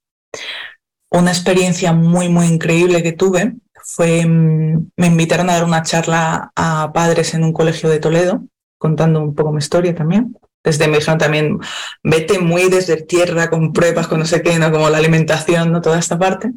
Una 1.11 1.31
experiencia 1.31 1.93
muy, 1.93 2.29
muy 2.29 2.47
increíble 2.47 3.03
que 3.03 3.13
tuve 3.13 3.55
fue, 3.85 4.25
mm, 4.25 4.91
me 4.97 5.07
invitaron 5.07 5.51
a 5.51 5.55
dar 5.55 5.65
una 5.65 5.83
charla 5.83 6.53
a 6.55 6.93
padres 6.93 7.35
en 7.35 7.45
un 7.45 7.53
colegio 7.53 7.89
de 7.91 7.99
Toledo, 7.99 8.45
contando 8.79 9.21
un 9.21 9.35
poco 9.35 9.53
mi 9.53 9.59
historia 9.59 9.95
también 9.95 10.35
desde 10.63 10.89
me 10.89 10.99
dijeron 10.99 11.19
también, 11.19 11.59
vete 12.03 12.39
muy 12.39 12.69
desde 12.69 13.03
tierra 13.03 13.49
con 13.49 13.73
pruebas, 13.73 14.07
con 14.07 14.19
no 14.19 14.27
sé 14.27 14.43
qué, 14.43 14.59
¿no? 14.59 14.71
como 14.71 14.91
la 14.91 14.99
alimentación, 14.99 15.73
¿no? 15.73 15.81
toda 15.81 15.99
esta 15.99 16.19
parte. 16.19 16.53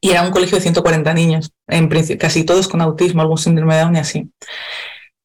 Y 0.00 0.10
era 0.10 0.22
un 0.22 0.30
colegio 0.30 0.56
de 0.56 0.62
140 0.62 1.12
niños, 1.14 1.50
en 1.66 1.88
casi 2.18 2.44
todos 2.44 2.68
con 2.68 2.80
autismo, 2.80 3.22
algún 3.22 3.38
síndrome 3.38 3.74
de 3.74 3.80
Down 3.80 3.96
y 3.96 3.98
así. 3.98 4.30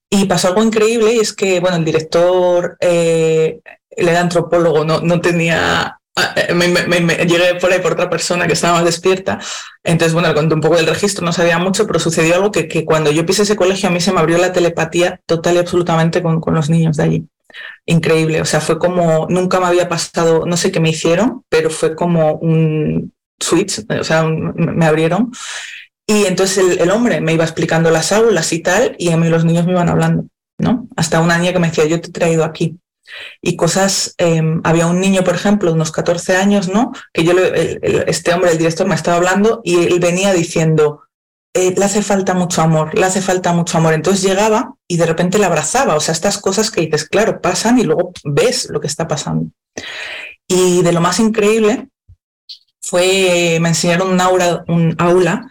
Y 0.09 0.25
pasó 0.25 0.47
algo 0.47 0.63
increíble 0.63 1.13
y 1.13 1.19
es 1.19 1.33
que, 1.33 1.59
bueno, 1.59 1.77
el 1.77 1.85
director, 1.85 2.77
eh, 2.79 3.59
era 3.91 4.19
antropólogo, 4.19 4.83
no, 4.85 5.01
no 5.01 5.21
tenía 5.21 5.99
ah, 6.15 6.35
eh, 6.35 6.53
me, 6.53 6.67
llegué 7.25 7.55
por 7.59 7.71
ahí 7.71 7.79
por 7.79 7.93
otra 7.93 8.09
persona 8.09 8.47
que 8.47 8.53
estaba 8.53 8.75
más 8.75 8.85
despierta. 8.85 9.39
Entonces, 9.83 10.13
bueno, 10.13 10.29
le 10.29 10.33
conté 10.33 10.55
un 10.55 10.61
poco 10.61 10.77
del 10.77 10.87
registro, 10.87 11.25
no 11.25 11.33
sabía 11.33 11.59
mucho, 11.59 11.85
pero 11.85 11.99
sucedió 11.99 12.35
algo 12.35 12.51
que, 12.51 12.67
que, 12.67 12.85
cuando 12.85 13.11
yo 13.11 13.25
pisé 13.25 13.43
ese 13.43 13.55
colegio 13.55 13.89
a 13.89 13.91
mí 13.91 13.99
se 14.01 14.11
me 14.11 14.19
abrió 14.19 14.37
la 14.37 14.53
telepatía 14.53 15.21
total 15.27 15.55
y 15.55 15.59
absolutamente 15.59 16.23
con, 16.23 16.39
con 16.39 16.55
los 16.55 16.69
niños 16.69 16.97
de 16.97 17.03
allí 17.03 17.27
increíble. 17.85 18.41
O 18.41 18.45
sea, 18.45 18.61
fue 18.61 18.79
como, 18.79 19.27
nunca 19.29 19.59
me 19.59 19.67
había 19.67 19.89
pasado, 19.89 20.45
no 20.45 20.57
sé 20.57 20.71
qué 20.71 20.79
me 20.79 20.89
hicieron, 20.89 21.43
pero 21.49 21.69
fue 21.69 21.95
como 21.95 22.33
un 22.35 23.13
switch, 23.39 23.85
o 23.89 24.03
sea, 24.03 24.23
me 24.25 24.85
abrieron. 24.85 25.31
Y 26.05 26.25
entonces 26.25 26.79
el, 26.79 26.91
hombre 26.91 27.21
me 27.21 27.33
iba 27.33 27.43
explicando 27.43 27.89
las 27.89 28.11
aulas 28.11 28.51
y 28.51 28.59
tal, 28.59 28.95
y 28.97 29.11
a 29.11 29.17
mí 29.17 29.29
los 29.29 29.45
niños 29.45 29.65
me 29.65 29.71
iban 29.71 29.89
hablando, 29.89 30.25
¿no? 30.57 30.87
Hasta 30.95 31.21
una 31.21 31.37
niña 31.37 31.53
que 31.53 31.59
me 31.59 31.69
decía, 31.69 31.85
yo 31.85 32.01
te 32.01 32.09
he 32.09 32.11
traído 32.11 32.43
aquí. 32.43 32.77
Y 33.41 33.55
cosas, 33.55 34.15
em, 34.17 34.61
había 34.63 34.87
un 34.87 34.99
niño, 34.99 35.23
por 35.23 35.35
ejemplo, 35.35 35.69
de 35.69 35.75
unos 35.75 35.91
14 35.91 36.35
años, 36.35 36.69
¿no? 36.69 36.91
Que 37.13 37.23
yo, 37.23 37.33
este 37.37 38.33
hombre, 38.33 38.51
el 38.51 38.57
director, 38.57 38.87
me 38.87 38.95
estaba 38.95 39.17
hablando 39.17 39.61
y 39.63 39.85
él 39.85 39.99
venía 39.99 40.33
diciendo, 40.33 41.02
eh, 41.55 41.73
le 41.77 41.85
hace 41.85 42.01
falta 42.01 42.33
mucho 42.33 42.61
amor, 42.63 42.97
le 42.97 43.05
hace 43.05 43.21
falta 43.21 43.53
mucho 43.53 43.77
amor. 43.77 43.93
Entonces 43.93 44.23
llegaba 44.23 44.73
y 44.87 44.97
de 44.97 45.05
repente 45.05 45.37
le 45.37 45.45
abrazaba. 45.45 45.95
O 45.95 45.99
sea, 45.99 46.13
estas 46.13 46.39
cosas 46.39 46.71
que 46.71 46.81
dices, 46.81 47.05
claro, 47.05 47.41
pasan 47.41 47.77
y 47.79 47.83
luego 47.83 48.11
ves 48.23 48.69
lo 48.69 48.81
que 48.81 48.87
está 48.87 49.07
pasando. 49.07 49.51
Y 50.47 50.81
de 50.81 50.91
lo 50.91 51.01
más 51.01 51.19
increíble 51.19 51.89
fue, 52.81 53.59
me 53.61 53.69
enseñaron 53.69 54.11
un 54.11 54.19
aula, 54.19 54.63
un 54.67 54.95
aula 54.97 55.49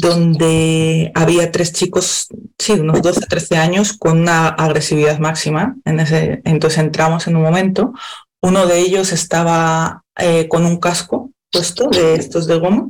donde 0.00 1.10
había 1.14 1.50
tres 1.50 1.72
chicos, 1.72 2.28
sí, 2.58 2.72
unos 2.72 3.02
12, 3.02 3.26
13 3.26 3.56
años, 3.56 3.92
con 3.92 4.20
una 4.20 4.48
agresividad 4.48 5.18
máxima. 5.18 5.76
En 5.84 5.98
ese, 5.98 6.42
entonces 6.44 6.78
entramos 6.78 7.26
en 7.26 7.36
un 7.36 7.42
momento. 7.42 7.92
Uno 8.40 8.66
de 8.66 8.78
ellos 8.78 9.12
estaba 9.12 10.04
eh, 10.16 10.46
con 10.48 10.64
un 10.64 10.78
casco 10.78 11.32
puesto 11.52 11.88
de 11.88 12.14
estos 12.14 12.46
de 12.46 12.56
goma 12.56 12.88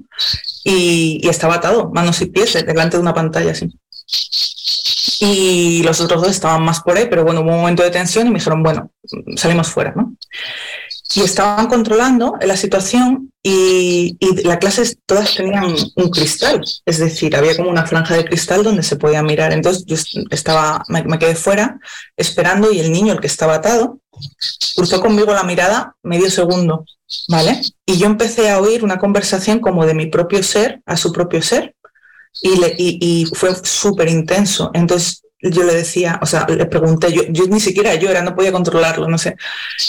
y, 0.65 1.27
estaba 1.29 1.55
atado, 1.57 1.91
manos 1.93 2.21
y 2.21 2.27
pies, 2.27 2.53
delante 2.67 2.97
de 2.97 3.03
una 3.03 3.15
pantalla 3.15 3.53
así. 3.53 3.69
Y 5.21 5.83
los 5.83 6.01
otros 6.01 6.23
dos 6.23 6.31
estaban 6.31 6.63
más 6.63 6.81
por 6.81 6.97
ahí, 6.97 7.07
pero 7.09 7.25
bueno, 7.25 7.41
hubo 7.41 7.51
un 7.51 7.61
momento 7.61 7.83
de 7.83 7.91
tensión 7.91 8.27
y 8.27 8.31
me 8.31 8.39
dijeron, 8.39 8.63
bueno, 8.63 8.91
salimos 9.37 9.69
fuera, 9.69 9.93
¿no? 9.95 10.17
Y 11.15 11.23
estaban 11.23 11.67
controlando 11.67 12.37
la 12.41 12.57
situación 12.57 13.33
y, 13.43 14.17
y 14.21 14.43
las 14.45 14.59
clases 14.59 14.99
todas 15.07 15.35
tenían 15.35 15.75
un 15.97 16.11
cristal, 16.11 16.63
es 16.85 16.99
decir, 16.99 17.35
había 17.35 17.57
como 17.57 17.71
una 17.71 17.87
franja 17.87 18.15
de 18.15 18.25
cristal 18.25 18.63
donde 18.63 18.83
se 18.83 18.97
podía 18.97 19.23
mirar. 19.23 19.53
Entonces 19.53 19.85
yo 19.87 19.97
estaba, 20.31 20.85
me 20.89 21.19
quedé 21.19 21.35
fuera 21.35 21.81
esperando 22.17 22.71
y 22.71 22.81
el 22.81 22.93
niño, 22.93 23.13
el 23.13 23.21
que 23.21 23.27
estaba 23.27 23.55
atado, 23.55 23.99
cruzó 24.75 25.01
conmigo 25.01 25.33
la 25.33 25.43
mirada 25.43 25.97
medio 26.03 26.31
segundo, 26.31 26.85
¿vale? 27.29 27.61
Y 27.87 27.99
yo 27.99 28.07
empecé 28.07 28.51
a 28.51 28.61
oír 28.61 28.85
una 28.85 28.99
conversación 28.99 29.61
como 29.61 29.87
de 29.87 29.95
mi 29.95 30.07
propio 30.07 30.43
ser 30.43 30.81
a 30.87 30.97
su 30.97 31.13
propio 31.13 31.43
ser 31.43 31.75
y, 32.43 32.57
le, 32.57 32.75
y, 32.79 33.27
fue 33.35 33.55
súper 33.63 34.09
intenso. 34.09 34.71
Entonces 34.75 35.23
yo 35.43 35.65
le 35.65 35.75
decía, 35.75 36.19
o 36.23 36.27
sea, 36.27 36.47
le 36.47 36.67
pregunté, 36.67 37.13
yo, 37.13 37.23
yo 37.29 37.47
ni 37.47 37.61
siquiera 37.61 37.95
yo 37.95 38.11
no 38.23 38.35
podía 38.35 38.53
controlarlo, 38.53 39.09
no 39.09 39.19
sé, 39.19 39.37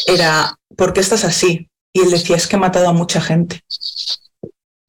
era, 0.08 0.58
¿por 0.78 0.94
qué 0.94 1.02
estás 1.02 1.24
así? 1.24 1.70
Y 1.94 2.02
él 2.02 2.12
decía, 2.12 2.36
es 2.36 2.48
que 2.48 2.56
he 2.56 2.60
matado 2.60 2.88
a 2.88 2.94
mucha 2.94 3.20
gente. 3.22 3.62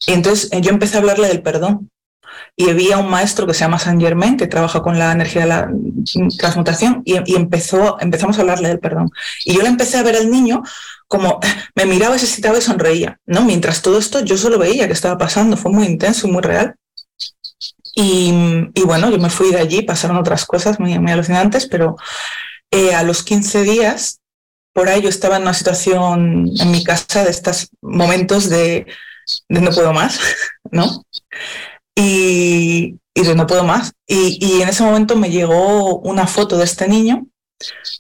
Y 0.07 0.13
entonces 0.13 0.51
yo 0.61 0.71
empecé 0.71 0.97
a 0.97 1.01
hablarle 1.01 1.29
del 1.29 1.43
perdón 1.43 1.91
y 2.57 2.69
había 2.69 2.99
un 2.99 3.09
maestro 3.09 3.47
que 3.47 3.55
se 3.55 3.61
llama 3.61 3.79
Saint 3.79 4.01
Germain 4.01 4.37
que 4.37 4.47
trabaja 4.47 4.83
con 4.83 4.99
la 4.99 5.13
energía 5.13 5.43
de 5.43 5.49
la 5.49 5.71
transmutación 6.39 7.03
y, 7.05 7.17
empezó, 7.35 7.99
empezamos 8.01 8.39
a 8.39 8.43
hablarle 8.43 8.69
del 8.69 8.81
perdón. 8.81 9.11
Y 9.45 9.55
yo 9.55 9.63
le 9.63 9.69
empecé 9.69 9.99
a 9.99 10.03
ver 10.03 10.17
al 10.17 10.31
niño 10.31 10.63
como 11.09 11.41
me 11.75 11.87
miraba, 11.87 12.19
se 12.19 12.27
citaba 12.27 12.59
y 12.59 12.63
sonreía, 12.63 13.21
¿no? 13.27 13.43
Mientras 13.43 13.83
todo 13.83 13.99
esto 13.99 14.21
yo 14.21 14.39
solo 14.39 14.59
veía 14.59 14.87
que 14.87 14.95
estaba 14.95 15.19
pasando, 15.19 15.57
fue 15.57 15.71
muy 15.71 15.87
intenso 15.87 16.27
y 16.27 16.31
muy 16.31 16.43
real. 16.43 16.77
Y, 17.95 18.33
bueno, 18.85 19.11
yo 19.11 19.19
me 19.19 19.31
fui 19.31 19.51
de 19.51 19.59
allí, 19.59 19.83
pasaron 19.83 20.17
otras 20.17 20.45
cosas 20.47 20.81
muy, 20.81 20.95
alucinantes, 20.95 21.67
pero 21.67 21.97
eh, 22.71 22.95
a 22.95 23.03
los 23.03 23.23
15 23.23 23.63
días, 23.63 24.21
por 24.73 24.89
ahí 24.89 25.03
yo 25.03 25.09
estaba 25.09 25.37
en 25.37 25.43
una 25.43 25.55
situación 25.55 26.51
en 26.59 26.71
mi 26.71 26.83
casa 26.83 27.25
de 27.25 27.31
estos 27.31 27.69
momentos 27.83 28.49
de, 28.49 28.87
de 29.49 29.61
no 29.61 29.71
puedo 29.71 29.93
más, 29.93 30.19
¿no? 30.71 31.05
y, 31.95 32.99
y 33.15 33.23
no 33.35 33.47
puedo 33.47 33.65
más. 33.65 33.93
Y, 34.07 34.61
en 34.63 34.69
ese 34.69 34.83
momento 34.85 35.17
me 35.17 35.31
llegó 35.31 35.99
una 36.01 36.27
foto 36.27 36.57
de 36.57 36.65
este 36.65 36.89
niño, 36.89 37.27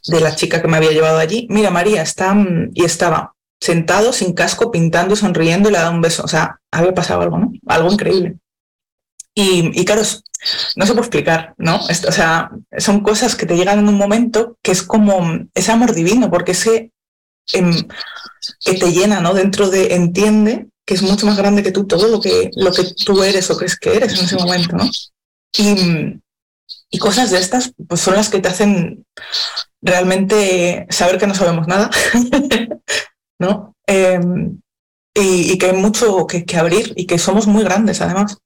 de 0.06 0.20
la 0.20 0.34
chica 0.34 0.60
que 0.60 0.68
me 0.68 0.76
había 0.76 0.92
llevado 0.92 1.18
allí. 1.18 1.46
Mira, 1.50 1.70
María, 1.70 2.02
está, 2.02 2.34
y 2.74 2.84
estaba 2.84 3.34
sentado 3.60 4.12
sin 4.12 4.32
casco, 4.32 4.70
pintando 4.70 5.14
sonriendo 5.14 5.68
y 5.68 5.72
le 5.72 5.78
dado 5.78 5.92
un 5.92 6.00
beso. 6.00 6.24
O 6.24 6.28
sea, 6.28 6.60
había 6.70 6.94
pasado 6.94 7.22
algo, 7.22 7.38
¿no? 7.38 7.52
Algo 7.66 7.92
increíble. 7.92 8.38
Y, 9.34 9.80
y 9.80 9.84
claro, 9.84 10.02
no 10.76 10.86
se 10.86 10.92
puede 10.92 11.06
explicar, 11.06 11.54
¿no? 11.56 11.76
o 11.76 12.12
sea, 12.12 12.50
son 12.78 13.00
cosas 13.00 13.34
que 13.34 13.46
te 13.46 13.56
llegan 13.56 13.78
en 13.78 13.88
un 13.88 13.96
momento 13.96 14.58
que 14.62 14.72
es 14.72 14.82
como 14.82 15.22
ese 15.54 15.72
amor 15.72 15.94
divino, 15.94 16.30
porque 16.30 16.52
ese 16.52 16.92
em, 17.52 17.72
que 18.60 18.74
te 18.74 18.92
llena, 18.92 19.20
¿no? 19.20 19.34
Dentro 19.34 19.70
de 19.70 19.94
entiende 19.94 20.68
que 20.84 20.94
es 20.94 21.02
mucho 21.02 21.26
más 21.26 21.36
grande 21.36 21.62
que 21.62 21.72
tú, 21.72 21.86
todo 21.86 22.08
lo 22.08 22.20
que, 22.20 22.50
lo 22.56 22.72
que 22.72 22.84
tú 23.06 23.22
eres 23.22 23.50
o 23.50 23.56
crees 23.56 23.78
que 23.78 23.94
eres 23.96 24.18
en 24.18 24.24
ese 24.24 24.36
momento, 24.36 24.76
¿no? 24.76 24.90
Y, 25.56 26.20
y 26.90 26.98
cosas 26.98 27.30
de 27.30 27.38
estas 27.38 27.72
pues 27.88 28.00
son 28.00 28.14
las 28.14 28.28
que 28.28 28.40
te 28.40 28.48
hacen 28.48 29.06
realmente 29.80 30.86
saber 30.90 31.18
que 31.18 31.26
no 31.26 31.34
sabemos 31.34 31.66
nada, 31.66 31.90
¿no? 33.38 33.74
Em, 33.86 34.60
y, 35.14 35.58
que 35.58 35.66
hay 35.66 35.72
mucho 35.72 36.26
que, 36.26 36.44
abrir 36.56 36.92
y 36.96 37.06
que 37.06 37.18
somos 37.18 37.46
muy 37.46 37.64
grandes 37.64 38.00
además. 38.00 38.38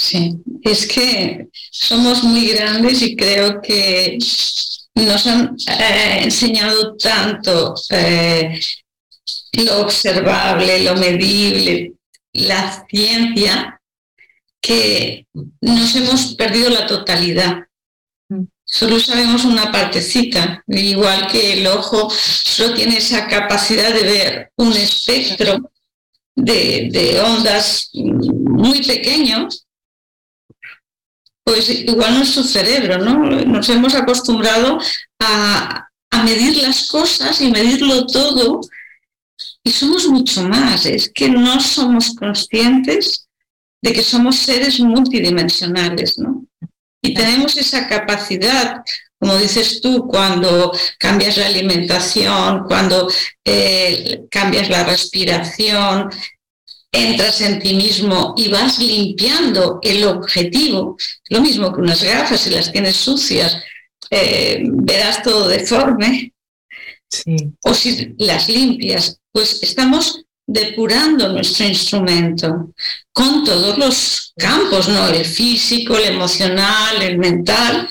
Sí, 0.00 0.38
es 0.62 0.86
que 0.86 1.48
somos 1.70 2.22
muy 2.24 2.48
grandes 2.52 3.02
y 3.02 3.14
creo 3.14 3.60
que 3.60 4.16
nos 4.94 5.26
han 5.26 5.54
eh, 5.68 6.20
enseñado 6.22 6.96
tanto 6.96 7.74
eh, 7.90 8.58
lo 9.52 9.82
observable, 9.82 10.84
lo 10.84 10.96
medible, 10.96 11.92
la 12.32 12.82
ciencia, 12.88 13.78
que 14.58 15.26
nos 15.60 15.94
hemos 15.94 16.34
perdido 16.34 16.70
la 16.70 16.86
totalidad. 16.86 17.58
Mm. 18.30 18.44
Solo 18.64 18.98
sabemos 18.98 19.44
una 19.44 19.70
partecita, 19.70 20.64
igual 20.66 21.26
que 21.26 21.60
el 21.60 21.66
ojo 21.66 22.08
solo 22.10 22.72
tiene 22.72 22.96
esa 22.96 23.28
capacidad 23.28 23.92
de 23.92 24.02
ver 24.02 24.52
un 24.56 24.72
espectro 24.72 25.70
de, 26.34 27.20
ondas 27.22 27.90
muy 27.92 28.82
pequeños, 28.82 29.66
pues 31.44 31.68
igual 31.70 32.18
nuestro 32.18 32.42
cerebro, 32.42 32.98
¿no? 32.98 33.18
Nos 33.44 33.68
hemos 33.68 33.94
acostumbrado 33.94 34.78
a, 35.18 35.88
a 36.10 36.22
medir 36.22 36.56
las 36.58 36.88
cosas 36.88 37.40
y 37.40 37.50
medirlo 37.50 38.06
todo 38.06 38.60
y 39.62 39.70
somos 39.70 40.06
mucho 40.06 40.42
más, 40.42 40.86
es 40.86 41.10
que 41.12 41.28
no 41.28 41.60
somos 41.60 42.14
conscientes 42.14 43.28
de 43.82 43.92
que 43.92 44.02
somos 44.02 44.36
seres 44.36 44.80
multidimensionales, 44.80 46.18
¿no? 46.18 46.44
Y 47.02 47.14
tenemos 47.14 47.56
esa 47.56 47.88
capacidad, 47.88 48.82
como 49.18 49.36
dices 49.36 49.80
tú, 49.80 50.06
cuando 50.06 50.72
cambias 50.98 51.38
la 51.38 51.46
alimentación, 51.46 52.64
cuando 52.64 53.10
eh, 53.44 54.22
cambias 54.30 54.68
la 54.68 54.84
respiración, 54.84 56.10
entras 56.92 57.40
en 57.40 57.58
ti 57.60 57.74
mismo 57.74 58.34
y 58.36 58.48
vas 58.48 58.78
limpiando 58.78 59.78
el 59.82 60.04
objetivo, 60.04 60.96
lo 61.28 61.40
mismo 61.40 61.72
que 61.72 61.80
unas 61.80 62.02
gafas, 62.02 62.40
si 62.40 62.50
las 62.50 62.72
tienes 62.72 62.96
sucias, 62.96 63.62
eh, 64.10 64.62
verás 64.64 65.22
todo 65.22 65.48
deforme. 65.48 66.32
O 67.64 67.74
si 67.74 68.14
las 68.18 68.48
limpias, 68.48 69.18
pues 69.32 69.62
estamos 69.62 70.24
depurando 70.46 71.28
nuestro 71.28 71.66
instrumento 71.66 72.72
con 73.12 73.44
todos 73.44 73.78
los 73.78 74.32
campos, 74.36 74.88
¿no? 74.88 75.08
El 75.08 75.24
físico, 75.24 75.96
el 75.96 76.14
emocional, 76.14 77.02
el 77.02 77.18
mental, 77.18 77.88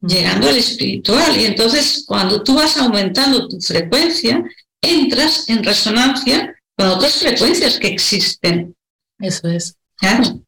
llegando 0.00 0.48
al 0.48 0.56
espiritual. 0.56 1.36
Y 1.40 1.46
entonces, 1.46 2.04
cuando 2.06 2.42
tú 2.42 2.54
vas 2.54 2.76
aumentando 2.76 3.48
tu 3.48 3.60
frecuencia, 3.60 4.42
entras 4.80 5.48
en 5.48 5.62
resonancia 5.62 6.54
con 6.78 6.88
otras 6.88 7.18
frecuencias 7.18 7.78
que 7.78 7.88
existen. 7.88 8.76
Eso 9.18 9.48
es. 9.48 9.76
Claro. 9.96 10.40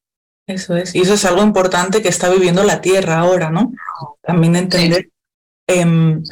Eso 0.46 0.76
es. 0.76 0.94
Y 0.94 1.00
eso 1.00 1.14
es 1.14 1.24
algo 1.24 1.42
importante 1.42 2.02
que 2.02 2.08
está 2.08 2.28
viviendo 2.30 2.62
la 2.62 2.80
Tierra 2.80 3.18
ahora, 3.18 3.50
¿no? 3.50 3.72
También 4.22 4.54
entender, 4.54 5.10
em, 5.66 6.22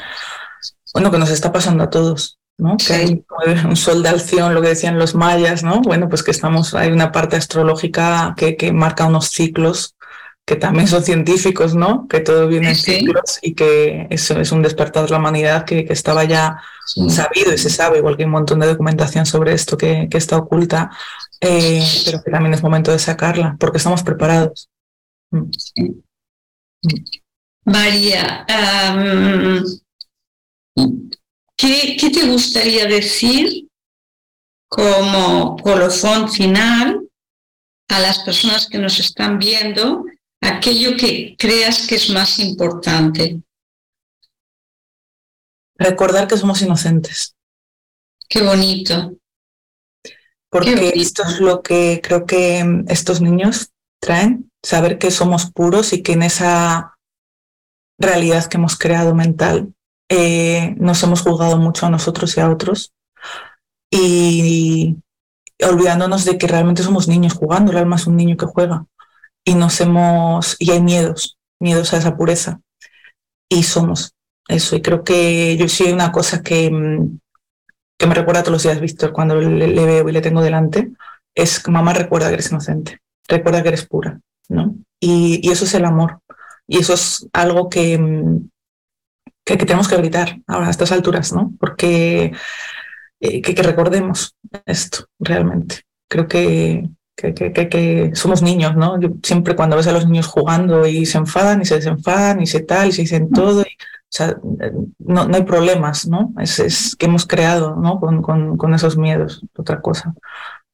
bueno, 0.94 1.11
que 1.11 1.18
nos 1.18 1.30
está 1.30 1.51
pasando 1.53 1.84
a 1.84 1.90
todos. 1.90 2.38
¿no? 2.61 2.76
Que 2.76 2.92
hay 2.92 3.24
un 3.64 3.76
sol 3.76 4.03
de 4.03 4.09
alción, 4.09 4.53
lo 4.53 4.61
que 4.61 4.68
decían 4.68 4.99
los 4.99 5.14
mayas, 5.14 5.62
¿no? 5.62 5.80
Bueno, 5.80 6.09
pues 6.09 6.24
que 6.24 6.32
estamos, 6.32 6.74
hay 6.74 6.90
una 6.90 7.12
parte 7.12 7.36
astrológica 7.36 8.34
que, 8.36 8.57
que 8.57 8.72
marca 8.72 9.07
unos 9.07 9.28
ciclos 9.28 9.94
que 10.49 10.57
también 10.57 10.88
son 10.88 11.03
científicos, 11.05 11.74
¿no? 11.74 12.09
Que 12.09 12.20
todo 12.20 12.49
viene 12.49 12.70
en 12.70 12.74
ciclos 12.74 13.38
y 13.42 13.55
que 13.55 14.07
eso 14.09 14.40
es 14.40 14.51
un 14.51 14.62
despertar 14.62 15.05
de 15.05 15.11
la 15.11 15.18
humanidad 15.18 15.66
que, 15.66 15.84
que 15.84 15.92
estaba 15.92 16.24
ya 16.24 16.62
sabido 17.11 17.53
y 17.53 17.59
se 17.59 17.68
sabe, 17.68 17.99
igual 17.99 18.16
que 18.16 18.22
hay 18.22 18.28
un 18.28 18.32
montón 18.32 18.59
de 18.61 18.66
documentación 18.66 19.26
sobre 19.26 19.53
esto 19.53 19.76
que, 19.76 20.09
que 20.11 20.16
está 20.16 20.38
oculta, 20.38 20.90
eh, 21.42 21.84
pero 22.07 22.22
que 22.22 22.30
también 22.30 22.55
es 22.55 22.62
momento 22.62 22.90
de 22.90 22.99
sacarla, 22.99 23.59
porque 23.61 23.76
estamos 23.76 24.03
preparados. 24.03 24.70
Mm. 25.30 25.51
Mm. 25.76 26.03
María, 27.66 28.46
¿Qué, 31.59 32.11
te 32.11 32.26
gustaría 32.26 32.86
decir 32.86 33.68
como 34.66 35.59
colofón 35.59 36.30
final 36.30 37.07
a 37.90 38.01
las 38.01 38.20
personas 38.20 38.66
que 38.66 38.78
nos 38.78 38.99
están 38.99 39.38
viendo 39.38 40.07
aquello 40.41 40.97
que 40.97 41.36
creas 41.39 41.86
que 41.86 41.97
es 41.97 42.11
más 42.11 42.39
importante? 42.39 43.43
Recordar 45.76 46.26
que 46.26 46.36
somos 46.36 46.61
inocentes. 46.62 47.36
Qué 48.28 48.43
bonito. 48.43 49.14
Porque 50.51 50.93
esto 50.95 51.22
es 51.24 51.41
lo 51.41 51.62
que 51.62 52.01
creo 52.03 52.24
que 52.26 52.84
estos 52.89 53.20
niños 53.20 53.70
traen, 54.01 54.51
saber 54.62 54.99
que 54.99 55.11
somos 55.11 55.51
puros 55.51 55.93
y 55.93 56.03
que 56.03 56.12
en 56.12 56.22
esa 56.22 56.97
realidad 57.99 58.47
que 58.47 58.57
hemos 58.57 58.78
creado 58.78 59.14
mental 59.14 59.74
eh, 60.09 60.74
nos 60.78 61.03
hemos 61.03 61.20
juzgado 61.20 61.59
mucho 61.59 61.86
a 61.86 61.91
nosotros 61.91 62.36
y 62.36 62.41
a 62.41 62.49
otros 62.49 62.93
y, 63.91 64.97
olvidándonos 65.62 66.24
de 66.24 66.39
que 66.39 66.47
realmente 66.47 66.82
somos 66.82 67.09
niños 67.09 67.34
jugando, 67.34 67.72
el 67.72 67.78
alma 67.78 67.97
es 67.97 68.07
un 68.07 68.16
niño 68.16 68.36
que 68.36 68.47
juega 68.47 68.86
y 69.49 69.55
nos 69.55 69.80
hemos 69.80 70.57
y 70.59 70.70
hay 70.72 70.82
miedos, 70.82 71.38
miedos 71.59 71.94
a 71.94 71.96
esa 71.96 72.16
pureza 72.16 72.61
y 73.49 73.62
somos 73.62 74.14
eso 74.46 74.76
y 74.76 74.82
creo 74.82 75.03
que 75.05 75.57
yo 75.57 75.68
sí 75.68 75.90
una 75.90 76.12
cosa 76.12 76.42
que, 76.42 76.70
mm, 76.70 77.18
que 77.99 78.07
me 78.07 78.14
recuerda 78.14 78.42
todos 78.42 78.53
los 78.53 78.62
días 78.62 78.80
Víctor 78.80 79.12
cuando 79.12 79.40
le, 79.40 79.86
veo 79.86 80.09
y 80.09 80.12
le 80.12 80.20
tengo 80.20 80.42
delante 80.42 80.90
es 81.34 81.66
mamá 81.66 81.94
recuerda 81.94 82.28
que 82.28 82.34
eres 82.34 82.51
inocente, 82.51 83.01
recuerda 83.26 83.62
que 83.62 83.68
eres 83.68 83.86
pura, 83.86 84.20
¿no? 84.49 84.74
Y, 85.01 85.40
y 85.42 85.51
eso 85.51 85.64
es 85.64 85.74
el 85.74 85.84
amor 85.84 86.20
y 86.66 86.78
eso 86.78 86.92
es 86.92 87.26
algo 87.32 87.70
que, 87.70 87.96
mm, 87.96 88.49
que, 89.44 89.57
tenemos 89.57 89.88
que 89.88 89.96
gritar 89.96 90.40
ahora 90.46 90.66
a 90.66 90.70
estas 90.70 90.92
alturas, 90.92 91.32
¿no? 91.32 91.55
Porque 91.59 92.32
eh, 93.20 93.40
que, 93.40 93.62
recordemos 93.62 94.36
esto 94.66 95.07
realmente. 95.18 95.82
Creo 96.09 96.28
que, 96.28 96.88
que, 97.18 98.10
somos 98.14 98.42
niños, 98.42 98.76
¿no? 98.76 99.00
Yo 99.00 99.10
siempre 99.22 99.56
cuando 99.56 99.76
ves 99.76 99.88
a 99.88 99.92
los 99.92 100.06
niños 100.06 100.26
jugando 100.26 100.86
y 100.86 101.04
se 101.04 101.18
enfadan 101.18 101.60
y 101.60 101.64
se 101.64 101.76
desenfadan 101.76 102.40
y 102.40 102.46
se 102.46 102.60
tal 102.60 102.88
y 102.88 102.92
se 102.92 103.02
dicen 103.02 103.30
todo, 103.30 103.62
o 103.62 103.64
sea, 104.08 104.36
no, 104.98 105.26
no 105.26 105.36
hay 105.36 105.42
problemas, 105.42 106.06
¿no? 106.06 106.32
Es, 106.38 106.60
es, 106.60 106.94
que 106.96 107.06
hemos 107.06 107.26
creado, 107.26 107.74
¿no? 107.76 107.98
Con, 107.98 108.22
con, 108.22 108.56
con, 108.56 108.72
esos 108.72 108.96
miedos, 108.96 109.42
otra 109.56 109.80
cosa. 109.80 110.14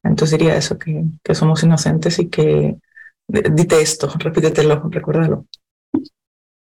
Entonces 0.02 0.38
diría 0.38 0.56
eso, 0.56 0.78
que, 0.78 1.04
que 1.22 1.34
somos 1.34 1.62
inocentes 1.62 2.18
y 2.18 2.28
que 2.28 2.76
dite 3.26 3.80
esto, 3.80 4.12
repítetelo, 4.18 4.82
recuérdalo. 4.90 5.46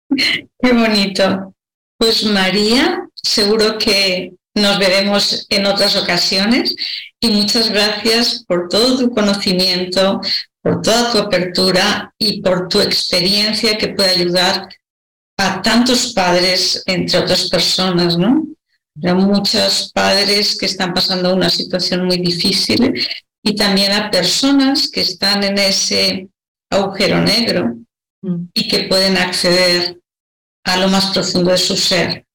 Qué 0.09 0.71
bonito. 0.71 1.53
Pues 1.97 2.25
María, 2.25 3.09
seguro 3.13 3.77
que 3.77 4.35
nos 4.53 4.79
veremos 4.79 5.45
en 5.49 5.65
otras 5.65 5.97
ocasiones 5.97 6.75
y 7.25 7.31
muchas 7.31 7.69
gracias 7.69 8.43
por 8.47 8.69
todo 8.69 8.97
tu 8.97 9.09
conocimiento, 9.09 10.21
por 10.61 10.81
toda 10.81 11.11
tu 11.11 11.17
apertura 11.17 12.13
y 12.17 12.41
por 12.41 12.67
tu 12.67 12.79
experiencia 12.79 13.77
que 13.77 13.89
puede 13.89 14.11
ayudar 14.11 14.69
a 15.37 15.61
tantos 15.61 16.13
padres, 16.13 16.83
entre 16.85 17.19
otras 17.19 17.49
personas, 17.49 18.17
¿no? 18.17 18.45
Hay 19.03 19.13
muchos 19.13 19.91
padres 19.93 20.57
que 20.57 20.67
están 20.67 20.93
pasando 20.93 21.35
una 21.35 21.49
situación 21.49 22.05
muy 22.05 22.17
difícil 22.17 22.93
y 23.43 23.55
también 23.55 23.91
a 23.91 24.09
personas 24.09 24.89
que 24.89 25.01
están 25.01 25.43
en 25.43 25.57
ese 25.57 26.29
agujero 26.71 27.21
negro 27.21 27.75
mm. 28.21 28.45
y 28.53 28.67
que 28.67 28.83
pueden 28.83 29.17
acceder 29.17 29.99
a 30.63 30.77
lo 30.77 30.87
más 30.87 31.07
profundo 31.07 31.51
de 31.51 31.57
su 31.57 31.75
ser. 31.75 32.25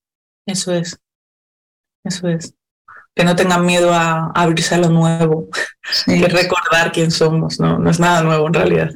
Eso 0.47 0.75
es, 0.75 0.99
eso 2.05 2.29
es. 2.29 2.55
Que 3.15 3.25
no 3.25 3.37
tengan 3.37 3.67
miedo 3.67 3.93
a, 3.93 4.31
abrirse 4.35 4.75
a 4.75 4.79
lo 4.79 4.89
nuevo, 4.89 5.49
que 6.07 6.29
recordar 6.29 6.93
quién 6.93 7.11
somos, 7.11 7.59
¿no? 7.59 7.79
no 7.79 7.91
es 7.91 7.99
nada 7.99 8.23
nuevo 8.23 8.47
en 8.47 8.55
realidad. 8.55 8.91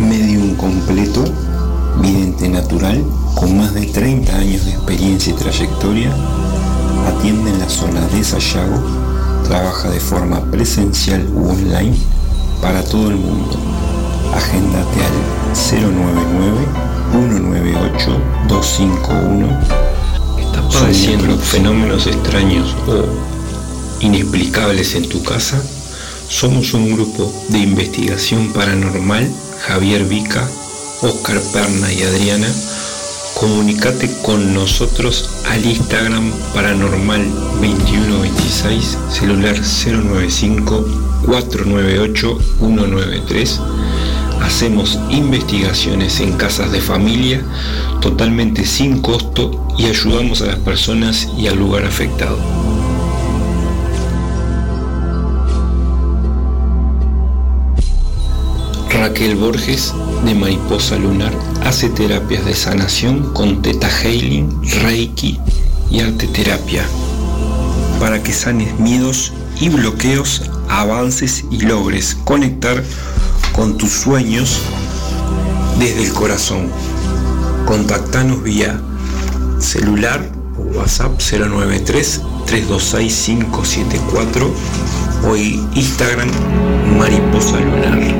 Medium 0.00 0.54
completo 0.56 1.24
vidente 2.02 2.48
natural 2.48 3.04
con 3.34 3.56
más 3.56 3.72
de 3.74 3.86
30 3.86 4.36
años 4.36 4.64
de 4.64 4.72
experiencia 4.72 5.32
y 5.32 5.36
trayectoria, 5.36 6.12
atiende 7.20 7.50
en 7.50 7.58
la 7.58 7.68
zona 7.68 8.00
de 8.06 8.24
Sayago, 8.24 8.82
trabaja 9.46 9.90
de 9.90 10.00
forma 10.00 10.40
presencial 10.50 11.28
u 11.34 11.50
online 11.50 11.94
para 12.62 12.82
todo 12.82 13.10
el 13.10 13.16
mundo. 13.16 13.58
Agéndate 14.34 15.04
al 15.04 15.12
099-198-251. 18.48 19.58
¿Estás 20.38 20.74
padeciendo 20.74 21.36
fenómenos 21.36 22.06
extraños 22.06 22.74
o 22.86 23.04
inexplicables 24.02 24.94
en 24.94 25.06
tu 25.06 25.22
casa? 25.22 25.62
Somos 26.26 26.72
un 26.72 26.94
grupo 26.94 27.30
de 27.48 27.58
investigación 27.58 28.50
paranormal, 28.54 29.30
Javier 29.66 30.06
Vica, 30.06 30.48
Oscar 31.02 31.38
Perna 31.52 31.92
y 31.92 32.02
Adriana. 32.02 32.48
Comunicate 33.40 34.10
con 34.22 34.52
nosotros 34.52 35.30
al 35.48 35.64
Instagram 35.64 36.30
paranormal 36.52 37.26
2126, 37.62 38.98
celular 39.08 39.56
095 39.56 40.84
498 41.24 42.38
193. 42.58 43.60
Hacemos 44.42 44.98
investigaciones 45.08 46.20
en 46.20 46.34
casas 46.34 46.70
de 46.70 46.82
familia 46.82 47.42
totalmente 48.02 48.66
sin 48.66 49.00
costo 49.00 49.68
y 49.78 49.86
ayudamos 49.86 50.42
a 50.42 50.46
las 50.48 50.56
personas 50.56 51.26
y 51.38 51.46
al 51.46 51.58
lugar 51.58 51.86
afectado. 51.86 52.69
Raquel 59.00 59.34
Borges 59.34 59.94
de 60.26 60.34
Mariposa 60.34 60.98
Lunar 60.98 61.32
hace 61.64 61.88
terapias 61.88 62.44
de 62.44 62.54
sanación 62.54 63.32
con 63.32 63.62
Teta 63.62 63.88
Healing, 63.88 64.60
Reiki 64.82 65.40
y 65.90 66.00
arte 66.00 66.26
terapia 66.26 66.84
para 67.98 68.22
que 68.22 68.34
sanes 68.34 68.78
miedos 68.78 69.32
y 69.58 69.70
bloqueos, 69.70 70.42
avances 70.68 71.46
y 71.50 71.62
logres 71.62 72.14
conectar 72.24 72.84
con 73.52 73.78
tus 73.78 73.90
sueños 73.90 74.60
desde 75.78 76.04
el 76.04 76.12
corazón. 76.12 76.68
Contactanos 77.64 78.42
vía 78.42 78.78
celular 79.60 80.30
o 80.58 80.78
WhatsApp 80.78 81.18
093 81.18 82.20
326 82.44 83.24
574 83.24 84.54
o 85.26 85.36
Instagram 85.36 86.28
Mariposa 86.98 87.60
Lunar. 87.60 88.19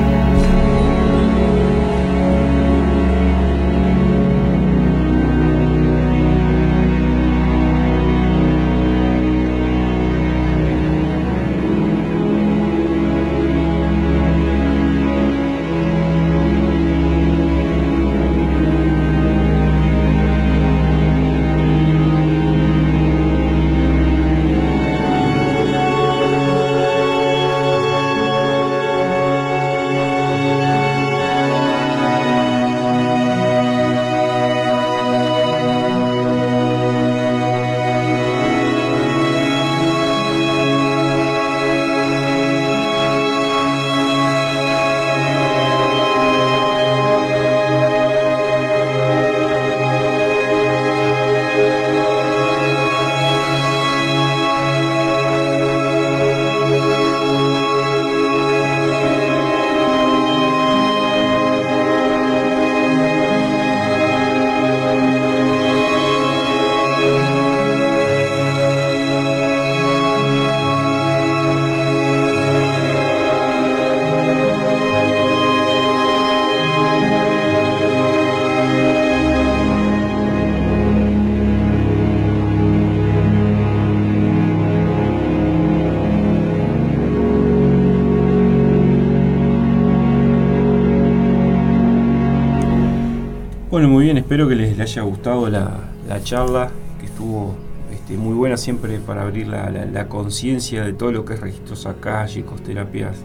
Espero 94.31 94.47
que 94.47 94.55
les, 94.55 94.79
haya 94.79 95.01
gustado 95.01 95.49
la, 95.49 95.89
charla, 96.23 96.71
que 97.01 97.07
estuvo 97.07 97.53
este, 97.91 98.15
muy 98.15 98.33
buena 98.33 98.55
siempre 98.55 98.97
para 98.99 99.23
abrir 99.23 99.47
la, 99.47 100.07
conciencia 100.07 100.85
de 100.85 100.93
todo 100.93 101.11
lo 101.11 101.25
que 101.25 101.33
es 101.33 101.41
registros 101.41 101.85
acálicos, 101.85 102.63
terapias, 102.63 103.17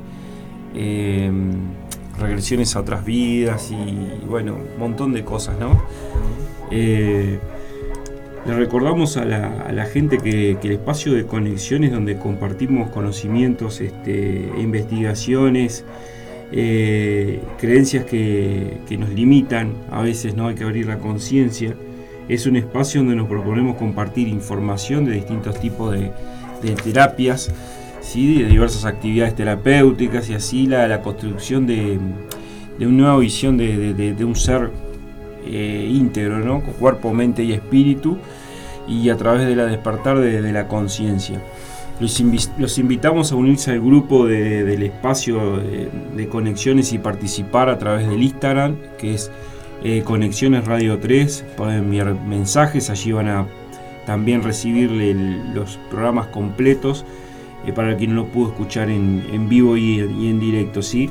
em, 0.75 1.53
regresiones 2.19 2.75
a 2.75 2.81
otras 2.81 3.05
vidas 3.05 3.71
y, 3.71 4.27
bueno, 4.27 4.57
un 4.57 4.81
montón 4.81 5.13
de 5.13 5.23
cosas, 5.23 5.57
¿no? 5.61 5.81
Eh, 6.73 7.39
le 8.45 8.55
recordamos 8.57 9.17
a 9.17 9.25
la, 9.25 9.85
gente 9.85 10.19
que, 10.19 10.59
el 10.61 10.73
espacio 10.73 11.13
de 11.13 11.25
conexiones 11.25 11.93
donde 11.93 12.19
compartimos 12.19 12.91
conocimientos, 12.91 13.81
este, 13.81 14.51
investigaciones, 14.59 15.85
eh, 16.53 17.43
creencias 17.59 18.05
que, 18.05 18.79
nos 18.99 19.11
limitan, 19.11 19.75
a 19.91 20.03
veces 20.03 20.35
no 20.35 20.49
hay 20.49 20.55
que 20.55 20.65
abrir 20.65 20.87
la 20.87 20.99
conciencia. 20.99 21.75
Es 22.29 22.47
un 22.47 22.57
espacio 22.57 23.01
donde 23.01 23.17
nos 23.17 23.29
proponemos 23.29 23.77
compartir 23.77 24.29
información 24.29 25.05
de 25.05 25.13
distintos 25.13 25.59
tipos 25.61 25.93
de, 25.93 26.11
terapias, 26.83 27.53
¿sí? 28.01 28.43
de 28.43 28.49
diversas 28.49 28.85
actividades 28.85 29.35
terapéuticas 29.35 30.29
y 30.31 30.35
así 30.35 30.67
la, 30.67 30.89
la 30.89 31.03
construcción 31.03 31.67
de, 31.67 31.99
una 32.81 32.89
nueva 32.89 33.19
visión 33.19 33.57
de, 33.57 34.17
un 34.25 34.35
ser 34.35 34.71
eh, 35.47 35.89
íntegro, 35.89 36.41
¿no? 36.41 36.63
cuerpo, 36.63 37.13
mente 37.13 37.45
y 37.45 37.53
espíritu, 37.53 38.19
y 38.89 39.11
a 39.11 39.17
través 39.17 39.47
de 39.47 39.57
la 39.57 39.67
despertar 39.67 40.19
de 40.19 40.53
la 40.53 40.69
conciencia. 40.69 41.41
Los, 41.99 42.79
invitamos 42.79 43.33
a 43.33 43.37
unirse 43.37 43.71
al 43.71 43.81
grupo 43.81 44.27
del 44.27 44.83
espacio 44.83 45.57
de, 45.57 46.29
conexiones 46.29 46.93
y 46.93 46.99
participar 46.99 47.71
a 47.71 47.79
través 47.79 48.07
del 48.07 48.23
Instagram, 48.23 48.77
que 48.99 49.15
es 49.15 49.31
eh, 49.83 50.03
Conexiones 50.05 50.67
Radio 50.67 50.99
3. 50.99 51.45
Pueden 51.57 51.85
enviar 51.85 52.15
mensajes, 52.15 52.91
allí 52.91 53.13
van 53.13 53.29
a 53.29 53.47
también 54.05 54.43
recibir 54.43 54.91
los 55.55 55.79
programas 55.91 56.27
completos 56.27 57.07
eh, 57.67 57.73
para 57.73 57.97
quien 57.97 58.15
no 58.15 58.23
lo 58.23 58.29
pudo 58.29 58.51
escuchar 58.51 58.91
en, 58.91 59.49
vivo 59.49 59.79
y, 59.79 60.01
en 60.01 60.39
directo. 60.39 60.83
¿sí? 60.83 61.09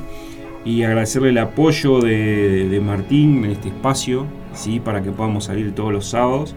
Y 0.64 0.84
agradecerle 0.84 1.30
el 1.30 1.38
apoyo 1.38 2.00
de, 2.00 2.68
de 2.68 2.80
Martín 2.80 3.44
en 3.44 3.50
este 3.50 3.68
espacio, 3.68 4.26
¿sí? 4.54 4.78
para 4.78 5.02
que 5.02 5.10
podamos 5.10 5.44
salir 5.44 5.74
todos 5.74 5.92
los 5.92 6.06
sábados. 6.06 6.54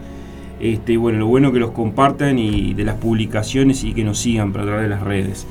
Este, 0.60 0.98
bueno, 0.98 1.18
lo 1.18 1.26
bueno 1.26 1.52
que 1.52 1.58
los 1.58 1.70
compartan 1.70 2.38
y 2.38 2.74
de 2.74 2.84
las 2.84 2.96
publicaciones 2.96 3.82
y 3.82 3.94
que 3.94 4.04
nos 4.04 4.18
sigan 4.18 4.52
para 4.52 4.66
través 4.66 4.82
de 4.84 4.88
las 4.90 5.02
redes. 5.02 5.46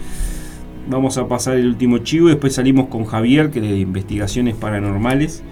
Vamos 0.87 1.17
a 1.17 1.27
pasar 1.27 1.57
el 1.57 1.67
último 1.67 1.99
chivo 1.99 2.27
y 2.27 2.31
después 2.31 2.53
salimos 2.53 2.87
con 2.87 3.05
Javier, 3.05 3.49
que 3.49 3.59
de 3.59 3.79
investigaciones 3.79 4.55
paranormales. 4.55 5.43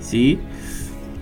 ¿sí? 0.00 0.38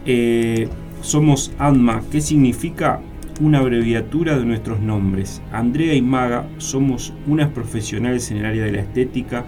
Eh, 0.06 0.68
somos 1.00 1.52
ANMA, 1.58 2.02
¿qué 2.10 2.20
significa? 2.20 3.00
Una 3.40 3.58
abreviatura 3.58 4.38
de 4.38 4.44
nuestros 4.44 4.80
nombres. 4.80 5.42
Andrea 5.50 5.94
y 5.94 6.02
Maga 6.02 6.46
somos 6.58 7.12
unas 7.26 7.50
profesionales 7.50 8.30
en 8.30 8.38
el 8.38 8.46
área 8.46 8.64
de 8.64 8.72
la 8.72 8.80
estética, 8.80 9.44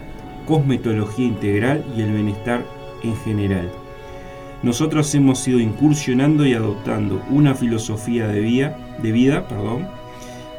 cosmetología 0.47 1.26
integral 1.26 1.85
y 1.97 2.01
el 2.01 2.12
bienestar 2.12 2.64
en 3.03 3.14
general 3.18 3.84
nosotros 4.65 5.15
hemos 5.15 5.47
ido 5.47 5.61
incursionando 5.61 6.47
y 6.47 6.55
adoptando 6.55 7.23
una 7.29 7.55
filosofía 7.55 8.27
de 8.29 8.41
vida, 8.41 9.47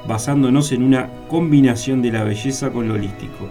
basándonos 0.07 0.71
en 0.71 0.83
una 0.83 1.09
combinación 1.27 2.03
de 2.03 2.11
la 2.11 2.23
belleza 2.23 2.69
con 2.69 2.87
lo 2.87 2.93
holístico. 2.93 3.49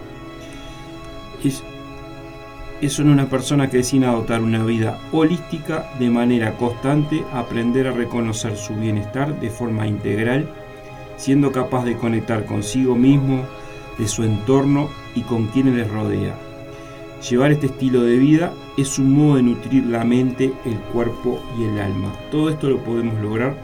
son 2.87 3.09
una 3.09 3.25
persona 3.25 3.69
que 3.69 3.77
decide 3.77 4.05
adoptar 4.05 4.41
una 4.41 4.63
vida 4.63 4.97
holística 5.11 5.91
de 5.99 6.09
manera 6.09 6.55
constante, 6.55 7.21
aprender 7.33 7.87
a 7.87 7.91
reconocer 7.91 8.55
su 8.55 8.75
bienestar 8.75 9.37
de 9.41 9.49
forma 9.49 9.85
integral, 9.87 10.47
siendo 11.17 11.51
capaz 11.51 11.83
de 11.83 11.97
conectar 11.97 12.45
consigo 12.45 12.95
mismo, 12.95 13.43
de 13.97 14.07
su 14.07 14.23
entorno 14.23 14.89
y 15.15 15.21
con 15.23 15.47
quienes 15.47 15.75
les 15.75 15.91
rodea. 15.91 16.37
Llevar 17.29 17.51
este 17.51 17.65
estilo 17.65 18.03
de 18.03 18.17
vida 18.17 18.53
es 18.77 18.99
un 18.99 19.13
modo 19.13 19.37
de 19.37 19.43
nutrir 19.43 19.85
la 19.85 20.03
mente, 20.03 20.51
el 20.65 20.77
cuerpo 20.91 21.41
y 21.57 21.63
el 21.63 21.79
alma. 21.79 22.13
Todo 22.31 22.49
esto 22.49 22.69
lo 22.69 22.83
podemos 22.83 23.19
lograr 23.21 23.55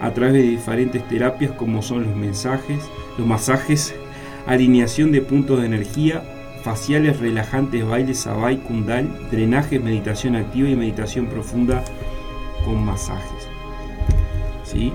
a 0.00 0.12
través 0.12 0.34
de 0.34 0.42
diferentes 0.42 1.06
terapias 1.08 1.52
como 1.52 1.82
son 1.82 2.04
los 2.04 2.16
mensajes, 2.16 2.82
los 3.18 3.26
masajes, 3.26 3.94
alineación 4.46 5.12
de 5.12 5.20
puntos 5.20 5.60
de 5.60 5.66
energía, 5.66 6.22
faciales 6.62 7.20
relajantes, 7.20 7.86
bailes, 7.86 8.18
sabai, 8.18 8.56
kundal, 8.58 9.08
drenajes, 9.30 9.82
meditación 9.82 10.36
activa 10.36 10.68
y 10.68 10.76
meditación 10.76 11.26
profunda 11.26 11.84
con 12.64 12.84
masajes. 12.84 13.48
¿Sí? 14.64 14.92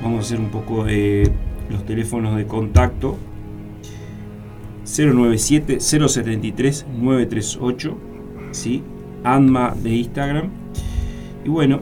Vamos 0.00 0.18
a 0.18 0.20
hacer 0.22 0.40
un 0.40 0.50
poco 0.50 0.84
de 0.84 1.30
los 1.70 1.84
teléfonos 1.84 2.36
de 2.36 2.46
contacto 2.46 3.16
097 4.84 5.80
073 5.80 6.86
938 7.00 8.13
¿sí? 8.54 8.82
ANMA 9.24 9.74
de 9.82 9.90
Instagram. 9.90 10.48
Y 11.44 11.48
bueno 11.48 11.80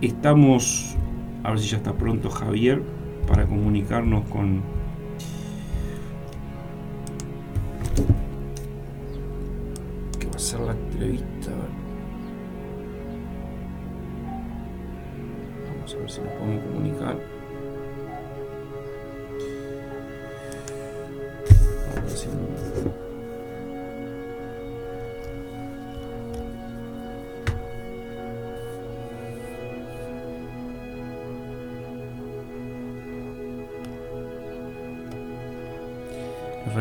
estamos 0.00 0.96
a 1.42 1.50
ver 1.50 1.58
si 1.60 1.68
ya 1.68 1.78
está 1.78 1.92
pronto 1.92 2.30
Javier 2.30 2.82
para 3.26 3.46
comunicarnos 3.46 4.28
con 4.28 4.62
que 10.18 10.26
va 10.26 10.36
a 10.36 10.38
ser 10.38 10.60
la 10.60 10.72
entrevista 10.72 11.50
vamos 15.76 15.94
a 15.94 15.98
ver 15.98 16.10
si 16.10 16.20
nos 16.20 16.32
podemos 16.32 16.64
comunicar 16.64 17.16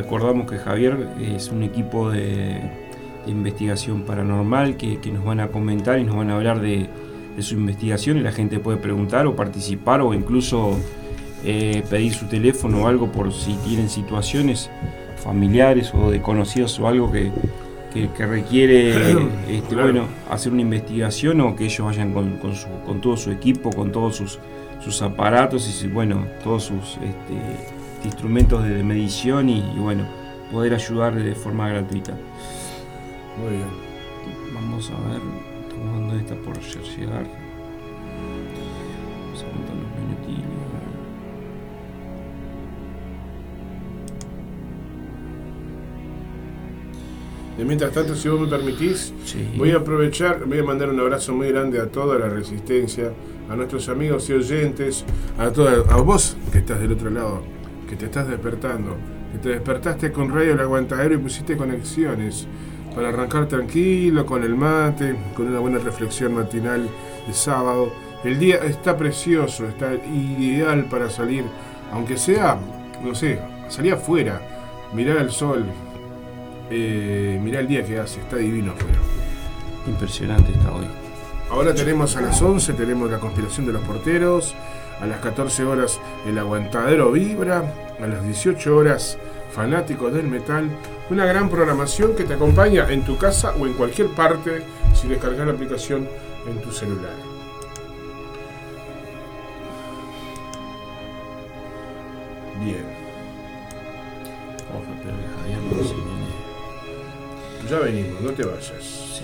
Recordamos 0.04 0.52
que 0.52 0.58
Javier 0.58 1.08
es 1.22 1.48
un 1.48 1.64
equipo 1.64 2.12
de, 2.12 2.60
investigación 3.26 4.02
paranormal 4.02 4.76
que, 4.76 5.00
nos 5.14 5.24
van 5.24 5.40
a 5.40 5.48
comentar 5.48 5.98
y 5.98 6.04
nos 6.04 6.18
van 6.18 6.30
a 6.30 6.36
hablar 6.36 6.60
de, 6.60 6.90
su 7.40 7.56
investigación 7.56 8.18
y 8.18 8.20
la 8.20 8.34
gente 8.34 8.60
puede 8.60 8.78
preguntar 8.78 9.26
o 9.28 9.36
participar 9.36 10.02
o 10.02 10.14
incluso 10.14 10.78
eh, 11.46 11.84
pedir 11.90 12.14
su 12.14 12.26
teléfono 12.26 12.84
o 12.84 12.88
algo 12.88 13.14
por 13.14 13.32
si 13.32 13.54
tienen 13.66 13.90
situaciones 13.90 14.70
familiares 15.16 15.94
o 15.96 16.12
de 16.12 16.22
conocidos 16.22 16.78
o 16.82 16.88
algo 16.88 17.10
que, 17.10 17.32
requiere 18.20 18.92
este, 19.48 19.74
bueno, 19.74 20.08
hacer 20.30 20.52
una 20.52 20.64
investigación 20.64 21.40
o 21.40 21.56
que 21.56 21.64
ellos 21.64 21.88
vayan 21.88 22.14
con, 22.14 22.40
con, 22.86 23.00
todo 23.00 23.16
su 23.16 23.32
equipo, 23.32 23.70
con 23.70 23.94
todos 23.94 24.18
sus, 24.18 24.40
sus 24.84 25.02
aparatos 25.02 25.82
y 25.82 25.88
bueno, 25.88 26.28
todos 26.44 26.66
sus 26.66 26.98
este, 26.98 27.83
instrumentos 28.04 28.64
de 28.64 28.84
medición 28.84 29.50
y, 29.50 29.62
bueno, 29.78 30.06
poder 30.52 30.74
ayudar 30.74 31.16
de 31.16 31.36
forma 31.36 31.70
gratuita. 31.70 32.14
Muy 33.38 33.58
bien. 33.58 33.94
Vamos 34.54 34.92
a 34.92 35.10
ver, 35.10 35.22
estamos 35.68 36.00
dando 36.00 36.16
esta 36.16 36.36
por 36.36 36.60
llegar. 36.60 37.26
Vamos 39.26 39.42
a 39.42 39.46
contar 39.46 39.76
los 39.76 39.90
minutitos. 40.00 40.54
Y 47.58 47.64
mientras 47.64 47.92
tanto, 47.92 48.16
si 48.16 48.30
vos 48.30 48.42
me 48.42 48.48
permitís, 48.48 49.14
voy 49.58 49.72
a 49.72 49.78
aprovechar, 49.78 50.46
voy 50.46 50.60
a 50.60 50.64
mandar 50.64 50.90
un 50.90 51.00
abrazo 51.00 51.34
muy 51.34 51.50
grande 51.50 51.80
a 51.80 51.88
toda 51.88 52.18
la 52.18 52.28
resistencia, 52.28 53.12
a 53.50 53.56
nuestros 53.56 53.90
amigos 53.90 54.30
y 54.30 54.34
oyentes, 54.34 55.06
a, 55.38 55.52
toda, 55.52 55.84
a 55.94 55.98
vos 55.98 56.36
que 56.52 56.60
estás 56.60 56.80
del 56.80 56.94
otro 56.94 57.12
lado, 57.12 57.44
que 57.94 58.00
te 58.00 58.06
estás 58.06 58.28
despertando, 58.28 58.98
que 59.32 59.38
te 59.38 59.50
despertaste 59.50 60.12
con 60.12 60.34
Radio 60.34 60.54
El 60.54 60.62
Aguantadero 60.62 61.14
y 61.14 61.20
pusiste 61.20 61.56
conexiones 61.56 62.48
para 62.96 63.10
arrancar 63.10 63.48
tranquilo 63.48 64.26
con 64.26 64.44
el 64.44 64.56
mate, 64.56 65.16
con 65.36 65.46
una 65.46 65.60
buena 65.60 65.78
reflexión 65.78 66.34
matinal 66.34 66.90
de 67.28 67.34
sábado. 67.34 67.94
El 68.24 68.40
día 68.40 68.56
está 68.64 68.98
precioso, 68.98 69.68
está 69.68 69.94
ideal 69.94 70.86
para 70.86 71.08
salir, 71.12 71.44
aunque 71.92 72.18
sea, 72.18 72.58
no 73.04 73.14
sé, 73.14 73.40
salir 73.70 73.94
afuera, 73.94 74.42
mirar 74.92 75.18
el 75.18 75.30
sol, 75.30 75.64
eh, 76.72 77.40
mirá 77.44 77.60
el 77.60 77.68
día 77.68 77.86
que 77.86 78.00
hace, 78.00 78.22
está 78.22 78.38
divino 78.38 78.72
afuera. 78.72 78.98
Impresionante 79.86 80.52
está 80.52 80.74
hoy. 80.74 80.88
Ahora 81.52 81.76
tenemos 81.76 82.16
a 82.16 82.22
las 82.22 82.42
11, 82.42 82.74
tenemos 82.74 83.12
la 83.12 83.20
conspiración 83.20 83.68
de 83.68 83.74
los 83.74 83.84
porteros, 83.84 84.56
a 85.00 85.06
las 85.06 85.20
14 85.20 85.64
horas 85.64 86.00
el 86.26 86.38
aguantadero 86.38 87.12
vibra, 87.12 87.64
a 88.02 88.08
las 88.08 88.24
18 88.24 88.76
horas 88.76 89.18
fanáticos 89.52 90.14
del 90.14 90.28
metal, 90.28 90.70
una 91.10 91.26
gran 91.26 91.50
programación 91.50 92.16
que 92.16 92.24
te 92.24 92.34
acompaña 92.34 92.90
en 92.90 93.04
tu 93.04 93.18
casa 93.18 93.54
o 93.60 93.68
en 93.68 93.74
cualquier 93.74 94.08
parte 94.10 94.64
si 94.94 95.08
descargas 95.08 95.46
la 95.46 95.54
aplicación 95.54 96.08
en 96.48 96.62
tu 96.62 96.72
celular. 96.72 97.14
Bien. 102.64 102.94
Ya 107.70 107.80
venimos, 107.80 108.22
no 108.22 108.32
te 108.32 108.44
vayas. 108.44 109.22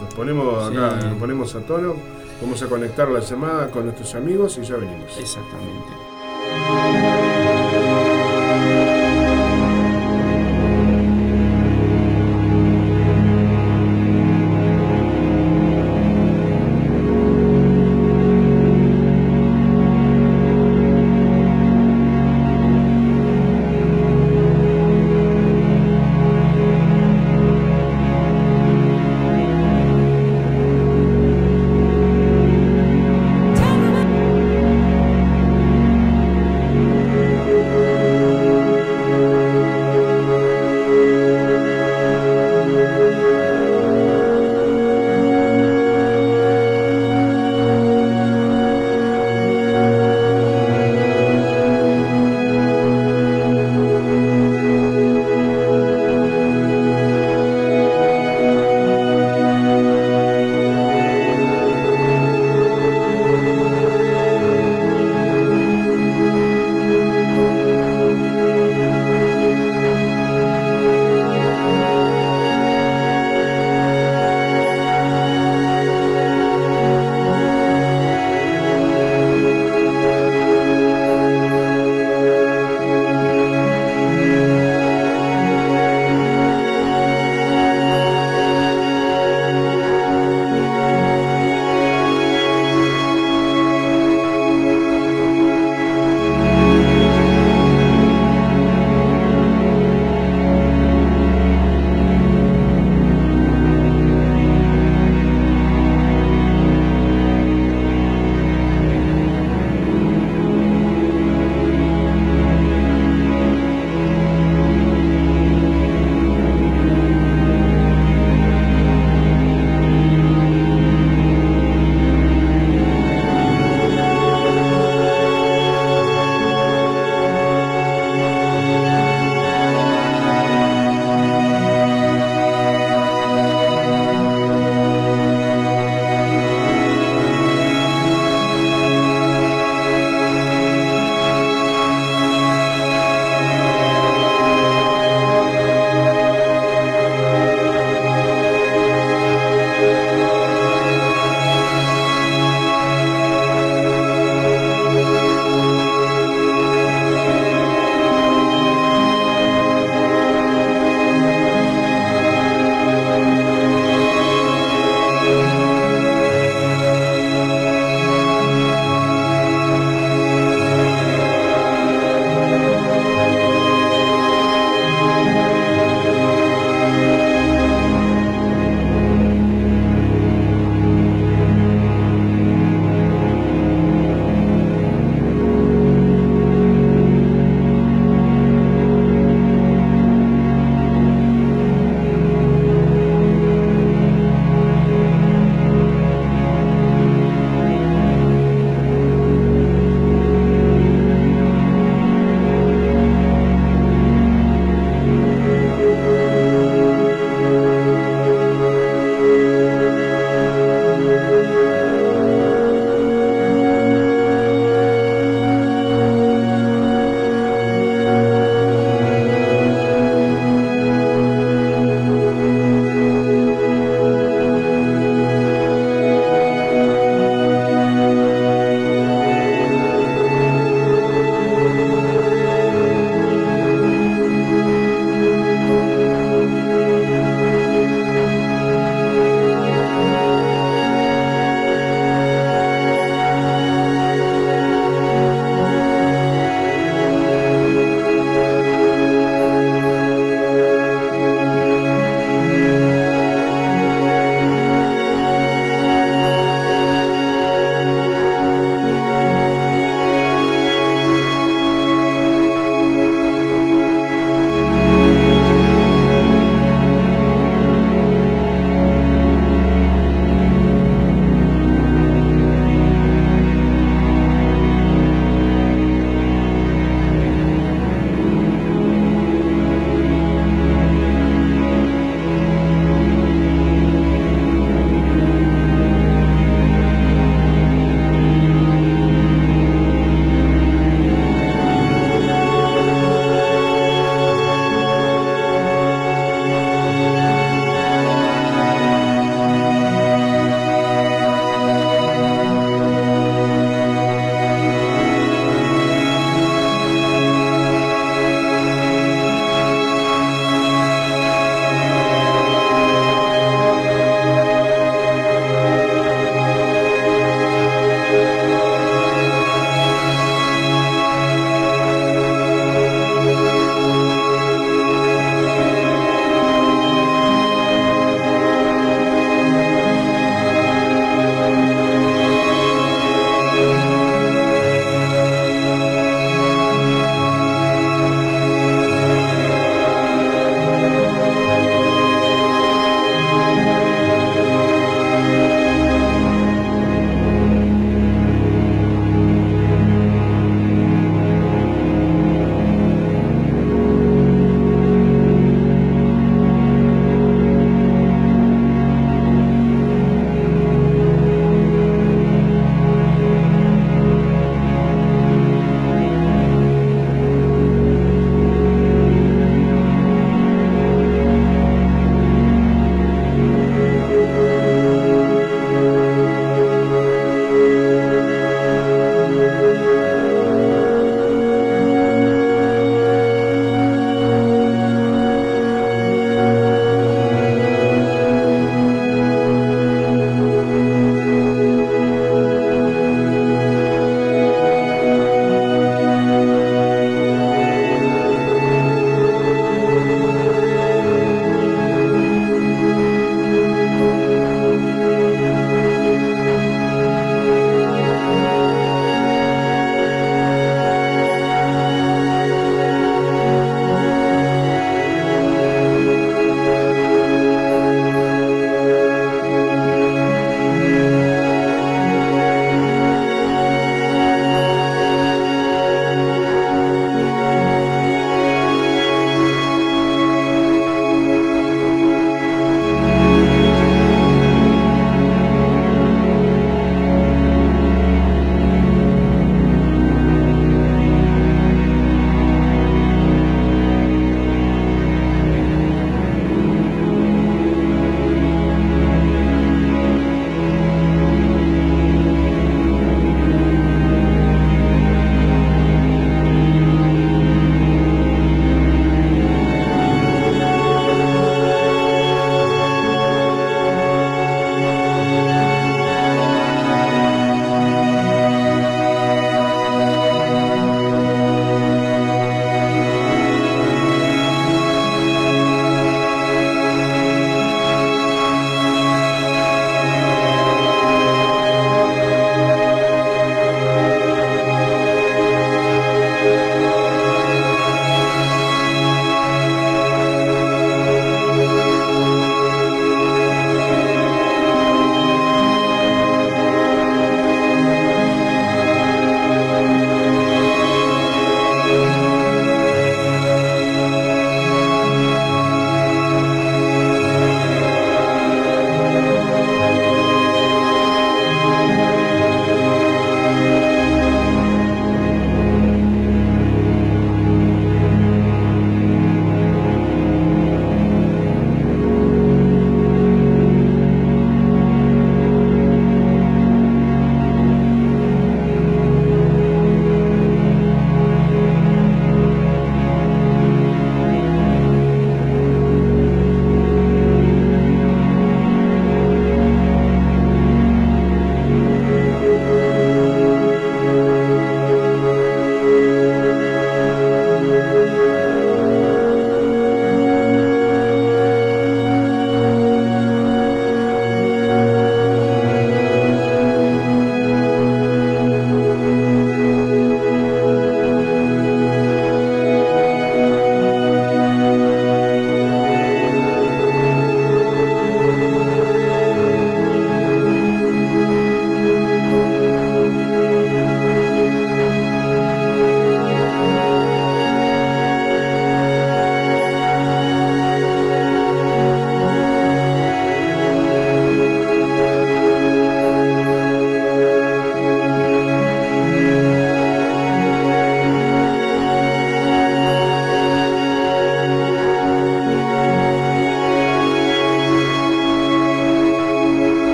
Nos 0.00 0.14
ponemos 0.14 0.70
acá, 0.70 0.96
nos 0.96 1.18
ponemos 1.18 1.54
a 1.54 1.60
tono, 1.60 1.94
vamos 2.40 2.62
a 2.62 2.66
conectar 2.66 3.08
la 3.08 3.20
llamada 3.20 3.70
con 3.70 3.84
nuestros 3.84 4.14
amigos 4.14 4.58
y 4.58 4.64
ya 4.64 4.76
venimos. 4.76 5.16
Exactamente. 5.18 7.19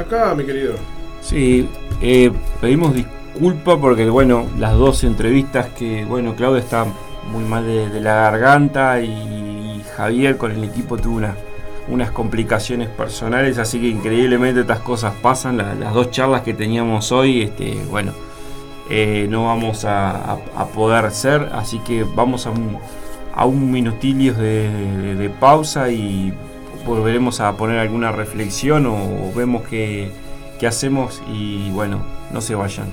Acá, 0.00 0.34
mi 0.34 0.44
querido. 0.44 0.74
Sí, 1.20 1.68
eh, 2.00 2.30
pedimos 2.60 2.94
disculpas 2.94 3.78
porque, 3.80 4.08
bueno, 4.08 4.46
las 4.58 4.74
dos 4.74 5.04
entrevistas 5.04 5.68
que, 5.76 6.04
bueno, 6.04 6.34
Claudia 6.34 6.60
está 6.60 6.86
muy 7.30 7.44
mal 7.44 7.66
de, 7.66 8.00
la 8.00 8.14
garganta 8.14 9.00
y, 9.00 9.82
Javier 9.96 10.36
con 10.36 10.52
el 10.52 10.62
equipo 10.62 10.96
tuvo 10.96 11.20
unas 11.88 12.10
complicaciones 12.12 12.88
personales, 12.88 13.58
así 13.58 13.80
que 13.80 13.88
increíblemente 13.88 14.60
estas 14.60 14.78
cosas 14.80 15.12
pasan. 15.20 15.56
las 15.56 15.92
dos 15.92 16.12
charlas 16.12 16.42
que 16.42 16.54
teníamos 16.54 17.10
hoy, 17.10 17.42
este, 17.42 17.82
bueno, 17.90 18.12
eh, 18.90 19.26
no 19.28 19.46
vamos 19.46 19.84
a, 19.84 20.38
poder 20.74 21.10
ser, 21.10 21.50
así 21.52 21.78
que 21.80 22.04
vamos 22.04 22.46
a 22.46 22.50
un, 22.50 22.78
a 23.34 23.44
un 23.44 23.70
minutilio 23.70 24.32
de, 24.32 25.30
pausa 25.38 25.90
y 25.90 26.32
volveremos 26.88 27.40
a 27.40 27.56
poner 27.56 27.78
alguna 27.78 28.12
reflexión 28.12 28.86
o, 28.86 29.30
vemos 29.36 29.62
qué, 29.68 30.10
hacemos 30.66 31.22
y 31.30 31.70
bueno, 31.70 32.00
no 32.32 32.40
se 32.40 32.54
vayan. 32.54 32.86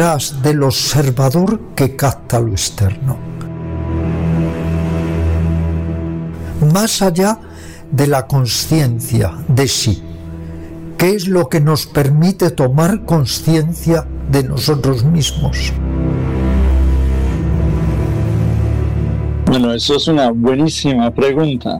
Detrás 0.00 0.42
del 0.42 0.62
observador 0.62 1.60
que 1.76 1.94
capta 1.94 2.40
lo 2.40 2.52
externo. 2.52 3.18
Más 6.72 7.02
allá 7.02 7.38
de 7.90 8.06
la 8.06 8.26
conciencia 8.26 9.34
de 9.46 9.68
sí, 9.68 10.02
¿qué 10.96 11.10
es 11.10 11.28
lo 11.28 11.50
que 11.50 11.60
nos 11.60 11.84
permite 11.84 12.50
tomar 12.50 13.04
conciencia 13.04 14.06
de 14.30 14.42
nosotros 14.42 15.04
mismos? 15.04 15.70
Bueno, 19.44 19.74
eso 19.74 19.96
es 19.96 20.08
una 20.08 20.30
buenísima 20.30 21.10
pregunta. 21.10 21.78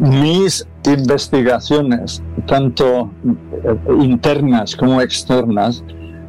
Mis 0.00 0.66
investigaciones, 0.86 2.22
tanto 2.46 3.10
eh, 3.22 3.76
internas 4.00 4.74
como 4.74 5.02
externas, 5.02 5.84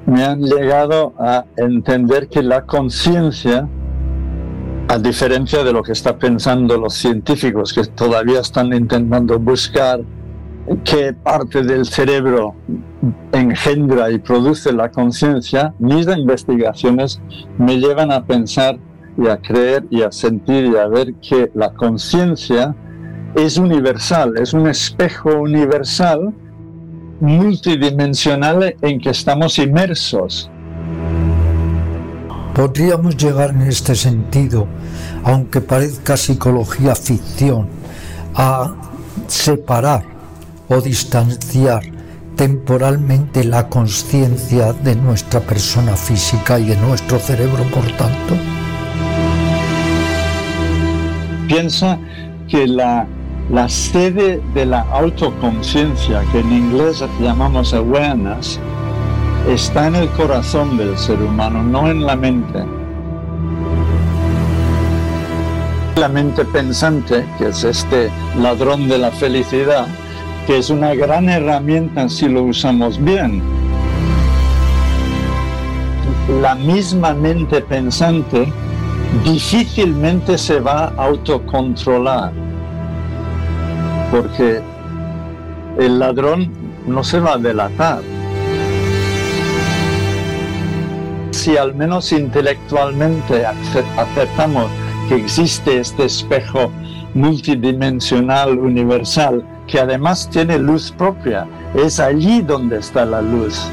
me 0.05 0.23
han 0.23 0.41
llegado 0.41 1.13
a 1.17 1.45
entender 1.57 2.27
que 2.27 2.43
la 2.43 2.65
conciencia, 2.65 3.67
a 4.87 4.97
diferencia 4.97 5.63
de 5.63 5.71
lo 5.71 5.81
que 5.81 5.93
están 5.93 6.19
pensando 6.19 6.77
los 6.77 6.93
científicos 6.93 7.73
que 7.73 7.85
todavía 7.85 8.41
están 8.41 8.73
intentando 8.73 9.39
buscar 9.39 10.01
qué 10.83 11.13
parte 11.13 11.63
del 11.63 11.85
cerebro 11.85 12.55
engendra 13.31 14.11
y 14.11 14.19
produce 14.19 14.71
la 14.71 14.89
conciencia, 14.89 15.73
mis 15.79 16.07
investigaciones 16.07 17.21
me 17.57 17.79
llevan 17.79 18.11
a 18.11 18.25
pensar 18.25 18.77
y 19.17 19.27
a 19.27 19.37
creer 19.37 19.85
y 19.89 20.01
a 20.01 20.11
sentir 20.11 20.65
y 20.65 20.75
a 20.75 20.87
ver 20.87 21.13
que 21.15 21.51
la 21.53 21.73
conciencia 21.73 22.75
es 23.35 23.57
universal, 23.57 24.37
es 24.37 24.53
un 24.53 24.67
espejo 24.67 25.41
universal 25.41 26.33
multidimensional 27.23 28.75
en 28.81 28.99
que 28.99 29.09
estamos 29.11 29.57
inmersos. 29.57 30.51
Podríamos 32.53 33.15
llegar 33.15 33.51
en 33.51 33.61
este 33.61 33.95
sentido, 33.95 34.67
aunque 35.23 35.61
parezca 35.61 36.17
psicología 36.17 36.95
ficción, 36.95 37.69
a 38.35 38.75
separar 39.27 40.03
o 40.67 40.81
distanciar 40.81 41.83
temporalmente 42.35 43.45
la 43.45 43.69
conciencia 43.69 44.73
de 44.73 44.95
nuestra 44.95 45.39
persona 45.39 45.95
física 45.95 46.59
y 46.59 46.65
de 46.65 46.75
nuestro 46.75 47.19
cerebro, 47.19 47.63
por 47.73 47.85
tanto? 47.93 48.35
Piensa 51.47 51.97
que 52.49 52.67
la 52.67 53.07
la 53.49 53.67
sede 53.67 54.41
de 54.53 54.65
la 54.65 54.81
autoconciencia, 54.91 56.23
que 56.31 56.39
en 56.39 56.51
inglés 56.51 57.03
llamamos 57.19 57.73
awareness, 57.73 58.59
está 59.49 59.87
en 59.87 59.95
el 59.95 60.09
corazón 60.09 60.77
del 60.77 60.97
ser 60.97 61.21
humano, 61.21 61.61
no 61.61 61.89
en 61.89 62.05
la 62.05 62.15
mente. 62.15 62.63
La 65.97 66.07
mente 66.07 66.45
pensante, 66.45 67.25
que 67.37 67.49
es 67.49 67.63
este 67.63 68.09
ladrón 68.39 68.87
de 68.87 68.97
la 68.97 69.11
felicidad, 69.11 69.87
que 70.47 70.57
es 70.57 70.69
una 70.69 70.95
gran 70.95 71.29
herramienta 71.29 72.09
si 72.09 72.27
lo 72.27 72.43
usamos 72.43 73.03
bien. 73.03 73.41
La 76.41 76.55
misma 76.55 77.13
mente 77.13 77.61
pensante 77.61 78.51
difícilmente 79.23 80.37
se 80.37 80.59
va 80.59 80.85
a 80.85 81.05
autocontrolar 81.05 82.31
porque 84.13 84.61
el 85.79 85.97
ladrón 85.97 86.51
no 86.85 87.03
se 87.03 87.19
va 87.19 87.33
a 87.33 87.37
delatar. 87.39 88.03
Si 91.31 91.57
al 91.57 91.73
menos 91.73 92.11
intelectualmente 92.11 93.43
aceptamos 93.97 94.69
que 95.09 95.15
existe 95.15 95.79
este 95.79 96.05
espejo 96.05 96.71
multidimensional 97.15 98.59
universal 98.59 99.43
que 99.65 99.79
además 99.79 100.29
tiene 100.29 100.59
luz 100.59 100.91
propia, 100.91 101.47
es 101.73 101.99
allí 101.99 102.43
donde 102.43 102.77
está 102.77 103.05
la 103.05 103.21
luz 103.23 103.67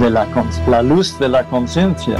de 0.00 0.10
la, 0.10 0.26
la 0.68 0.82
luz 0.82 1.16
de 1.20 1.28
la 1.28 1.44
conciencia. 1.44 2.16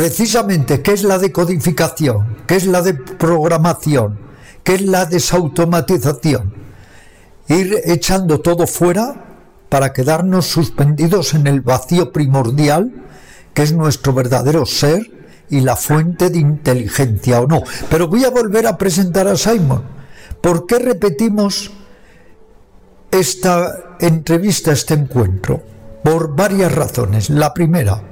Precisamente 0.00 0.80
qué 0.80 0.92
es 0.92 1.02
la 1.02 1.18
decodificación, 1.18 2.38
qué 2.46 2.56
es 2.56 2.64
la 2.64 2.80
de 2.80 2.94
programación, 2.94 4.18
qué 4.64 4.76
es 4.76 4.80
la 4.80 5.04
desautomatización. 5.04 6.54
Ir 7.48 7.82
echando 7.84 8.40
todo 8.40 8.66
fuera 8.66 9.26
para 9.68 9.92
quedarnos 9.92 10.46
suspendidos 10.46 11.34
en 11.34 11.46
el 11.46 11.60
vacío 11.60 12.12
primordial 12.12 12.90
que 13.52 13.60
es 13.60 13.74
nuestro 13.74 14.14
verdadero 14.14 14.64
ser 14.64 15.02
y 15.50 15.60
la 15.60 15.76
fuente 15.76 16.30
de 16.30 16.38
inteligencia 16.38 17.42
o 17.42 17.46
no. 17.46 17.62
Pero 17.90 18.08
voy 18.08 18.24
a 18.24 18.30
volver 18.30 18.68
a 18.68 18.78
presentar 18.78 19.28
a 19.28 19.36
Simon. 19.36 19.82
¿Por 20.40 20.64
qué 20.64 20.78
repetimos 20.78 21.72
esta 23.10 23.96
entrevista, 24.00 24.72
este 24.72 24.94
encuentro? 24.94 25.62
Por 26.02 26.34
varias 26.34 26.74
razones. 26.74 27.28
La 27.28 27.52
primera, 27.52 28.09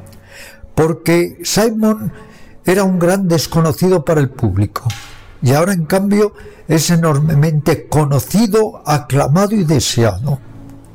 porque 0.78 1.40
Simon 1.42 2.12
era 2.64 2.84
un 2.84 3.00
gran 3.00 3.26
desconocido 3.26 4.04
para 4.04 4.20
el 4.20 4.30
público 4.30 4.86
y 5.42 5.50
ahora 5.52 5.72
en 5.72 5.86
cambio 5.86 6.34
es 6.68 6.90
enormemente 6.90 7.88
conocido, 7.88 8.84
aclamado 8.86 9.56
y 9.56 9.64
deseado. 9.64 10.38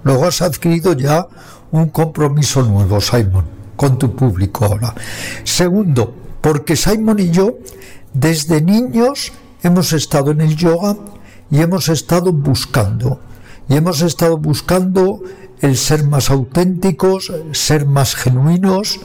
Luego 0.03 0.23
has 0.23 0.41
adquirido 0.41 0.93
ya 0.93 1.27
un 1.72 1.89
compromiso 1.89 2.64
nuevo, 2.64 3.01
Simon, 3.01 3.43
con 3.76 3.97
tu 3.97 4.15
público 4.15 4.64
ahora. 4.64 4.95
Segundo, 5.43 6.15
porque 6.39 6.77
Simon 6.77 7.19
y 7.19 7.31
yo 7.31 7.57
desde 8.14 8.61
niños 8.61 9.34
hemos 9.64 9.91
estado 9.91 10.31
en 10.31 10.39
el 10.39 10.55
yoga 10.55 10.95
y 11.51 11.60
hemos 11.60 11.89
estado 11.89 12.31
buscando, 12.31 13.19
y 13.68 13.76
hemos 13.76 14.01
estado 14.01 14.38
buscando 14.38 15.23
el 15.64 15.77
ser 15.77 16.05
más 16.05 16.30
auténticos, 16.30 17.31
ser 17.53 17.85
más 17.85 18.15
genuinos, 18.15 18.99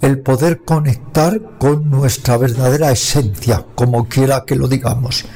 el 0.00 0.20
poder 0.20 0.62
conectar 0.62 1.40
con 1.58 1.90
nuestra 1.90 2.36
verdadera 2.36 2.90
esencia, 2.90 3.64
como 3.74 4.08
quiera 4.08 4.44
que 4.46 4.56
lo 4.56 4.68
digamos. 4.68 5.26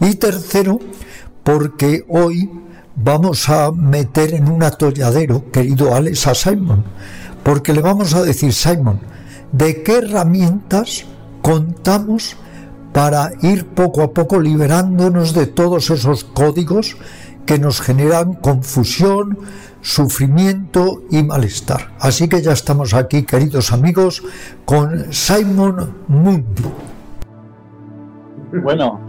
Y 0.00 0.14
tercero, 0.14 0.78
porque 1.42 2.04
hoy 2.08 2.50
vamos 2.94 3.48
a 3.48 3.72
meter 3.72 4.34
en 4.34 4.48
un 4.48 4.62
atolladero, 4.62 5.50
querido 5.50 5.94
Alex, 5.94 6.26
a 6.26 6.34
Simon, 6.34 6.84
porque 7.42 7.72
le 7.72 7.80
vamos 7.80 8.14
a 8.14 8.22
decir, 8.22 8.52
Simon, 8.52 9.00
¿de 9.50 9.82
qué 9.82 9.98
herramientas 9.98 11.04
contamos 11.40 12.36
para 12.92 13.32
ir 13.42 13.66
poco 13.66 14.02
a 14.02 14.12
poco 14.12 14.38
liberándonos 14.38 15.34
de 15.34 15.46
todos 15.46 15.90
esos 15.90 16.24
códigos 16.24 16.96
que 17.46 17.58
nos 17.58 17.80
generan 17.80 18.34
confusión, 18.34 19.38
sufrimiento 19.80 21.02
y 21.10 21.22
malestar. 21.22 21.92
Así 22.00 22.28
que 22.28 22.40
ya 22.40 22.52
estamos 22.52 22.94
aquí, 22.94 23.24
queridos 23.24 23.72
amigos, 23.72 24.22
con 24.64 25.12
Simon 25.12 25.94
Mundi. 26.08 26.62
Bueno, 28.62 29.00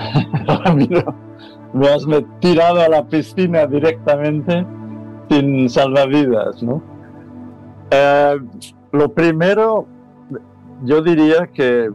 me 1.73 1.87
has 1.87 2.05
tirado 2.39 2.81
a 2.81 2.89
la 2.89 3.05
piscina 3.05 3.67
directamente 3.67 4.65
sin 5.29 5.69
salvavidas, 5.69 6.63
¿no? 6.63 6.81
Eh, 7.91 8.39
lo 8.91 9.13
primero, 9.13 9.85
yo 10.83 11.01
diría 11.01 11.47
que 11.47 11.91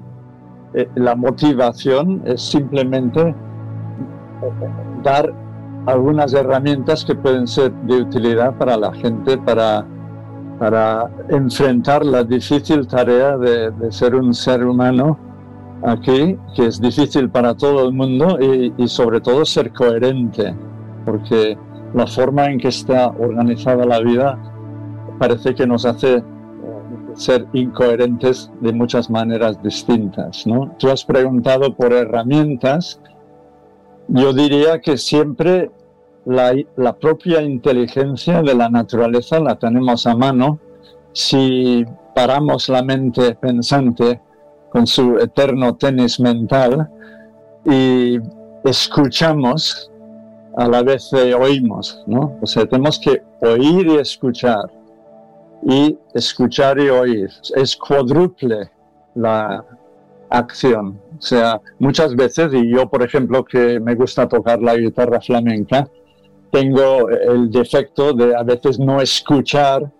eh, 0.75 0.89
la 0.95 1.15
motivación 1.15 2.23
es 2.27 2.43
simplemente 2.43 3.35
dar 5.03 5.33
algunas 5.89 6.35
herramientas 6.35 7.05
que 7.05 7.15
pueden 7.15 7.47
ser 7.47 7.73
de 7.85 8.03
utilidad 8.03 8.55
para 8.59 8.77
la 8.77 8.93
gente 8.93 9.39
para, 9.39 9.87
para 10.59 11.11
enfrentar 11.31 12.05
la 12.05 12.23
difícil 12.25 12.87
tarea 12.87 13.39
de, 13.39 13.73
ser 13.91 14.15
un 14.15 14.35
ser 14.35 14.65
humano 14.67 15.19
aquí, 15.83 16.37
que 16.55 16.67
es 16.67 16.79
difícil 16.81 17.31
para 17.31 17.55
todo 17.55 17.89
el 17.89 17.95
mundo 17.95 18.39
y, 18.39 18.75
y 18.77 18.87
sobre 18.89 19.21
todo 19.21 19.47
ser 19.47 19.73
coherente, 19.73 20.55
porque 21.07 21.57
la 21.95 22.07
forma 22.07 22.51
en 22.51 22.59
que 22.59 22.69
está 22.69 23.09
organizada 23.09 23.87
la 23.87 24.01
vida 24.01 24.39
parece 25.19 25.55
que 25.55 25.67
nos 25.67 25.87
hace 25.87 26.17
eh, 26.17 26.23
ser 27.15 27.47
incoherentes 27.55 28.51
de 28.61 28.75
muchas 28.75 29.09
maneras 29.09 29.63
distintas. 29.63 30.47
¿no? 30.47 30.75
Tú 30.79 30.91
has 30.91 31.03
preguntado 31.05 31.75
por 31.75 31.95
herramientas. 31.95 33.01
Yo 34.09 34.35
diría 34.35 34.81
que 34.81 34.97
siempre 34.97 35.71
la, 36.29 36.93
propia 36.93 37.41
inteligencia 37.41 38.43
de 38.43 38.55
la 38.55 38.69
naturaleza 38.69 39.41
la 39.41 39.59
tenemos 39.59 40.07
a 40.07 40.15
mano 40.15 40.61
si 41.13 41.87
paramos 42.15 42.69
la 42.69 42.83
mente 42.83 43.35
pensante 43.35 44.21
con 44.71 44.87
su 44.87 45.17
eterno 45.19 45.77
tenis 45.77 46.21
mental 46.21 46.87
y 47.65 48.19
escuchamos 48.63 49.91
a 50.57 50.69
la 50.69 50.83
vez 50.83 51.09
que 51.11 51.35
oímos, 51.35 52.03
¿no? 52.07 52.37
O 52.43 52.47
sea, 52.47 52.67
tenemos 52.67 52.99
que 52.99 53.23
oír 53.41 53.87
y 53.87 53.97
escuchar 53.97 54.71
y 55.63 55.97
escuchar 56.13 56.79
y 56.79 56.91
oír. 56.91 57.31
Es 57.57 57.75
cuádruple 57.77 58.71
la 59.15 59.65
acción. 60.29 61.01
O 61.19 61.23
sea, 61.23 61.61
muchas 61.79 62.15
veces, 62.15 62.53
y 62.53 62.71
yo 62.71 62.89
por 62.89 63.03
ejemplo 63.03 63.45
que 63.45 63.81
me 63.81 63.95
gusta 63.95 64.29
tocar 64.29 64.61
la 64.61 64.77
guitarra 64.77 65.21
flamenca, 65.21 65.89
tengo 66.51 67.09
el 67.09 67.51
defecto 67.51 68.13
de 68.13 68.35
a 68.35 68.43
veces 68.43 68.79
no 68.79 69.01
escuchar 69.01 69.91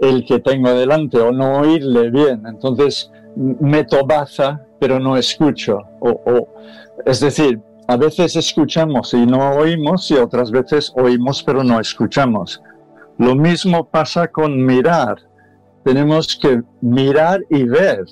el 0.00 0.24
que 0.24 0.38
tengo 0.40 0.70
delante 0.70 1.18
o 1.18 1.32
no 1.32 1.60
oírle 1.60 2.10
bien. 2.10 2.42
Entonces 2.46 3.10
meto 3.36 4.06
baza, 4.06 4.60
pero 4.78 4.98
no 4.98 5.16
escucho. 5.16 5.80
O, 6.00 6.48
es 7.04 7.20
decir, 7.20 7.60
a 7.88 7.96
veces 7.96 8.36
escuchamos 8.36 9.14
y 9.14 9.26
no 9.26 9.56
oímos 9.56 10.10
y 10.10 10.14
otras 10.14 10.50
veces 10.50 10.92
oímos 10.96 11.42
pero 11.42 11.62
no 11.62 11.80
escuchamos. 11.80 12.62
Lo 13.18 13.34
mismo 13.34 13.88
pasa 13.88 14.28
con 14.28 14.64
mirar. 14.64 15.16
Tenemos 15.84 16.36
que 16.36 16.62
mirar 16.80 17.40
y 17.48 17.64
ver. 17.64 18.04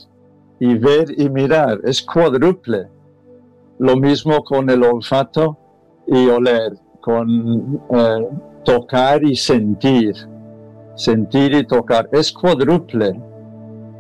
Y 0.61 0.75
ver 0.75 1.07
y 1.19 1.29
mirar. 1.29 1.81
Es 1.85 2.03
cuádruple. 2.03 2.89
Lo 3.79 3.97
mismo 3.97 4.43
con 4.45 4.71
el 4.71 4.85
olfato 4.85 5.59
y 6.07 6.29
oler 6.29 6.84
con 7.05 7.83
eh, 7.91 8.29
tocar 8.65 9.23
y 9.23 9.37
sentir, 9.37 10.15
sentir 10.97 11.53
y 11.55 11.67
tocar. 11.67 12.09
Es 12.13 12.33
cuádruple. 12.33 13.21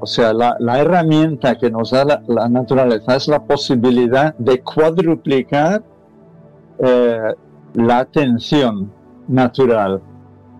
O 0.00 0.06
sea, 0.06 0.32
la, 0.32 0.80
herramienta 0.80 1.56
que 1.56 1.70
nos 1.70 1.90
da 1.90 2.22
la, 2.26 2.48
naturaleza 2.48 3.16
es 3.16 3.28
la 3.28 3.44
posibilidad 3.44 4.34
de 4.36 4.62
cuadruplicar 4.62 5.82
eh, 6.78 7.34
la 7.74 7.98
atención 7.98 8.90
natural, 9.28 10.00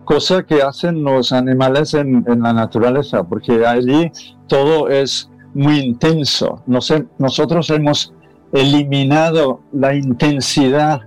cosa 0.03 0.43
que 0.43 0.61
hacen 0.61 1.03
los 1.03 1.31
animales 1.31 1.95
en, 1.95 2.23
la 2.27 2.53
naturaleza, 2.53 3.23
porque 3.23 3.65
allí 3.65 4.11
todo 4.47 4.87
es 4.89 5.31
muy 5.53 5.79
intenso. 5.79 6.61
nosotros 6.65 7.69
hemos 7.71 8.13
eliminado 8.51 9.61
la 9.71 9.95
intensidad 9.95 11.01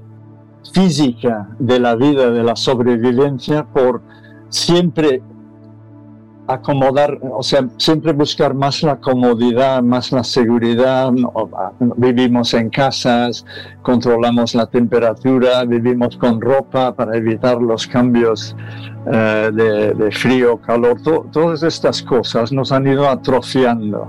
física 0.72 1.48
de 1.58 1.78
la 1.80 1.94
vida, 1.96 2.30
de 2.30 2.42
la 2.42 2.56
sobrevivencia, 2.56 3.64
por 3.64 4.02
siempre 4.48 5.22
acomodar, 6.48 7.18
o 7.30 7.42
sea, 7.42 7.68
siempre 7.76 8.12
buscar 8.12 8.54
más 8.54 8.82
la 8.82 8.96
comodidad, 8.96 9.82
más 9.82 10.10
la 10.12 10.24
seguridad. 10.24 11.12
Vivimos 11.96 12.54
en 12.54 12.70
casas, 12.70 13.44
controlamos 13.82 14.54
la 14.54 14.66
temperatura, 14.66 15.64
vivimos 15.64 16.16
con 16.16 16.40
ropa 16.40 16.94
para 16.94 17.16
evitar 17.16 17.60
los 17.60 17.86
cambios 17.86 18.56
eh, 19.12 19.50
de, 19.52 20.10
frío, 20.10 20.56
calor. 20.56 20.96
todas 21.30 21.62
estas 21.62 22.02
cosas 22.02 22.50
nos 22.50 22.72
han 22.72 22.86
ido 22.86 23.08
atrofiando. 23.08 24.08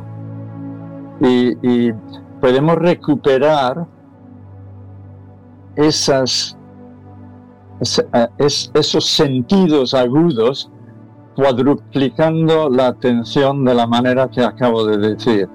Y 1.22 1.92
podemos 2.40 2.76
recuperar 2.78 3.86
esas, 5.76 6.58
eh, 7.82 8.28
esos 8.40 9.06
sentidos 9.06 9.94
agudos 9.94 10.72
cuadruplicando 11.36 12.70
la 12.70 12.88
atención 12.88 13.64
de 13.64 13.74
la 13.74 13.88
manera 13.88 14.30
que 14.30 14.42
acabo 14.42 14.86
de 14.86 14.98
decir. 14.98 15.50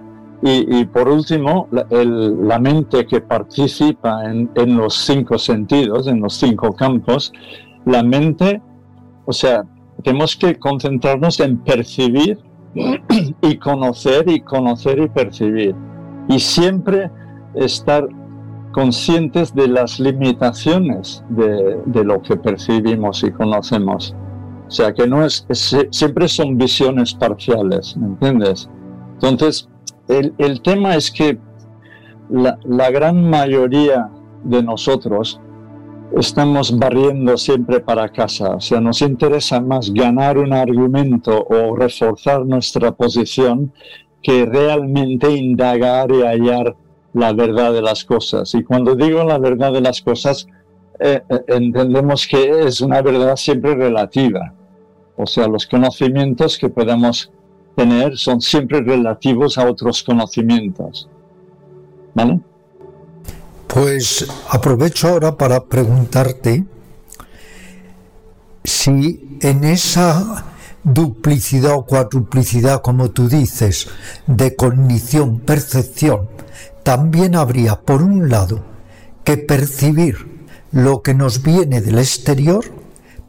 Y, 0.47 0.85
por 0.85 1.09
último, 1.09 1.69
la, 1.71 2.59
mente 2.59 3.07
que 3.07 3.23
participa 3.23 4.27
en, 4.27 4.51
en, 4.57 4.77
los 4.77 4.95
cinco 4.95 5.39
sentidos, 5.39 6.07
en 6.07 6.21
los 6.21 6.35
cinco 6.35 6.75
campos, 6.75 7.33
la 7.87 8.03
mente, 8.03 8.61
o 9.25 9.33
sea, 9.33 9.65
tenemos 10.03 10.37
que 10.37 10.59
concentrarnos 10.59 11.41
en 11.41 11.57
percibir 11.59 12.39
y 13.41 13.57
conocer 13.57 14.29
y 14.29 14.41
conocer 14.41 14.99
y 14.99 15.09
percibir. 15.09 15.75
Y 16.29 16.39
siempre 16.39 17.11
estar 17.55 18.07
conscientes 18.75 19.55
de 19.55 19.69
las 19.69 20.01
limitaciones 20.01 21.25
de, 21.29 22.05
lo 22.05 22.21
que 22.21 22.37
percibimos 22.37 23.23
y 23.23 23.31
conocemos. 23.31 24.17
O 24.67 24.71
sea, 24.71 24.93
que 24.93 25.07
no 25.07 25.25
es, 25.25 25.47
siempre 25.91 26.27
son 26.27 26.59
visiones 26.59 27.15
parciales, 27.15 27.97
¿me 27.97 28.09
entiendes? 28.09 28.69
Entonces, 29.15 29.69
el, 30.09 30.61
tema 30.63 30.97
es 30.97 31.13
que 31.13 31.39
la, 32.29 32.91
gran 32.91 33.31
mayoría 33.31 34.11
de 34.43 34.61
nosotros 34.65 35.41
estamos 36.17 36.77
barriendo 36.77 37.37
siempre 37.37 37.79
para 37.79 38.09
casa. 38.09 38.57
O 38.57 38.61
sea, 38.61 38.81
nos 38.81 39.03
interesa 39.03 39.61
más 39.61 39.93
ganar 39.95 40.37
un 40.37 40.53
argumento 40.53 41.47
o 41.49 41.77
reforzar 41.77 42.45
nuestra 42.45 42.91
posición 42.91 43.73
que 44.21 44.47
realmente 44.47 45.31
indagar 45.31 46.11
y 46.11 46.23
hallar 46.23 46.75
la 47.15 47.33
verdad 47.33 47.73
de 47.73 47.81
las 47.81 48.05
cosas. 48.05 48.55
Y 48.55 48.63
cuando 48.63 48.95
digo 48.95 49.25
la 49.25 49.39
verdad 49.39 49.73
de 49.73 49.81
las 49.81 50.03
cosas, 50.03 50.47
eh, 50.99 51.23
eh, 51.29 51.45
entendemos 51.49 52.27
que 52.27 52.67
es 52.67 52.81
una 52.81 53.01
verdad 53.03 53.37
siempre 53.37 53.75
relativa. 53.75 54.53
O 55.17 55.27
sea, 55.27 55.47
los 55.47 55.67
conocimientos 55.67 56.59
que 56.59 56.69
podemos 56.69 57.31
tener 57.77 58.19
son 58.19 58.41
siempre 58.41 58.83
relativos 58.83 59.59
a 59.59 59.69
otros 59.69 60.03
conocimientos. 60.03 61.09
¿Vale? 62.15 62.41
Pues 63.67 64.29
aprovecho 64.51 65.09
ahora 65.09 65.37
para 65.37 65.65
preguntarte 65.65 66.65
si 68.63 69.39
en 69.41 69.65
esa 69.65 70.45
duplicidad 70.85 71.75
o 71.75 71.85
cuadruplicidad, 71.85 72.83
como 72.83 73.11
tú 73.11 73.29
dices, 73.29 73.89
de 74.27 74.55
cognición, 74.55 75.41
percepción, 75.41 76.29
también 76.85 77.35
habría, 77.35 77.81
por 77.81 78.03
un 78.03 78.29
lado, 78.29 78.63
que 79.25 79.37
percibir 79.37 80.47
lo 80.71 81.03
que 81.03 81.15
nos 81.15 81.43
viene 81.43 81.81
del 81.81 81.99
exterior, 81.99 82.65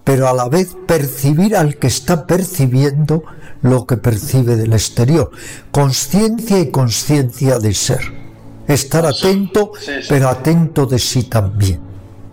pero 0.04 0.28
a 0.30 0.34
la 0.34 0.48
vez 0.48 0.78
percibir 0.86 1.56
al 1.56 1.78
que 1.78 1.88
está 1.88 2.28
percibiendo 2.28 3.24
lo 3.64 3.88
que 3.88 3.98
percibe 3.98 4.56
del 4.56 4.74
exterior. 4.74 5.32
Conciencia 5.72 6.60
y 6.60 6.70
conciencia 6.70 7.58
de 7.58 7.74
ser 7.74 8.26
estar 8.68 9.06
atento, 9.06 9.72
pero 10.10 10.30
atento 10.30 10.86
de 10.86 11.00
sí 11.00 11.24
también. 11.24 11.80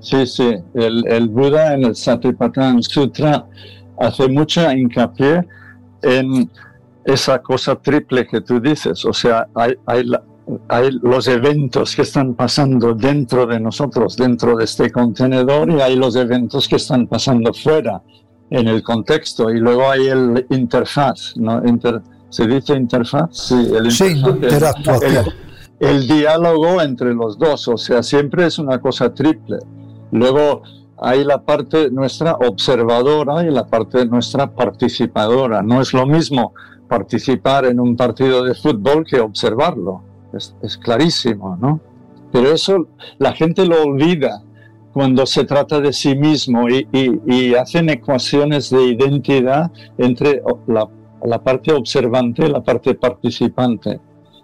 Sí, 0.00 0.26
sí, 0.26 0.56
el, 0.74 1.06
el 1.06 1.28
Buda 1.28 1.74
en 1.74 1.84
el 1.84 1.94
Satipatthana 1.94 2.82
Sutra 2.82 3.46
hace 3.98 4.28
mucha 4.28 4.74
hincapié 4.74 5.46
en 6.02 6.50
esa 7.04 7.40
cosa 7.40 7.76
triple 7.76 8.26
que 8.26 8.40
tú 8.40 8.60
dices, 8.60 9.04
o 9.04 9.12
sea, 9.12 9.46
hay, 9.54 9.74
hay, 9.86 10.04
hay, 10.68 10.90
los 11.02 11.28
eventos 11.28 11.94
que 11.94 12.02
están 12.02 12.34
pasando 12.34 12.94
dentro 12.94 13.46
de 13.46 13.60
nosotros, 13.60 14.16
dentro 14.16 14.56
de 14.56 14.64
este 14.64 14.90
contenedor, 14.90 15.70
y 15.70 15.80
hay 15.80 15.96
los 15.96 16.16
eventos 16.16 16.68
que 16.68 16.76
están 16.76 17.06
pasando 17.06 17.52
fuera, 17.52 18.02
en 18.50 18.68
el 18.68 18.82
contexto, 18.82 19.50
y 19.50 19.58
luego 19.58 19.90
hay 19.90 20.08
el 20.08 20.46
interfaz, 20.50 21.34
¿no? 21.36 21.62
¿Se 22.28 22.46
dice 22.46 22.74
interfaz? 22.74 23.28
Sí, 23.32 23.72
el 23.74 23.86
interfaz, 23.86 25.00
sí, 25.00 25.30
el 25.80 26.06
diálogo 26.06 26.80
entre 26.80 27.12
los 27.12 27.38
dos, 27.38 27.66
o 27.68 27.76
sea, 27.76 28.02
siempre 28.02 28.46
es 28.46 28.58
una 28.58 28.80
cosa 28.80 29.12
triple. 29.12 29.58
Luego 30.12 30.62
hay 30.98 31.24
la 31.24 31.42
parte 31.42 31.90
nuestra 31.90 32.34
observadora 32.34 33.42
y 33.42 33.50
la 33.50 33.66
parte 33.66 34.06
nuestra 34.06 34.54
participadora. 34.54 35.60
No 35.62 35.80
es 35.80 35.92
lo 35.92 36.06
mismo 36.06 36.54
participar 36.88 37.64
en 37.64 37.80
un 37.80 37.96
partido 37.96 38.44
de 38.44 38.54
fútbol 38.54 39.04
que 39.04 39.18
observarlo. 39.18 40.04
Es, 40.32 40.78
clarísimo, 40.78 41.56
¿no? 41.60 41.80
Pero 42.32 42.52
eso 42.52 42.88
la 43.18 43.32
gente 43.32 43.66
lo 43.66 43.82
olvida 43.82 44.42
cuando 44.92 45.26
se 45.26 45.44
trata 45.44 45.80
de 45.80 45.92
sí 45.92 46.14
mismo 46.14 46.68
y, 46.68 47.54
hacen 47.54 47.90
ecuaciones 47.90 48.70
de 48.70 48.82
identidad 48.84 49.70
entre 49.98 50.42
la, 50.66 50.88
la 51.24 51.42
parte 51.42 51.72
observante 51.72 52.46
y 52.46 52.50
la 52.50 52.62
parte 52.62 52.94
participante 52.94 54.00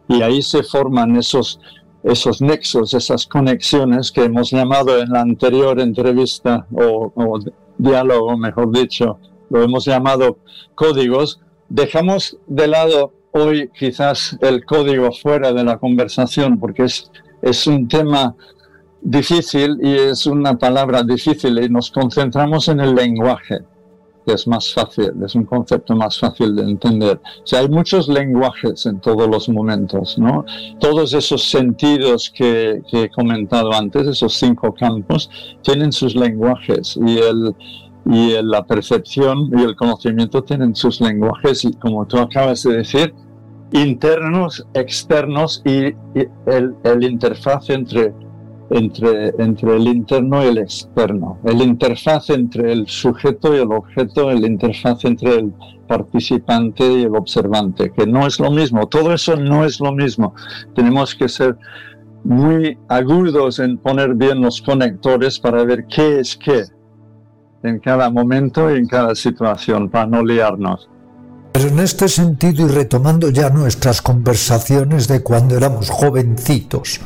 y 0.08 0.22
ahí 0.22 0.42
se 0.42 0.62
forman 0.62 1.16
esos, 1.16 1.60
esos 2.02 2.40
nexos, 2.40 2.94
esas 2.94 3.26
conexiones 3.26 4.10
que 4.10 4.24
hemos 4.24 4.50
llamado 4.50 4.98
en 4.98 5.10
la 5.10 5.20
anterior 5.20 5.78
entrevista 5.80 6.66
o, 6.72 7.38
diálogo, 7.76 8.36
mejor 8.36 8.72
dicho, 8.72 9.18
lo 9.50 9.62
hemos 9.62 9.84
llamado 9.84 10.38
códigos. 10.74 11.40
Dejamos 11.68 12.38
de 12.46 12.66
lado 12.66 13.12
hoy 13.32 13.70
quizás 13.78 14.36
el 14.40 14.64
código 14.64 15.10
fuera 15.12 15.52
de 15.52 15.64
la 15.64 15.78
conversación 15.78 16.58
porque 16.58 16.84
es, 16.84 17.10
es 17.42 17.66
un 17.66 17.88
tema 17.88 18.34
difícil 19.00 19.78
y 19.82 19.94
es 19.94 20.26
una 20.26 20.58
palabra 20.58 21.02
difícil 21.02 21.58
y 21.62 21.68
nos 21.68 21.90
concentramos 21.90 22.68
en 22.68 22.80
el 22.80 22.94
lenguaje 22.94 23.58
es 24.32 24.46
más 24.46 24.72
fácil, 24.72 25.12
es 25.24 25.34
un 25.34 25.44
concepto 25.44 25.94
más 25.94 26.18
fácil 26.18 26.54
de 26.54 26.62
entender. 26.62 27.20
O 27.52 27.56
hay 27.56 27.68
muchos 27.68 28.08
lenguajes 28.08 28.86
en 28.86 29.00
todos 29.00 29.28
los 29.28 29.48
momentos, 29.48 30.18
¿no? 30.18 30.44
Todos 30.80 31.14
esos 31.14 31.42
sentidos 31.44 32.30
que, 32.30 32.82
he 32.92 33.08
comentado 33.10 33.72
antes, 33.72 34.06
esos 34.06 34.34
cinco 34.34 34.74
campos, 34.74 35.30
tienen 35.62 35.92
sus 35.92 36.14
lenguajes 36.14 36.98
y 37.04 37.18
el, 37.18 37.54
y 38.10 38.42
la 38.42 38.64
percepción 38.64 39.50
y 39.54 39.62
el 39.62 39.76
conocimiento 39.76 40.42
tienen 40.42 40.74
sus 40.74 41.00
lenguajes 41.00 41.64
y 41.64 41.74
como 41.74 42.06
tú 42.06 42.18
acabas 42.18 42.62
de 42.62 42.78
decir, 42.78 43.14
internos, 43.72 44.66
externos 44.72 45.62
y, 45.66 45.94
el, 46.46 46.74
el 46.84 47.04
interfaz 47.04 47.68
entre 47.68 48.14
entre, 48.70 49.32
entre 49.38 49.76
el 49.76 49.88
interno 49.88 50.44
y 50.44 50.48
el 50.48 50.58
externo, 50.58 51.38
el 51.44 51.62
interfaz 51.62 52.28
entre 52.28 52.72
el 52.72 52.86
sujeto 52.86 53.54
y 53.54 53.60
el 53.60 53.72
objeto, 53.72 54.30
el 54.30 54.44
interfaz 54.44 55.06
entre 55.06 55.36
el 55.36 55.54
participante 55.86 56.84
y 56.84 57.02
el 57.04 57.16
observante, 57.16 57.90
que 57.90 58.06
no 58.06 58.26
es 58.26 58.38
lo 58.38 58.50
mismo, 58.50 58.86
todo 58.86 59.14
eso 59.14 59.36
no 59.36 59.64
es 59.64 59.80
lo 59.80 59.92
mismo. 59.92 60.34
Tenemos 60.74 61.14
que 61.14 61.30
ser 61.30 61.56
muy 62.24 62.76
agudos 62.88 63.58
en 63.58 63.78
poner 63.78 64.14
bien 64.14 64.42
los 64.42 64.60
conectores 64.60 65.38
para 65.38 65.64
ver 65.64 65.86
qué 65.86 66.20
es 66.20 66.36
qué 66.36 66.64
en 67.62 67.78
cada 67.80 68.10
momento 68.10 68.70
y 68.70 68.78
en 68.78 68.86
cada 68.86 69.14
situación, 69.14 69.88
para 69.88 70.06
no 70.06 70.24
liarnos. 70.24 70.88
Pero 71.52 71.68
en 71.68 71.80
este 71.80 72.08
sentido 72.08 72.66
y 72.66 72.70
retomando 72.70 73.30
ya 73.30 73.50
nuestras 73.50 74.02
conversaciones 74.02 75.08
de 75.08 75.22
cuando 75.22 75.56
éramos 75.56 75.90
jovencitos, 75.90 77.00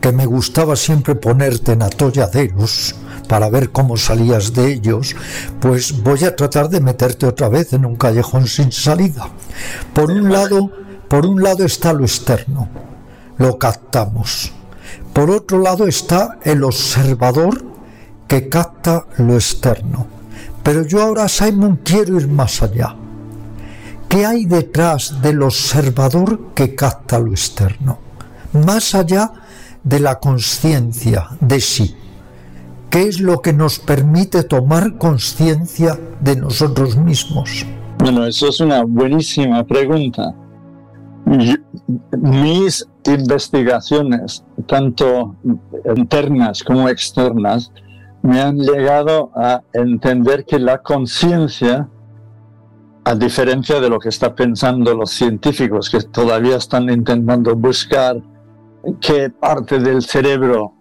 que 0.00 0.12
me 0.12 0.26
gustaba 0.26 0.76
siempre 0.76 1.14
ponerte 1.14 1.72
en 1.72 1.82
atolladeros 1.82 2.94
para 3.28 3.48
ver 3.48 3.70
cómo 3.70 3.96
salías 3.96 4.52
de 4.52 4.72
ellos, 4.72 5.16
pues 5.60 6.02
voy 6.02 6.24
a 6.24 6.36
tratar 6.36 6.68
de 6.68 6.80
meterte 6.80 7.26
otra 7.26 7.48
vez 7.48 7.72
en 7.72 7.84
un 7.84 7.96
callejón 7.96 8.46
sin 8.46 8.70
salida. 8.70 9.28
Por 9.94 10.10
un 10.10 10.30
lado, 10.30 10.70
por 11.08 11.26
un 11.26 11.42
lado 11.42 11.64
está 11.64 11.92
lo 11.92 12.04
externo, 12.04 12.68
lo 13.38 13.58
captamos. 13.58 14.52
Por 15.12 15.30
otro 15.30 15.58
lado 15.58 15.86
está 15.86 16.38
el 16.44 16.62
observador 16.62 17.75
que 18.26 18.48
capta 18.48 19.06
lo 19.18 19.34
externo. 19.34 20.06
Pero 20.62 20.84
yo 20.84 21.02
ahora, 21.02 21.28
Simon, 21.28 21.80
quiero 21.84 22.18
ir 22.18 22.28
más 22.28 22.62
allá. 22.62 22.94
¿Qué 24.08 24.24
hay 24.24 24.46
detrás 24.46 25.20
del 25.20 25.42
observador 25.42 26.54
que 26.54 26.74
capta 26.74 27.18
lo 27.18 27.30
externo? 27.30 27.98
Más 28.52 28.94
allá 28.94 29.32
de 29.82 30.00
la 30.00 30.18
conciencia 30.18 31.28
de 31.40 31.60
sí. 31.60 31.94
¿Qué 32.90 33.08
es 33.08 33.20
lo 33.20 33.42
que 33.42 33.52
nos 33.52 33.78
permite 33.78 34.42
tomar 34.44 34.96
conciencia 34.96 35.98
de 36.20 36.36
nosotros 36.36 36.96
mismos? 36.96 37.66
Bueno, 37.98 38.26
eso 38.26 38.48
es 38.48 38.60
una 38.60 38.84
buenísima 38.84 39.64
pregunta. 39.64 40.34
Mis 42.18 42.86
investigaciones, 43.04 44.44
tanto 44.66 45.36
internas 45.96 46.62
como 46.62 46.88
externas, 46.88 47.72
me 48.22 48.40
han 48.40 48.58
llegado 48.58 49.30
a 49.34 49.62
entender 49.72 50.44
que 50.44 50.58
la 50.58 50.78
conciencia, 50.78 51.88
a 53.04 53.14
diferencia 53.14 53.80
de 53.80 53.88
lo 53.88 53.98
que 53.98 54.08
están 54.08 54.34
pensando 54.34 54.94
los 54.94 55.10
científicos 55.10 55.90
que 55.90 56.00
todavía 56.00 56.56
están 56.56 56.90
intentando 56.90 57.54
buscar 57.54 58.20
qué 59.00 59.30
parte 59.30 59.78
del 59.78 60.02
cerebro 60.02 60.74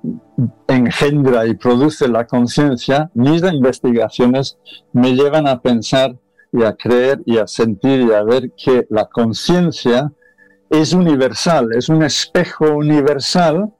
engendra 0.68 1.46
y 1.48 1.56
produce 1.56 2.08
la 2.08 2.26
conciencia, 2.26 3.10
mis 3.14 3.44
investigaciones 3.44 4.58
me 4.94 5.14
llevan 5.14 5.48
a 5.48 5.62
pensar 5.62 6.16
y 6.52 6.64
a 6.64 6.74
creer 6.74 7.22
y 7.26 7.38
a 7.38 7.48
sentir 7.48 8.02
y 8.02 8.14
a 8.14 8.24
ver 8.24 8.52
que 8.52 8.88
la 8.90 9.06
conciencia 9.06 10.12
es 10.70 10.94
universal, 10.94 11.70
es 11.74 11.90
un 11.90 12.04
espejo 12.04 12.76
universal 12.76 13.72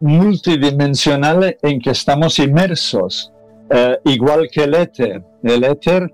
multidimensional 0.00 1.56
en 1.62 1.80
que 1.80 1.90
estamos 1.90 2.38
inmersos, 2.38 3.32
eh, 3.70 3.98
igual 4.04 4.48
que 4.50 4.64
el 4.64 4.74
éter. 4.74 5.22
El 5.42 5.64
éter, 5.64 6.12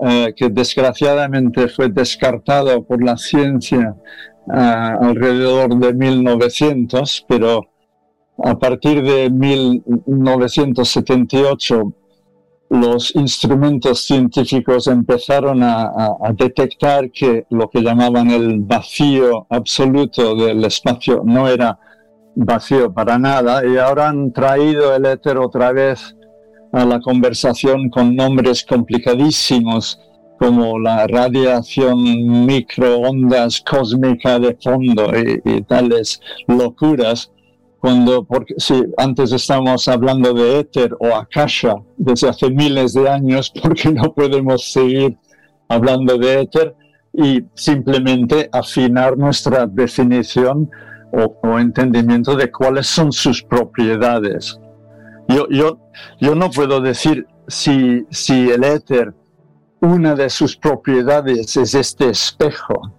eh, 0.00 0.32
que 0.36 0.48
desgraciadamente 0.48 1.66
fue 1.68 1.88
descartado 1.88 2.84
por 2.84 3.02
la 3.02 3.16
ciencia 3.16 3.96
alrededor 4.50 5.78
de 5.78 5.92
1900, 5.92 7.26
pero 7.28 7.68
a 8.42 8.58
partir 8.58 9.02
de 9.02 9.28
1978 9.30 11.92
los 12.70 13.14
instrumentos 13.16 14.02
científicos 14.02 14.86
empezaron 14.86 15.62
a, 15.62 15.90
detectar 16.34 17.10
que 17.10 17.46
lo 17.50 17.68
que 17.68 17.80
llamaban 17.80 18.30
el 18.30 18.60
vacío 18.60 19.46
absoluto 19.48 20.34
del 20.34 20.64
espacio 20.64 21.22
no 21.24 21.48
era 21.48 21.78
vacío 22.40 22.92
para 22.92 23.18
nada 23.18 23.66
y 23.66 23.76
ahora 23.78 24.08
han 24.08 24.32
traído 24.32 24.94
el 24.94 25.06
éter 25.06 25.38
otra 25.38 25.72
vez 25.72 26.16
a 26.72 26.84
la 26.84 27.00
conversación 27.00 27.90
con 27.90 28.14
nombres 28.14 28.64
complicadísimos 28.64 30.00
como 30.38 30.78
la 30.78 31.04
radiación 31.08 32.46
microondas 32.46 33.60
cósmica 33.60 34.38
de 34.38 34.56
fondo 34.62 35.10
y, 35.44 35.62
tales 35.62 36.20
locuras, 36.46 37.32
cuando 37.80 38.24
porque, 38.24 38.54
si 38.58 38.84
antes 38.98 39.32
estamos 39.32 39.88
hablando 39.88 40.32
de 40.32 40.60
éter 40.60 40.94
o 41.00 41.06
akasha 41.16 41.74
desde 41.96 42.28
hace 42.28 42.50
miles 42.50 42.94
de 42.94 43.08
años, 43.08 43.52
porque 43.62 43.90
no 43.90 44.14
podemos 44.14 44.70
seguir 44.70 45.16
hablando 45.68 46.16
de 46.16 46.42
éter 46.42 46.76
y 47.12 47.42
simplemente 47.54 48.48
afinar 48.52 49.18
nuestra 49.18 49.66
definición 49.66 50.70
o, 51.12 51.58
entendimiento 51.58 52.36
de 52.36 52.50
cuáles 52.50 52.86
son 52.86 53.12
sus 53.12 53.42
propiedades. 53.42 54.58
Yo, 55.28 55.48
yo, 55.50 55.78
yo 56.20 56.34
no 56.34 56.50
puedo 56.50 56.80
decir 56.80 57.26
si, 57.46 58.06
si 58.10 58.50
el 58.50 58.64
éter 58.64 59.14
una 59.80 60.14
de 60.14 60.28
sus 60.28 60.56
propiedades 60.56 61.56
es 61.56 61.74
este 61.74 62.10
espejo 62.10 62.92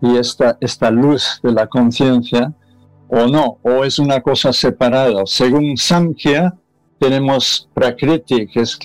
y 0.00 0.16
esta, 0.16 0.56
esta 0.60 0.90
luz 0.90 1.40
de 1.42 1.52
la 1.52 1.66
conciencia, 1.66 2.52
o 3.08 3.26
no, 3.26 3.58
o 3.62 3.84
es 3.84 3.98
una 3.98 4.20
cosa 4.20 4.52
separada. 4.52 5.22
Según 5.26 5.76
Samkhya, 5.76 6.54
tenemos 6.98 7.68
Prakriti, 7.74 8.46
que 8.46 8.60
es 8.60 8.78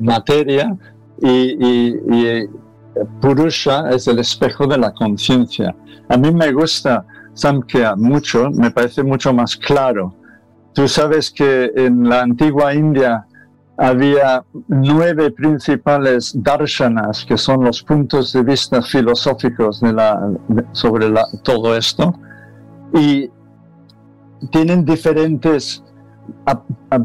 materia, 0.00 0.76
y, 1.22 2.46
Purusha 3.20 3.90
es 3.90 4.08
el 4.08 4.18
espejo 4.18 4.66
de 4.66 4.76
la 4.76 4.92
conciencia. 4.92 5.74
A 6.08 6.16
mí 6.16 6.32
me 6.32 6.50
gusta 6.50 7.06
Samkhya 7.38 7.94
mucho, 7.96 8.50
me 8.50 8.70
parece 8.70 9.02
mucho 9.02 9.32
más 9.32 9.56
claro. 9.56 10.14
Tú 10.74 10.88
sabes 10.88 11.30
que 11.30 11.70
en 11.76 12.08
la 12.08 12.22
antigua 12.22 12.74
India 12.74 13.24
había 13.76 14.42
nueve 14.66 15.30
principales 15.30 16.32
darshanas, 16.34 17.24
que 17.24 17.36
son 17.36 17.64
los 17.64 17.82
puntos 17.82 18.32
de 18.32 18.42
vista 18.42 18.82
filosóficos 18.82 19.80
sobre 20.72 21.06
todo 21.44 21.76
esto, 21.76 22.12
y 22.92 23.30
tienen 24.50 24.84
diferentes 24.84 25.84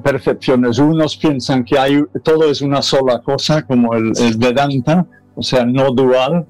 percepciones. 0.04 0.80
Unos 0.80 1.16
piensan 1.16 1.64
que 1.64 1.78
hay, 1.78 2.04
todo 2.24 2.50
es 2.50 2.62
una 2.62 2.82
sola 2.82 3.22
cosa, 3.22 3.62
como 3.62 3.94
el, 3.94 4.14
Vedanta, 4.38 5.06
o 5.36 5.44
sea, 5.44 5.66
no 5.66 5.92
dual. 5.92 6.48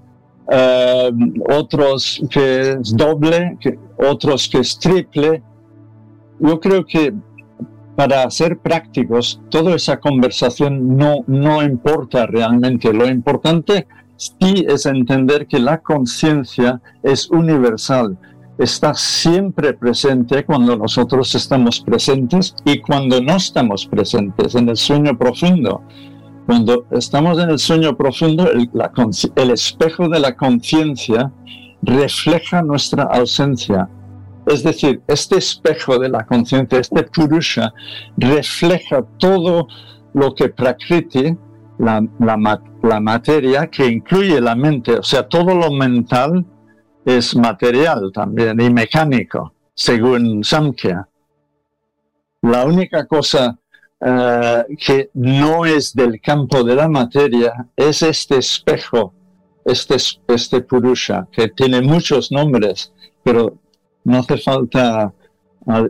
Eh, 0.50 1.12
otros 1.50 2.22
que 2.30 2.72
es 2.72 2.96
doble, 2.96 3.58
que, 3.60 3.80
otros 3.98 4.48
que 4.50 4.60
es 4.60 4.78
triple. 4.78 5.42
Yo 6.40 6.60
creo 6.60 6.86
que 6.86 7.14
para 7.96 8.30
ser 8.32 8.58
prácticos, 8.58 9.40
toda 9.50 9.76
esa 9.76 10.00
conversación 10.00 10.98
no, 10.98 11.24
no 11.28 11.62
importa 11.64 12.26
realmente. 12.26 12.92
Lo 12.92 13.08
importante 13.08 13.88
sí 14.18 14.66
es 14.68 14.86
entender 14.86 15.48
que 15.48 15.60
la 15.60 15.80
conciencia 15.80 16.82
es 17.04 17.30
universal, 17.30 18.18
está 18.58 18.94
siempre 18.94 19.74
presente 19.74 20.46
cuando 20.46 20.76
nosotros 20.76 21.34
estamos 21.36 21.82
presentes 21.82 22.56
y 22.66 22.80
cuando 22.80 23.22
no 23.22 23.36
estamos 23.36 23.86
presentes 23.86 24.56
en 24.56 24.70
el 24.70 24.78
sueño 24.78 25.18
profundo. 25.18 25.82
Cuando 26.46 26.86
estamos 26.92 27.40
en 27.40 27.50
el 27.50 27.60
sueño 27.60 27.96
profundo, 27.96 28.52
el, 28.52 28.70
el 29.36 29.52
espejo 29.52 30.10
de 30.10 30.20
la 30.20 30.36
conciencia 30.36 31.32
refleja 31.82 32.62
nuestra 32.62 33.04
ausencia, 33.04 33.90
es 34.46 34.64
decir, 34.64 35.02
este 35.08 35.38
espejo 35.38 35.98
de 36.00 36.10
la 36.10 36.26
conciencia, 36.26 36.80
este 36.80 37.04
Purusha, 37.04 37.74
refleja 38.18 39.04
todo 39.18 39.68
lo 40.14 40.36
que 40.36 40.50
Prakriti, 40.50 41.38
la, 41.80 42.06
la, 42.20 43.00
materia, 43.00 43.68
que 43.68 43.88
incluye 43.88 44.40
la 44.40 44.56
mente, 44.56 44.98
o 44.98 45.04
sea, 45.04 45.28
todo 45.28 45.56
lo 45.56 45.72
mental 45.72 46.46
es 47.06 47.36
material 47.36 48.12
también 48.14 48.60
y 48.60 48.70
mecánico, 48.70 49.54
según 49.74 50.44
Samkhya. 50.44 51.08
La 52.42 52.66
única 52.66 53.06
cosa 53.06 53.58
eh, 54.06 54.64
que 54.78 55.10
no 55.14 55.66
es 55.66 55.94
del 55.94 56.20
campo 56.20 56.64
de 56.64 56.76
la 56.76 56.90
materia 56.90 57.68
es 57.76 58.02
este 58.02 58.38
espejo, 58.38 59.14
este, 59.64 59.96
este 60.28 60.62
Purusha, 60.62 61.28
que 61.32 61.48
tiene 61.50 61.82
muchos 61.82 62.32
nombres, 62.32 62.92
pero 63.24 63.58
no 64.04 64.20
hace 64.20 64.38
falta 64.38 65.14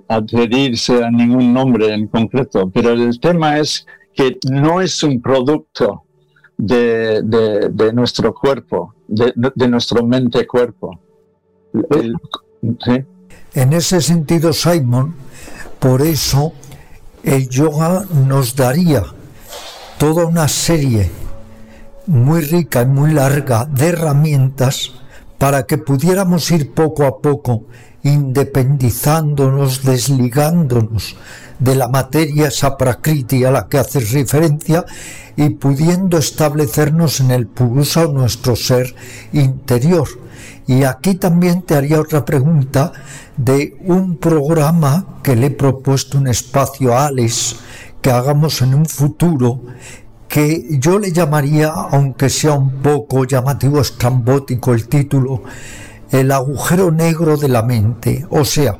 adherirse 0.07 1.03
a 1.03 1.09
ningún 1.09 1.51
nombre 1.51 1.91
en 1.91 2.07
concreto, 2.07 2.69
pero 2.69 2.91
el 2.91 3.19
tema 3.19 3.57
es 3.57 3.87
que 4.13 4.37
no 4.47 4.79
es 4.79 5.01
un 5.01 5.19
producto 5.19 6.03
de, 6.57 7.91
nuestro 7.93 8.33
cuerpo, 8.33 8.93
de, 9.07 9.67
nuestro 9.67 10.05
mente-cuerpo. 10.05 10.99
En 13.55 13.73
ese 13.73 14.01
sentido, 14.01 14.53
Simon, 14.53 15.15
por 15.79 16.03
eso 16.03 16.53
el 17.23 17.49
yoga 17.49 18.05
nos 18.27 18.55
daría 18.55 19.03
toda 19.97 20.25
una 20.25 20.47
serie 20.47 21.09
muy 22.05 22.41
rica 22.41 22.81
y 22.81 22.85
muy 22.85 23.13
larga 23.13 23.65
de 23.65 23.87
herramientas 23.87 24.91
para 25.37 25.63
que 25.63 25.77
pudiéramos 25.77 26.51
ir 26.51 26.73
poco 26.73 27.05
a 27.05 27.19
poco 27.19 27.63
independizándonos, 28.03 29.83
desligándonos 29.83 31.15
de 31.59 31.75
la 31.75 31.87
materia 31.87 32.49
esa 32.49 32.77
prakriti 32.77 33.45
a 33.45 33.51
la 33.51 33.69
que 33.69 33.77
haces 33.77 34.11
referencia 34.11 34.85
y 35.37 35.51
pudiendo 35.51 36.17
establecernos 36.17 37.21
en 37.21 37.31
el 37.31 37.47
purusa, 37.47 38.07
nuestro 38.07 38.57
ser 38.57 38.93
interior. 39.31 40.07
Y 40.67 40.83
aquí 40.83 41.15
también 41.15 41.61
te 41.63 41.75
haría 41.75 41.99
otra 41.99 42.23
pregunta 42.23 42.93
de 43.35 43.77
un 43.85 44.17
programa 44.17 45.19
que 45.23 45.35
le 45.35 45.47
he 45.47 45.51
propuesto 45.51 46.17
un 46.17 46.27
espacio 46.27 46.93
a 46.93 47.07
Alex 47.07 47.57
que 48.01 48.11
hagamos 48.11 48.61
en 48.61 48.75
un 48.75 48.85
futuro 48.85 49.61
que 50.27 50.65
yo 50.79 50.97
le 50.97 51.11
llamaría, 51.11 51.67
aunque 51.67 52.29
sea 52.29 52.53
un 52.53 52.81
poco 52.81 53.25
llamativo, 53.25 53.79
estrambótico 53.79 54.73
el 54.73 54.87
título, 54.87 55.43
el 56.11 56.31
agujero 56.31 56.91
negro 56.91 57.37
de 57.37 57.49
la 57.49 57.61
mente, 57.61 58.25
o 58.29 58.43
sea, 58.43 58.77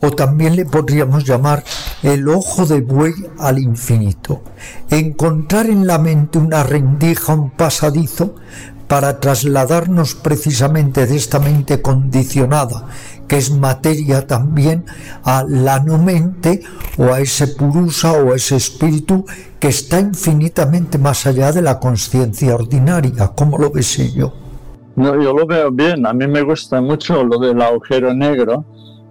o 0.00 0.10
también 0.12 0.54
le 0.54 0.66
podríamos 0.66 1.24
llamar 1.24 1.64
el 2.02 2.28
ojo 2.28 2.66
de 2.66 2.80
buey 2.80 3.12
al 3.38 3.58
infinito. 3.58 4.42
Encontrar 4.90 5.66
en 5.66 5.86
la 5.86 5.98
mente 5.98 6.38
una 6.38 6.62
rendija, 6.62 7.34
un 7.34 7.50
pasadizo, 7.50 8.36
para 8.88 9.20
trasladarnos 9.20 10.14
precisamente 10.14 11.06
de 11.06 11.16
esta 11.16 11.38
mente 11.38 11.80
condicionada, 11.80 12.86
que 13.26 13.38
es 13.38 13.50
materia 13.50 14.26
también, 14.26 14.84
a 15.22 15.44
la 15.48 15.80
no 15.80 15.98
mente 15.98 16.62
o 16.98 17.04
a 17.04 17.20
ese 17.20 17.48
purusa 17.48 18.12
o 18.12 18.32
a 18.32 18.36
ese 18.36 18.56
espíritu 18.56 19.24
que 19.58 19.68
está 19.68 19.98
infinitamente 20.00 20.98
más 20.98 21.26
allá 21.26 21.52
de 21.52 21.62
la 21.62 21.80
conciencia 21.80 22.54
ordinaria, 22.54 23.28
como 23.28 23.58
lo 23.58 23.70
ves 23.70 24.14
yo. 24.14 24.32
No, 24.96 25.20
yo 25.20 25.32
lo 25.32 25.46
veo 25.46 25.70
bien. 25.70 26.06
A 26.06 26.12
mí 26.12 26.26
me 26.26 26.42
gusta 26.42 26.80
mucho 26.80 27.24
lo 27.24 27.38
del 27.38 27.60
agujero 27.60 28.14
negro, 28.14 28.64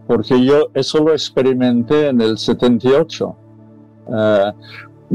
porque 0.07 0.43
yo 0.45 0.69
eso 0.73 0.99
lo 0.99 1.11
experimenté 1.11 2.07
en 2.07 2.21
el 2.21 2.37
78. 2.37 3.35
Eh, 4.07 4.51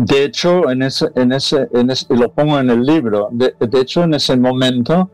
de 0.00 0.22
hecho, 0.22 0.70
en 0.70 0.82
ese, 0.82 1.08
en 1.16 1.32
ese, 1.32 1.68
en 1.72 1.90
ese, 1.90 2.06
lo 2.14 2.30
pongo 2.30 2.60
en 2.60 2.70
el 2.70 2.82
libro, 2.82 3.30
de, 3.32 3.52
hecho, 3.80 4.04
en 4.04 4.14
ese 4.14 4.36
momento, 4.36 5.10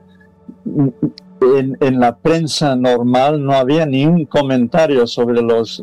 en, 1.40 1.74
en, 1.80 2.00
la 2.00 2.14
prensa 2.18 2.76
normal 2.76 3.42
no 3.42 3.54
había 3.54 3.86
ni 3.86 4.04
un 4.04 4.26
comentario 4.26 5.06
sobre 5.06 5.40
los, 5.40 5.82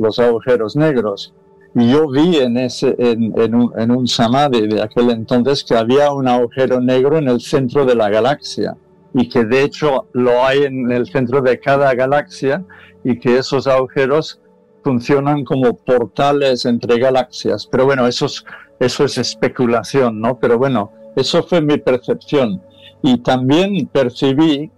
los 0.00 0.18
agujeros 0.18 0.74
negros. 0.74 1.32
Y 1.76 1.92
yo 1.92 2.10
vi 2.10 2.38
en, 2.38 2.56
ese, 2.56 2.96
en, 2.98 3.54
un, 3.54 3.72
en 3.78 3.92
un 3.92 4.08
samadhi 4.08 4.66
de 4.66 4.82
aquel 4.82 5.10
entonces 5.10 5.62
que 5.62 5.76
había 5.76 6.12
un 6.12 6.26
agujero 6.26 6.80
negro 6.80 7.18
en 7.18 7.28
el 7.28 7.40
centro 7.40 7.86
de 7.86 7.94
la 7.94 8.10
galaxia 8.10 8.76
y 9.14 9.28
que 9.28 9.44
de 9.44 9.62
hecho 9.62 10.08
lo 10.12 10.44
hay 10.44 10.64
en 10.64 10.90
el 10.90 11.06
centro 11.06 11.40
de 11.40 11.60
cada 11.60 11.94
galaxia 11.94 12.64
y 13.04 13.20
que 13.20 13.38
esos 13.38 13.68
agujeros 13.68 14.40
funcionan 14.86 15.44
como 15.44 15.74
portales 15.74 16.64
entre 16.64 17.00
galaxias. 17.00 17.66
Pero 17.66 17.86
bueno, 17.86 18.06
eso 18.06 18.26
es, 18.26 18.44
eso 18.78 19.04
es 19.04 19.18
especulación, 19.18 20.20
¿no? 20.20 20.38
Pero 20.38 20.58
bueno, 20.58 20.92
eso 21.16 21.42
fue 21.42 21.60
mi 21.60 21.76
percepción. 21.76 22.62
Y 23.02 23.18
también 23.18 23.88
percibí 23.88 24.70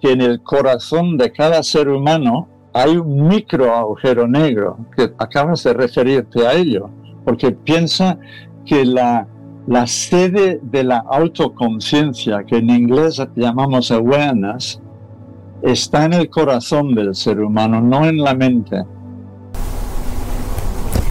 que 0.00 0.10
en 0.10 0.22
el 0.22 0.42
corazón 0.42 1.16
de 1.16 1.30
cada 1.30 1.62
ser 1.62 1.88
humano 1.88 2.48
hay 2.72 2.96
un 2.96 3.28
micro 3.28 3.72
agujero 3.72 4.26
negro, 4.26 4.76
que 4.96 5.12
acabas 5.18 5.62
de 5.62 5.72
referirte 5.72 6.44
a 6.44 6.54
ello, 6.54 6.90
porque 7.24 7.52
piensa 7.52 8.18
que 8.66 8.84
la, 8.84 9.28
la 9.68 9.86
sede 9.86 10.58
de 10.64 10.82
la 10.82 10.98
autoconciencia, 10.98 12.42
que 12.42 12.56
en 12.56 12.70
inglés 12.70 13.22
llamamos 13.36 13.92
awareness, 13.92 14.80
está 15.62 16.06
en 16.06 16.14
el 16.14 16.28
corazón 16.28 16.92
del 16.96 17.14
ser 17.14 17.38
humano, 17.40 17.80
no 17.80 18.04
en 18.04 18.16
la 18.18 18.34
mente. 18.34 18.82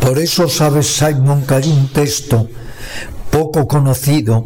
Por 0.03 0.19
eso 0.19 0.49
sabes, 0.49 0.97
Simon, 0.97 1.43
que 1.47 1.53
hay 1.53 1.71
un 1.71 1.87
texto 1.87 2.49
poco 3.31 3.65
conocido 3.67 4.45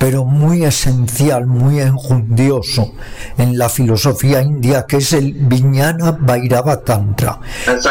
pero 0.00 0.24
muy 0.24 0.64
esencial, 0.64 1.46
muy 1.46 1.78
enjundioso 1.78 2.94
en 3.36 3.58
la 3.58 3.68
filosofía 3.68 4.40
india, 4.40 4.86
que 4.88 4.96
es 4.96 5.12
el 5.12 5.34
Vijnana 5.34 6.16
Vairava 6.18 6.80
Tantra, 6.80 7.38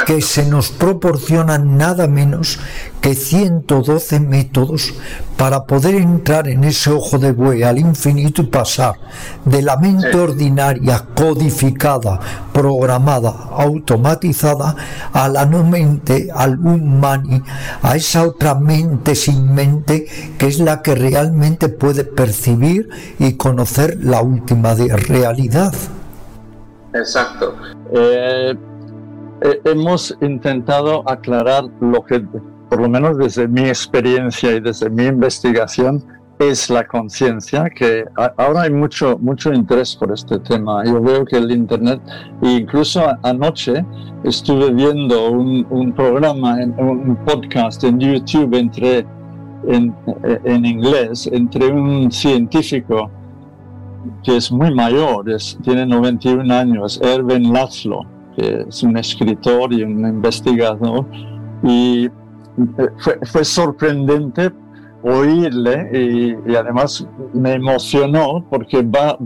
que 0.08 0.20
se 0.20 0.44
nos 0.48 0.72
proporciona 0.72 1.60
nada 1.60 2.08
menos 2.08 2.58
que 3.02 3.16
112 3.16 4.20
métodos 4.20 4.94
para 5.38 5.66
poder 5.66 5.96
entrar 5.96 6.50
en 6.50 6.64
ese 6.66 6.92
ojo 6.92 7.18
de 7.18 7.32
buey 7.32 7.64
al 7.64 7.80
infinito 7.80 8.42
y 8.42 8.48
pasar 8.48 8.96
de 9.46 9.62
la 9.62 9.78
mente 9.78 10.18
ordinaria, 10.18 11.06
codificada, 11.16 12.20
programada, 12.52 13.30
automatizada, 13.52 14.76
a 15.14 15.30
la 15.30 15.46
no 15.46 15.64
mente, 15.64 16.30
al 16.34 16.58
mani, 16.58 17.42
a 17.82 17.96
esa 17.96 18.24
otra 18.24 18.56
mente 18.56 19.16
sin 19.16 19.54
mente 19.54 20.06
que 20.38 20.48
es 20.48 20.60
la 20.60 20.82
que 20.82 20.96
realmente 20.96 21.70
puede 21.70 22.04
percibir 22.04 22.90
y 23.18 23.34
conocer 23.34 23.98
la 24.02 24.22
última 24.22 24.74
realidad. 24.74 25.74
Exacto. 26.94 27.56
Eh, 27.94 28.56
eh, 29.42 29.62
hemos 29.64 30.18
intentado 30.22 31.10
aclarar 31.10 31.66
lo 31.80 32.04
que 32.04 32.26
por 32.70 32.82
lo 32.82 32.90
menos 32.90 33.18
desde 33.18 33.48
mi 33.48 33.62
experiencia 33.62 34.56
y 34.56 34.60
desde 34.60 34.90
mi 34.90 35.06
investigación, 35.06 36.04
es 36.40 36.70
la 36.70 36.88
conciencia, 36.88 37.70
que 37.70 38.06
ahora 38.38 38.62
hay 38.62 38.72
mucho, 38.72 39.18
mucho 39.20 39.54
interés 39.54 39.94
por 39.96 40.14
este 40.14 40.40
tema. 40.40 40.86
Yo 40.86 41.02
veo 41.02 41.26
que 41.26 41.36
el 41.36 41.52
Internet, 41.52 42.02
incluso 42.42 43.06
anoche 43.24 43.86
estuve 44.24 44.72
viendo 44.72 45.32
un, 45.32 45.94
programa, 45.94 46.56
un 46.78 47.18
podcast 47.26 47.84
en 47.84 48.00
YouTube 48.00 48.56
entre, 48.56 49.06
en, 49.68 49.94
en, 50.46 50.66
inglés 50.66 51.30
entre 51.32 51.68
un 51.68 52.10
científico 52.10 53.12
que 54.24 54.38
es 54.38 54.50
muy 54.50 54.74
mayor, 54.74 55.26
tiene 55.62 55.86
91 55.86 56.54
años, 56.54 57.02
Erwin 57.04 57.52
Laszlo, 57.52 58.06
que 58.38 58.66
es 58.70 58.82
un 58.82 58.96
escritor 58.96 59.74
y 59.74 59.84
un 59.84 60.08
investigador, 60.08 61.06
y 61.64 62.10
fue, 63.32 63.46
sorprendente 63.46 64.52
oírle 65.02 65.90
y, 65.94 66.56
además 66.56 67.08
me 67.34 67.54
emocionó 67.54 68.46
porque 68.50 68.82
va, 68.82 69.18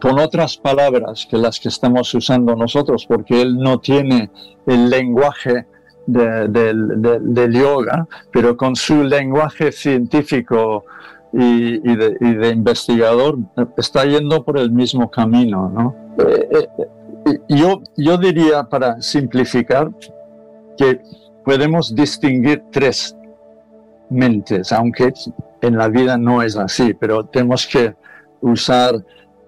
con 0.00 0.18
otras 0.18 0.56
palabras 0.56 1.26
que 1.30 1.38
las 1.38 1.58
que 1.58 1.68
estamos 1.68 2.12
usando 2.14 2.54
nosotros, 2.54 3.06
porque 3.06 3.40
él 3.40 3.56
no 3.56 3.78
tiene 3.78 4.30
el 4.66 4.90
lenguaje 4.90 5.66
del 6.06 7.52
yoga, 7.52 8.06
pero 8.32 8.56
con 8.56 8.74
su 8.74 9.04
lenguaje 9.04 9.72
científico 9.72 10.84
y, 11.32 11.78
de, 11.96 12.48
investigador 12.50 13.38
está 13.76 14.04
yendo 14.04 14.44
por 14.44 14.58
el 14.58 14.70
mismo 14.70 15.10
camino. 15.10 15.70
¿no? 15.72 15.94
Eh, 16.26 16.68
eh, 17.26 17.38
yo, 17.48 17.82
yo 17.96 18.16
diría, 18.18 18.64
para 18.64 19.00
simplificar, 19.00 19.90
que 20.76 21.00
podemos 21.50 21.92
distinguir 21.92 22.62
tres 22.70 23.16
mentes, 24.08 24.70
aunque 24.70 25.12
en 25.60 25.76
la 25.76 25.88
vida 25.88 26.16
no 26.16 26.42
es 26.42 26.56
así, 26.56 26.94
pero 26.94 27.24
tenemos 27.24 27.66
que 27.66 27.92
usar 28.40 28.94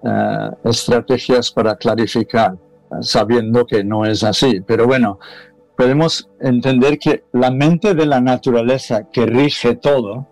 eh, 0.02 0.50
estrategias 0.64 1.52
para 1.52 1.76
clarificar, 1.76 2.56
sabiendo 3.02 3.64
que 3.64 3.84
no 3.84 4.04
es 4.04 4.24
así. 4.24 4.60
Pero 4.66 4.88
bueno, 4.88 5.20
podemos 5.76 6.28
entender 6.40 6.98
que 6.98 7.22
la 7.34 7.52
mente 7.52 7.94
de 7.94 8.06
la 8.06 8.20
naturaleza 8.20 9.08
que 9.08 9.24
rige 9.24 9.76
todo 9.76 10.26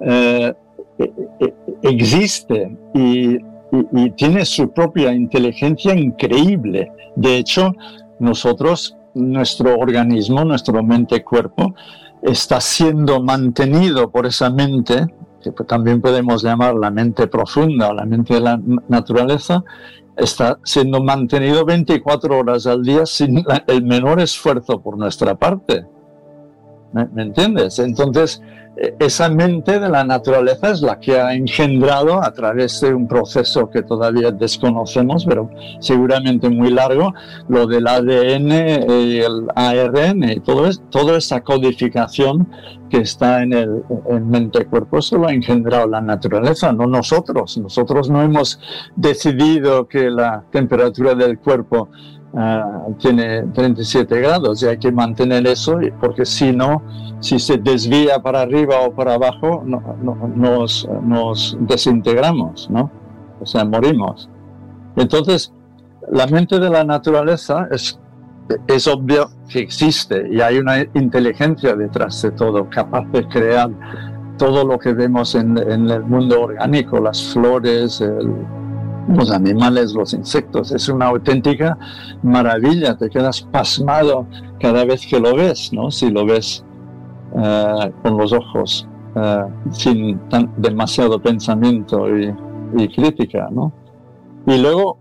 eh, 0.00 0.54
e, 0.98 1.12
e, 1.40 1.54
existe 1.82 2.78
y, 2.94 3.36
y 3.92 4.10
tiene 4.12 4.46
su 4.46 4.72
propia 4.72 5.12
inteligencia 5.12 5.94
increíble. 5.94 6.90
De 7.14 7.36
hecho, 7.36 7.74
nosotros 8.18 8.96
nuestro 9.14 9.78
organismo, 9.78 10.44
nuestro 10.44 10.82
mente-cuerpo, 10.82 11.74
está 12.22 12.60
siendo 12.60 13.22
mantenido 13.22 14.10
por 14.10 14.26
esa 14.26 14.50
mente, 14.50 15.06
que 15.42 15.50
también 15.64 16.00
podemos 16.00 16.42
llamar 16.42 16.74
la 16.74 16.90
mente 16.90 17.26
profunda 17.26 17.88
o 17.88 17.94
la 17.94 18.04
mente 18.04 18.34
de 18.34 18.40
la 18.40 18.60
naturaleza, 18.88 19.62
está 20.16 20.58
siendo 20.64 21.02
mantenido 21.02 21.64
24 21.64 22.38
horas 22.38 22.66
al 22.66 22.82
día 22.82 23.04
sin 23.04 23.44
el 23.66 23.82
menor 23.82 24.20
esfuerzo 24.20 24.80
por 24.80 24.96
nuestra 24.96 25.34
parte. 25.34 25.84
¿Me, 26.92 27.06
¿Me, 27.06 27.22
entiendes? 27.24 27.78
Entonces, 27.78 28.40
esa 28.76 29.28
mente 29.28 29.78
de 29.78 29.88
la 29.88 30.04
naturaleza 30.04 30.70
es 30.70 30.82
la 30.82 30.98
que 30.98 31.18
ha 31.18 31.34
engendrado 31.34 32.22
a 32.22 32.32
través 32.32 32.80
de 32.80 32.92
un 32.92 33.06
proceso 33.06 33.70
que 33.70 33.82
todavía 33.82 34.32
desconocemos, 34.32 35.24
pero 35.24 35.50
seguramente 35.80 36.48
muy 36.48 36.70
largo, 36.70 37.14
lo 37.48 37.66
del 37.66 37.86
ADN 37.86 38.50
y 38.88 39.18
el 39.18 39.46
ARN 39.54 40.24
y 40.24 40.40
todo 40.40 40.66
es, 40.66 40.82
toda 40.90 41.16
esa 41.16 41.40
codificación 41.42 42.48
que 42.90 42.98
está 42.98 43.42
en 43.42 43.52
el 43.52 43.82
en 44.08 44.28
mente-cuerpo, 44.28 44.98
eso 44.98 45.18
lo 45.18 45.28
ha 45.28 45.32
engendrado 45.32 45.86
la 45.86 46.00
naturaleza, 46.00 46.72
no 46.72 46.86
nosotros. 46.86 47.58
Nosotros 47.58 48.10
no 48.10 48.22
hemos 48.22 48.60
decidido 48.96 49.88
que 49.88 50.10
la 50.10 50.44
temperatura 50.50 51.14
del 51.14 51.38
cuerpo 51.38 51.88
Ah, 52.36 52.86
tiene 52.98 53.42
37 53.42 54.20
grados 54.20 54.60
y 54.62 54.66
hay 54.66 54.76
que 54.76 54.90
mantener 54.90 55.46
eso 55.46 55.78
porque 56.00 56.24
si 56.24 56.52
no, 56.52 56.82
si 57.20 57.38
se 57.38 57.58
desvía 57.58 58.20
para 58.20 58.40
arriba 58.40 58.80
o 58.80 58.92
para 58.92 59.14
abajo, 59.14 59.62
nos, 59.64 60.88
nos 61.04 61.56
desintegramos, 61.60 62.68
¿no? 62.70 62.90
O 63.40 63.46
sea, 63.46 63.64
morimos. 63.64 64.28
Entonces, 64.96 65.52
la 66.10 66.26
mente 66.26 66.58
de 66.58 66.70
la 66.70 66.82
naturaleza 66.82 67.68
es, 67.70 68.00
es 68.66 68.88
obvio 68.88 69.30
que 69.48 69.60
existe 69.60 70.28
y 70.28 70.40
hay 70.40 70.58
una 70.58 70.80
inteligencia 70.94 71.76
detrás 71.76 72.20
de 72.20 72.32
todo, 72.32 72.68
capaz 72.68 73.04
de 73.12 73.28
crear 73.28 73.70
todo 74.38 74.64
lo 74.64 74.76
que 74.80 74.92
vemos 74.92 75.36
en, 75.36 75.56
en 75.56 75.88
el 75.88 76.02
mundo 76.02 76.42
orgánico, 76.42 76.98
las 76.98 77.22
flores, 77.32 78.00
el, 78.00 78.34
los 79.08 79.30
animales, 79.30 79.94
los 79.94 80.14
insectos. 80.14 80.72
Es 80.72 80.88
una 80.88 81.06
auténtica 81.06 81.78
maravilla, 82.22 82.96
te 82.96 83.08
quedas 83.08 83.42
pasmado 83.42 84.26
cada 84.60 84.84
vez 84.84 85.06
que 85.06 85.20
lo 85.20 85.34
ves, 85.34 85.72
¿no? 85.72 85.90
Si 85.90 86.10
lo 86.10 86.24
ves 86.24 86.64
eh, 87.36 87.92
con 88.02 88.16
los 88.16 88.32
ojos, 88.32 88.88
eh, 89.14 89.44
sin 89.70 90.20
demasiado 90.56 91.20
pensamiento 91.20 92.06
y, 92.16 92.32
crítica, 92.88 93.48
¿no? 93.52 93.72
Y 94.46 94.58
luego 94.58 94.98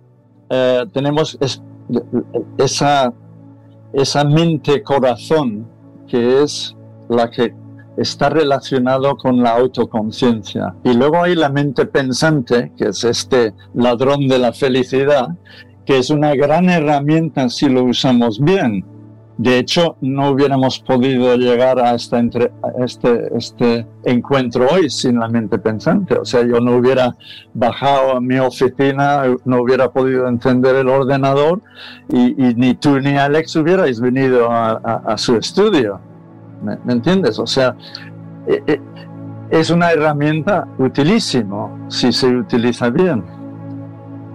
eh, 0.50 0.86
tenemos 0.94 1.38
esa, 2.58 3.14
esa 3.94 4.24
mente-corazón 4.24 5.68
que 6.08 6.44
es 6.44 6.76
la 7.10 7.30
que 7.30 7.54
está 7.98 8.30
relacionado 8.30 9.16
con 9.16 9.42
la 9.42 9.52
autoconciencia. 9.52 10.74
Y 10.84 10.94
luego 10.94 11.24
hay 11.24 11.36
la 11.36 11.50
mente 11.50 11.86
pensante, 11.86 12.72
que 12.78 12.90
es 12.90 13.04
este 13.04 13.54
ladrón 13.74 14.28
de 14.28 14.40
la 14.40 14.54
felicidad, 14.54 15.30
que 15.86 16.00
es 16.00 16.10
una 16.10 16.34
gran 16.36 16.70
herramienta 16.70 17.50
si 17.50 17.70
lo 17.70 17.84
usamos 17.84 18.40
bien. 18.40 18.86
De 19.38 19.58
hecho, 19.58 19.98
no 20.00 20.30
hubiéramos 20.30 20.80
podido 20.80 21.36
llegar 21.36 21.80
a, 21.80 21.96
esta 21.96 22.20
entre, 22.20 22.52
este, 22.86 23.36
este 23.36 23.88
encuentro 24.04 24.68
hoy 24.72 24.92
sin 24.92 25.20
la 25.20 25.28
mente 25.28 25.58
pensante. 25.58 26.16
O 26.16 26.24
sea, 26.24 26.44
yo 26.46 26.60
no 26.60 26.76
hubiera 26.76 27.16
bajado 27.54 28.18
a 28.18 28.22
mi 28.22 28.38
oficina, 28.38 29.24
no 29.44 29.62
hubiera 29.64 29.92
podido 29.92 30.28
encender 30.28 30.76
el 30.76 30.88
ordenador 30.88 31.62
y, 32.10 32.34
ni 32.56 32.76
tú 32.76 33.00
ni 33.00 33.18
Alex 33.18 33.56
hubierais 33.56 34.00
venido 34.00 34.50
a 34.52 35.18
su 35.18 35.36
estudio. 35.36 36.00
¿Me, 36.64 36.94
entiendes? 36.94 37.40
O 37.40 37.48
sea, 37.48 37.76
eh, 38.48 38.64
eh, 38.68 38.82
es 39.50 39.70
una 39.70 39.92
herramienta 39.92 40.68
utilísima 40.78 41.70
si 41.90 42.12
se 42.12 42.28
utiliza 42.28 42.90
bien. 42.90 43.24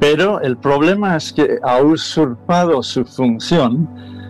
Pero 0.01 0.41
el 0.41 0.57
problema 0.57 1.17
es 1.17 1.33
que 1.33 1.59
ha 1.63 1.83
usurpado 1.83 2.83
su 2.83 3.05
función, 3.05 3.89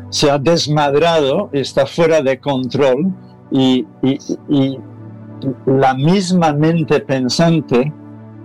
se 0.09 0.31
ha 0.31 0.39
desmadrado, 0.39 1.51
está 1.53 1.85
fuera 1.85 2.23
de 2.23 2.41
control 2.41 3.13
y, 3.51 3.87
y 4.03 4.79
la 5.67 5.95
misma 5.95 6.53
mente 6.53 7.01
pensante 7.01 7.93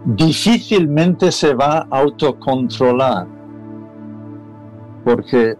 difícilmente 0.05 1.31
se 1.31 1.53
va 1.53 1.87
a 1.89 1.99
autocontrolar. 1.99 3.27
Porque 5.05 5.55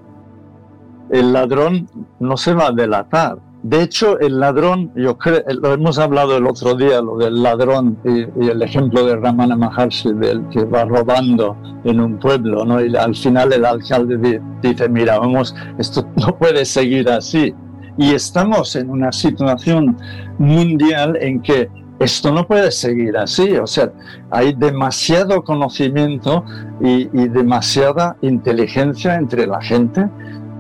el 1.09 1.31
ladrón 1.31 1.87
no 2.19 2.35
se 2.35 2.53
va 2.53 2.67
a 2.67 2.71
delatar 2.71 3.37
de 3.63 3.81
hecho, 3.81 4.19
el 4.19 4.41
ladrón, 4.41 4.91
yo 4.93 5.17
creo, 5.17 5.41
lo 5.47 5.71
hemos 5.71 5.97
hablado 5.97 6.35
el 6.35 6.45
otro 6.45 6.75
día, 6.75 7.01
lo 7.01 7.15
del 7.15 7.41
ladrón 7.41 7.97
y, 8.03 8.49
el 8.49 8.61
ejemplo 8.61 9.05
de 9.05 9.15
Ramana 9.15 9.55
Maharshi, 9.55 10.11
del 10.15 10.49
que 10.49 10.65
va 10.65 10.83
robando 10.83 11.55
en 11.85 12.01
un 12.01 12.19
pueblo, 12.19 12.65
¿no? 12.65 12.83
Y 12.83 12.93
al 12.93 13.15
final 13.15 13.53
el 13.53 13.63
alcalde 13.63 14.41
dice, 14.61 14.89
mira, 14.89 15.17
vamos, 15.17 15.55
esto 15.77 16.05
no 16.17 16.37
puede 16.37 16.65
seguir 16.65 17.09
así. 17.09 17.55
Y 17.97 18.13
estamos 18.13 18.75
en 18.75 18.89
una 18.89 19.13
situación 19.13 19.97
mundial 20.39 21.17
en 21.21 21.41
que 21.41 21.69
esto 21.99 22.33
no 22.33 22.45
puede 22.45 22.69
seguir 22.69 23.15
así. 23.15 23.55
O 23.55 23.67
sea, 23.67 23.93
hay 24.29 24.53
demasiado 24.53 25.41
conocimiento 25.41 26.43
y, 26.81 27.05
demasiada 27.29 28.17
inteligencia 28.21 29.15
entre 29.15 29.47
la 29.47 29.61
gente 29.61 30.09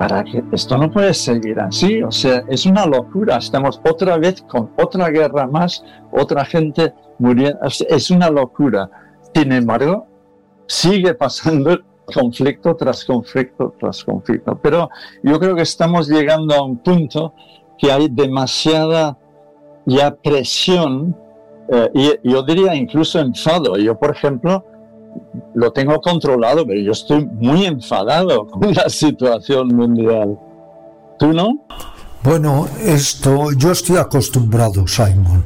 para 0.03 0.21
que 0.25 0.43
esto 0.51 0.77
no 0.77 0.91
puede 0.91 1.13
seguir 1.13 1.57
así. 1.61 2.03
O 2.03 2.11
sea, 2.11 2.43
es 2.49 2.65
una 2.65 2.85
locura. 2.85 3.37
Estamos 3.37 3.79
otra 3.89 4.17
vez 4.17 4.41
con 4.41 4.69
otra 4.77 5.09
guerra 5.09 5.47
más, 5.47 5.81
otra 6.11 6.43
gente 6.43 6.93
muriendo. 7.19 7.57
Es 7.63 8.11
una 8.11 8.29
locura. 8.29 8.89
Sin 9.33 9.53
embargo, 9.53 10.05
sigue 10.67 11.13
pasando 11.13 11.79
conflicto 12.13 12.75
tras 12.75 13.05
conflicto 13.05 13.73
tras 13.79 14.03
conflicto. 14.03 14.59
Pero 14.61 14.89
yo 15.23 15.39
creo 15.39 15.55
que 15.55 15.61
estamos 15.61 16.09
llegando 16.09 16.53
a 16.53 16.65
un 16.65 16.79
punto 16.79 17.33
que 17.77 17.89
hay 17.89 18.09
demasiada 18.09 19.17
ya 19.85 20.13
presión 20.13 21.15
eh, 21.69 22.19
y 22.23 22.29
yo 22.29 22.43
diría 22.43 22.75
incluso 22.75 23.19
enfado. 23.19 23.77
Yo, 23.77 23.97
por 23.97 24.11
ejemplo, 24.11 24.65
lo 25.53 25.71
tengo 25.71 25.99
controlado, 26.01 26.65
pero 26.65 26.79
yo 26.81 26.91
estoy 26.91 27.25
muy 27.25 27.65
enfadado 27.65 28.47
con 28.51 28.73
la 28.73 28.89
situación 28.89 29.67
mundial. 29.69 30.37
¿Tú 31.19 31.33
no? 31.33 31.65
Bueno, 32.23 32.67
esto 32.81 33.51
yo 33.51 33.71
estoy 33.71 33.97
acostumbrado, 33.97 34.87
Simon. 34.87 35.45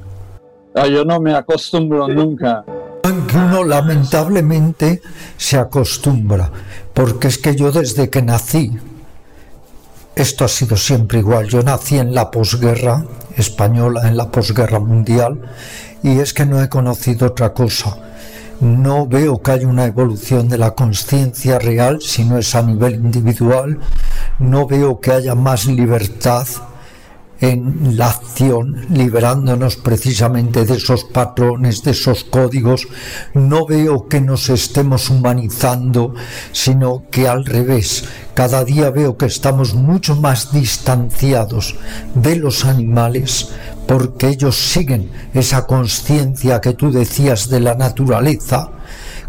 Ah, 0.76 0.88
yo 0.88 1.03
no 1.03 1.19
me 1.19 1.34
acostumbro 1.34 2.07
nunca. 2.07 2.64
Aunque 3.03 3.38
uno 3.38 3.64
lamentablemente 3.64 5.02
se 5.38 5.57
acostumbra, 5.57 6.52
porque 6.94 7.30
es 7.30 7.38
que 7.39 7.56
yo 7.56 7.72
desde 7.72 8.10
que 8.10 8.22
nací, 8.22 8.72
esto 10.15 10.45
ha 10.45 10.48
sido 10.48 10.77
siempre 10.77 11.19
igual, 11.19 11.48
yo 11.48 11.64
nací 11.64 11.98
en 11.98 12.14
la 12.14 12.30
posguerra 12.30 13.06
española, 13.35 14.07
en 14.07 14.18
la 14.18 14.30
posguerra 14.30 14.80
mundial, 14.80 15.41
y 16.03 16.19
es 16.19 16.34
que 16.34 16.45
no 16.45 16.61
he 16.61 16.69
conocido 16.69 17.27
otra 17.27 17.53
cosa. 17.53 17.98
No 18.59 19.05
veo 19.05 19.39
que 19.41 19.51
haya 19.51 19.67
una 19.67 19.85
evolución 19.85 20.49
de 20.49 20.57
la 20.57 20.71
conciencia 20.71 21.59
real, 21.59 22.01
si 22.01 22.23
no 22.23 22.39
es 22.39 22.55
a 22.55 22.63
nivel 22.63 22.95
individual. 22.95 23.79
No 24.39 24.65
veo 24.65 24.99
que 24.99 25.11
haya 25.11 25.35
más 25.35 25.67
libertad 25.67 26.47
en 27.39 27.97
la 27.97 28.09
acción, 28.09 28.85
liberándonos 28.89 29.76
precisamente 29.76 30.65
de 30.65 30.76
esos 30.76 31.03
patrones, 31.03 31.84
de 31.84 31.91
esos 31.91 32.23
códigos. 32.23 32.88
No 33.34 33.65
veo 33.65 34.07
que 34.07 34.22
nos 34.22 34.49
estemos 34.49 35.09
humanizando, 35.09 36.14
sino 36.51 37.03
que 37.11 37.27
al 37.27 37.45
revés, 37.45 38.05
cada 38.34 38.64
día 38.64 38.89
veo 38.89 39.18
que 39.18 39.26
estamos 39.26 39.73
mucho 39.73 40.15
más 40.15 40.51
distanciados 40.51 41.76
de 42.15 42.35
los 42.35 42.65
animales 42.65 43.49
porque 43.88 44.27
ellos 44.27 44.55
siguen 44.55 45.09
esa 45.34 45.65
conciencia 45.65 46.59
que 46.61 46.73
tú 46.73 46.91
decías 46.91 47.49
de 47.49 47.61
la 47.61 47.73
naturaleza 47.76 48.72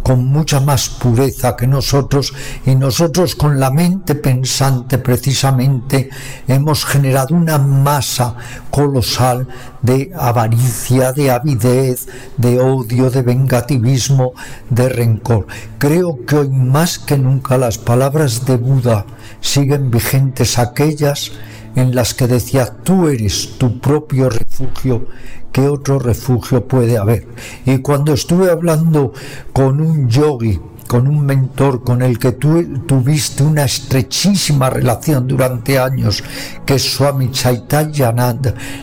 con 0.09 0.25
mucha 0.25 0.59
más 0.59 0.89
pureza 0.89 1.55
que 1.55 1.67
nosotros 1.67 2.33
y 2.65 2.75
nosotros 2.75 3.35
con 3.35 3.61
la 3.61 3.71
mente 3.71 4.15
pensante 4.15 4.97
precisamente 4.97 6.09
hemos 6.47 6.87
generado 6.87 7.35
una 7.35 7.59
masa 7.59 8.35
colosal 8.71 9.47
de 9.83 10.11
avaricia, 10.19 11.13
de 11.13 11.31
avidez, 11.31 12.09
de 12.39 12.59
odio, 12.59 13.11
de 13.11 13.21
vengativismo, 13.21 14.33
de 14.71 14.89
rencor. 14.89 15.47
Creo 15.77 16.25
que 16.25 16.37
hoy 16.37 16.49
más 16.49 16.99
que 16.99 17.19
nunca 17.19 17.59
las 17.59 17.77
palabras 17.77 18.47
de 18.47 18.57
Buda 18.57 19.05
siguen 19.43 19.91
vigentes 19.91 20.59
aquellas 20.59 21.33
en 21.79 21.95
las 21.95 22.13
que 22.13 22.27
decía 22.27 22.67
tú 22.83 23.07
eres 23.07 23.57
tu 23.57 23.79
propio 23.79 24.29
refugio, 24.29 25.07
¿qué 25.53 25.69
otro 25.69 26.01
refugio 26.01 26.67
puede 26.67 26.99
haber? 26.99 27.29
Y 27.65 27.79
cuando 27.79 28.13
estuve 28.15 28.51
hablando 28.51 29.13
con 29.53 29.81
un 29.81 30.09
yogi, 30.09 30.59
con 30.89 31.07
un 31.07 31.25
mentor 31.25 31.85
con 31.85 32.03
el 32.03 32.19
que 32.19 32.33
tuviste 32.33 33.45
una 33.45 33.65
estrechísima 33.65 34.71
relación 34.71 35.29
durante 35.29 35.79
años, 35.79 36.25
que 36.67 36.75
es 36.75 36.83
Swami 36.83 37.31
Chaitanya 37.31 38.13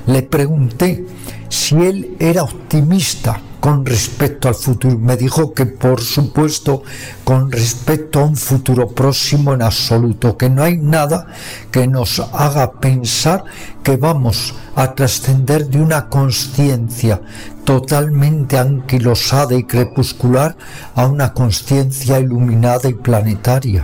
le 0.07 0.21
pregunté 0.23 1.05
si 1.49 1.75
él 1.75 2.15
era 2.17 2.43
optimista 2.43 3.41
con 3.65 3.83
respecto 3.83 4.47
al 4.47 4.53
futuro. 4.53 4.99
Me 4.99 5.17
dijo 5.17 5.51
que 5.51 5.65
por 5.65 5.99
supuesto 5.99 6.83
con 7.23 7.51
respecto 7.51 8.19
a 8.19 8.25
un 8.25 8.35
futuro 8.35 8.89
próximo 8.89 9.55
en 9.55 9.63
absoluto, 9.63 10.37
que 10.37 10.51
no 10.51 10.61
hay 10.61 10.77
nada 10.77 11.25
que 11.71 11.87
nos 11.87 12.19
haga 12.19 12.73
pensar 12.73 13.43
que 13.81 13.97
vamos 13.97 14.53
a 14.75 14.93
trascender 14.93 15.67
de 15.67 15.81
una 15.81 16.09
conciencia 16.09 17.19
totalmente 17.63 18.59
anquilosada 18.59 19.55
y 19.55 19.63
crepuscular 19.63 20.55
a 20.93 21.07
una 21.07 21.33
conciencia 21.33 22.19
iluminada 22.19 22.87
y 22.87 22.93
planetaria. 22.93 23.83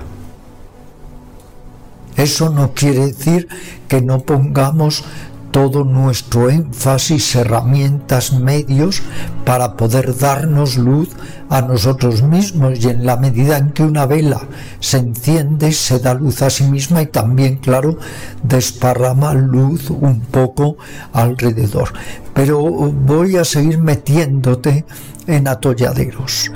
Eso 2.15 2.51
no 2.51 2.75
quiere 2.75 3.07
decir 3.07 3.47
que 3.87 3.99
no 3.99 4.19
pongamos 4.19 5.03
todo 5.51 5.83
nuestro 5.83 6.49
énfasis, 6.49 7.35
herramientas, 7.35 8.33
medios 8.33 9.01
para 9.45 9.75
poder 9.75 10.17
darnos 10.17 10.77
luz 10.77 11.09
a 11.49 11.61
nosotros 11.61 12.23
mismos 12.23 12.79
y 12.79 12.89
en 12.89 13.05
la 13.05 13.17
medida 13.17 13.57
en 13.57 13.71
que 13.71 13.83
una 13.83 14.05
vela 14.05 14.47
se 14.79 14.97
enciende, 14.97 15.73
se 15.73 15.99
da 15.99 16.13
luz 16.13 16.41
a 16.41 16.49
sí 16.49 16.63
misma 16.63 17.01
y 17.01 17.07
también, 17.07 17.57
claro, 17.57 17.97
desparrama 18.43 19.33
luz 19.33 19.89
un 19.89 20.21
poco 20.21 20.77
alrededor. 21.11 21.93
Pero 22.33 22.61
voy 22.61 23.35
a 23.35 23.43
seguir 23.43 23.77
metiéndote 23.77 24.85
en 25.27 25.47
atolladeros. 25.47 26.51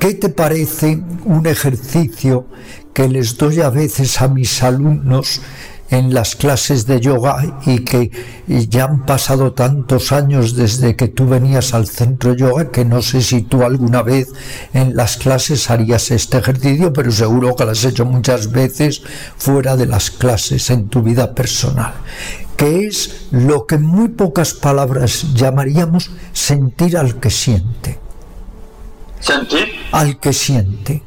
¿Qué 0.00 0.14
te 0.14 0.30
parece 0.30 1.02
un 1.24 1.46
ejercicio 1.46 2.46
que 2.92 3.08
les 3.08 3.36
doy 3.36 3.60
a 3.60 3.70
veces 3.70 4.20
a 4.20 4.28
mis 4.28 4.62
alumnos 4.62 5.40
en 5.90 6.14
las 6.14 6.36
clases 6.36 6.86
de 6.86 7.00
yoga 7.00 7.60
y 7.66 7.80
que 7.80 8.10
ya 8.46 8.84
han 8.84 9.04
pasado 9.04 9.52
tantos 9.52 10.12
años 10.12 10.54
desde 10.54 10.94
que 10.96 11.08
tú 11.08 11.26
venías 11.26 11.74
al 11.74 11.88
centro 11.88 12.34
yoga 12.34 12.70
que 12.70 12.84
no 12.84 13.02
sé 13.02 13.22
si 13.22 13.42
tú 13.42 13.64
alguna 13.64 14.02
vez 14.02 14.28
en 14.72 14.94
las 14.96 15.16
clases 15.16 15.68
harías 15.68 16.10
este 16.10 16.38
ejercicio, 16.38 16.92
pero 16.92 17.10
seguro 17.10 17.56
que 17.56 17.64
lo 17.64 17.72
has 17.72 17.84
hecho 17.84 18.04
muchas 18.04 18.50
veces 18.52 19.02
fuera 19.36 19.76
de 19.76 19.86
las 19.86 20.10
clases 20.10 20.70
en 20.70 20.88
tu 20.88 21.02
vida 21.02 21.34
personal, 21.34 21.94
que 22.56 22.86
es 22.86 23.26
lo 23.32 23.66
que 23.66 23.74
en 23.74 23.82
muy 23.82 24.08
pocas 24.08 24.54
palabras 24.54 25.34
llamaríamos 25.34 26.10
sentir 26.32 26.96
al 26.96 27.18
que 27.18 27.30
siente. 27.30 27.98
¿Sentir? 29.18 29.68
Al 29.92 30.18
que 30.18 30.32
siente. 30.32 31.02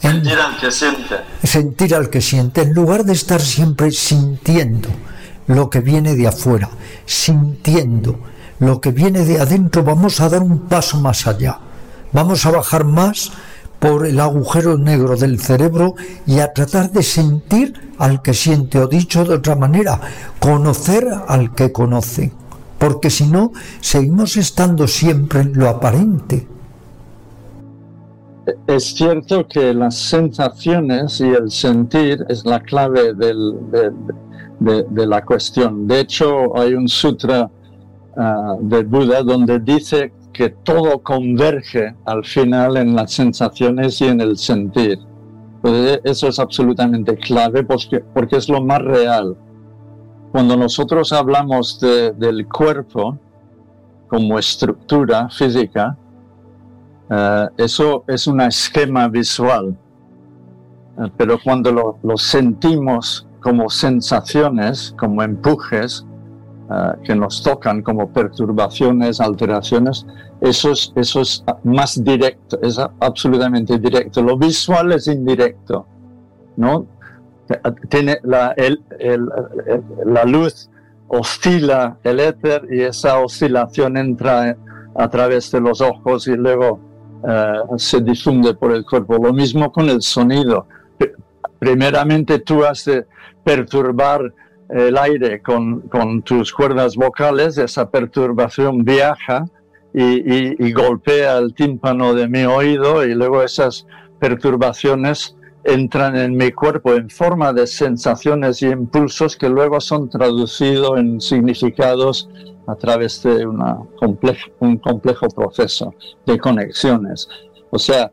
Sentir 0.00 0.38
al 0.38 0.56
que 0.58 0.70
siente. 0.70 1.14
Sentir 1.44 1.94
al 1.94 2.10
que 2.10 2.20
siente, 2.22 2.62
en 2.62 2.72
lugar 2.72 3.04
de 3.04 3.12
estar 3.12 3.40
siempre 3.40 3.90
sintiendo 3.90 4.88
lo 5.46 5.68
que 5.68 5.80
viene 5.80 6.14
de 6.14 6.26
afuera, 6.26 6.70
sintiendo 7.04 8.18
lo 8.60 8.80
que 8.80 8.92
viene 8.92 9.24
de 9.24 9.40
adentro, 9.40 9.84
vamos 9.84 10.20
a 10.20 10.30
dar 10.30 10.42
un 10.42 10.60
paso 10.60 10.98
más 11.00 11.26
allá. 11.26 11.58
Vamos 12.12 12.46
a 12.46 12.50
bajar 12.50 12.84
más 12.84 13.30
por 13.78 14.06
el 14.06 14.20
agujero 14.20 14.78
negro 14.78 15.16
del 15.16 15.38
cerebro 15.40 15.94
y 16.26 16.40
a 16.40 16.52
tratar 16.52 16.90
de 16.90 17.02
sentir 17.02 17.92
al 17.98 18.22
que 18.22 18.32
siente, 18.32 18.78
o 18.78 18.86
dicho 18.86 19.24
de 19.24 19.34
otra 19.34 19.54
manera, 19.54 20.00
conocer 20.38 21.08
al 21.28 21.54
que 21.54 21.72
conoce. 21.72 22.32
Porque 22.78 23.10
si 23.10 23.26
no, 23.26 23.52
seguimos 23.80 24.38
estando 24.38 24.88
siempre 24.88 25.40
en 25.40 25.52
lo 25.54 25.68
aparente 25.68 26.46
es 28.66 28.84
cierto 28.94 29.46
que 29.46 29.74
las 29.74 29.96
sensaciones 29.96 31.20
y 31.20 31.28
el 31.28 31.50
sentir 31.50 32.24
es 32.28 32.44
la 32.44 32.60
clave 32.60 33.14
de, 33.14 35.06
la 35.06 35.24
cuestión. 35.24 35.86
De 35.86 36.00
hecho, 36.00 36.56
hay 36.56 36.74
un 36.74 36.88
sutra 36.88 37.50
ah, 38.16 38.56
de 38.60 38.84
Buda 38.84 39.22
donde 39.22 39.58
dice 39.58 40.12
que 40.32 40.50
todo 40.50 41.00
converge 41.00 41.94
al 42.06 42.24
final 42.24 42.76
en 42.76 42.94
las 42.94 43.12
sensaciones 43.12 44.00
y 44.00 44.06
en 44.06 44.20
el 44.20 44.36
sentir. 44.38 44.98
Pues 45.60 46.00
eso 46.04 46.28
es 46.28 46.38
absolutamente 46.38 47.16
clave 47.16 47.62
porque 47.64 48.36
es 48.36 48.48
lo 48.48 48.62
más 48.62 48.80
real. 48.80 49.36
Cuando 50.32 50.56
nosotros 50.56 51.12
hablamos 51.12 51.80
del 51.80 52.46
cuerpo 52.46 53.18
como 54.08 54.38
estructura 54.38 55.28
física, 55.28 55.96
eh, 57.10 57.48
eso 57.56 58.04
es 58.06 58.28
un 58.28 58.40
esquema 58.40 59.08
visual, 59.08 59.76
eh, 60.96 61.10
pero 61.16 61.38
cuando 61.42 61.98
lo, 62.02 62.16
sentimos 62.16 63.26
como 63.40 63.68
sensaciones, 63.68 64.94
como 64.96 65.22
empujes 65.24 66.06
eh, 66.70 66.92
que 67.02 67.16
nos 67.16 67.42
tocan, 67.42 67.82
como 67.82 68.12
perturbaciones, 68.12 69.20
alteraciones, 69.20 70.06
eso 70.40 70.70
es, 70.70 70.92
eso 70.94 71.22
es 71.22 71.44
más 71.64 72.02
directo, 72.04 72.60
es 72.62 72.78
absolutamente 73.00 73.76
directo. 73.78 74.22
Lo 74.22 74.38
visual 74.38 74.92
es 74.92 75.08
indirecto, 75.08 75.86
¿no? 76.56 76.86
tiene 77.88 78.20
la, 78.22 78.54
la 80.06 80.24
luz 80.24 80.70
oscila 81.08 81.98
el 82.04 82.20
éter 82.20 82.68
y 82.70 82.82
esa 82.82 83.18
oscilación 83.18 83.96
entra 83.96 84.56
a 84.94 85.08
través 85.10 85.50
de 85.50 85.60
los 85.60 85.80
ojos 85.80 86.28
y 86.28 86.36
luego 86.36 86.89
eh, 87.28 87.52
se 87.76 88.00
difunde 88.00 88.54
por 88.54 88.72
el 88.72 88.84
cuerpo. 88.84 89.18
Lo 89.18 89.32
mismo 89.32 89.70
con 89.72 89.88
el 89.88 90.02
sonido. 90.02 90.66
Primeramente 91.58 92.38
tú 92.38 92.64
has 92.64 92.84
de 92.84 93.06
perturbar 93.44 94.32
el 94.68 94.96
aire 94.96 95.42
con, 95.42 95.80
con 95.82 96.22
tus 96.22 96.52
cuerdas 96.52 96.94
vocales, 96.94 97.58
esa 97.58 97.90
perturbación 97.90 98.84
viaja 98.84 99.44
y, 99.92 100.64
y, 100.64 100.72
golpea 100.72 101.38
el 101.38 101.52
tímpano 101.54 102.14
de 102.14 102.28
mi 102.28 102.44
oído 102.44 103.04
y 103.04 103.14
luego 103.14 103.42
esas 103.42 103.86
perturbaciones 104.20 105.36
entran 105.64 106.16
en 106.16 106.36
mi 106.36 106.52
cuerpo 106.52 106.94
en 106.94 107.10
forma 107.10 107.52
de 107.52 107.66
sensaciones 107.66 108.62
y 108.62 108.66
impulsos 108.66 109.36
que 109.36 109.48
luego 109.48 109.80
son 109.80 110.08
traducidos 110.08 110.98
en 110.98 111.20
significados 111.20 112.28
a 112.66 112.74
través 112.76 113.22
de 113.22 113.46
una 113.46 113.78
un 114.60 114.78
complejo 114.78 115.28
proceso 115.28 115.94
de 116.26 116.38
conexiones. 116.38 117.28
O 117.70 117.78
sea, 117.78 118.10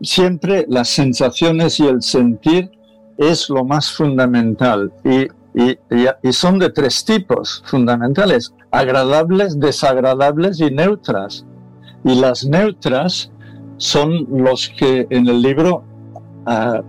siempre 0.00 0.64
las 0.68 0.88
sensaciones 0.88 1.78
y 1.80 1.86
el 1.86 2.02
sentir 2.02 2.70
es 3.18 3.50
lo 3.50 3.64
más 3.64 3.92
fundamental 3.92 4.92
y, 5.04 5.24
y, 5.54 5.78
y 6.22 6.32
son 6.32 6.58
de 6.58 6.70
tres 6.70 7.04
tipos 7.04 7.62
fundamentales, 7.66 8.54
agradables, 8.70 9.58
desagradables 9.60 10.60
y 10.60 10.70
neutras. 10.70 11.44
Y 12.02 12.18
las 12.18 12.46
neutras 12.46 13.30
son 13.76 14.26
los 14.30 14.70
que 14.70 15.06
en 15.10 15.28
el 15.28 15.42
libro 15.42 15.84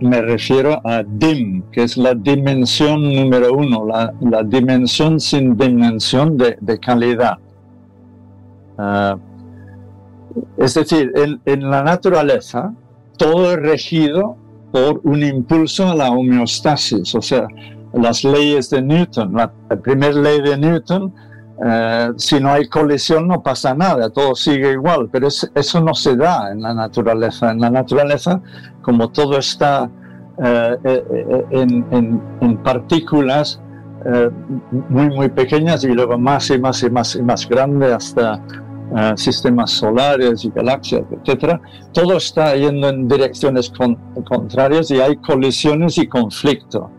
me 0.00 0.20
refiero 0.22 0.80
a 0.84 1.02
DIM, 1.04 1.62
que 1.70 1.84
es 1.84 1.96
la 1.96 2.14
dimensión 2.14 3.14
número 3.14 3.52
uno, 3.52 3.86
la, 3.86 4.42
dimensión 4.42 5.20
sin 5.20 5.56
dimensión 5.56 6.36
de, 6.36 6.78
calidad. 6.80 7.38
Ah, 8.76 9.16
es 10.56 10.74
decir, 10.74 11.12
en, 11.44 11.70
la 11.70 11.82
naturaleza 11.82 12.72
todo 13.16 13.52
es 13.52 13.58
regido 13.58 14.36
por 14.72 15.00
un 15.04 15.22
impulso 15.22 15.88
a 15.88 15.94
la 15.94 16.10
homeostasis, 16.10 17.14
o 17.14 17.22
sea, 17.22 17.46
las 17.92 18.24
leyes 18.24 18.70
de 18.70 18.82
Newton. 18.82 19.34
La, 19.34 19.52
la 19.68 19.76
primera 19.76 20.14
ley 20.14 20.40
de 20.40 20.56
Newton 20.56 21.12
eh, 21.64 22.12
si 22.16 22.40
no 22.40 22.50
hay 22.50 22.66
colisión 22.68 23.28
no 23.28 23.42
pasa 23.42 23.74
nada, 23.74 24.10
todo 24.10 24.34
sigue 24.34 24.72
igual, 24.72 25.08
pero 25.12 25.28
eso 25.28 25.80
no 25.80 25.94
se 25.94 26.16
da 26.16 26.50
en 26.50 26.62
la 26.62 26.74
naturaleza. 26.74 27.50
En 27.50 27.60
la 27.60 27.70
naturaleza, 27.70 28.40
como 28.80 29.10
todo 29.10 29.38
está 29.38 29.88
eh, 30.42 30.76
eh, 30.84 31.44
en, 31.50 32.56
partículas 32.58 33.60
muy, 34.88 35.10
muy 35.10 35.28
pequeñas 35.28 35.84
y 35.84 35.88
luego 35.88 36.18
más 36.18 36.50
y 36.50 36.58
más 36.58 36.82
y 36.82 36.90
más 36.90 37.14
y 37.14 37.22
más 37.22 37.48
grande 37.48 37.92
hasta 37.92 38.42
sistemas 39.14 39.70
solares 39.70 40.44
y 40.44 40.50
galaxias, 40.50 41.04
etc., 41.24 41.60
todo 41.92 42.16
está 42.16 42.54
yendo 42.56 42.88
en 42.88 43.08
direcciones 43.08 43.72
contrarias 44.28 44.90
y 44.90 45.00
hay 45.00 45.16
colisiones 45.16 45.96
y 45.98 46.08
conflicto. 46.08 46.90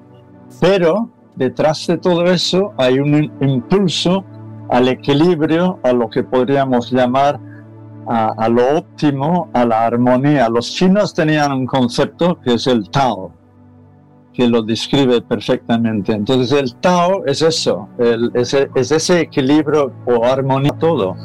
Pero 0.62 1.10
detrás 1.36 1.86
de 1.86 1.98
todo 1.98 2.24
eso 2.26 2.74
hay 2.78 3.00
un 3.00 3.32
impulso 3.42 4.24
al 4.74 4.88
equilibrio, 4.88 5.80
a 5.84 5.94
lo 5.94 6.10
que 6.10 6.24
podríamos 6.24 6.92
llamar 6.92 7.40
a, 8.08 8.50
lo 8.50 8.78
óptimo, 8.80 9.48
a 9.54 9.66
la 9.66 9.86
armonía. 9.86 10.50
Los 10.50 10.74
chinos 10.74 11.14
tenían 11.14 11.52
un 11.52 11.68
concepto 11.68 12.40
que 12.42 12.56
es 12.56 12.66
el 12.66 12.90
Tao, 12.90 13.32
que 14.34 14.48
lo 14.48 14.64
describe 14.64 15.22
perfectamente. 15.22 16.12
Entonces 16.14 16.60
el 16.60 16.74
Tao 16.78 17.24
es 17.28 17.44
eso, 17.44 17.88
es, 18.34 18.56
es, 18.56 18.92
ese 18.92 19.22
equilibrio 19.22 19.94
o 20.08 20.26
armonía 20.26 20.72
todo. 20.80 21.16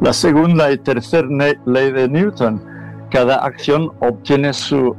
La 0.00 0.14
segunda 0.14 0.72
y 0.72 0.78
tercera 0.78 1.28
ley 1.66 1.92
de 1.92 2.08
Newton, 2.08 2.62
cada 3.10 3.44
acción 3.44 3.92
obtiene 4.00 4.54
su 4.54 4.96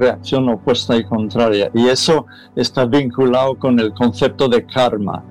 reacción 0.00 0.48
opuesta 0.48 0.96
y 0.96 1.04
contraria. 1.04 1.70
Y 1.74 1.86
eso 1.86 2.26
está 2.56 2.86
vinculado 2.86 3.54
con 3.54 3.78
el 3.78 3.94
concepto 3.94 4.48
de 4.48 4.66
karma. 4.66 5.22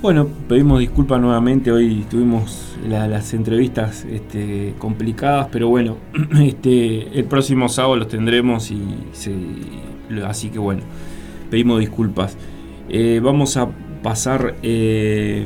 Bueno, 0.01 0.29
pedimos 0.47 0.79
disculpas 0.79 1.19
nuevamente, 1.19 1.73
hoy 1.73 2.05
tuvimos 2.09 2.77
las 2.87 3.33
entrevistas 3.33 4.05
este, 4.05 4.73
complicadas, 4.79 5.49
pero 5.51 5.67
bueno, 5.67 5.97
este, 6.41 7.19
el 7.19 7.25
próximo 7.25 7.67
sábado 7.67 7.97
los 7.97 8.07
tendremos 8.07 8.71
y 8.71 8.81
así 10.25 10.51
que 10.51 10.57
bueno, 10.57 10.83
pedimos 11.51 11.81
disculpas. 11.81 12.37
Eh, 12.87 13.19
vamos 13.21 13.57
a 13.57 13.67
pasar 14.01 14.55
eh, 14.63 15.45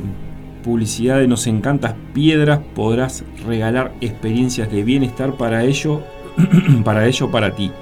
publicidad 0.62 1.18
de 1.18 1.26
Nos 1.26 1.48
Encantas 1.48 1.96
Piedras, 2.12 2.60
podrás 2.76 3.24
regalar 3.44 3.92
experiencias 4.00 4.70
de 4.70 4.84
bienestar 4.84 5.34
para 5.34 5.64
ello, 5.64 6.00
para 6.84 7.08
ello, 7.08 7.28
para 7.28 7.56
ti 7.56 7.72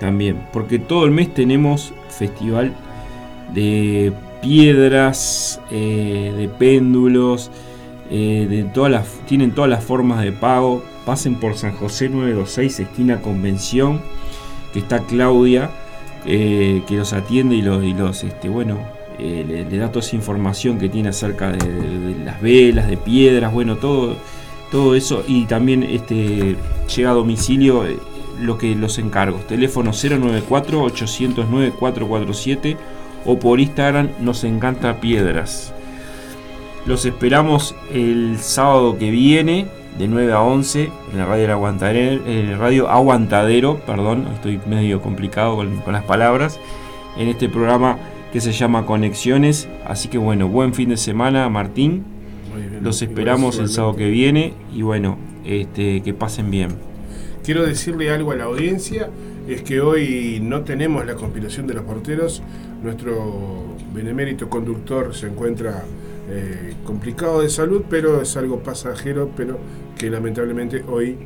también, 0.00 0.48
porque 0.52 0.80
todo 0.80 1.04
el 1.04 1.12
mes 1.12 1.32
tenemos 1.32 1.92
festival 2.08 2.72
de 3.54 4.12
piedras, 4.40 5.60
eh, 5.70 6.32
de 6.36 6.48
péndulos, 6.48 7.50
eh, 8.10 8.46
de 8.48 8.64
todas 8.64 8.90
las, 8.90 9.06
tienen 9.26 9.52
todas 9.52 9.70
las 9.70 9.84
formas 9.84 10.22
de 10.22 10.32
pago. 10.32 10.82
Pasen 11.04 11.36
por 11.36 11.56
San 11.56 11.72
José 11.72 12.08
926, 12.08 12.80
esquina 12.80 13.22
Convención, 13.22 14.00
que 14.72 14.80
está 14.80 15.00
Claudia, 15.00 15.70
eh, 16.26 16.82
que 16.86 16.96
los 16.96 17.12
atiende 17.12 17.56
y 17.56 17.62
los, 17.62 17.82
y 17.82 17.94
los 17.94 18.24
este, 18.24 18.48
bueno, 18.48 18.78
le, 19.18 19.64
da 19.64 19.88
toda 19.90 20.04
esa 20.04 20.16
información 20.16 20.78
que 20.78 20.88
tiene 20.88 21.08
acerca 21.08 21.50
de, 21.50 22.16
las 22.24 22.40
velas, 22.42 22.88
de 22.88 22.98
piedras, 22.98 23.52
bueno, 23.52 23.76
todo, 23.76 24.16
todo 24.70 24.94
eso. 24.94 25.24
Y 25.26 25.46
también 25.46 25.82
este, 25.82 26.56
llega 26.94 27.10
a 27.10 27.14
domicilio 27.14 27.84
lo 28.40 28.58
que 28.58 28.74
los 28.74 28.98
encargos. 28.98 29.46
Teléfono 29.46 29.92
094 29.92 30.82
809 30.82 31.72
447 31.78 32.76
o 33.24 33.38
por 33.38 33.60
Instagram 33.60 34.10
nos 34.20 34.44
encanta 34.44 35.00
piedras. 35.00 35.72
Los 36.86 37.04
esperamos 37.04 37.74
el 37.92 38.38
sábado 38.38 38.96
que 38.96 39.10
viene 39.10 39.66
de 39.98 40.06
9 40.06 40.32
a 40.32 40.40
11 40.42 40.90
en 41.12 41.18
la 41.18 41.26
radio, 41.26 41.52
Aguantadero, 41.52 42.26
en 42.26 42.58
radio 42.58 42.88
Aguantadero, 42.88 43.80
perdón, 43.80 44.28
estoy 44.34 44.60
medio 44.66 45.02
complicado 45.02 45.56
con, 45.56 45.92
las 45.92 46.04
palabras, 46.04 46.60
en 47.18 47.28
este 47.28 47.48
programa 47.48 47.98
que 48.32 48.40
se 48.40 48.52
llama 48.52 48.86
Conexiones. 48.86 49.68
Así 49.84 50.08
que 50.08 50.18
bueno, 50.18 50.48
buen 50.48 50.72
fin 50.72 50.90
de 50.90 50.96
semana 50.96 51.48
Martín. 51.48 52.04
Los 52.80 53.02
esperamos 53.02 53.58
el 53.58 53.68
sábado 53.68 53.96
que 53.96 54.08
viene 54.08 54.54
y 54.74 54.82
bueno, 54.82 55.18
este, 55.44 56.00
que 56.02 56.14
pasen 56.14 56.50
bien. 56.50 56.70
Quiero 57.44 57.66
decirle 57.66 58.10
algo 58.10 58.32
a 58.32 58.36
la 58.36 58.44
audiencia, 58.44 59.08
es 59.54 59.62
que 59.62 59.80
hoy 59.80 60.40
no 60.42 60.62
tenemos 60.62 61.06
la 61.06 61.14
conspiración 61.14 61.66
de 61.66 61.74
los 61.74 61.84
porteros, 61.84 62.42
nuestro 62.82 63.76
benemérito 63.94 64.48
conductor 64.50 65.14
se 65.14 65.26
encuentra 65.26 65.84
eh, 66.30 66.74
complicado 66.84 67.40
de 67.40 67.48
salud, 67.48 67.84
pero 67.88 68.20
es 68.20 68.36
algo 68.36 68.62
pasajero, 68.62 69.30
pero 69.34 69.58
que 69.96 70.10
lamentablemente 70.10 70.84
hoy 70.86 71.16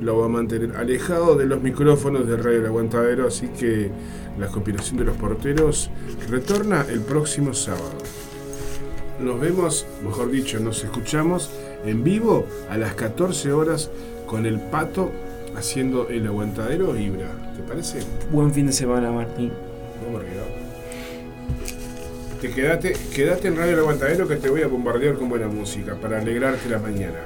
lo 0.00 0.18
va 0.18 0.26
a 0.26 0.28
mantener 0.28 0.76
alejado 0.76 1.36
de 1.36 1.46
los 1.46 1.60
micrófonos 1.60 2.26
de 2.26 2.36
Radio 2.36 2.60
El 2.60 2.66
Aguantadero, 2.66 3.26
así 3.26 3.48
que 3.48 3.90
la 4.38 4.46
conspiración 4.46 4.98
de 4.98 5.04
los 5.04 5.16
porteros 5.16 5.90
retorna 6.28 6.86
el 6.88 7.00
próximo 7.00 7.52
sábado. 7.54 7.98
nos 9.20 9.40
vemos, 9.40 9.86
mejor 10.04 10.30
dicho, 10.30 10.60
nos 10.60 10.84
escuchamos 10.84 11.50
en 11.84 12.04
vivo 12.04 12.46
a 12.70 12.76
las 12.76 12.94
14 12.94 13.52
horas 13.52 13.90
con 14.26 14.46
el 14.46 14.60
pato 14.60 15.10
haciendo 15.56 16.08
el 16.08 16.26
aguantadero 16.26 16.96
Ibra. 16.96 17.41
¿Te 17.56 17.62
parece? 17.62 18.00
Buen 18.30 18.52
fin 18.52 18.66
de 18.66 18.72
semana, 18.72 19.10
Martín. 19.10 19.52
Vamos 20.04 20.22
arriba. 20.22 20.42
Te 22.40 22.50
quedate, 22.50 22.94
quedate 23.14 23.48
en 23.48 23.56
Radio 23.56 23.74
El 23.74 23.78
Aguantadero 23.80 24.26
que 24.26 24.36
te 24.36 24.48
voy 24.50 24.62
a 24.62 24.66
bombardear 24.66 25.14
con 25.14 25.28
buena 25.28 25.46
música 25.46 25.94
para 25.94 26.18
alegrarte 26.18 26.68
la 26.68 26.78
mañana. 26.78 27.20